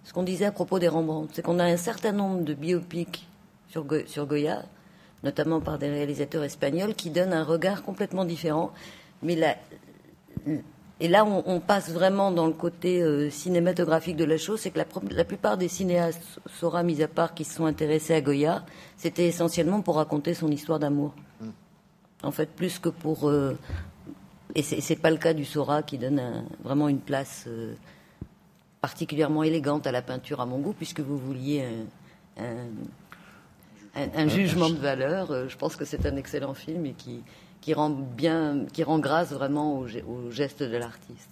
ce 0.05 0.15
qu'on 0.15 0.23
disait 0.23 0.47
à 0.47 0.53
propos 0.53 0.79
des 0.79 0.89
Rembrandt. 0.89 1.29
C'est 1.35 1.43
qu'on 1.43 1.59
a 1.59 1.65
un 1.65 1.77
certain 1.77 2.13
nombre 2.13 2.45
de 2.45 2.55
biopics 2.55 3.29
sur, 3.69 3.85
Go- 3.85 4.07
sur 4.07 4.25
Goya, 4.25 4.63
notamment 5.23 5.61
par 5.61 5.79
des 5.79 5.91
réalisateurs 5.91 6.45
espagnols, 6.45 6.95
qui 6.95 7.11
donnent 7.11 7.35
un 7.35 7.45
regard 7.45 7.83
complètement 7.83 8.25
différent. 8.25 8.71
Mais 9.23 9.37
là, 9.37 9.55
et 11.01 11.09
là, 11.09 11.25
on, 11.25 11.43
on 11.47 11.61
passe 11.61 11.91
vraiment 11.91 12.31
dans 12.31 12.47
le 12.47 12.53
côté 12.53 13.03
euh, 13.03 13.31
cinématographique 13.31 14.17
de 14.17 14.25
la 14.25 14.37
chose. 14.37 14.61
C'est 14.61 14.71
que 14.71 14.79
la, 15.11 15.25
plupart 15.25 15.57
des 15.57 15.69
cinéastes, 15.69 16.23
Sora 16.59 16.83
mis 16.83 17.03
à 17.03 17.09
part, 17.09 17.35
qui 17.35 17.45
se 17.45 17.55
sont 17.55 17.65
intéressés 17.65 18.15
à 18.15 18.21
Goya, 18.21 18.65
c'était 18.97 19.27
essentiellement 19.27 19.81
pour 19.81 19.97
raconter 19.97 20.35
son 20.35 20.51
histoire 20.51 20.79
d'amour. 20.79 21.15
En 22.23 22.31
fait, 22.33 22.51
plus 22.51 22.79
que 22.79 22.91
pour 22.91 23.29
euh, 23.31 23.57
et 24.55 24.63
c'est 24.63 24.97
pas 24.97 25.11
le 25.11 25.17
cas 25.17 25.33
du 25.33 25.45
Sora 25.47 25.83
qui 25.83 25.97
donne 25.97 26.19
un- 26.19 26.45
vraiment 26.63 26.89
une 26.89 26.99
place 27.01 27.45
euh, 27.47 27.73
particulièrement 28.81 29.43
élégante 29.43 29.87
à 29.87 29.93
la 29.93 30.03
peinture 30.03 30.41
à 30.41 30.47
mon 30.47 30.59
goût, 30.59 30.73
puisque 30.75 31.01
vous 31.01 31.17
vouliez 31.19 31.65
un, 32.37 32.45
un- 32.45 34.03
un- 34.03 34.09
un 34.25 34.29
jugement 34.29 34.69
de 34.69 34.77
valeur. 34.77 35.31
Euh, 35.31 35.49
Je 35.49 35.57
pense 35.57 35.77
que 35.77 35.85
c'est 35.85 36.05
un 36.05 36.17
excellent 36.17 36.53
film 36.55 36.85
et 36.87 36.93
qui, 36.93 37.23
qui 37.61 37.75
rend 37.75 37.91
bien, 37.91 38.65
qui 38.73 38.83
rend 38.83 38.99
grâce 38.99 39.33
vraiment 39.33 39.79
au, 39.79 39.87
ge- 39.89 40.03
au 40.05 40.31
geste 40.31 40.63
de 40.63 40.77
l'artiste. 40.77 41.29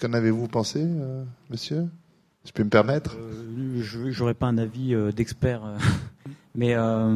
Qu'en 0.00 0.12
avez-vous 0.12 0.48
pensé, 0.48 0.82
euh, 0.84 1.24
monsieur? 1.50 1.88
Je 2.44 2.52
peux 2.52 2.62
me 2.64 2.68
permettre 2.70 3.16
Euh, 3.18 3.80
je 3.82 4.10
j'aurais 4.10 4.34
pas 4.34 4.46
un 4.46 4.58
avis 4.58 4.94
euh, 4.94 5.10
d'expert, 5.12 5.62
mais 6.54 6.74
euh, 6.74 7.08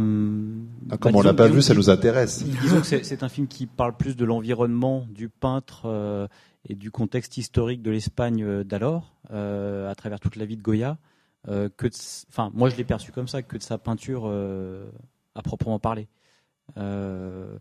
Ah, 0.90 0.96
Comme 0.98 1.12
bah, 1.12 1.18
on 1.18 1.22
l'a 1.22 1.34
pas 1.34 1.48
vu, 1.48 1.62
ça 1.62 1.74
nous 1.74 1.90
intéresse. 1.90 2.42
Disons 2.62 2.80
que 2.80 2.86
c'est- 2.86 3.22
un 3.22 3.28
film 3.28 3.46
qui 3.46 3.66
parle 3.66 3.96
plus 3.96 4.16
de 4.16 4.24
l'environnement 4.24 5.06
du 5.10 5.28
peintre 5.28 5.82
euh, 5.86 6.26
et 6.68 6.74
du 6.74 6.90
contexte 6.90 7.36
historique 7.38 7.82
de 7.82 7.90
l'Espagne 7.90 8.64
d'alors, 8.64 9.14
euh, 9.30 9.88
à 9.90 9.94
travers 9.94 10.18
toute 10.20 10.36
la 10.36 10.44
vie 10.44 10.56
de 10.56 10.62
Goya, 10.62 10.98
euh, 11.48 11.68
que, 11.76 11.86
enfin, 12.28 12.50
moi 12.54 12.68
je 12.70 12.76
l'ai 12.76 12.84
perçu 12.84 13.12
comme 13.12 13.28
ça, 13.28 13.42
que 13.42 13.56
de 13.56 13.62
sa 13.62 13.78
peinture 13.78 14.24
euh, 14.26 14.90
à 15.34 15.42
proprement 15.42 15.78
parler. 15.78 16.08
Euh, 16.76 17.56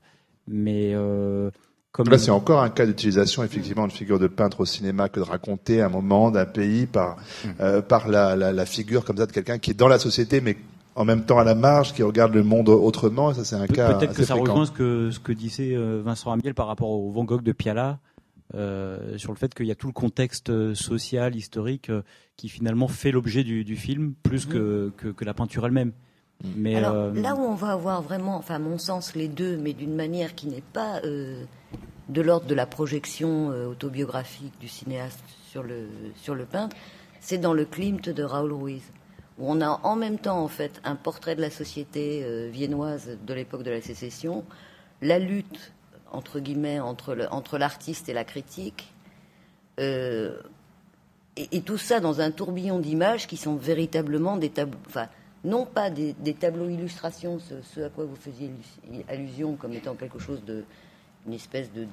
mais 0.49 0.91
euh, 0.93 1.49
comme 1.91 2.09
Là, 2.09 2.17
c'est 2.17 2.31
encore 2.31 2.61
un 2.61 2.69
cas 2.69 2.85
d'utilisation 2.85 3.43
effectivement 3.43 3.87
de 3.87 3.91
figure 3.91 4.19
de 4.19 4.27
peintre 4.27 4.59
au 4.61 4.65
cinéma 4.65 5.07
que 5.09 5.19
de 5.19 5.25
raconter 5.25 5.81
un 5.81 5.89
moment 5.89 6.31
d'un 6.31 6.45
pays 6.45 6.85
par 6.85 7.17
euh, 7.61 7.81
par 7.81 8.07
la, 8.09 8.35
la, 8.35 8.51
la 8.51 8.65
figure 8.65 9.05
comme 9.05 9.17
ça 9.17 9.25
de 9.25 9.31
quelqu'un 9.31 9.57
qui 9.59 9.71
est 9.71 9.73
dans 9.75 9.87
la 9.87 9.99
société 9.99 10.41
mais 10.41 10.57
en 10.95 11.05
même 11.05 11.23
temps 11.23 11.39
à 11.39 11.43
la 11.45 11.55
marge, 11.55 11.93
qui 11.93 12.03
regarde 12.03 12.33
le 12.33 12.43
monde 12.43 12.67
autrement. 12.67 13.31
Et 13.31 13.33
ça, 13.35 13.45
c'est 13.45 13.55
un 13.55 13.67
Pe- 13.67 13.73
cas 13.73 13.93
Peut-être 13.93 14.13
que 14.15 14.23
ça 14.23 14.35
fréquent. 14.35 14.51
rejoint 14.51 14.65
ce 14.65 14.71
que, 14.71 15.11
ce 15.11 15.19
que 15.19 15.31
disait 15.31 15.73
euh, 15.75 16.01
Vincent 16.03 16.29
Amiel 16.31 16.53
par 16.53 16.67
rapport 16.67 16.89
au 16.89 17.09
Van 17.11 17.23
Gogh 17.23 17.41
de 17.41 17.53
Piala, 17.53 17.99
euh, 18.55 19.17
sur 19.17 19.31
le 19.31 19.37
fait 19.37 19.53
qu'il 19.53 19.67
y 19.67 19.71
a 19.71 19.75
tout 19.75 19.87
le 19.87 19.93
contexte 19.93 20.73
social, 20.73 21.35
historique, 21.35 21.89
euh, 21.89 22.01
qui 22.35 22.49
finalement 22.49 22.87
fait 22.89 23.11
l'objet 23.11 23.43
du, 23.45 23.63
du 23.63 23.77
film, 23.77 24.13
plus 24.23 24.45
que, 24.45 24.91
que, 24.97 25.07
que 25.09 25.23
la 25.23 25.33
peinture 25.33 25.65
elle-même. 25.65 25.93
Mais 26.43 26.75
Alors 26.75 26.93
euh, 26.93 27.13
là 27.13 27.35
où 27.35 27.41
on 27.41 27.55
va 27.55 27.71
avoir 27.71 28.01
vraiment, 28.01 28.37
enfin 28.37 28.55
à 28.55 28.59
mon 28.59 28.77
sens, 28.77 29.15
les 29.15 29.27
deux, 29.27 29.57
mais 29.57 29.73
d'une 29.73 29.95
manière 29.95 30.35
qui 30.35 30.47
n'est 30.47 30.61
pas 30.61 31.01
euh, 31.03 31.43
de 32.07 32.21
l'ordre 32.21 32.47
de 32.47 32.55
la 32.55 32.65
projection 32.65 33.51
euh, 33.51 33.67
autobiographique 33.67 34.53
du 34.59 34.69
cinéaste 34.69 35.23
sur 35.49 35.63
le 35.63 35.89
sur 36.15 36.35
le 36.35 36.45
peintre, 36.45 36.77
c'est 37.19 37.39
dans 37.39 37.53
le 37.53 37.65
Klimt 37.65 38.07
de 38.07 38.23
Raoul 38.23 38.53
Ruiz, 38.53 38.83
où 39.37 39.51
on 39.51 39.59
a 39.59 39.81
en 39.83 39.97
même 39.97 40.17
temps 40.17 40.41
en 40.41 40.47
fait 40.47 40.79
un 40.85 40.95
portrait 40.95 41.35
de 41.35 41.41
la 41.41 41.49
société 41.49 42.25
viennoise 42.49 43.17
de 43.25 43.33
l'époque 43.33 43.63
de 43.63 43.71
la 43.71 43.81
sécession, 43.81 44.45
la 45.01 45.19
lutte 45.19 45.73
entre 46.11 46.39
guillemets 46.39 46.79
entre 46.79 47.15
le, 47.15 47.31
entre 47.33 47.57
l'artiste 47.57 48.07
et 48.07 48.13
la 48.13 48.23
critique. 48.23 48.93
et, 49.77 50.29
et 51.35 51.61
tout 51.61 51.77
ça 51.77 51.99
dans 51.99 52.21
un 52.21 52.31
tourbillon 52.31 52.79
d'images 52.79 53.27
qui 53.27 53.35
sont 53.35 53.55
véritablement 53.55 54.37
des 54.37 54.49
tableaux, 54.49 54.79
enfin, 54.87 55.07
non 55.43 55.65
pas 55.65 55.89
des, 55.89 56.13
tableaux 56.33 56.69
illustrations, 56.69 57.39
ce, 57.39 57.81
à 57.81 57.89
quoi 57.89 58.05
vous 58.05 58.15
faisiez 58.15 58.51
allusion 59.07 59.55
comme 59.55 59.73
étant 59.73 59.95
quelque 59.95 60.19
chose 60.19 60.43
de, 60.45 60.63
une 61.27 61.33
espèce 61.33 61.71
de, 61.71 61.87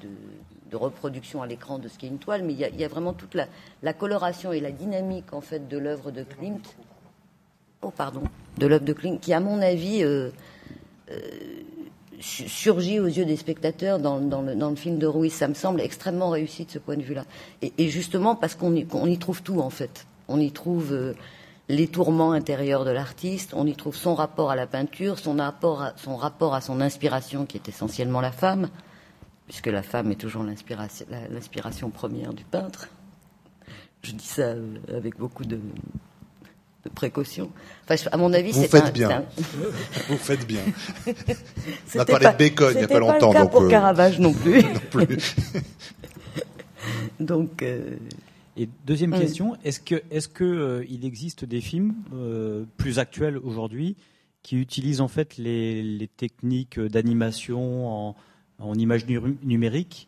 reproduction 0.73 1.41
à 1.41 1.47
l'écran 1.47 1.79
de 1.79 1.87
ce 1.87 1.97
qu'est 1.97 2.07
une 2.07 2.19
toile, 2.19 2.43
mais 2.43 2.53
il 2.53 2.59
y 2.59 2.83
a, 2.83 2.87
vraiment 2.87 3.13
toute 3.13 3.35
la, 3.35 3.93
coloration 3.93 4.51
et 4.51 4.59
la 4.59 4.71
dynamique 4.71 5.33
en 5.33 5.41
fait 5.41 5.67
de 5.67 5.77
l'œuvre 5.77 6.11
de 6.11 6.23
Klimt. 6.23 6.75
Oh 7.81 7.91
pardon, 7.91 8.23
de 8.57 8.67
l'œuvre 8.67 8.85
de 8.85 8.93
Klimt, 8.93 9.19
qui 9.19 9.33
à 9.33 9.39
mon 9.39 9.61
avis 9.61 10.03
euh, 10.03 10.29
euh, 11.11 11.19
su- 12.19 12.49
surgit 12.49 12.99
aux 12.99 13.05
yeux 13.05 13.25
des 13.25 13.37
spectateurs 13.37 13.99
dans, 13.99 14.19
le, 14.19 14.75
film 14.75 14.97
de 14.97 15.07
Ruiz. 15.07 15.31
Ça 15.31 15.47
me 15.47 15.53
semble 15.53 15.79
extrêmement 15.81 16.29
réussi 16.29 16.65
de 16.65 16.71
ce 16.71 16.79
point 16.79 16.97
de 16.97 17.03
vue-là. 17.03 17.25
Et, 17.61 17.89
justement 17.89 18.35
parce 18.35 18.55
qu'on 18.55 18.75
y, 18.75 18.85
qu'on 18.85 19.05
y 19.05 19.17
trouve 19.17 19.41
tout 19.41 19.59
en 19.59 19.69
fait. 19.69 20.05
On 20.27 20.39
y 20.39 20.51
trouve 20.51 20.91
euh, 20.91 21.13
les 21.69 21.87
tourments 21.87 22.31
intérieurs 22.31 22.85
de 22.85 22.91
l'artiste, 22.91 23.53
on 23.53 23.65
y 23.67 23.75
trouve 23.75 23.95
son 23.95 24.15
rapport 24.15 24.51
à 24.51 24.55
la 24.55 24.67
peinture, 24.67 25.19
son 25.19 25.35
rapport 25.35 25.81
à 25.81 25.93
son, 25.97 26.15
rapport 26.15 26.53
à 26.55 26.61
son 26.61 26.79
inspiration 26.81 27.45
qui 27.45 27.57
est 27.57 27.67
essentiellement 27.67 28.21
la 28.21 28.31
femme, 28.31 28.69
puisque 29.47 29.67
la 29.67 29.83
femme 29.83 30.11
est 30.11 30.15
toujours 30.15 30.43
l'inspiration, 30.43 31.89
première 31.89 32.33
du 32.33 32.43
peintre. 32.45 32.87
Je 34.03 34.11
dis 34.13 34.25
ça 34.25 34.43
euh, 34.43 34.75
avec 34.95 35.17
beaucoup 35.17 35.43
de, 35.43 35.57
de 35.57 36.89
précaution. 36.95 37.49
Enfin, 37.89 37.95
à 38.13 38.17
mon 38.17 38.31
avis, 38.31 38.51
Vous 38.51 38.61
c'est 38.61 38.67
faites 38.69 38.85
un- 38.85 38.91
bien. 38.91 39.25
c'est 39.35 39.41
un- 39.43 39.69
Vous 40.09 40.17
faites 40.17 40.47
bien. 40.47 40.61
C'était 41.85 42.05
parlé 42.05 42.27
de 42.27 42.37
Bacon 42.37 42.71
il 42.75 42.81
y 42.81 42.83
a 42.83 42.87
pas 42.87 42.99
longtemps, 42.99 43.27
le 43.29 43.33
cas 43.33 43.41
donc, 43.41 43.51
pour 43.51 43.61
euh, 43.63 43.69
Caravage 43.69 44.19
non 44.19 44.31
plus. 44.33 44.61
non 44.63 44.79
plus. 44.91 45.35
donc, 47.19 47.61
euh, 47.63 47.97
Et 48.57 48.67
deuxième 48.85 49.13
Oui. 49.13 49.19
question, 49.19 49.55
est-ce 49.63 49.79
que 49.79 50.01
est-ce 50.09 50.27
que 50.27 50.43
euh, 50.43 50.85
il 50.89 51.05
existe 51.05 51.45
des 51.45 51.61
films 51.61 51.93
euh, 52.13 52.65
plus 52.77 52.97
actuels 52.99 53.37
aujourd'hui 53.37 53.95
qui 54.41 54.57
utilisent 54.57 55.01
en 55.01 55.07
fait 55.07 55.37
les, 55.37 55.83
les 55.83 56.07
techniques 56.07 56.79
d'animation 56.79 57.87
en, 58.09 58.15
en 58.59 58.73
images 58.75 59.05
nu- 59.05 59.37
numériques 59.43 60.07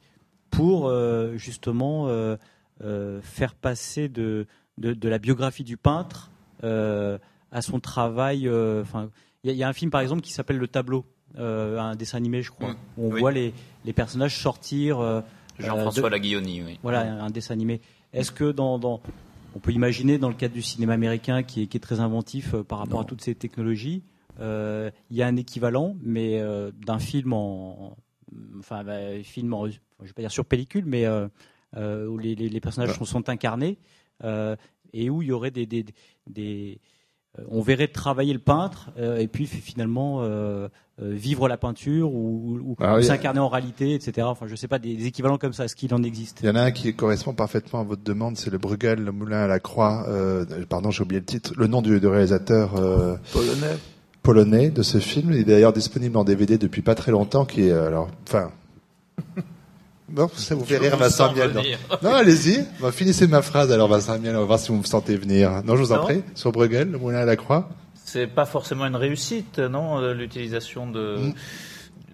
pour 0.50 0.88
euh, 0.88 1.36
justement 1.38 2.08
euh, 2.08 2.38
euh, 2.84 3.22
faire 3.22 3.54
passer 3.54 4.10
de, 4.10 4.48
de 4.80 4.94
de 4.94 5.10
la 5.10 5.20
biographie 5.20 5.64
du 5.64 5.78
peintre 5.78 6.32
euh, 6.64 7.18
à 7.52 7.62
son 7.62 7.80
travail. 7.80 8.48
euh, 8.48 8.82
Enfin, 8.82 9.10
il 9.44 9.48
y, 9.48 9.52
a- 9.52 9.54
il 9.54 9.60
y 9.60 9.64
a 9.64 9.68
un 9.68 9.74
film 9.74 9.92
par 9.92 10.02
exemple 10.02 10.22
qui 10.22 10.32
s'appelle 10.34 10.58
Le 10.58 10.68
Tableau, 10.68 11.06
euh, 11.38 11.78
un 11.80 11.96
dessin 11.96 12.18
animé, 12.18 12.42
je 12.42 12.50
crois, 12.52 12.72
Mm. 12.72 12.78
où 12.98 13.06
on 13.10 13.12
Oui. 13.14 13.20
voit 13.20 13.32
les 13.32 13.54
les 13.86 13.94
personnages 13.94 14.38
sortir. 14.42 15.00
euh, 15.00 15.22
Jean-François 15.60 16.04
de- 16.10 16.14
Laguilloni, 16.16 16.64
oui. 16.64 16.80
voilà, 16.82 17.02
un 17.22 17.30
dessin 17.30 17.54
animé. 17.54 17.82
Est-ce 18.14 18.32
que 18.32 18.52
dans, 18.52 18.80
dans- 18.80 19.02
on 19.56 19.60
peut 19.60 19.72
imaginer 19.72 20.18
dans 20.18 20.30
le 20.30 20.36
cadre 20.36 20.54
du 20.54 20.62
cinéma 20.62 20.94
américain 20.94 21.44
qui 21.44 21.64
est, 21.64 21.68
qui 21.68 21.78
est 21.78 21.80
très 21.80 22.00
inventif 22.00 22.54
euh, 22.54 22.64
par 22.64 22.80
rapport 22.80 23.00
Non. 23.00 23.06
à 23.06 23.08
toutes 23.08 23.22
ces 23.22 23.36
technologies, 23.36 24.04
euh, 24.40 24.90
il 25.10 25.18
y 25.18 25.22
a 25.24 25.28
un 25.28 25.36
équivalent, 25.36 25.96
mais 26.02 26.40
euh, 26.40 26.72
d'un 26.86 27.00
film 27.00 27.34
en, 27.34 27.98
enfin, 28.60 28.84
bah, 28.84 29.22
film 29.24 29.54
en, 29.54 29.68
je 29.68 29.78
vais 30.02 30.14
pas 30.14 30.22
dire 30.22 30.32
sur 30.32 30.46
pellicule, 30.46 30.86
mais 30.86 31.06
où 31.08 32.18
les, 32.18 32.36
les- 32.36 32.50
les 32.50 32.62
personnages 32.62 32.90
Ouais. 32.92 32.98
sont, 32.98 33.06
sont 33.06 33.30
incarnés 33.30 33.78
et 34.94 35.10
où 35.10 35.22
il 35.22 35.28
y 35.28 35.32
aurait 35.32 35.52
des, 35.52 35.66
des, 35.66 35.86
des- 36.28 36.80
on 37.50 37.62
verrait 37.62 37.88
travailler 37.88 38.34
le 38.34 38.40
peintre 38.40 38.90
euh, 38.98 39.18
et 39.18 39.28
puis 39.28 39.46
finalement 39.46 40.22
euh, 40.22 40.68
euh, 41.02 41.12
vivre 41.14 41.48
la 41.48 41.58
peinture 41.58 42.14
ou, 42.14 42.60
ou- 42.64 42.76
Ah 42.80 42.96
ou 42.96 42.98
oui. 42.98 43.04
s'incarner 43.06 43.40
en 43.40 43.48
réalité, 43.48 43.94
etc. 43.94 44.28
Enfin, 44.30 44.48
je 44.48 44.56
sais 44.56 44.68
pas 44.68 44.80
des, 44.80 44.96
des 44.96 45.06
équivalents 45.08 45.38
comme 45.38 45.54
ça. 45.54 45.66
Est-ce 45.66 45.76
qu'il 45.76 45.94
en 45.94 46.04
existe? 46.04 46.40
Il 46.44 46.48
y 46.48 46.50
en 46.50 46.56
a 46.56 46.62
un 46.62 46.72
qui 46.72 46.94
correspond 46.94 47.34
parfaitement 47.34 47.80
à 47.80 47.84
votre 47.84 48.04
demande, 48.04 48.36
c'est 48.38 48.50
le 48.50 48.58
Bruegel, 48.58 49.00
le 49.04 49.12
Moulin 49.12 49.40
à 49.44 49.48
la 49.48 49.60
Croix. 49.60 50.06
Euh, 50.10 50.46
pardon, 50.68 50.92
j'ai 50.92 51.04
oublié 51.04 51.20
le 51.22 51.26
titre, 51.26 51.54
le 51.58 51.68
nom 51.68 51.82
du, 51.82 52.00
du 52.00 52.08
réalisateur 52.08 52.76
euh, 52.76 53.16
Polonais. 53.32 53.78
polonais 54.24 54.70
de 54.70 54.82
ce 54.84 54.98
film. 54.98 55.32
Il 55.32 55.40
est 55.40 55.44
d'ailleurs 55.46 55.74
disponible 55.74 56.18
en 56.18 56.24
DVD 56.26 56.58
depuis 56.58 56.82
pas 56.82 56.96
très 56.96 57.12
longtemps. 57.12 57.46
Qui 57.46 57.68
est 57.68 57.72
euh, 57.72 57.88
alors, 57.88 58.10
enfin. 58.28 58.52
Bon, 60.12 60.30
ça 60.36 60.56
vous 60.56 60.66
fait 60.66 60.78
rire, 60.78 60.98
Vincent 60.98 61.34
Miel. 61.34 61.52
Non, 61.54 61.62
Non, 62.02 62.14
allez-y. 62.16 62.66
Finissez 62.92 63.28
ma 63.28 63.42
phrase 63.42 63.72
alors, 63.72 63.88
Vincent 63.88 64.18
Miel. 64.20 64.36
On 64.36 64.40
va 64.40 64.46
voir 64.46 64.60
si 64.60 64.70
vous 64.70 64.78
me 64.78 64.84
sentez 64.84 65.16
venir. 65.16 65.62
Non, 65.66 65.76
je 65.76 65.82
vous 65.84 65.92
en 65.92 65.98
Non. 65.98 66.04
prie. 66.04 66.24
Sur 66.36 66.52
Bruegel, 66.52 66.92
le 66.92 66.98
Moulin 66.98 67.20
à 67.20 67.26
la 67.26 67.36
Croix. 67.36 67.70
C'est 68.06 68.28
pas 68.28 68.46
forcément 68.46 68.86
une 68.88 68.96
réussite, 68.96 69.60
non, 69.60 70.00
euh, 70.02 70.14
l'utilisation 70.14 70.90
de, 70.90 71.18
Mm. 71.18 71.34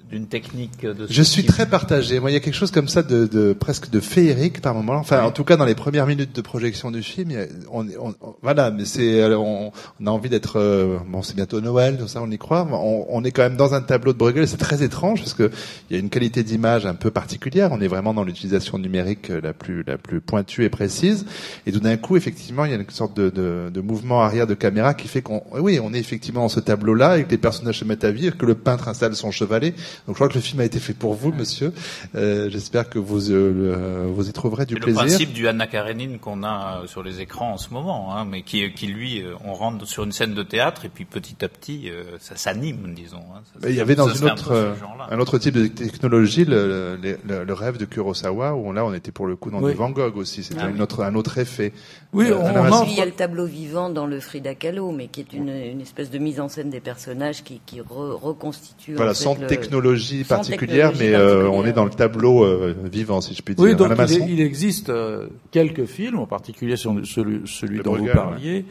D'une 0.10 0.28
technique 0.28 0.82
de. 0.82 1.08
Je 1.10 1.22
suis 1.24 1.43
très 1.45 1.66
partagé. 1.66 2.20
Moi, 2.20 2.30
il 2.30 2.34
y 2.34 2.38
a 2.38 2.39
quelque 2.39 2.53
chose 2.53 2.72
comme 2.72 2.88
ça 2.88 3.01
de, 3.03 3.26
de 3.26 3.53
presque 3.53 3.89
de 3.89 3.99
féerique 3.99 4.62
par 4.62 4.76
moment. 4.76 4.93
Enfin, 4.95 5.24
en 5.24 5.32
tout 5.32 5.43
cas, 5.43 5.58
dans 5.58 5.66
les 5.66 5.74
premières 5.76 6.06
minutes 6.06 6.36
de 6.36 6.41
projection 6.41 6.91
du 6.91 7.01
film, 7.01 7.32
on, 7.72 7.88
on- 7.99 8.14
on- 8.22 8.36
voilà, 8.43 8.70
mais 8.72 8.86
c'est, 8.86 9.22
alors, 9.22 9.43
on, 9.43 9.72
on 9.99 10.08
a 10.08 10.12
envie 10.12 10.30
d'être. 10.30 10.60
euh, 10.60 10.97
bon, 11.08 11.22
c'est 11.24 11.36
bientôt 11.36 11.60
Noël, 11.60 11.97
tout 11.97 12.08
ça, 12.08 12.22
on 12.22 12.30
y 12.30 12.38
croit. 12.38 12.68
On, 12.72 13.06
on 13.10 13.24
est 13.24 13.32
quand 13.32 13.41
même 13.41 13.58
dans 13.58 13.74
un 13.74 13.82
tableau 13.82 14.14
de 14.14 14.18
Bruegel. 14.18 14.47
C'est 14.47 14.58
très 14.58 14.84
étrange 14.84 15.20
parce 15.22 15.34
que 15.34 15.49
il 15.89 15.95
y 15.95 15.97
a 15.97 15.99
une 15.99 16.10
qualité 16.10 16.43
d'image 16.43 16.86
un 16.86 16.93
peu 16.93 17.10
particulière. 17.10 17.72
On 17.72 17.82
est 17.82 17.88
vraiment 17.88 18.14
dans 18.14 18.24
l'utilisation 18.24 18.78
numérique 18.78 19.32
euh, 19.32 19.41
la 19.41 19.53
plus 19.53 19.84
la 19.88 19.97
plus 19.97 20.22
pointue 20.22 20.64
et 20.66 20.70
précise. 20.70 21.26
Et 21.66 21.72
tout 21.72 21.80
d'un 21.80 21.97
coup, 21.97 22.16
effectivement, 22.16 22.66
il 22.66 22.72
y 22.72 22.74
a 22.76 22.78
une 22.78 22.89
sorte 22.89 23.18
de, 23.18 23.30
de, 23.32 23.72
de 23.74 23.82
mouvement 23.82 24.22
arrière 24.22 24.45
de 24.45 24.53
caméra 24.53 24.93
qui 24.93 25.08
fait 25.08 25.22
qu'on, 25.24 25.41
oui, 25.60 25.80
on 25.84 25.93
est 25.93 25.99
effectivement 25.99 26.41
dans 26.41 26.49
ce 26.49 26.60
tableau-là 26.60 27.18
et 27.18 27.24
que 27.24 27.32
les 27.32 27.38
personnages 27.39 27.80
se 27.80 27.86
mettent 27.86 28.03
à 28.03 28.12
vivre, 28.12 28.38
que 28.38 28.45
le 28.45 28.56
peintre 28.56 28.88
installe 28.88 29.16
son 29.16 29.32
chevalet. 29.32 29.74
Donc, 30.08 30.10
je 30.10 30.14
crois 30.16 30.30
que 30.30 30.34
le 30.36 30.41
film 30.41 30.60
a 30.62 30.66
été 30.66 30.80
fait 30.80 30.93
pour 30.93 31.14
vous, 31.14 31.32
monsieur. 31.32 31.74
Euh, 32.16 32.50
J'espère 32.50 32.89
que 32.89 33.00
vous 33.00 33.32
euh, 33.32 34.06
le- 34.06 34.12
vous 34.12 34.30
y 34.30 34.34
trouverez 34.34 34.66
du 34.66 34.74
C'est 34.76 34.80
le 34.80 34.84
plaisir. 34.86 35.02
principe 35.02 35.34
du 35.34 35.48
Anna 35.48 35.68
Karenine 35.68 36.20
qu'on 36.20 36.43
a 36.43 36.82
euh, 36.84 36.88
sur 36.88 37.04
les 37.04 37.22
écrans 37.22 37.54
en 37.54 37.58
ce 37.58 37.74
moment, 37.74 38.16
hein, 38.16 38.26
mais 38.30 38.41
qui, 38.43 38.72
qui 38.74 38.88
lui, 38.88 39.22
euh, 39.22 39.34
on 39.43 39.54
rentre 39.54 39.86
sur 39.88 40.04
une 40.04 40.12
scène 40.12 40.34
de 40.34 40.43
théâtre 40.43 40.86
et 40.86 40.89
puis 40.89 41.06
petit 41.06 41.43
à 41.43 41.48
petit, 41.50 41.89
euh, 41.89 42.04
ça 42.20 42.36
s'anime, 42.36 42.93
disons. 42.96 43.18
hein. 43.36 43.41
Ça- 43.46 43.60
Mais 43.64 43.70
il 43.72 43.76
y 43.76 43.82
avait 43.82 43.96
dans 43.96 44.08
une 44.10 44.28
un 44.28 44.34
autre, 44.34 44.52
euh, 44.52 44.74
un 45.10 45.20
autre 45.20 45.38
type 45.38 45.54
de 45.54 45.68
technologie, 45.68 46.46
le, 46.46 46.98
le, 47.02 47.18
le- 47.28 47.43
le 47.43 47.54
rêve 47.54 47.78
de 47.78 47.86
Kurosawa, 47.86 48.56
où 48.56 48.72
là 48.74 48.86
on 48.86 48.93
était 48.93 49.12
pour 49.12 49.28
le 49.28 49.36
coup 49.36 49.50
dans 49.52 49.62
Oui. 49.62 49.72
du 49.72 49.78
Van 49.78 49.89
Gogh 49.89 50.18
aussi. 50.18 50.43
C'était 50.43 50.62
Ah 50.62 51.04
un 51.04 51.16
autre 51.16 51.38
effet. 51.38 51.74
Oui, 52.16 52.26
Euh, 52.32 52.38
on, 52.39 52.72
on 52.74 52.84
il 52.86 52.95
y 52.95 53.01
a 53.01 53.05
le 53.05 53.11
tableau 53.11 53.45
vivant 53.45 53.89
dans 53.89 54.05
le 54.07 54.20
Frida 54.20 54.55
Kahlo, 54.55 54.91
mais 54.91 55.07
qui 55.07 55.20
est 55.20 55.34
une, 55.34 55.49
une 55.49 55.82
espèce 55.82 56.09
de 56.09 56.18
mise 56.18 56.39
en 56.39 56.47
scène 56.49 56.70
des 56.70 56.80
personnages 56.80 57.43
qui, 57.43 57.61
qui 57.66 57.80
re- 57.82 58.13
reconstitue. 58.13 58.93
Voilà, 58.95 59.11
en 59.11 59.13
fait, 59.13 59.24
sans 59.24 59.36
le- 59.38 59.47
technologie 59.47 60.24
sans 60.24 60.36
particulière, 60.38 60.91
technologie 60.91 61.11
mais 61.11 61.18
euh, 61.20 61.49
on 61.49 61.66
est 61.66 61.74
dans 61.74 61.84
le 61.86 61.91
tableau 61.91 62.43
euh, 62.43 62.74
vivant, 62.86 63.22
si 63.22 63.34
je 63.36 63.41
puis 63.41 63.53
dire. 63.55 63.63
Oui, 63.66 63.76
donc 63.76 63.89
il, 63.91 63.95
Masson 63.97 64.16
est- 64.26 64.30
il 64.32 64.41
existe 64.41 64.89
euh, 64.89 65.28
quelques 65.51 65.86
films, 65.86 66.20
en 66.20 66.26
particulier 66.28 66.78
celui, 66.78 67.82
dont 67.84 67.95
vous 67.97 68.05
parliez, 68.07 68.66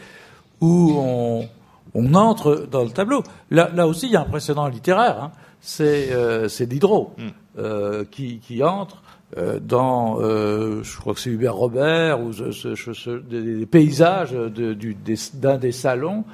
où 0.60 0.94
on, 0.96 1.48
on 1.94 2.14
entre 2.14 2.66
dans 2.70 2.82
le 2.84 2.90
tableau. 2.90 3.22
Là, 3.50 3.70
là 3.74 3.86
aussi, 3.86 4.06
il 4.06 4.12
y 4.12 4.16
a 4.16 4.22
un 4.22 4.24
précédent 4.24 4.66
littéraire. 4.68 5.22
hein. 5.22 5.32
C'est 5.60 6.12
euh, 6.12 6.48
c'est 6.48 6.66
Diderot 6.66 7.12
Mm. 7.16 7.22
euh, 7.58 8.04
qui, 8.10 8.38
qui 8.38 8.62
entre 8.62 9.02
dans, 9.60 10.20
euh, 10.20 10.82
je 10.82 10.96
crois 10.96 11.14
que 11.14 11.20
c'est 11.20 11.30
Hubert 11.30 11.54
Robert, 11.54 12.20
ou 12.20 12.32
ce- 12.32 12.52
ce- 12.52 12.74
ce- 12.74 12.92
ce- 12.92 13.18
des, 13.20 13.58
des 13.58 13.66
paysages 13.66 14.32
de- 14.32 14.74
du- 14.74 14.94
des- 14.94 15.16
d'un 15.34 15.56
des 15.58 15.72
salons, 15.72 16.24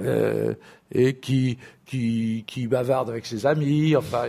euh, 0.00 0.54
et 0.92 1.14
qui, 1.14 1.58
qui, 1.86 2.44
qui 2.46 2.66
bavarde 2.66 3.10
avec 3.10 3.26
ses 3.26 3.46
amis. 3.46 3.96
Enfin, 3.96 4.22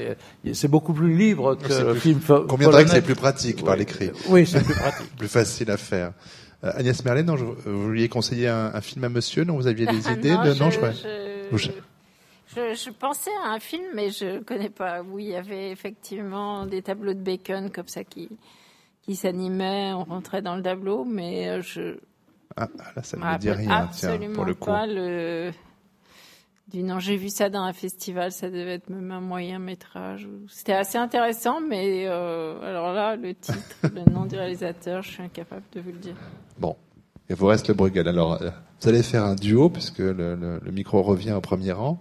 il 0.43 0.49
y 0.49 0.51
a- 0.51 0.53
c'est 0.55 0.67
beaucoup 0.67 0.93
plus 0.93 1.15
libre 1.15 1.55
que 1.55 1.71
le 1.83 1.93
film. 1.95 2.19
fo- 2.19 2.45
Qu'on 2.47 2.55
viendrait 2.57 2.83
que 2.85 2.89
c'est 2.91 3.01
plus 3.01 3.15
pratique 3.15 3.63
par 3.63 3.73
Oui. 3.73 3.79
l'écrit, 3.79 4.11
Oui, 4.29 4.45
c'est 4.45 4.63
plus 4.63 4.73
pratique. 4.73 5.15
plus 5.17 5.27
facile 5.27 5.69
à 5.71 5.77
faire. 5.77 6.11
Euh, 6.63 6.71
Agnès 6.75 7.03
Merlet, 7.05 7.23
non, 7.23 7.37
je- 7.37 7.45
vous 7.45 7.83
vouliez 7.83 8.09
conseiller 8.09 8.47
un, 8.47 8.71
un 8.73 8.81
film 8.81 9.03
à 9.03 9.09
monsieur, 9.09 9.43
non 9.43 9.55
Vous 9.55 9.67
aviez 9.67 9.85
des 9.87 10.09
idées 10.11 10.31
non, 10.31 10.43
de- 10.45 10.53
je, 10.53 10.63
Non, 10.63 10.69
je 10.71 10.77
crois. 10.77 10.91
je, 11.51 11.57
je- 11.57 11.69
je- 12.55 12.73
je 12.75 12.89
pensais 12.89 13.31
à 13.43 13.49
un 13.51 13.59
film, 13.59 13.83
mais 13.93 14.09
je 14.11 14.39
connais 14.39 14.69
pas. 14.69 15.01
Où 15.03 15.19
il 15.19 15.27
y 15.27 15.35
avait 15.35 15.71
effectivement 15.71 16.65
des 16.65 16.81
tableaux 16.81 17.13
de 17.13 17.19
Bacon 17.19 17.69
comme 17.71 17.87
ça 17.87 18.03
qui 18.03 18.29
qui 19.01 19.15
s'animaient, 19.15 19.93
on 19.93 20.03
rentrait 20.03 20.41
dans 20.41 20.55
le 20.55 20.63
tableau, 20.63 21.05
mais 21.05 21.47
euh, 21.47 21.61
je 21.61 21.97
Ah, 22.57 22.67
là, 22.95 23.03
ça 23.03 23.17
ne 23.17 23.23
me 23.23 23.31
me 23.33 23.37
dit 23.37 23.51
rien, 23.51 23.67
tiens, 23.67 24.09
absolument 24.09 24.33
pour 24.33 24.45
le 24.45 24.53
coup. 24.55 24.65
pas 24.65 24.87
le. 24.87 25.51
Du 26.71 26.81
non, 26.81 26.97
j'ai 26.97 27.15
vu 27.15 27.29
ça 27.29 27.49
dans 27.49 27.61
un 27.61 27.73
festival, 27.73 28.31
ça 28.31 28.49
devait 28.49 28.73
être 28.73 28.89
même 28.89 29.11
un 29.11 29.21
moyen 29.21 29.59
métrage. 29.59 30.27
C'était 30.49 30.73
assez 30.73 30.97
intéressant, 30.97 31.61
mais 31.61 32.05
euh, 32.07 32.59
alors 32.67 32.91
là, 32.93 33.15
le 33.15 33.35
titre, 33.35 33.59
le 33.83 34.11
nom 34.11 34.25
du 34.25 34.35
réalisateur, 34.35 35.03
je 35.03 35.11
suis 35.11 35.21
incapable 35.21 35.61
de 35.73 35.81
vous 35.81 35.91
le 35.91 35.99
dire. 35.99 36.15
Bon, 36.57 36.75
il 37.29 37.35
vous 37.35 37.45
reste 37.45 37.67
le 37.67 37.75
Bruegel. 37.75 38.07
Alors, 38.07 38.41
euh, 38.41 38.49
vous 38.81 38.89
allez 38.89 39.03
faire 39.03 39.23
un 39.23 39.35
duo, 39.35 39.69
puisque 39.69 39.99
le, 39.99 40.13
le- 40.35 40.59
le 40.63 40.71
micro 40.71 41.03
revient 41.03 41.33
au 41.33 41.41
premier 41.41 41.71
rang. 41.73 41.99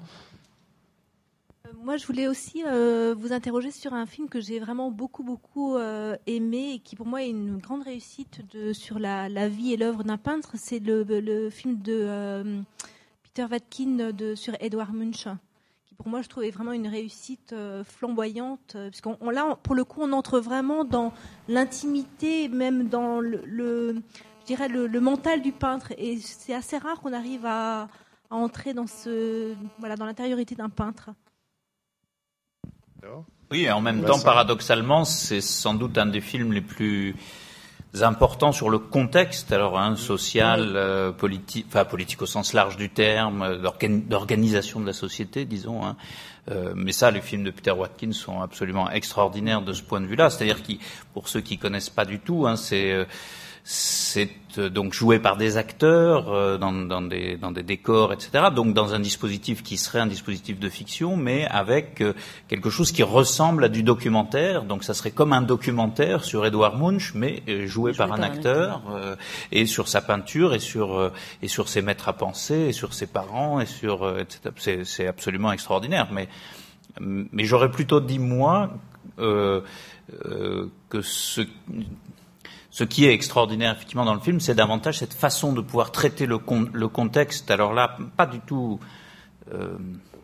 Moi, 1.84 1.98
je 1.98 2.06
voulais 2.06 2.28
aussi 2.28 2.64
euh, 2.64 3.14
vous 3.14 3.34
interroger 3.34 3.70
sur 3.70 3.92
un 3.92 4.06
film 4.06 4.30
que 4.30 4.40
j'ai 4.40 4.58
vraiment 4.58 4.90
beaucoup, 4.90 5.22
beaucoup 5.22 5.76
euh, 5.76 6.16
aimé 6.26 6.72
et 6.76 6.78
qui, 6.78 6.96
pour 6.96 7.04
moi, 7.04 7.22
est 7.22 7.28
une 7.28 7.58
grande 7.58 7.82
réussite 7.82 8.40
sur 8.72 8.98
la, 8.98 9.48
vie 9.48 9.74
et 9.74 9.76
l'œuvre 9.76 10.02
d'un 10.02 10.16
peintre. 10.16 10.52
C'est 10.54 10.78
le, 10.78 11.50
film 11.50 11.82
de 11.82 11.92
euh, 11.92 12.62
Peter 13.22 13.44
Vatkin 13.44 14.12
de, 14.12 14.34
sur 14.34 14.54
Edouard 14.60 14.94
Munch, 14.94 15.28
qui, 15.84 15.94
pour 15.94 16.08
moi, 16.08 16.22
je 16.22 16.28
trouve 16.30 16.44
est 16.44 16.50
vraiment 16.50 16.72
une 16.72 16.88
réussite 16.88 17.54
flamboyante. 17.84 18.78
Puisqu'on 18.88 19.18
on- 19.20 19.28
là, 19.28 19.58
pour 19.62 19.74
le 19.74 19.84
coup, 19.84 20.00
on 20.00 20.12
entre 20.12 20.40
vraiment 20.40 20.86
dans 20.86 21.12
l'intimité, 21.48 22.48
même 22.48 22.88
dans 22.88 23.20
le, 23.20 23.96
je 24.40 24.46
dirais, 24.46 24.68
le, 24.68 25.00
mental 25.00 25.42
du 25.42 25.52
peintre. 25.52 25.92
Et 25.98 26.16
c'est 26.16 26.54
assez 26.54 26.78
rare 26.78 26.98
qu'on 27.02 27.12
arrive 27.12 27.44
à, 27.44 27.88
entrer 28.30 28.72
dans 28.72 28.86
l'intériorité 29.82 30.54
d'un 30.54 30.70
peintre. 30.70 31.10
Oui, 33.50 33.64
et 33.64 33.70
en 33.70 33.80
même 33.80 34.04
temps, 34.04 34.18
paradoxalement, 34.20 35.04
c'est 35.04 35.40
sans 35.40 35.74
doute 35.74 35.98
un 35.98 36.06
des 36.06 36.20
films 36.20 36.52
les 36.52 36.60
plus 36.60 37.14
importants 38.00 38.50
sur 38.50 38.70
le 38.70 38.78
contexte, 38.78 39.52
alors 39.52 39.78
hein, 39.78 39.94
social, 39.94 40.72
euh, 40.74 41.12
politique, 41.12 41.66
enfin 41.68 41.84
politique 41.84 42.22
au 42.22 42.26
sens 42.26 42.52
large 42.52 42.76
du 42.76 42.90
terme, 42.90 43.42
euh, 43.42 43.58
d'organi- 43.58 44.02
d'organisation 44.02 44.80
de 44.80 44.86
la 44.86 44.92
société, 44.92 45.44
disons. 45.44 45.84
Hein. 45.84 45.96
Euh, 46.50 46.72
mais 46.74 46.90
ça, 46.92 47.12
les 47.12 47.20
films 47.20 47.44
de 47.44 47.52
Peter 47.52 47.70
Watkins 47.70 48.12
sont 48.12 48.40
absolument 48.40 48.90
extraordinaires 48.90 49.62
de 49.62 49.72
ce 49.72 49.82
point 49.82 50.00
de 50.00 50.06
vue-là. 50.06 50.28
C'est-à-dire 50.30 50.62
qui, 50.62 50.80
pour 51.12 51.28
ceux 51.28 51.40
qui 51.40 51.56
connaissent 51.56 51.90
pas 51.90 52.04
du 52.04 52.18
tout, 52.18 52.46
hein, 52.48 52.56
c'est 52.56 52.90
euh, 52.90 53.04
c'est 53.66 54.28
euh, 54.58 54.68
donc 54.68 54.92
joué 54.92 55.18
par 55.18 55.38
des 55.38 55.56
acteurs 55.56 56.30
euh, 56.30 56.58
dans, 56.58 56.70
dans, 56.70 57.00
des, 57.00 57.38
dans 57.38 57.50
des 57.50 57.62
décors, 57.62 58.12
etc. 58.12 58.48
Donc 58.54 58.74
dans 58.74 58.92
un 58.92 59.00
dispositif 59.00 59.62
qui 59.62 59.78
serait 59.78 60.00
un 60.00 60.06
dispositif 60.06 60.60
de 60.60 60.68
fiction, 60.68 61.16
mais 61.16 61.46
avec 61.46 62.02
euh, 62.02 62.12
quelque 62.48 62.68
chose 62.68 62.92
qui 62.92 63.02
ressemble 63.02 63.64
à 63.64 63.68
du 63.70 63.82
documentaire. 63.82 64.64
Donc 64.64 64.84
ça 64.84 64.92
serait 64.92 65.12
comme 65.12 65.32
un 65.32 65.40
documentaire 65.40 66.24
sur 66.24 66.44
Edouard 66.44 66.76
Munch, 66.76 67.14
mais 67.14 67.42
joué 67.66 67.94
par 67.94 68.12
un 68.12 68.18
par 68.18 68.20
un 68.20 68.22
acteur 68.22 68.82
euh, 68.90 69.16
et 69.50 69.64
sur 69.64 69.88
sa 69.88 70.02
peinture 70.02 70.52
et 70.52 70.60
sur 70.60 70.98
euh, 70.98 71.10
et 71.40 71.48
sur 71.48 71.70
ses 71.70 71.80
maîtres 71.80 72.08
à 72.10 72.12
penser 72.12 72.54
et 72.54 72.72
sur 72.72 72.92
ses 72.92 73.06
parents 73.06 73.60
et 73.60 73.66
sur 73.66 74.02
euh, 74.02 74.18
etc. 74.18 74.50
C'est, 74.56 74.84
c'est 74.84 75.06
absolument 75.06 75.52
extraordinaire. 75.52 76.08
Mais 76.12 76.28
mais 77.00 77.44
j'aurais 77.44 77.70
plutôt 77.70 78.00
dit 78.00 78.18
moi 78.18 78.70
euh, 79.18 79.60
euh, 80.26 80.66
que 80.88 81.02
ce 81.02 81.40
ce 82.78 82.82
qui 82.84 83.04
est 83.06 83.12
extraordinaire 83.14 83.72
effectivement 83.76 84.04
dans 84.10 84.14
le 84.20 84.24
film, 84.28 84.40
c'est 84.40 84.56
davantage 84.56 84.98
cette 84.98 85.14
façon 85.14 85.52
de 85.52 85.60
pouvoir 85.68 85.88
traiter 85.92 86.26
le, 86.26 86.38
con- 86.38 86.68
le 86.72 86.88
contexte. 86.88 87.50
Alors 87.56 87.72
là, 87.72 87.86
pas 88.16 88.26
du 88.26 88.40
tout 88.40 88.80
euh, 89.52 89.78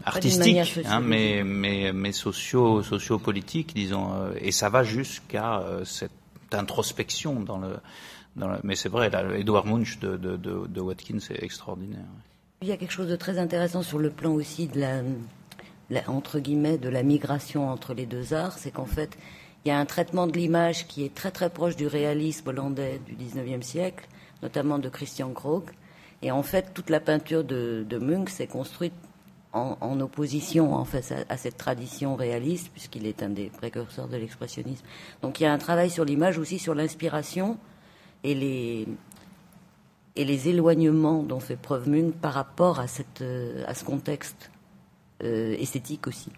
artistique, 0.05 0.59
hein, 0.85 1.01
mais 1.13 1.45
mais 1.45 1.93
mais 1.93 2.13
socio 2.13 2.83
sociopolitique, 2.83 3.71
disons. 3.75 4.07
euh, 4.15 4.33
et 4.47 4.51
ça 4.53 4.69
va 4.69 4.83
jusqu'à 4.83 5.61
euh, 5.61 5.85
cette 5.85 6.11
introspection 6.53 7.41
dans 7.41 7.59
le. 7.59 7.73
Dans 8.37 8.49
le 8.49 8.59
mais 8.65 8.77
c'est 8.77 8.89
vrai, 8.89 9.11
là, 9.11 9.23
Edouard 9.37 9.67
Munch 9.67 9.99
de, 10.01 10.17
de, 10.17 10.37
de, 10.37 10.67
de 10.67 10.81
Watkins, 10.81 11.21
c'est 11.21 11.43
extraordinaire. 11.43 12.07
Il 12.63 12.69
y 12.69 12.73
a 12.73 12.77
quelque 12.77 12.93
chose 12.93 13.09
de 13.09 13.17
très 13.17 13.39
intéressant 13.39 13.83
sur 13.83 13.99
le 13.99 14.11
plan 14.11 14.33
aussi 14.33 14.67
de 14.69 14.79
la, 14.81 15.03
la- 15.91 16.09
entre 16.09 16.39
guillemets, 16.41 16.79
de 16.79 16.89
la 16.89 17.03
migration 17.03 17.69
entre 17.71 17.95
les 17.95 18.07
deux 18.07 18.33
arts, 18.35 18.57
c'est 18.59 18.71
qu'en 18.73 18.87
fait, 18.87 19.17
il 19.65 19.69
y 19.69 19.71
a 19.71 19.79
un 19.79 19.85
traitement 19.85 20.27
de 20.27 20.33
l'image 20.33 20.87
qui 20.87 21.05
est 21.05 21.15
très 21.15 21.31
très 21.31 21.51
proche 21.51 21.77
du 21.77 21.87
réalisme 21.87 22.49
hollandais 22.49 23.01
du 23.07 23.15
19e 23.15 23.63
siècle, 23.63 24.09
notamment 24.43 24.79
de 24.79 24.89
Christian 24.89 25.31
Krog. 25.33 25.65
Et 26.23 26.31
en 26.31 26.43
fait, 26.43 26.73
toute 26.73 26.91
la 26.91 27.01
peinture 27.01 27.45
de, 27.45 27.99
Munch 28.01 28.31
s'est 28.31 28.47
construite 28.47 28.95
en, 29.53 30.01
opposition 30.01 30.75
en 30.75 30.87
à, 31.29 31.37
cette 31.37 31.57
tradition 31.57 32.15
réaliste, 32.15 32.71
puisqu'il 32.73 33.07
est 33.07 33.23
un 33.23 33.31
des 33.31 33.51
précurseurs 33.51 34.09
de 34.09 34.17
l'expressionnisme. 34.17 34.85
Donc 35.23 35.41
il 35.41 35.43
y 35.43 35.47
a 35.47 35.53
un 35.53 35.59
travail 35.59 35.91
sur 35.91 36.05
l'image 36.05 36.39
aussi 36.39 36.59
sur 36.59 36.75
l'inspiration 36.75 37.59
et 38.23 38.35
les 38.35 38.89
éloignements 40.49 41.23
dont 41.23 41.41
fait 41.41 41.57
preuve 41.57 41.89
Munch 41.89 42.15
par 42.15 42.33
rapport 42.33 42.81
à 42.81 42.87
euh, 43.21 43.75
ce 43.75 43.85
contexte 43.85 44.51
euh, 45.23 45.55
esthétique 45.59 46.07
aussi. 46.07 46.31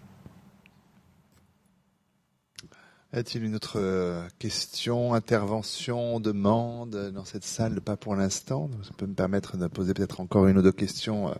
Y 2.63 2.65
a-t-il 3.13 3.43
une 3.43 3.53
autre 3.55 3.73
euh, 3.75 4.23
question, 4.39 5.13
intervention, 5.13 6.19
demande 6.19 6.95
euh, 6.95 7.11
dans 7.11 7.25
cette 7.25 7.43
salle? 7.43 7.79
Pas 7.79 7.95
pour 7.95 8.15
l'instant. 8.15 8.71
Ça 8.81 8.89
peut 8.97 9.05
me 9.05 9.13
permettre 9.13 9.55
de 9.55 9.67
poser 9.67 9.93
peut-être 9.93 10.19
encore 10.19 10.47
une 10.47 10.57
ou 10.57 10.63
deux 10.63 10.71
questions 10.71 11.29
euh, 11.29 11.33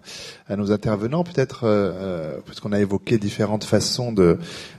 à 0.47 0.55
nos 0.55 0.71
intervenants. 0.71 1.23
Peut-être, 1.23 1.63
euh, 1.63 1.91
euh, 1.93 2.37
puisqu'on 2.45 2.73
a 2.73 2.79
évoqué 2.79 3.17
différentes 3.17 3.63
façons 3.63 4.11
de, 4.11 4.37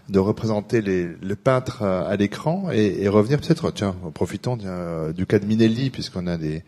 de 0.09 0.19
représenter 0.21 0.83
les, 0.83 1.05
le 1.21 1.35
peintre 1.35 1.83
euh, 1.83 2.09
à 2.09 2.15
l'écran, 2.15 2.69
et, 2.73 3.03
et 3.03 3.09
revenir 3.09 3.41
peut-être, 3.41 3.73
tiens, 3.73 3.97
profitons 4.15 4.57
tiens, 4.57 4.71
euh, 4.71 5.13
du 5.13 5.27
cas 5.27 5.41
de 5.41 5.47
Minelli, 5.47 5.91
puisqu'on 5.91 6.29
a 6.29 6.37
des, 6.37 6.63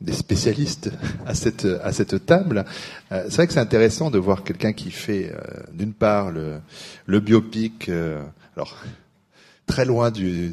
des 0.00 0.12
spécialistes 0.12 0.90
à 1.26 1.36
cette 1.36 1.68
à 1.84 1.92
cette 1.92 2.26
table. 2.26 2.64
Euh, 3.12 3.26
c'est 3.28 3.36
vrai 3.36 3.46
que 3.46 3.52
c'est 3.52 3.60
intéressant 3.60 4.10
de 4.10 4.18
voir 4.18 4.42
quelqu'un 4.42 4.72
qui 4.72 4.90
fait 4.90 5.32
d'une 5.72 5.92
part 5.92 6.32
le, 6.32 6.58
le 7.06 7.20
biopic, 7.20 7.88
alors 8.56 8.76
très 9.66 9.84
loin 9.84 10.10
du, 10.10 10.52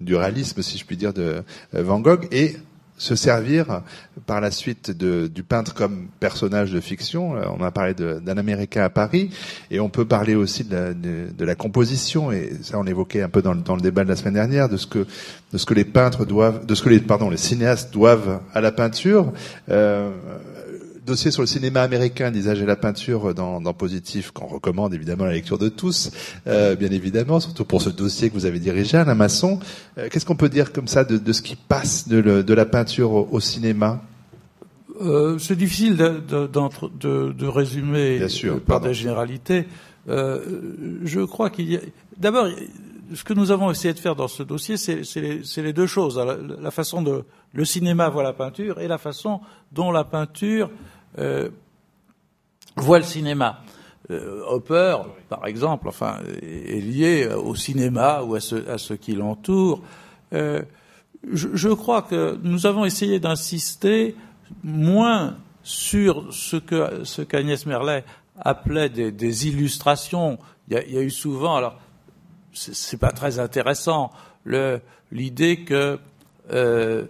du 0.00 0.16
réalisme, 0.16 0.62
si 0.62 0.78
je 0.78 0.84
puis 0.84 0.96
dire, 0.96 1.12
de 1.12 1.42
Van 1.72 2.00
Gogh, 2.00 2.26
et 2.32 2.56
se 3.00 3.16
servir 3.16 3.82
par 4.26 4.42
la 4.42 4.50
suite 4.50 4.90
de, 4.90 5.26
du 5.26 5.42
peintre 5.42 5.74
comme 5.74 6.08
personnage 6.20 6.70
de 6.70 6.80
fiction. 6.80 7.34
Euh, 7.34 7.44
on 7.58 7.64
a 7.64 7.70
parlé 7.70 7.94
d'un 7.94 8.36
Américain 8.36 8.84
à 8.84 8.90
Paris, 8.90 9.30
et 9.70 9.80
on 9.80 9.88
peut 9.88 10.04
parler 10.04 10.34
aussi 10.34 10.64
de 10.64 10.74
la, 10.74 10.92
de, 10.92 11.44
la 11.44 11.54
composition. 11.54 12.30
Et 12.30 12.52
ça, 12.62 12.78
on 12.78 12.86
évoquait 12.86 13.22
un 13.22 13.30
peu 13.30 13.40
dans, 13.40 13.54
dans, 13.54 13.74
le 13.74 13.80
débat 13.80 14.04
de 14.04 14.10
la 14.10 14.16
semaine 14.16 14.34
dernière 14.34 14.68
de 14.68 14.76
ce 14.76 14.86
que 14.86 15.06
de 15.52 15.58
ce 15.58 15.66
que 15.66 15.74
les 15.74 15.84
peintres 15.84 16.26
doivent, 16.26 16.66
de 16.66 16.74
ce 16.74 16.82
que 16.82 16.90
les 16.90 17.00
pardon 17.00 17.30
les 17.30 17.38
cinéastes 17.38 17.92
doivent 17.92 18.40
à 18.52 18.60
la 18.60 18.70
peinture. 18.70 19.32
Euh, 19.70 20.10
dossier 21.10 21.32
sur 21.32 21.42
le 21.42 21.46
cinéma 21.46 21.82
américain, 21.82 22.30
l'usage 22.30 22.62
et 22.62 22.66
la 22.66 22.76
peinture 22.76 23.34
dans, 23.34 23.60
dans 23.60 23.74
Positif, 23.74 24.30
qu'on 24.30 24.46
recommande 24.46 24.94
évidemment 24.94 25.24
la 25.24 25.32
lecture 25.32 25.58
de 25.58 25.68
tous, 25.68 26.12
euh, 26.46 26.76
bien 26.76 26.90
évidemment, 26.90 27.40
surtout 27.40 27.64
pour 27.64 27.82
ce 27.82 27.90
dossier 27.90 28.30
que 28.30 28.34
vous 28.34 28.46
avez 28.46 28.60
dirigé, 28.60 28.96
Alain 28.96 29.16
Masson. 29.16 29.58
Euh, 29.98 30.08
Qu'est-ce 30.10 30.24
qu'on 30.24 30.36
peut 30.36 30.48
dire 30.48 30.72
comme 30.72 30.86
ça 30.86 31.02
de, 31.04 31.18
de 31.18 31.32
ce 31.32 31.42
qui 31.42 31.56
passe 31.56 32.06
de, 32.06 32.18
le, 32.18 32.44
de 32.44 32.54
la 32.54 32.64
peinture 32.64 33.10
au, 33.12 33.28
au 33.32 33.40
cinéma? 33.40 34.00
Euh, 35.02 35.36
C'est 35.38 35.56
difficile 35.56 35.96
de, 35.96 36.46
de, 36.46 37.46
résumer 37.46 38.18
bien 38.18 38.28
sûr, 38.28 38.60
par 38.60 38.80
des 38.80 38.94
généralités. 38.94 39.66
Euh, 40.08 40.38
je 41.02 41.20
crois 41.20 41.50
qu'il 41.50 41.72
y 41.72 41.76
a... 41.76 41.80
D'abord, 42.18 42.46
ce 43.14 43.24
que 43.24 43.34
nous 43.34 43.50
avons 43.50 43.70
essayé 43.70 43.92
de 43.94 43.98
faire 43.98 44.14
dans 44.14 44.28
ce 44.28 44.42
dossier, 44.44 44.76
c'est 44.76 45.02
les, 45.16 45.42
les, 45.56 45.72
deux 45.72 45.86
choses. 45.86 46.16
La, 46.18 46.36
la, 46.36 46.70
façon 46.70 47.02
de 47.02 47.24
le 47.52 47.64
cinéma 47.64 48.08
voit 48.08 48.22
la 48.22 48.32
peinture 48.32 48.80
et 48.80 48.86
la 48.86 48.98
façon 48.98 49.40
dont 49.72 49.90
la 49.90 50.04
peinture 50.04 50.70
voit 52.76 52.98
le 52.98 53.04
cinéma. 53.04 53.62
Euh, 54.10 54.42
Hopper, 54.48 54.96
par 55.28 55.46
exemple, 55.46 55.86
enfin, 55.88 56.18
est 56.42 56.82
lié 56.82 57.28
au 57.28 57.54
cinéma 57.54 58.22
ou 58.22 58.34
à 58.34 58.40
ce, 58.40 58.68
à 58.68 58.76
ce 58.76 58.94
qui 58.94 59.12
l'entoure. 59.12 59.82
Euh, 60.32 60.62
je, 61.32 61.68
crois 61.68 62.02
que 62.02 62.38
nous 62.42 62.66
avons 62.66 62.84
essayé 62.84 63.20
d'insister 63.20 64.16
moins 64.64 65.36
sur 65.62 66.32
ce 66.32 66.56
que 66.56 67.04
ce 67.04 67.22
qu'Agnès 67.22 67.66
Merlet 67.66 68.04
appelait 68.40 68.88
des, 68.88 69.46
illustrations. 69.46 70.38
Il 70.68 70.74
y, 70.74 70.98
a, 70.98 71.02
eu 71.02 71.10
souvent, 71.10 71.56
alors 71.56 71.78
c'est 72.52 72.98
pas 72.98 73.12
très 73.12 73.38
intéressant, 73.38 74.10
l'idée 75.12 75.60
que 75.60 75.98
euh, 76.52 77.04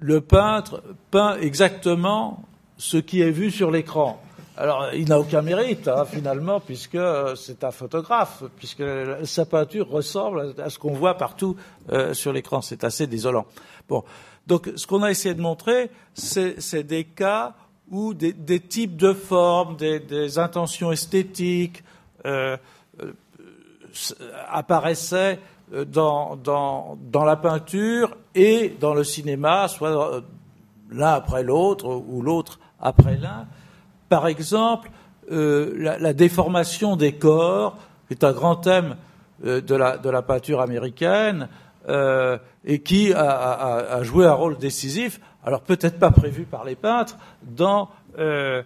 le 0.00 0.20
peintre 0.20 0.82
peint 1.10 1.38
exactement 1.38 2.42
ce 2.80 2.96
qui 2.96 3.20
est 3.20 3.30
vu 3.30 3.50
sur 3.50 3.70
l'écran. 3.70 4.22
Alors, 4.56 4.88
il 4.94 5.08
n'a 5.08 5.20
aucun 5.20 5.42
mérite, 5.42 5.86
hein, 5.86 6.04
finalement, 6.06 6.60
puisque 6.60 6.98
c'est 7.36 7.62
un 7.62 7.70
photographe, 7.70 8.42
puisque 8.56 8.82
sa 9.24 9.44
peinture 9.44 9.88
ressemble 9.88 10.54
à 10.58 10.70
ce 10.70 10.78
qu'on 10.78 10.94
voit 10.94 11.14
partout 11.14 11.56
euh, 11.92 12.14
sur 12.14 12.32
l'écran. 12.32 12.62
C'est 12.62 12.82
assez 12.82 13.06
désolant. 13.06 13.46
Bon, 13.88 14.02
donc, 14.46 14.70
ce 14.76 14.86
qu'on 14.86 15.02
a 15.02 15.10
essayé 15.10 15.34
de 15.34 15.42
montrer, 15.42 15.90
c'est 16.14 16.82
des 16.82 17.04
cas 17.04 17.54
où 17.90 18.14
des, 18.14 18.32
des, 18.32 18.60
types 18.60 18.96
de 18.96 19.12
formes, 19.12 19.76
des, 19.76 20.00
des 20.00 20.38
intentions 20.38 20.90
esthétiques 20.90 21.84
euh, 22.24 22.56
euh 23.02 23.12
apparaissaient 24.48 25.40
dans, 25.86 26.36
dans, 26.36 26.96
dans, 27.10 27.24
la 27.24 27.34
peinture 27.34 28.16
et 28.36 28.68
dans 28.80 28.94
le 28.94 29.02
cinéma, 29.02 29.66
soit 29.66 30.14
euh, 30.14 30.20
l'un 30.90 31.14
après 31.14 31.42
l'autre 31.42 31.88
ou 31.88 32.22
l'autre 32.22 32.59
après 32.80 33.16
l'un. 33.16 33.46
Par 34.08 34.26
exemple, 34.26 34.90
euh, 35.30 35.96
la, 36.00 36.12
déformation 36.12 36.96
des 36.96 37.12
corps 37.12 37.78
est 38.10 38.24
un 38.24 38.32
grand 38.32 38.56
thème 38.56 38.96
euh, 39.44 39.60
de, 39.60 39.76
la, 39.76 40.22
peinture 40.22 40.60
américaine 40.60 41.48
euh, 41.88 42.36
et 42.64 42.80
qui 42.80 43.12
a, 43.12 44.02
joué 44.02 44.26
un 44.26 44.32
rôle 44.32 44.58
décisif, 44.58 45.20
alors 45.44 45.60
peut-être 45.60 46.00
pas 46.00 46.10
prévu 46.10 46.42
par 46.42 46.64
les 46.64 46.74
peintres, 46.74 47.16
dans 47.42 47.90
le, 48.18 48.64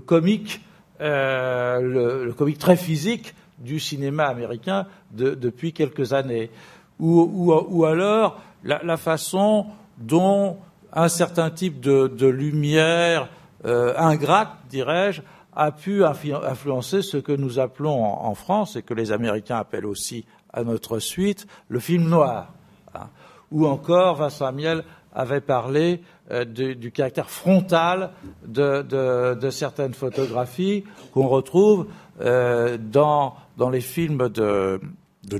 comique, 0.00 0.60
le, 0.98 2.32
comique 2.32 2.58
très 2.58 2.76
physique 2.76 3.34
du 3.58 3.78
cinéma 3.78 4.24
américain 4.24 4.86
de, 5.12 5.34
depuis 5.34 5.72
quelques 5.72 6.12
années. 6.12 6.50
Ou, 6.98 7.84
alors 7.84 8.42
la, 8.64 8.96
façon 8.96 9.66
dont 9.98 10.56
un 10.92 11.08
certain 11.08 11.50
type 11.50 11.80
de 11.80 12.26
lumière 12.26 13.28
euh, 13.64 13.94
ingrate, 13.96 14.50
dirais-je, 14.68 15.22
a 15.54 15.70
pu 15.70 16.04
influencer 16.04 17.02
ce 17.02 17.18
que 17.18 17.32
nous 17.32 17.58
appelons 17.58 18.04
en, 18.04 18.34
France 18.34 18.76
et 18.76 18.82
que 18.82 18.94
les 18.94 19.12
Américains 19.12 19.58
appellent 19.58 19.86
aussi 19.86 20.24
à 20.52 20.64
notre 20.64 20.98
suite 20.98 21.46
le 21.68 21.78
film 21.78 22.08
noir. 22.08 22.52
Hein. 22.94 23.08
Ou 23.50 23.66
encore, 23.66 24.16
Vincent 24.16 24.46
Amiel 24.46 24.82
avait 25.14 25.40
parlé 25.42 26.00
euh, 26.30 26.44
du, 26.44 26.90
caractère 26.90 27.28
frontal 27.28 28.10
de, 28.46 29.48
certaines 29.50 29.94
photographies 29.94 30.84
qu'on 31.12 31.28
retrouve 31.28 31.88
euh, 32.20 32.78
dans, 32.78 33.36
les 33.70 33.80
films 33.80 34.28
de, 34.30 34.80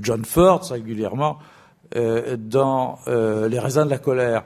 John 0.01 0.23
Ford, 0.25 0.63
singulièrement, 0.63 1.39
euh, 1.95 2.37
dans 2.37 2.99
Les 3.07 3.59
raisins 3.59 3.85
de 3.85 3.89
la 3.89 3.97
colère 3.97 4.43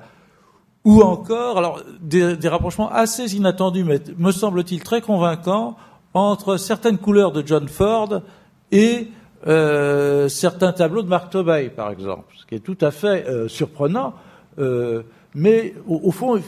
ou 0.88 1.02
encore, 1.02 1.58
alors 1.58 1.82
des, 2.00 2.48
rapprochements 2.48 2.90
assez 2.90 3.36
inattendus, 3.36 3.84
mais 3.84 4.00
me 4.18 4.32
semble-t-il 4.32 4.82
très 4.82 5.02
convaincants, 5.02 5.76
entre 6.14 6.56
certaines 6.56 6.98
couleurs 6.98 7.34
de 7.34 7.46
John 7.46 7.68
Ford 7.68 8.22
et 8.72 9.10
euh, 9.48 10.30
certains 10.30 10.72
tableaux 10.72 11.04
de 11.04 11.10
Mark 11.10 11.30
Tobey, 11.30 11.68
par 11.68 11.92
exemple, 11.92 12.34
ce 12.38 12.46
qui 12.46 12.56
est 12.56 12.62
tout 12.62 12.78
à 12.80 12.92
fait 12.92 13.28
euh, 13.28 13.50
surprenant, 13.50 14.14
euh, 14.60 15.04
mais 15.36 15.74
au, 15.90 16.10
fond, 16.12 16.42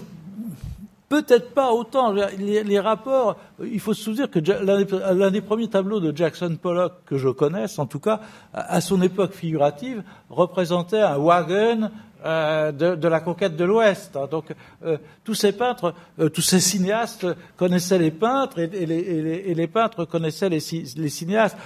peut-être 1.09 1.53
pas 1.53 1.73
autant. 1.73 2.13
Les, 2.37 2.79
rapports, 2.79 3.35
il 3.61 3.81
faut 3.81 3.93
se 3.93 4.03
souvenir 4.03 4.31
que 4.31 4.39
l'un 4.39 5.31
des 5.31 5.41
premiers 5.41 5.67
tableaux 5.67 5.99
de 5.99 6.15
Jackson 6.15 6.57
Pollock 6.59 6.93
que 7.05 7.17
je 7.17 7.27
connaisse, 7.27 7.77
en 7.77 7.87
tout 7.87 7.99
cas 7.99 8.21
à 8.53 8.79
son 8.79 9.01
époque 9.01 9.33
figurative, 9.33 10.01
représentait 10.29 11.01
un 11.01 11.17
wagon 11.17 11.91
euh, 12.25 12.73
de, 12.73 12.95
de, 12.95 13.07
la 13.07 13.21
conquête 13.21 13.55
de 13.55 13.63
l'Ouest. 13.63 14.17
Donc 14.29 14.53
euh, 14.83 14.97
tous 15.23 15.35
ces 15.35 15.53
peintres, 15.53 15.93
euh, 16.19 16.27
tous 16.27 16.41
ces 16.41 16.59
cinéastes 16.59 17.25
connaissaient 17.55 17.97
les 17.97 18.11
peintres 18.11 18.59
et, 18.59 18.67
les, 18.67 18.83
et, 18.83 19.21
les, 19.21 19.43
et 19.45 19.53
les, 19.53 19.67
peintres 19.67 20.03
connaissaient 20.03 20.49
les, 20.49 20.59
les, 20.97 21.09
cinéastes. 21.09 21.57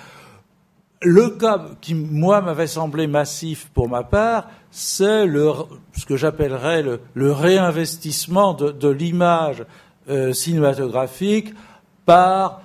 Le 1.02 1.32
cas 1.32 1.66
qui, 1.82 1.96
moi, 1.96 2.42
m'avait 2.42 2.68
semblé 2.68 3.08
massif 3.08 3.72
pour 3.74 3.90
ma 3.90 4.04
part, 4.04 4.48
c'est 4.70 5.26
ce 5.26 6.06
que 6.08 6.18
j'appellerais 6.18 6.84
le, 6.84 7.00
le, 7.16 7.32
réinvestissement 7.32 8.54
de, 8.54 8.72
de 8.72 8.90
l'image 8.90 9.66
euh, 10.08 10.34
cinématographique 10.34 11.54
par 12.06 12.62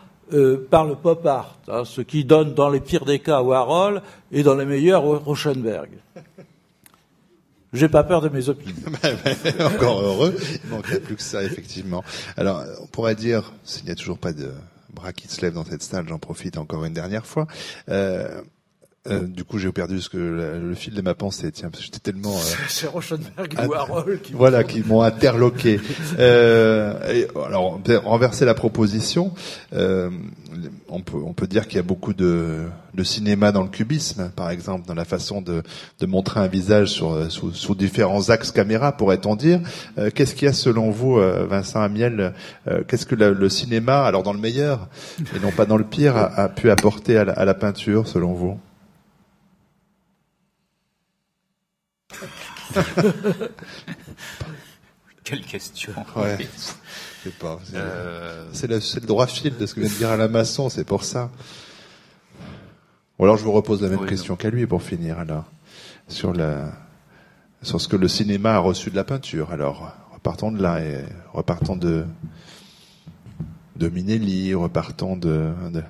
par 0.71 0.85
le 0.85 0.95
pop 0.95 1.25
art, 1.25 1.57
hein, 1.69 1.87
ce 1.87 2.03
qui 2.03 2.23
donne 2.23 2.53
dans 2.53 2.69
les 2.69 2.81
pires 2.81 3.07
des 3.07 3.19
cas 3.19 3.41
Warhol 3.41 4.03
et 4.31 4.43
dans 4.43 4.57
les 4.57 4.67
meilleurs 4.67 5.03
Rauschenberg. 5.25 5.89
J'ai 7.73 7.89
pas 7.89 8.05
peur 8.05 8.21
de 8.21 8.29
mes 8.29 8.49
opinions. 8.49 8.75
Encore 9.61 10.01
heureux. 10.01 10.37
Il 10.65 10.71
manquerait 10.71 11.01
plus 11.01 11.17
que 11.17 11.23
ça, 11.23 11.43
effectivement. 11.43 12.03
Alors, 12.37 12.63
on 12.81 12.87
pourrait 12.87 13.15
dire, 13.15 13.53
s'il 13.65 13.85
n'y 13.85 13.91
a 13.91 13.95
toujours 13.95 14.19
pas 14.19 14.33
de 14.33 14.53
bras 14.93 15.13
qui 15.13 15.29
se 15.29 15.41
lèvent 15.43 15.55
dans 15.55 15.65
cette 15.65 15.83
salle, 15.83 16.09
j'en 16.09 16.19
profite 16.19 16.57
encore 16.57 16.85
une 16.85 16.95
dernière 16.95 17.27
fois. 17.27 17.47
Euh, 17.91 18.41
euh, 19.09 19.27
du 19.27 19.45
coup, 19.45 19.59
j'ai 19.59 19.71
perdu 19.73 20.01
ce 20.01 20.09
que 20.09 20.19
le, 20.19 20.69
le, 20.69 20.75
fil 20.75 20.95
de 20.95 21.03
ma 21.03 21.15
pensée. 21.15 21.51
Tiens, 21.53 21.71
parce 21.71 21.81
que 21.81 21.85
j'étais 21.87 22.13
tellement. 22.13 22.35
Euh, 22.35 22.55
c'est 22.69 22.87
Rauschenberg 22.87 23.55
et 23.61 23.67
Warhol 23.67 24.21
qui. 24.21 24.33
Voilà, 24.33 24.65
qui 24.65 24.83
m'ont 24.83 25.03
interloqué. 25.03 25.81
euh, 26.19 26.95
et, 27.13 27.29
alors, 27.47 27.81
renverser 28.05 28.45
la 28.45 28.55
proposition. 28.55 29.33
Euh, 29.73 30.11
on 30.89 31.01
peut 31.01 31.19
on 31.25 31.33
peut 31.33 31.47
dire 31.47 31.67
qu'il 31.67 31.77
y 31.77 31.81
a 31.81 31.85
beaucoup 31.85 32.15
de, 32.15 32.65
de 32.95 33.05
cinéma 33.05 33.53
dans 33.53 33.63
le 33.63 33.69
cubisme, 33.69 34.31
par 34.35 34.51
exemple, 34.51 34.87
dans 34.87 34.95
la 34.95 35.05
façon 35.05 35.41
de, 35.41 35.63
de 36.01 36.07
montrer 36.07 36.41
un 36.41 36.47
visage 36.47 36.89
sur, 36.89 37.31
sous, 37.31 37.53
sous 37.53 37.75
différents 37.75 38.31
axes 38.31 38.51
caméra, 38.51 38.93
pourrait-on 38.93 39.37
dire. 39.37 39.61
Euh, 39.99 40.11
qu'est-ce 40.15 40.35
qu'il 40.35 40.47
y 40.47 40.49
a 40.49 40.53
selon 40.53 40.91
vous, 40.91 41.19
euh, 41.19 41.47
Vincent 41.49 41.81
Amiel 41.81 42.35
Qu'est-ce 42.87 43.07
que 43.07 43.15
le, 43.15 43.33
le, 43.33 43.49
cinéma, 43.49 44.03
alors 44.03 44.23
dans 44.23 44.33
le 44.33 44.39
meilleur 44.39 44.89
et 45.35 45.41
non 45.41 45.51
pas 45.51 45.65
dans 45.65 45.77
le 45.77 45.85
pire, 45.85 46.17
a, 46.17 46.27
a 46.27 46.49
pu 46.49 46.71
apporter 46.71 47.17
à 47.17 47.25
la, 47.25 47.33
à 47.33 47.45
la 47.45 47.55
peinture, 47.55 48.07
selon 48.07 48.33
vous? 48.33 48.59
Quelle 55.25 55.43
question. 55.43 55.93
Ouais. 56.17 56.39
C'est 57.23 57.35
pas. 57.39 57.59
C'est 57.65 57.77
euh... 57.77 58.45
le, 58.63 59.07
droit 59.07 59.27
fil 59.27 59.57
de 59.57 59.67
ce 59.67 59.75
que 59.75 59.81
vient 59.81 59.91
de 59.91 59.95
dire 59.95 60.11
Alain 60.11 60.29
Masson, 60.29 60.69
c'est 60.71 60.85
pour 60.85 61.05
ça. 61.05 61.31
Ou 63.19 63.25
alors 63.25 63.37
je 63.37 63.45
vous 63.45 63.53
repose 63.53 63.83
la 63.83 63.89
même 63.89 64.01
oui, 64.01 64.09
question 64.09 64.37
qu'à 64.37 64.49
lui 64.49 64.67
pour 64.67 64.83
finir 64.83 65.19
alors 65.19 65.45
sur 66.07 66.33
la 66.33 66.73
sur 67.63 67.81
ce 67.81 67.89
que 67.89 67.97
le 67.97 68.09
cinéma 68.09 68.55
a 68.55 68.59
reçu 68.59 68.91
de 68.91 68.97
la 68.97 69.05
peinture. 69.05 69.51
Alors 69.51 69.93
repartons 70.13 70.53
de 70.53 70.63
là 70.63 70.81
et 70.81 71.05
repartons 71.33 71.77
de 71.77 72.07
de 73.77 73.89
Minelli, 73.89 74.55
repartons 74.55 75.17
de, 75.17 75.53
de, 75.73 75.83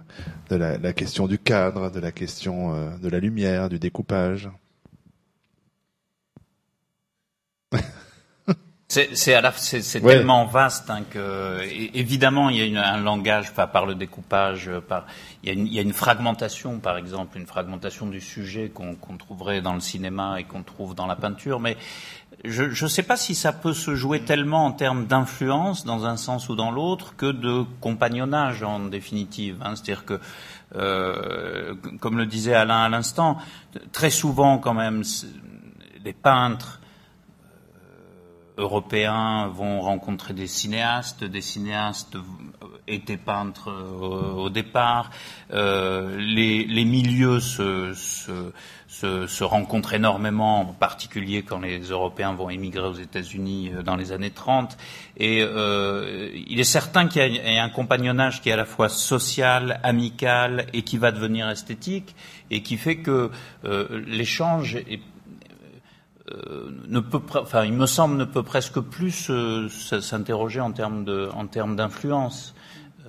de 0.51 0.57
la, 0.57 0.77
la, 0.79 0.93
question 0.93 1.27
du 1.27 1.39
cadre, 1.39 1.91
de 1.91 2.01
la 2.01 2.13
question 2.13 2.75
euh, 2.75 2.97
de 2.99 3.09
la 3.09 3.19
lumière, 3.19 3.71
du 3.71 3.79
découpage. 3.79 4.51
C'est 8.91 9.15
c'est 9.15 9.37
ouais. 9.37 10.15
tellement 10.15 10.47
vaste 10.47 10.89
hein, 10.89 11.03
que 11.11 11.61
évidemment 11.95 12.49
il 12.49 12.57
y 12.57 12.63
a 12.63 12.65
une, 12.65 12.79
un 12.79 12.97
langage 12.97 13.53
par, 13.53 13.71
par 13.71 13.85
le 13.85 13.95
découpage, 13.95 14.71
par 14.89 15.05
il 15.43 15.51
y, 15.51 15.51
a 15.51 15.53
une, 15.53 15.67
il 15.67 15.75
y, 15.75 15.79
a 15.79 15.83
une, 15.83 15.93
fragmentation 15.93 16.79
par 16.79 16.97
exemple, 16.97 17.37
une 17.37 17.47
fragmentation 17.47 18.07
du 18.07 18.23
sujet 18.23 18.71
qu'on 18.71 18.95
qu 18.95 19.19
trouverait 19.19 19.61
dans 19.61 19.75
le 19.75 19.81
cinéma 19.81 20.41
et 20.41 20.45
qu'on 20.45 20.63
trouve 20.63 20.95
dans 20.95 21.07
la 21.07 21.17
peinture, 21.17 21.61
mais 21.61 21.77
je 22.47 22.65
ne 22.65 22.89
sais 22.89 23.03
pas 23.03 23.19
si 23.19 23.35
ça 23.35 23.53
peut 23.53 23.75
se 23.75 23.95
jouer 23.95 24.21
tellement 24.21 24.65
en 24.65 24.73
termes 24.73 25.05
d'influence 25.05 25.85
dans 25.85 26.07
un 26.07 26.17
sens 26.17 26.49
ou 26.49 26.57
dans 26.57 26.71
l'autre 26.71 27.15
que 27.15 27.31
de 27.31 27.65
compagnonnage 27.83 28.63
en 28.63 28.81
définitive. 28.81 29.59
Hein, 29.63 29.75
C'est-à-dire 29.77 30.07
que 30.07 30.19
euh, 30.77 31.75
comme 32.01 32.17
le 32.17 32.25
disait 32.25 32.55
Alain 32.55 32.85
à 32.85 32.89
l'instant, 32.89 33.37
très 33.93 34.11
souvent 34.11 34.57
quand 34.57 34.75
même 34.75 35.03
les 36.07 36.15
peintres 36.15 36.78
européens 38.59 39.49
vont 39.49 39.81
rencontrer 39.81 40.35
des 40.35 40.47
cinéastes, 40.47 41.25
des 41.25 41.41
cinéastes 41.41 42.17
étaient 42.87 43.17
peintres 43.17 43.71
euh, 43.71 44.33
au 44.33 44.51
départ, 44.51 45.11
euh, 45.53 46.17
les, 46.19 46.65
les, 46.65 46.85
milieux 46.85 47.41
se, 47.41 47.93
se, 47.95 48.53
se, 48.89 49.27
se, 49.27 49.45
rencontrent 49.45 49.95
énormément, 49.95 50.61
en 50.61 50.73
particulier 50.73 51.43
quand 51.43 51.61
les 51.61 51.81
Européens 51.81 52.33
vont 52.35 52.51
émigrer 52.51 52.87
aux 52.87 52.95
États-Unis 52.95 53.71
euh, 53.75 53.83
dans 53.83 53.97
les 53.97 54.13
années 54.13 54.31
30. 54.31 54.77
Et 55.19 55.43
euh, 55.43 56.31
il 56.47 56.59
est 56.59 56.65
certain 56.65 57.09
qu'il 57.09 57.35
y 57.35 57.59
a 57.59 57.63
un 57.63 57.71
compagnonnage 57.71 58.41
qui 58.41 58.49
est 58.49 58.53
à 58.53 58.57
la 58.57 58.65
fois 58.65 58.89
social, 58.89 59.81
amical 59.83 60.67
et 60.73 60.83
qui 60.83 60.99
va 60.99 61.13
devenir 61.13 61.49
esthétique 61.49 62.15
et 62.51 62.63
qui 62.63 62.77
fait 62.77 62.97
que 62.97 63.31
euh, 63.65 64.03
l'échange 64.07 64.77
est 64.77 65.01
euh, 65.01 65.18
ne 66.89 67.01
peut, 67.01 67.21
enfin, 67.35 67.65
il 67.65 67.73
me 67.73 67.87
semble, 67.87 68.17
ne 68.17 68.25
peut 68.25 68.43
presque 68.43 68.81
plus 68.81 69.29
euh, 69.31 69.69
s'interroger 69.69 70.61
en 70.61 70.73
termes 70.73 71.05
de, 71.05 71.29
en 71.35 71.47
termes 71.47 71.77
d'influence. 71.77 72.55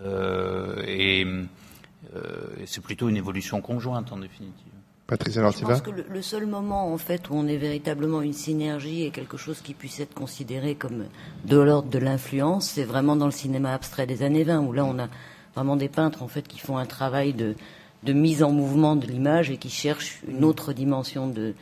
Euh, 0.06 0.82
et, 0.86 1.26
euh, 1.26 2.62
et 2.62 2.66
c'est 2.66 2.82
plutôt 2.82 3.10
une 3.10 3.18
évolution 3.18 3.62
conjointe 3.62 4.12
en 4.12 4.18
définitive. 4.18 4.66
Patricia 5.08 5.42
Je 5.50 5.66
pense 5.66 5.82
que 5.82 5.90
le, 5.90 6.06
le, 6.08 6.22
seul 6.22 6.46
moment 6.46 6.94
en 6.94 6.98
fait 7.00 7.30
où 7.30 7.34
on 7.34 7.48
est 7.48 7.58
véritablement 7.58 8.22
une 8.22 8.34
synergie 8.34 9.04
et 9.04 9.10
quelque 9.10 9.38
chose 9.38 9.60
qui 9.60 9.74
puisse 9.74 10.00
être 10.00 10.14
considéré 10.14 10.76
comme 10.76 11.06
de 11.46 11.58
l'ordre 11.58 11.90
de 11.90 11.98
l'influence, 11.98 12.70
c'est 12.70 12.84
vraiment 12.84 13.16
dans 13.16 13.26
le 13.26 13.32
cinéma 13.32 13.74
abstrait 13.74 14.06
des 14.06 14.22
années 14.22 14.44
20 14.44 14.60
où 14.60 14.72
là 14.72 14.86
on 14.86 15.00
a 15.00 15.08
vraiment 15.56 15.78
des 15.78 15.90
peintres 15.90 16.22
en 16.22 16.28
fait 16.28 16.48
qui 16.48 16.60
font 16.60 16.78
un 16.78 16.86
travail 16.86 17.34
de, 17.34 17.56
de 18.04 18.14
mise 18.14 18.44
en 18.44 18.52
mouvement 18.52 18.96
de 18.96 19.08
l'image 19.08 19.50
et 19.50 19.58
qui 19.58 19.70
cherchent 19.70 20.22
une 20.28 20.44
autre 20.46 20.74
dimension 20.74 21.28
de, 21.28 21.56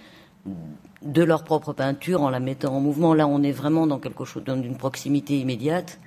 de 1.02 1.24
leur 1.24 1.44
propre 1.44 1.74
peinture 1.74 2.22
en 2.22 2.30
la 2.30 2.40
mettant 2.40 2.76
en 2.76 2.80
mouvement. 2.80 3.14
Là, 3.14 3.28
on 3.28 3.44
est 3.44 3.52
vraiment 3.52 3.88
dans 3.88 4.00
quelque 4.00 4.26
chose, 4.26 4.44
dans 4.44 4.62
une 4.62 4.78
proximité 4.78 5.40
immédiate 5.40 6.00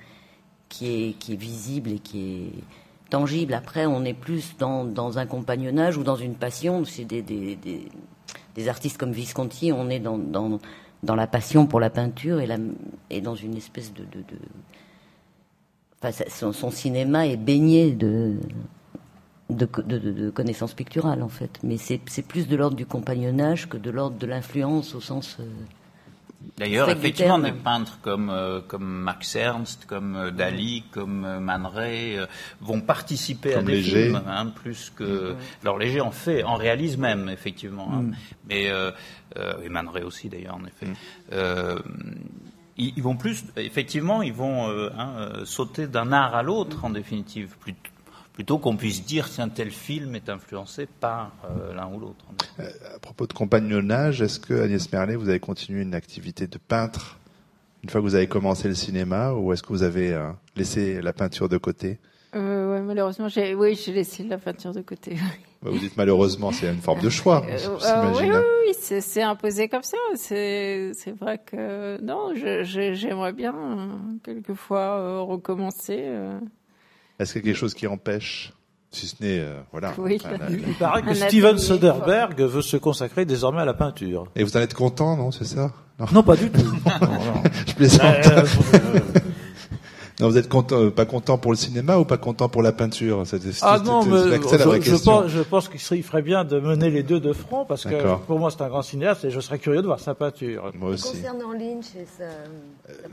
qui 0.69 1.15
est, 1.19 1.33
visible 1.33 1.91
et 1.91 1.99
qui 1.99 2.19
est 2.19 3.09
tangible. 3.09 3.53
Après, 3.53 3.85
on 3.85 4.03
est 4.05 4.13
plus 4.13 4.55
dans, 4.57 5.17
un 5.17 5.25
compagnonnage 5.25 5.97
ou 5.97 6.03
dans 6.03 6.15
une 6.15 6.35
passion. 6.35 6.85
C'est 6.85 7.05
des, 7.05 8.67
artistes 8.67 8.97
comme 8.97 9.11
Visconti, 9.11 9.71
on 9.71 9.89
est 9.89 9.99
dans, 9.99 10.59
la 11.03 11.27
passion 11.27 11.67
pour 11.67 11.79
la 11.79 11.89
peinture 11.89 12.39
et, 13.09 13.21
dans 13.21 13.35
une 13.35 13.57
espèce 13.57 13.93
de... 13.93 14.05
son 16.29 16.71
cinéma 16.71 17.27
est 17.27 17.37
baigné 17.37 17.91
de 17.91 18.37
de, 19.55 19.67
de, 19.83 19.97
de, 19.97 20.29
connaissances 20.29 20.73
picturales 20.73 21.23
en 21.23 21.29
fait. 21.29 21.59
Mais 21.63 21.77
c'est 21.77 21.99
plus 22.27 22.47
de 22.47 22.55
l'ordre 22.55 22.75
du 22.75 22.85
compagnonnage 22.85 23.69
que 23.69 23.77
de 23.77 23.89
l'ordre 23.89 24.17
de 24.17 24.27
l'influence 24.27 24.95
au 24.95 25.01
sens. 25.01 25.37
Euh, 25.39 25.43
D'ailleurs, 26.57 26.89
effectivement, 26.89 27.39
des 27.39 27.51
peintres 27.51 27.99
comme, 28.01 28.29
euh, 28.29 28.61
comme 28.61 28.85
Max 28.85 29.35
Ernst, 29.35 29.85
comme 29.85 30.15
euh, 30.15 30.31
Dali, 30.31 30.83
comme 30.91 31.25
euh, 31.25 31.39
Man 31.39 31.65
Ray 31.65 32.17
euh, 32.17 32.25
vont 32.59 32.81
participer 32.81 33.53
comme 33.53 33.61
à 33.61 33.63
des 33.63 33.75
Léger. 33.77 34.03
films, 34.03 34.21
hein, 34.27 34.47
plus 34.47 34.91
que. 34.95 35.35
Alors 35.63 35.77
Léger 35.77 36.01
en 36.01 36.11
fait, 36.11 36.43
en 36.43 36.55
réalise 36.55 36.97
même, 36.97 37.29
effectivement. 37.29 37.89
Hein. 37.93 38.01
Mm. 38.01 38.15
Mais 38.49 38.71
et 39.63 39.69
Man 39.69 39.87
Ray 39.87 40.03
aussi 40.03 40.29
d'ailleurs, 40.29 40.55
en 40.55 40.65
effet. 40.65 40.87
Mm. 40.87 41.81
Ils, 42.77 42.93
ils, 42.95 43.03
vont 43.03 43.17
plus, 43.17 43.43
effectivement, 43.57 44.21
ils 44.21 44.33
vont 44.33 44.67
hein, 44.69 45.43
sauter 45.45 45.87
d'un 45.87 46.11
art 46.11 46.35
à 46.35 46.41
l'autre, 46.41 46.85
en 46.85 46.89
définitive, 46.89 47.55
plus, 47.59 47.75
plutôt 48.33 48.57
qu'on 48.57 48.77
puisse 48.77 49.05
dire 49.05 49.33
qu'un 49.33 49.49
tel 49.49 49.71
film 49.71 50.15
est 50.15 50.29
influencé 50.29 50.87
par 50.99 51.31
euh, 51.45 51.73
l'un 51.73 51.87
ou 51.93 51.99
l'autre. 51.99 52.25
Euh, 52.59 52.69
à 52.95 52.99
propos 52.99 53.27
de 53.27 53.33
compagnonnage, 53.33 54.21
est-ce 54.21 54.39
que 54.39 54.53
Agnès 54.53 54.91
Merlet, 54.91 55.15
vous 55.15 55.29
avez 55.29 55.39
continué 55.39 55.81
une 55.81 55.95
activité 55.95 56.47
de 56.47 56.57
peintre 56.57 57.17
une 57.83 57.89
fois 57.89 57.99
que 57.99 58.05
vous 58.05 58.15
avez 58.15 58.27
commencé 58.27 58.67
le 58.67 58.75
cinéma, 58.75 59.33
ou 59.33 59.53
est-ce 59.53 59.63
que 59.63 59.69
vous 59.69 59.83
avez 59.83 60.13
euh, 60.13 60.29
laissé 60.55 61.01
la 61.01 61.13
peinture 61.13 61.49
de 61.49 61.57
côté? 61.57 61.97
Euh, 62.35 62.73
ouais, 62.73 62.81
malheureusement, 62.81 63.27
j'ai, 63.27 63.55
oui, 63.55 63.75
j'ai 63.75 63.91
laissé 63.91 64.23
la 64.23 64.37
peinture 64.37 64.71
de 64.71 64.81
côté. 64.81 65.17
Bah, 65.63 65.69
vous 65.71 65.79
dites 65.79 65.97
malheureusement, 65.97 66.51
c'est 66.51 66.71
une 66.71 66.81
forme 66.81 67.01
de 67.01 67.09
choix. 67.09 67.43
Euh, 67.47 68.13
oui, 68.13 68.29
oui, 68.29 68.35
oui, 68.67 68.73
c'est, 68.79 69.01
c'est 69.01 69.21
imposé 69.21 69.67
comme 69.67 69.83
ça. 69.83 69.97
C'est, 70.15 70.91
c'est 70.93 71.11
vrai 71.11 71.39
que 71.39 71.99
non, 72.01 72.33
je, 72.35 72.63
je, 72.63 72.93
j'aimerais 72.93 73.33
bien 73.33 73.53
quelquefois 74.23 74.99
euh, 74.99 75.19
recommencer. 75.21 76.03
Euh. 77.21 77.23
Est-ce 77.23 77.33
qu'il 77.33 77.41
y 77.41 77.45
a 77.45 77.51
quelque 77.51 77.59
chose 77.59 77.73
qui 77.73 77.87
empêche 77.87 78.53
si 78.93 79.07
ce 79.07 79.15
n'est, 79.21 79.39
euh, 79.39 79.53
voilà. 79.71 79.93
Oui, 79.97 80.19
enfin, 80.21 80.35
la- 80.37 80.49
Il, 80.49 80.67
il 80.67 80.73
paraît 80.75 81.01
que 81.01 81.09
Un 81.09 81.13
Steven 81.15 81.57
Soderbergh 81.57 82.39
veut 82.41 82.61
se 82.61 82.75
consacrer 82.77 83.23
désormais 83.25 83.61
à 83.61 83.65
la 83.65 83.73
peinture. 83.73 84.27
Et 84.35 84.43
vous 84.43 84.57
en 84.57 84.59
êtes 84.59 84.73
content, 84.73 85.15
non 85.15 85.31
C'est 85.31 85.45
ça? 85.45 85.71
Non, 85.99 86.05
Non, 86.13 86.23
pas 86.23 86.35
du 86.35 86.49
tout. 86.49 86.59
Non, 86.61 87.07
non. 87.07 87.43
Je 87.67 87.73
plaisante. 87.73 88.01
Euh, 88.27 88.45
euh, 88.73 88.99
Non, 90.21 90.29
vous 90.29 90.37
êtes 90.37 90.47
content, 90.49 90.75
euh, 90.79 90.89
pas 90.91 91.05
content 91.05 91.37
pour 91.39 91.51
le 91.51 91.57
cinéma 91.57 91.97
ou 91.97 92.05
pas 92.05 92.17
content 92.17 92.47
pour 92.47 92.61
la 92.61 92.71
peinture? 92.71 93.23
C'est 93.25 93.41
c'est- 93.41 93.59
Ah 93.63 93.79
non, 93.83 94.05
mais 94.05 94.37
ça 94.47 94.57
la 94.57 94.65
vraie 94.65 94.79
je, 94.79 94.85
je 94.85 94.91
question. 94.91 95.11
pense, 95.21 95.27
je 95.31 95.41
pense 95.41 95.67
qu'il 95.67 96.03
ferait 96.03 96.21
bien 96.21 96.43
de 96.43 96.59
mener 96.59 96.89
les 96.91 97.01
deux 97.01 97.19
de 97.19 97.33
front 97.33 97.65
parce 97.65 97.83
que 97.85 98.15
pour 98.27 98.37
moi 98.37 98.51
c'est 98.51 98.61
un 98.61 98.69
grand 98.69 98.83
cinéaste 98.83 99.25
et 99.25 99.31
je 99.31 99.39
serais 99.39 99.57
curieux 99.57 99.81
de 99.81 99.87
voir 99.87 99.99
sa 99.99 100.13
peinture. 100.13 100.71
Moi 100.79 100.91
aussi. 100.91 101.09
Concernant 101.09 101.51
Lynch 101.53 101.87
et 101.99 102.05
sa, 102.17 102.25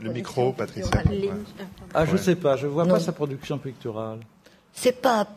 Le 0.01 0.13
micro, 0.13 0.51
Patricia. 0.53 0.89
Lynch. 1.09 1.47
Ah, 1.95 2.05
je 2.05 2.11
Ouais. 2.11 2.17
sais 2.19 2.35
pas, 2.35 2.55
je 2.57 2.67
vois 2.67 2.85
Non. 2.85 2.93
pas 2.93 2.99
sa 2.99 3.11
production 3.11 3.57
picturale. 3.57 4.19
C'est 4.71 5.01
pas. 5.01 5.27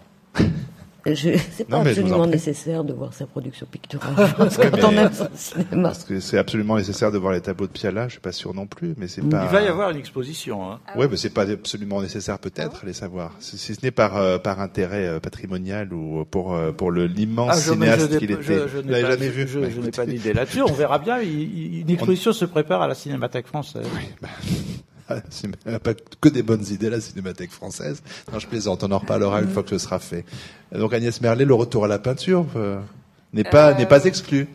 Je, 1.05 1.37
c'est 1.51 1.65
pas 1.69 1.79
Non, 1.79 1.85
absolument 1.87 2.27
nécessaire 2.27 2.85
de 2.85 2.93
voir 2.93 3.13
sa 3.13 3.27
production 3.27 3.67
picturale. 3.71 4.15
Que 4.17 4.69
quand 4.71 4.89
on 4.89 4.93
aime 4.93 5.13
son 5.13 5.29
cinéma. 5.35 5.89
Parce 5.89 6.05
que 6.05 6.21
c'est 6.21 6.39
absolument 6.39 6.77
nécessaire 6.77 7.11
de 7.11 7.19
voir 7.19 7.33
les 7.33 7.41
tableaux 7.41 7.67
de 7.67 7.73
Piala. 7.73 8.07
Je 8.07 8.13
suis 8.13 8.21
pas 8.21 8.31
sûr 8.33 8.55
non 8.55 8.67
plus, 8.67 8.95
mais 8.97 9.09
c'est 9.09 9.23
pas. 9.23 9.45
Il 9.45 9.51
va 9.53 9.63
y 9.63 9.67
avoir 9.67 9.91
une 9.91 9.97
exposition. 9.97 10.71
Hein. 10.71 10.79
Ouais, 10.97 11.09
mais 11.11 11.17
c'est 11.17 11.31
pas 11.31 11.43
absolument 11.51 12.01
nécessaire 12.03 12.39
peut-être 12.39 12.87
les 12.87 12.93
savoir. 12.93 13.33
Si, 13.41 13.59
si 13.59 13.75
ce 13.75 13.81
n'est 13.85 13.91
par 13.91 14.17
euh, 14.17 14.39
par 14.39 14.61
intérêt 14.61 15.07
euh, 15.07 15.19
patrimonial 15.21 15.93
ou 15.93 16.25
pour 16.25 16.55
euh, 16.55 16.71
pour 16.73 16.91
le 16.93 17.07
l'immense 17.07 17.51
Ah, 17.53 17.61
je, 17.61 17.71
mais 17.73 17.91
cinéaste 17.91 18.19
qu'il 18.19 18.31
était. 18.31 18.43
je- 18.43 18.69
je 18.69 18.79
n'ai 18.79 19.01
jamais 19.01 19.29
vu 19.29 19.49
je- 19.49 19.59
Bah, 19.59 19.67
je 19.75 19.81
n'ai 19.81 19.91
pas 19.91 20.07
d'idée 20.07 20.33
là-dessus. 20.33 20.63
On 20.63 20.73
verra 20.73 20.99
bien. 21.01 21.21
Il- 21.21 21.29
il- 21.31 21.81
une 21.81 21.91
exposition 21.91 22.33
se 22.33 22.45
prépare 22.45 22.81
à 22.83 22.87
la 22.87 22.95
Cinémathèque 22.95 23.49
française. 23.49 23.87
Ah, 24.23 24.29
c'est- 24.43 24.57
Elle 25.65 25.73
n'a 25.73 25.79
pas 25.81 25.95
que 25.95 26.29
des 26.29 26.43
bonnes 26.43 26.65
idées, 26.71 26.91
la 26.91 27.01
Cinémathèque 27.01 27.51
française. 27.51 28.03
Non, 28.33 28.39
je 28.39 28.47
plaisante, 28.47 28.83
on 28.85 28.91
en 28.93 28.99
reparlera 28.99 29.41
une 29.43 29.49
fois 29.51 29.63
que 29.63 29.71
ce 29.71 29.79
sera 29.79 29.99
fait. 29.99 30.25
Donc 30.75 30.93
Agnès 30.93 31.21
Merlet, 31.21 31.45
le 31.45 31.55
retour 31.55 31.85
à 31.85 31.89
la 31.89 31.99
peinture 31.99 32.47
euh, 32.57 32.81
n'est 33.33 33.45
pas, 33.45 33.71
Euh, 33.73 33.75
n'est 33.75 33.87
pas 33.87 34.05
exclu, 34.05 34.49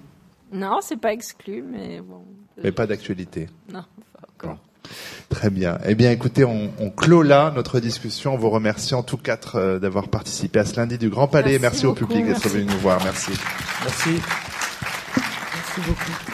Non, 0.51 0.79
c'est 0.81 0.99
pas 0.99 1.13
exclu, 1.13 1.61
mais 1.63 2.01
bon. 2.01 2.23
mais 2.63 2.71
pas 2.71 2.87
d'actualité. 2.87 3.49
Non, 3.71 3.83
pas 4.13 4.27
encore. 4.33 4.57
Très 5.29 5.49
bien. 5.49 5.77
Eh 5.85 5.95
bien, 5.95 6.11
écoutez, 6.11 6.45
on, 6.45 6.71
on 6.79 6.89
clôt 6.89 7.21
là 7.21 7.51
notre 7.53 7.81
discussion. 7.81 8.35
On 8.35 8.37
vous 8.37 8.49
remercie 8.49 8.95
en 8.95 9.03
tous 9.03 9.17
quatre 9.17 9.57
euh, 9.57 9.79
d'avoir 9.79 10.07
participé 10.07 10.59
à 10.59 10.65
ce 10.65 10.77
lundi 10.77 10.97
du 10.97 11.09
Grand 11.09 11.27
Palais. 11.27 11.59
Merci 11.59 11.61
Merci, 11.61 11.85
au 11.87 11.89
beaucoup, 11.93 12.05
public 12.05 12.25
d'être 12.27 12.47
venu 12.47 12.63
nous 12.63 12.79
voir. 12.79 13.03
Merci. 13.03 13.31
Merci. 13.83 14.09
Merci 15.53 15.81
beaucoup. 15.85 16.31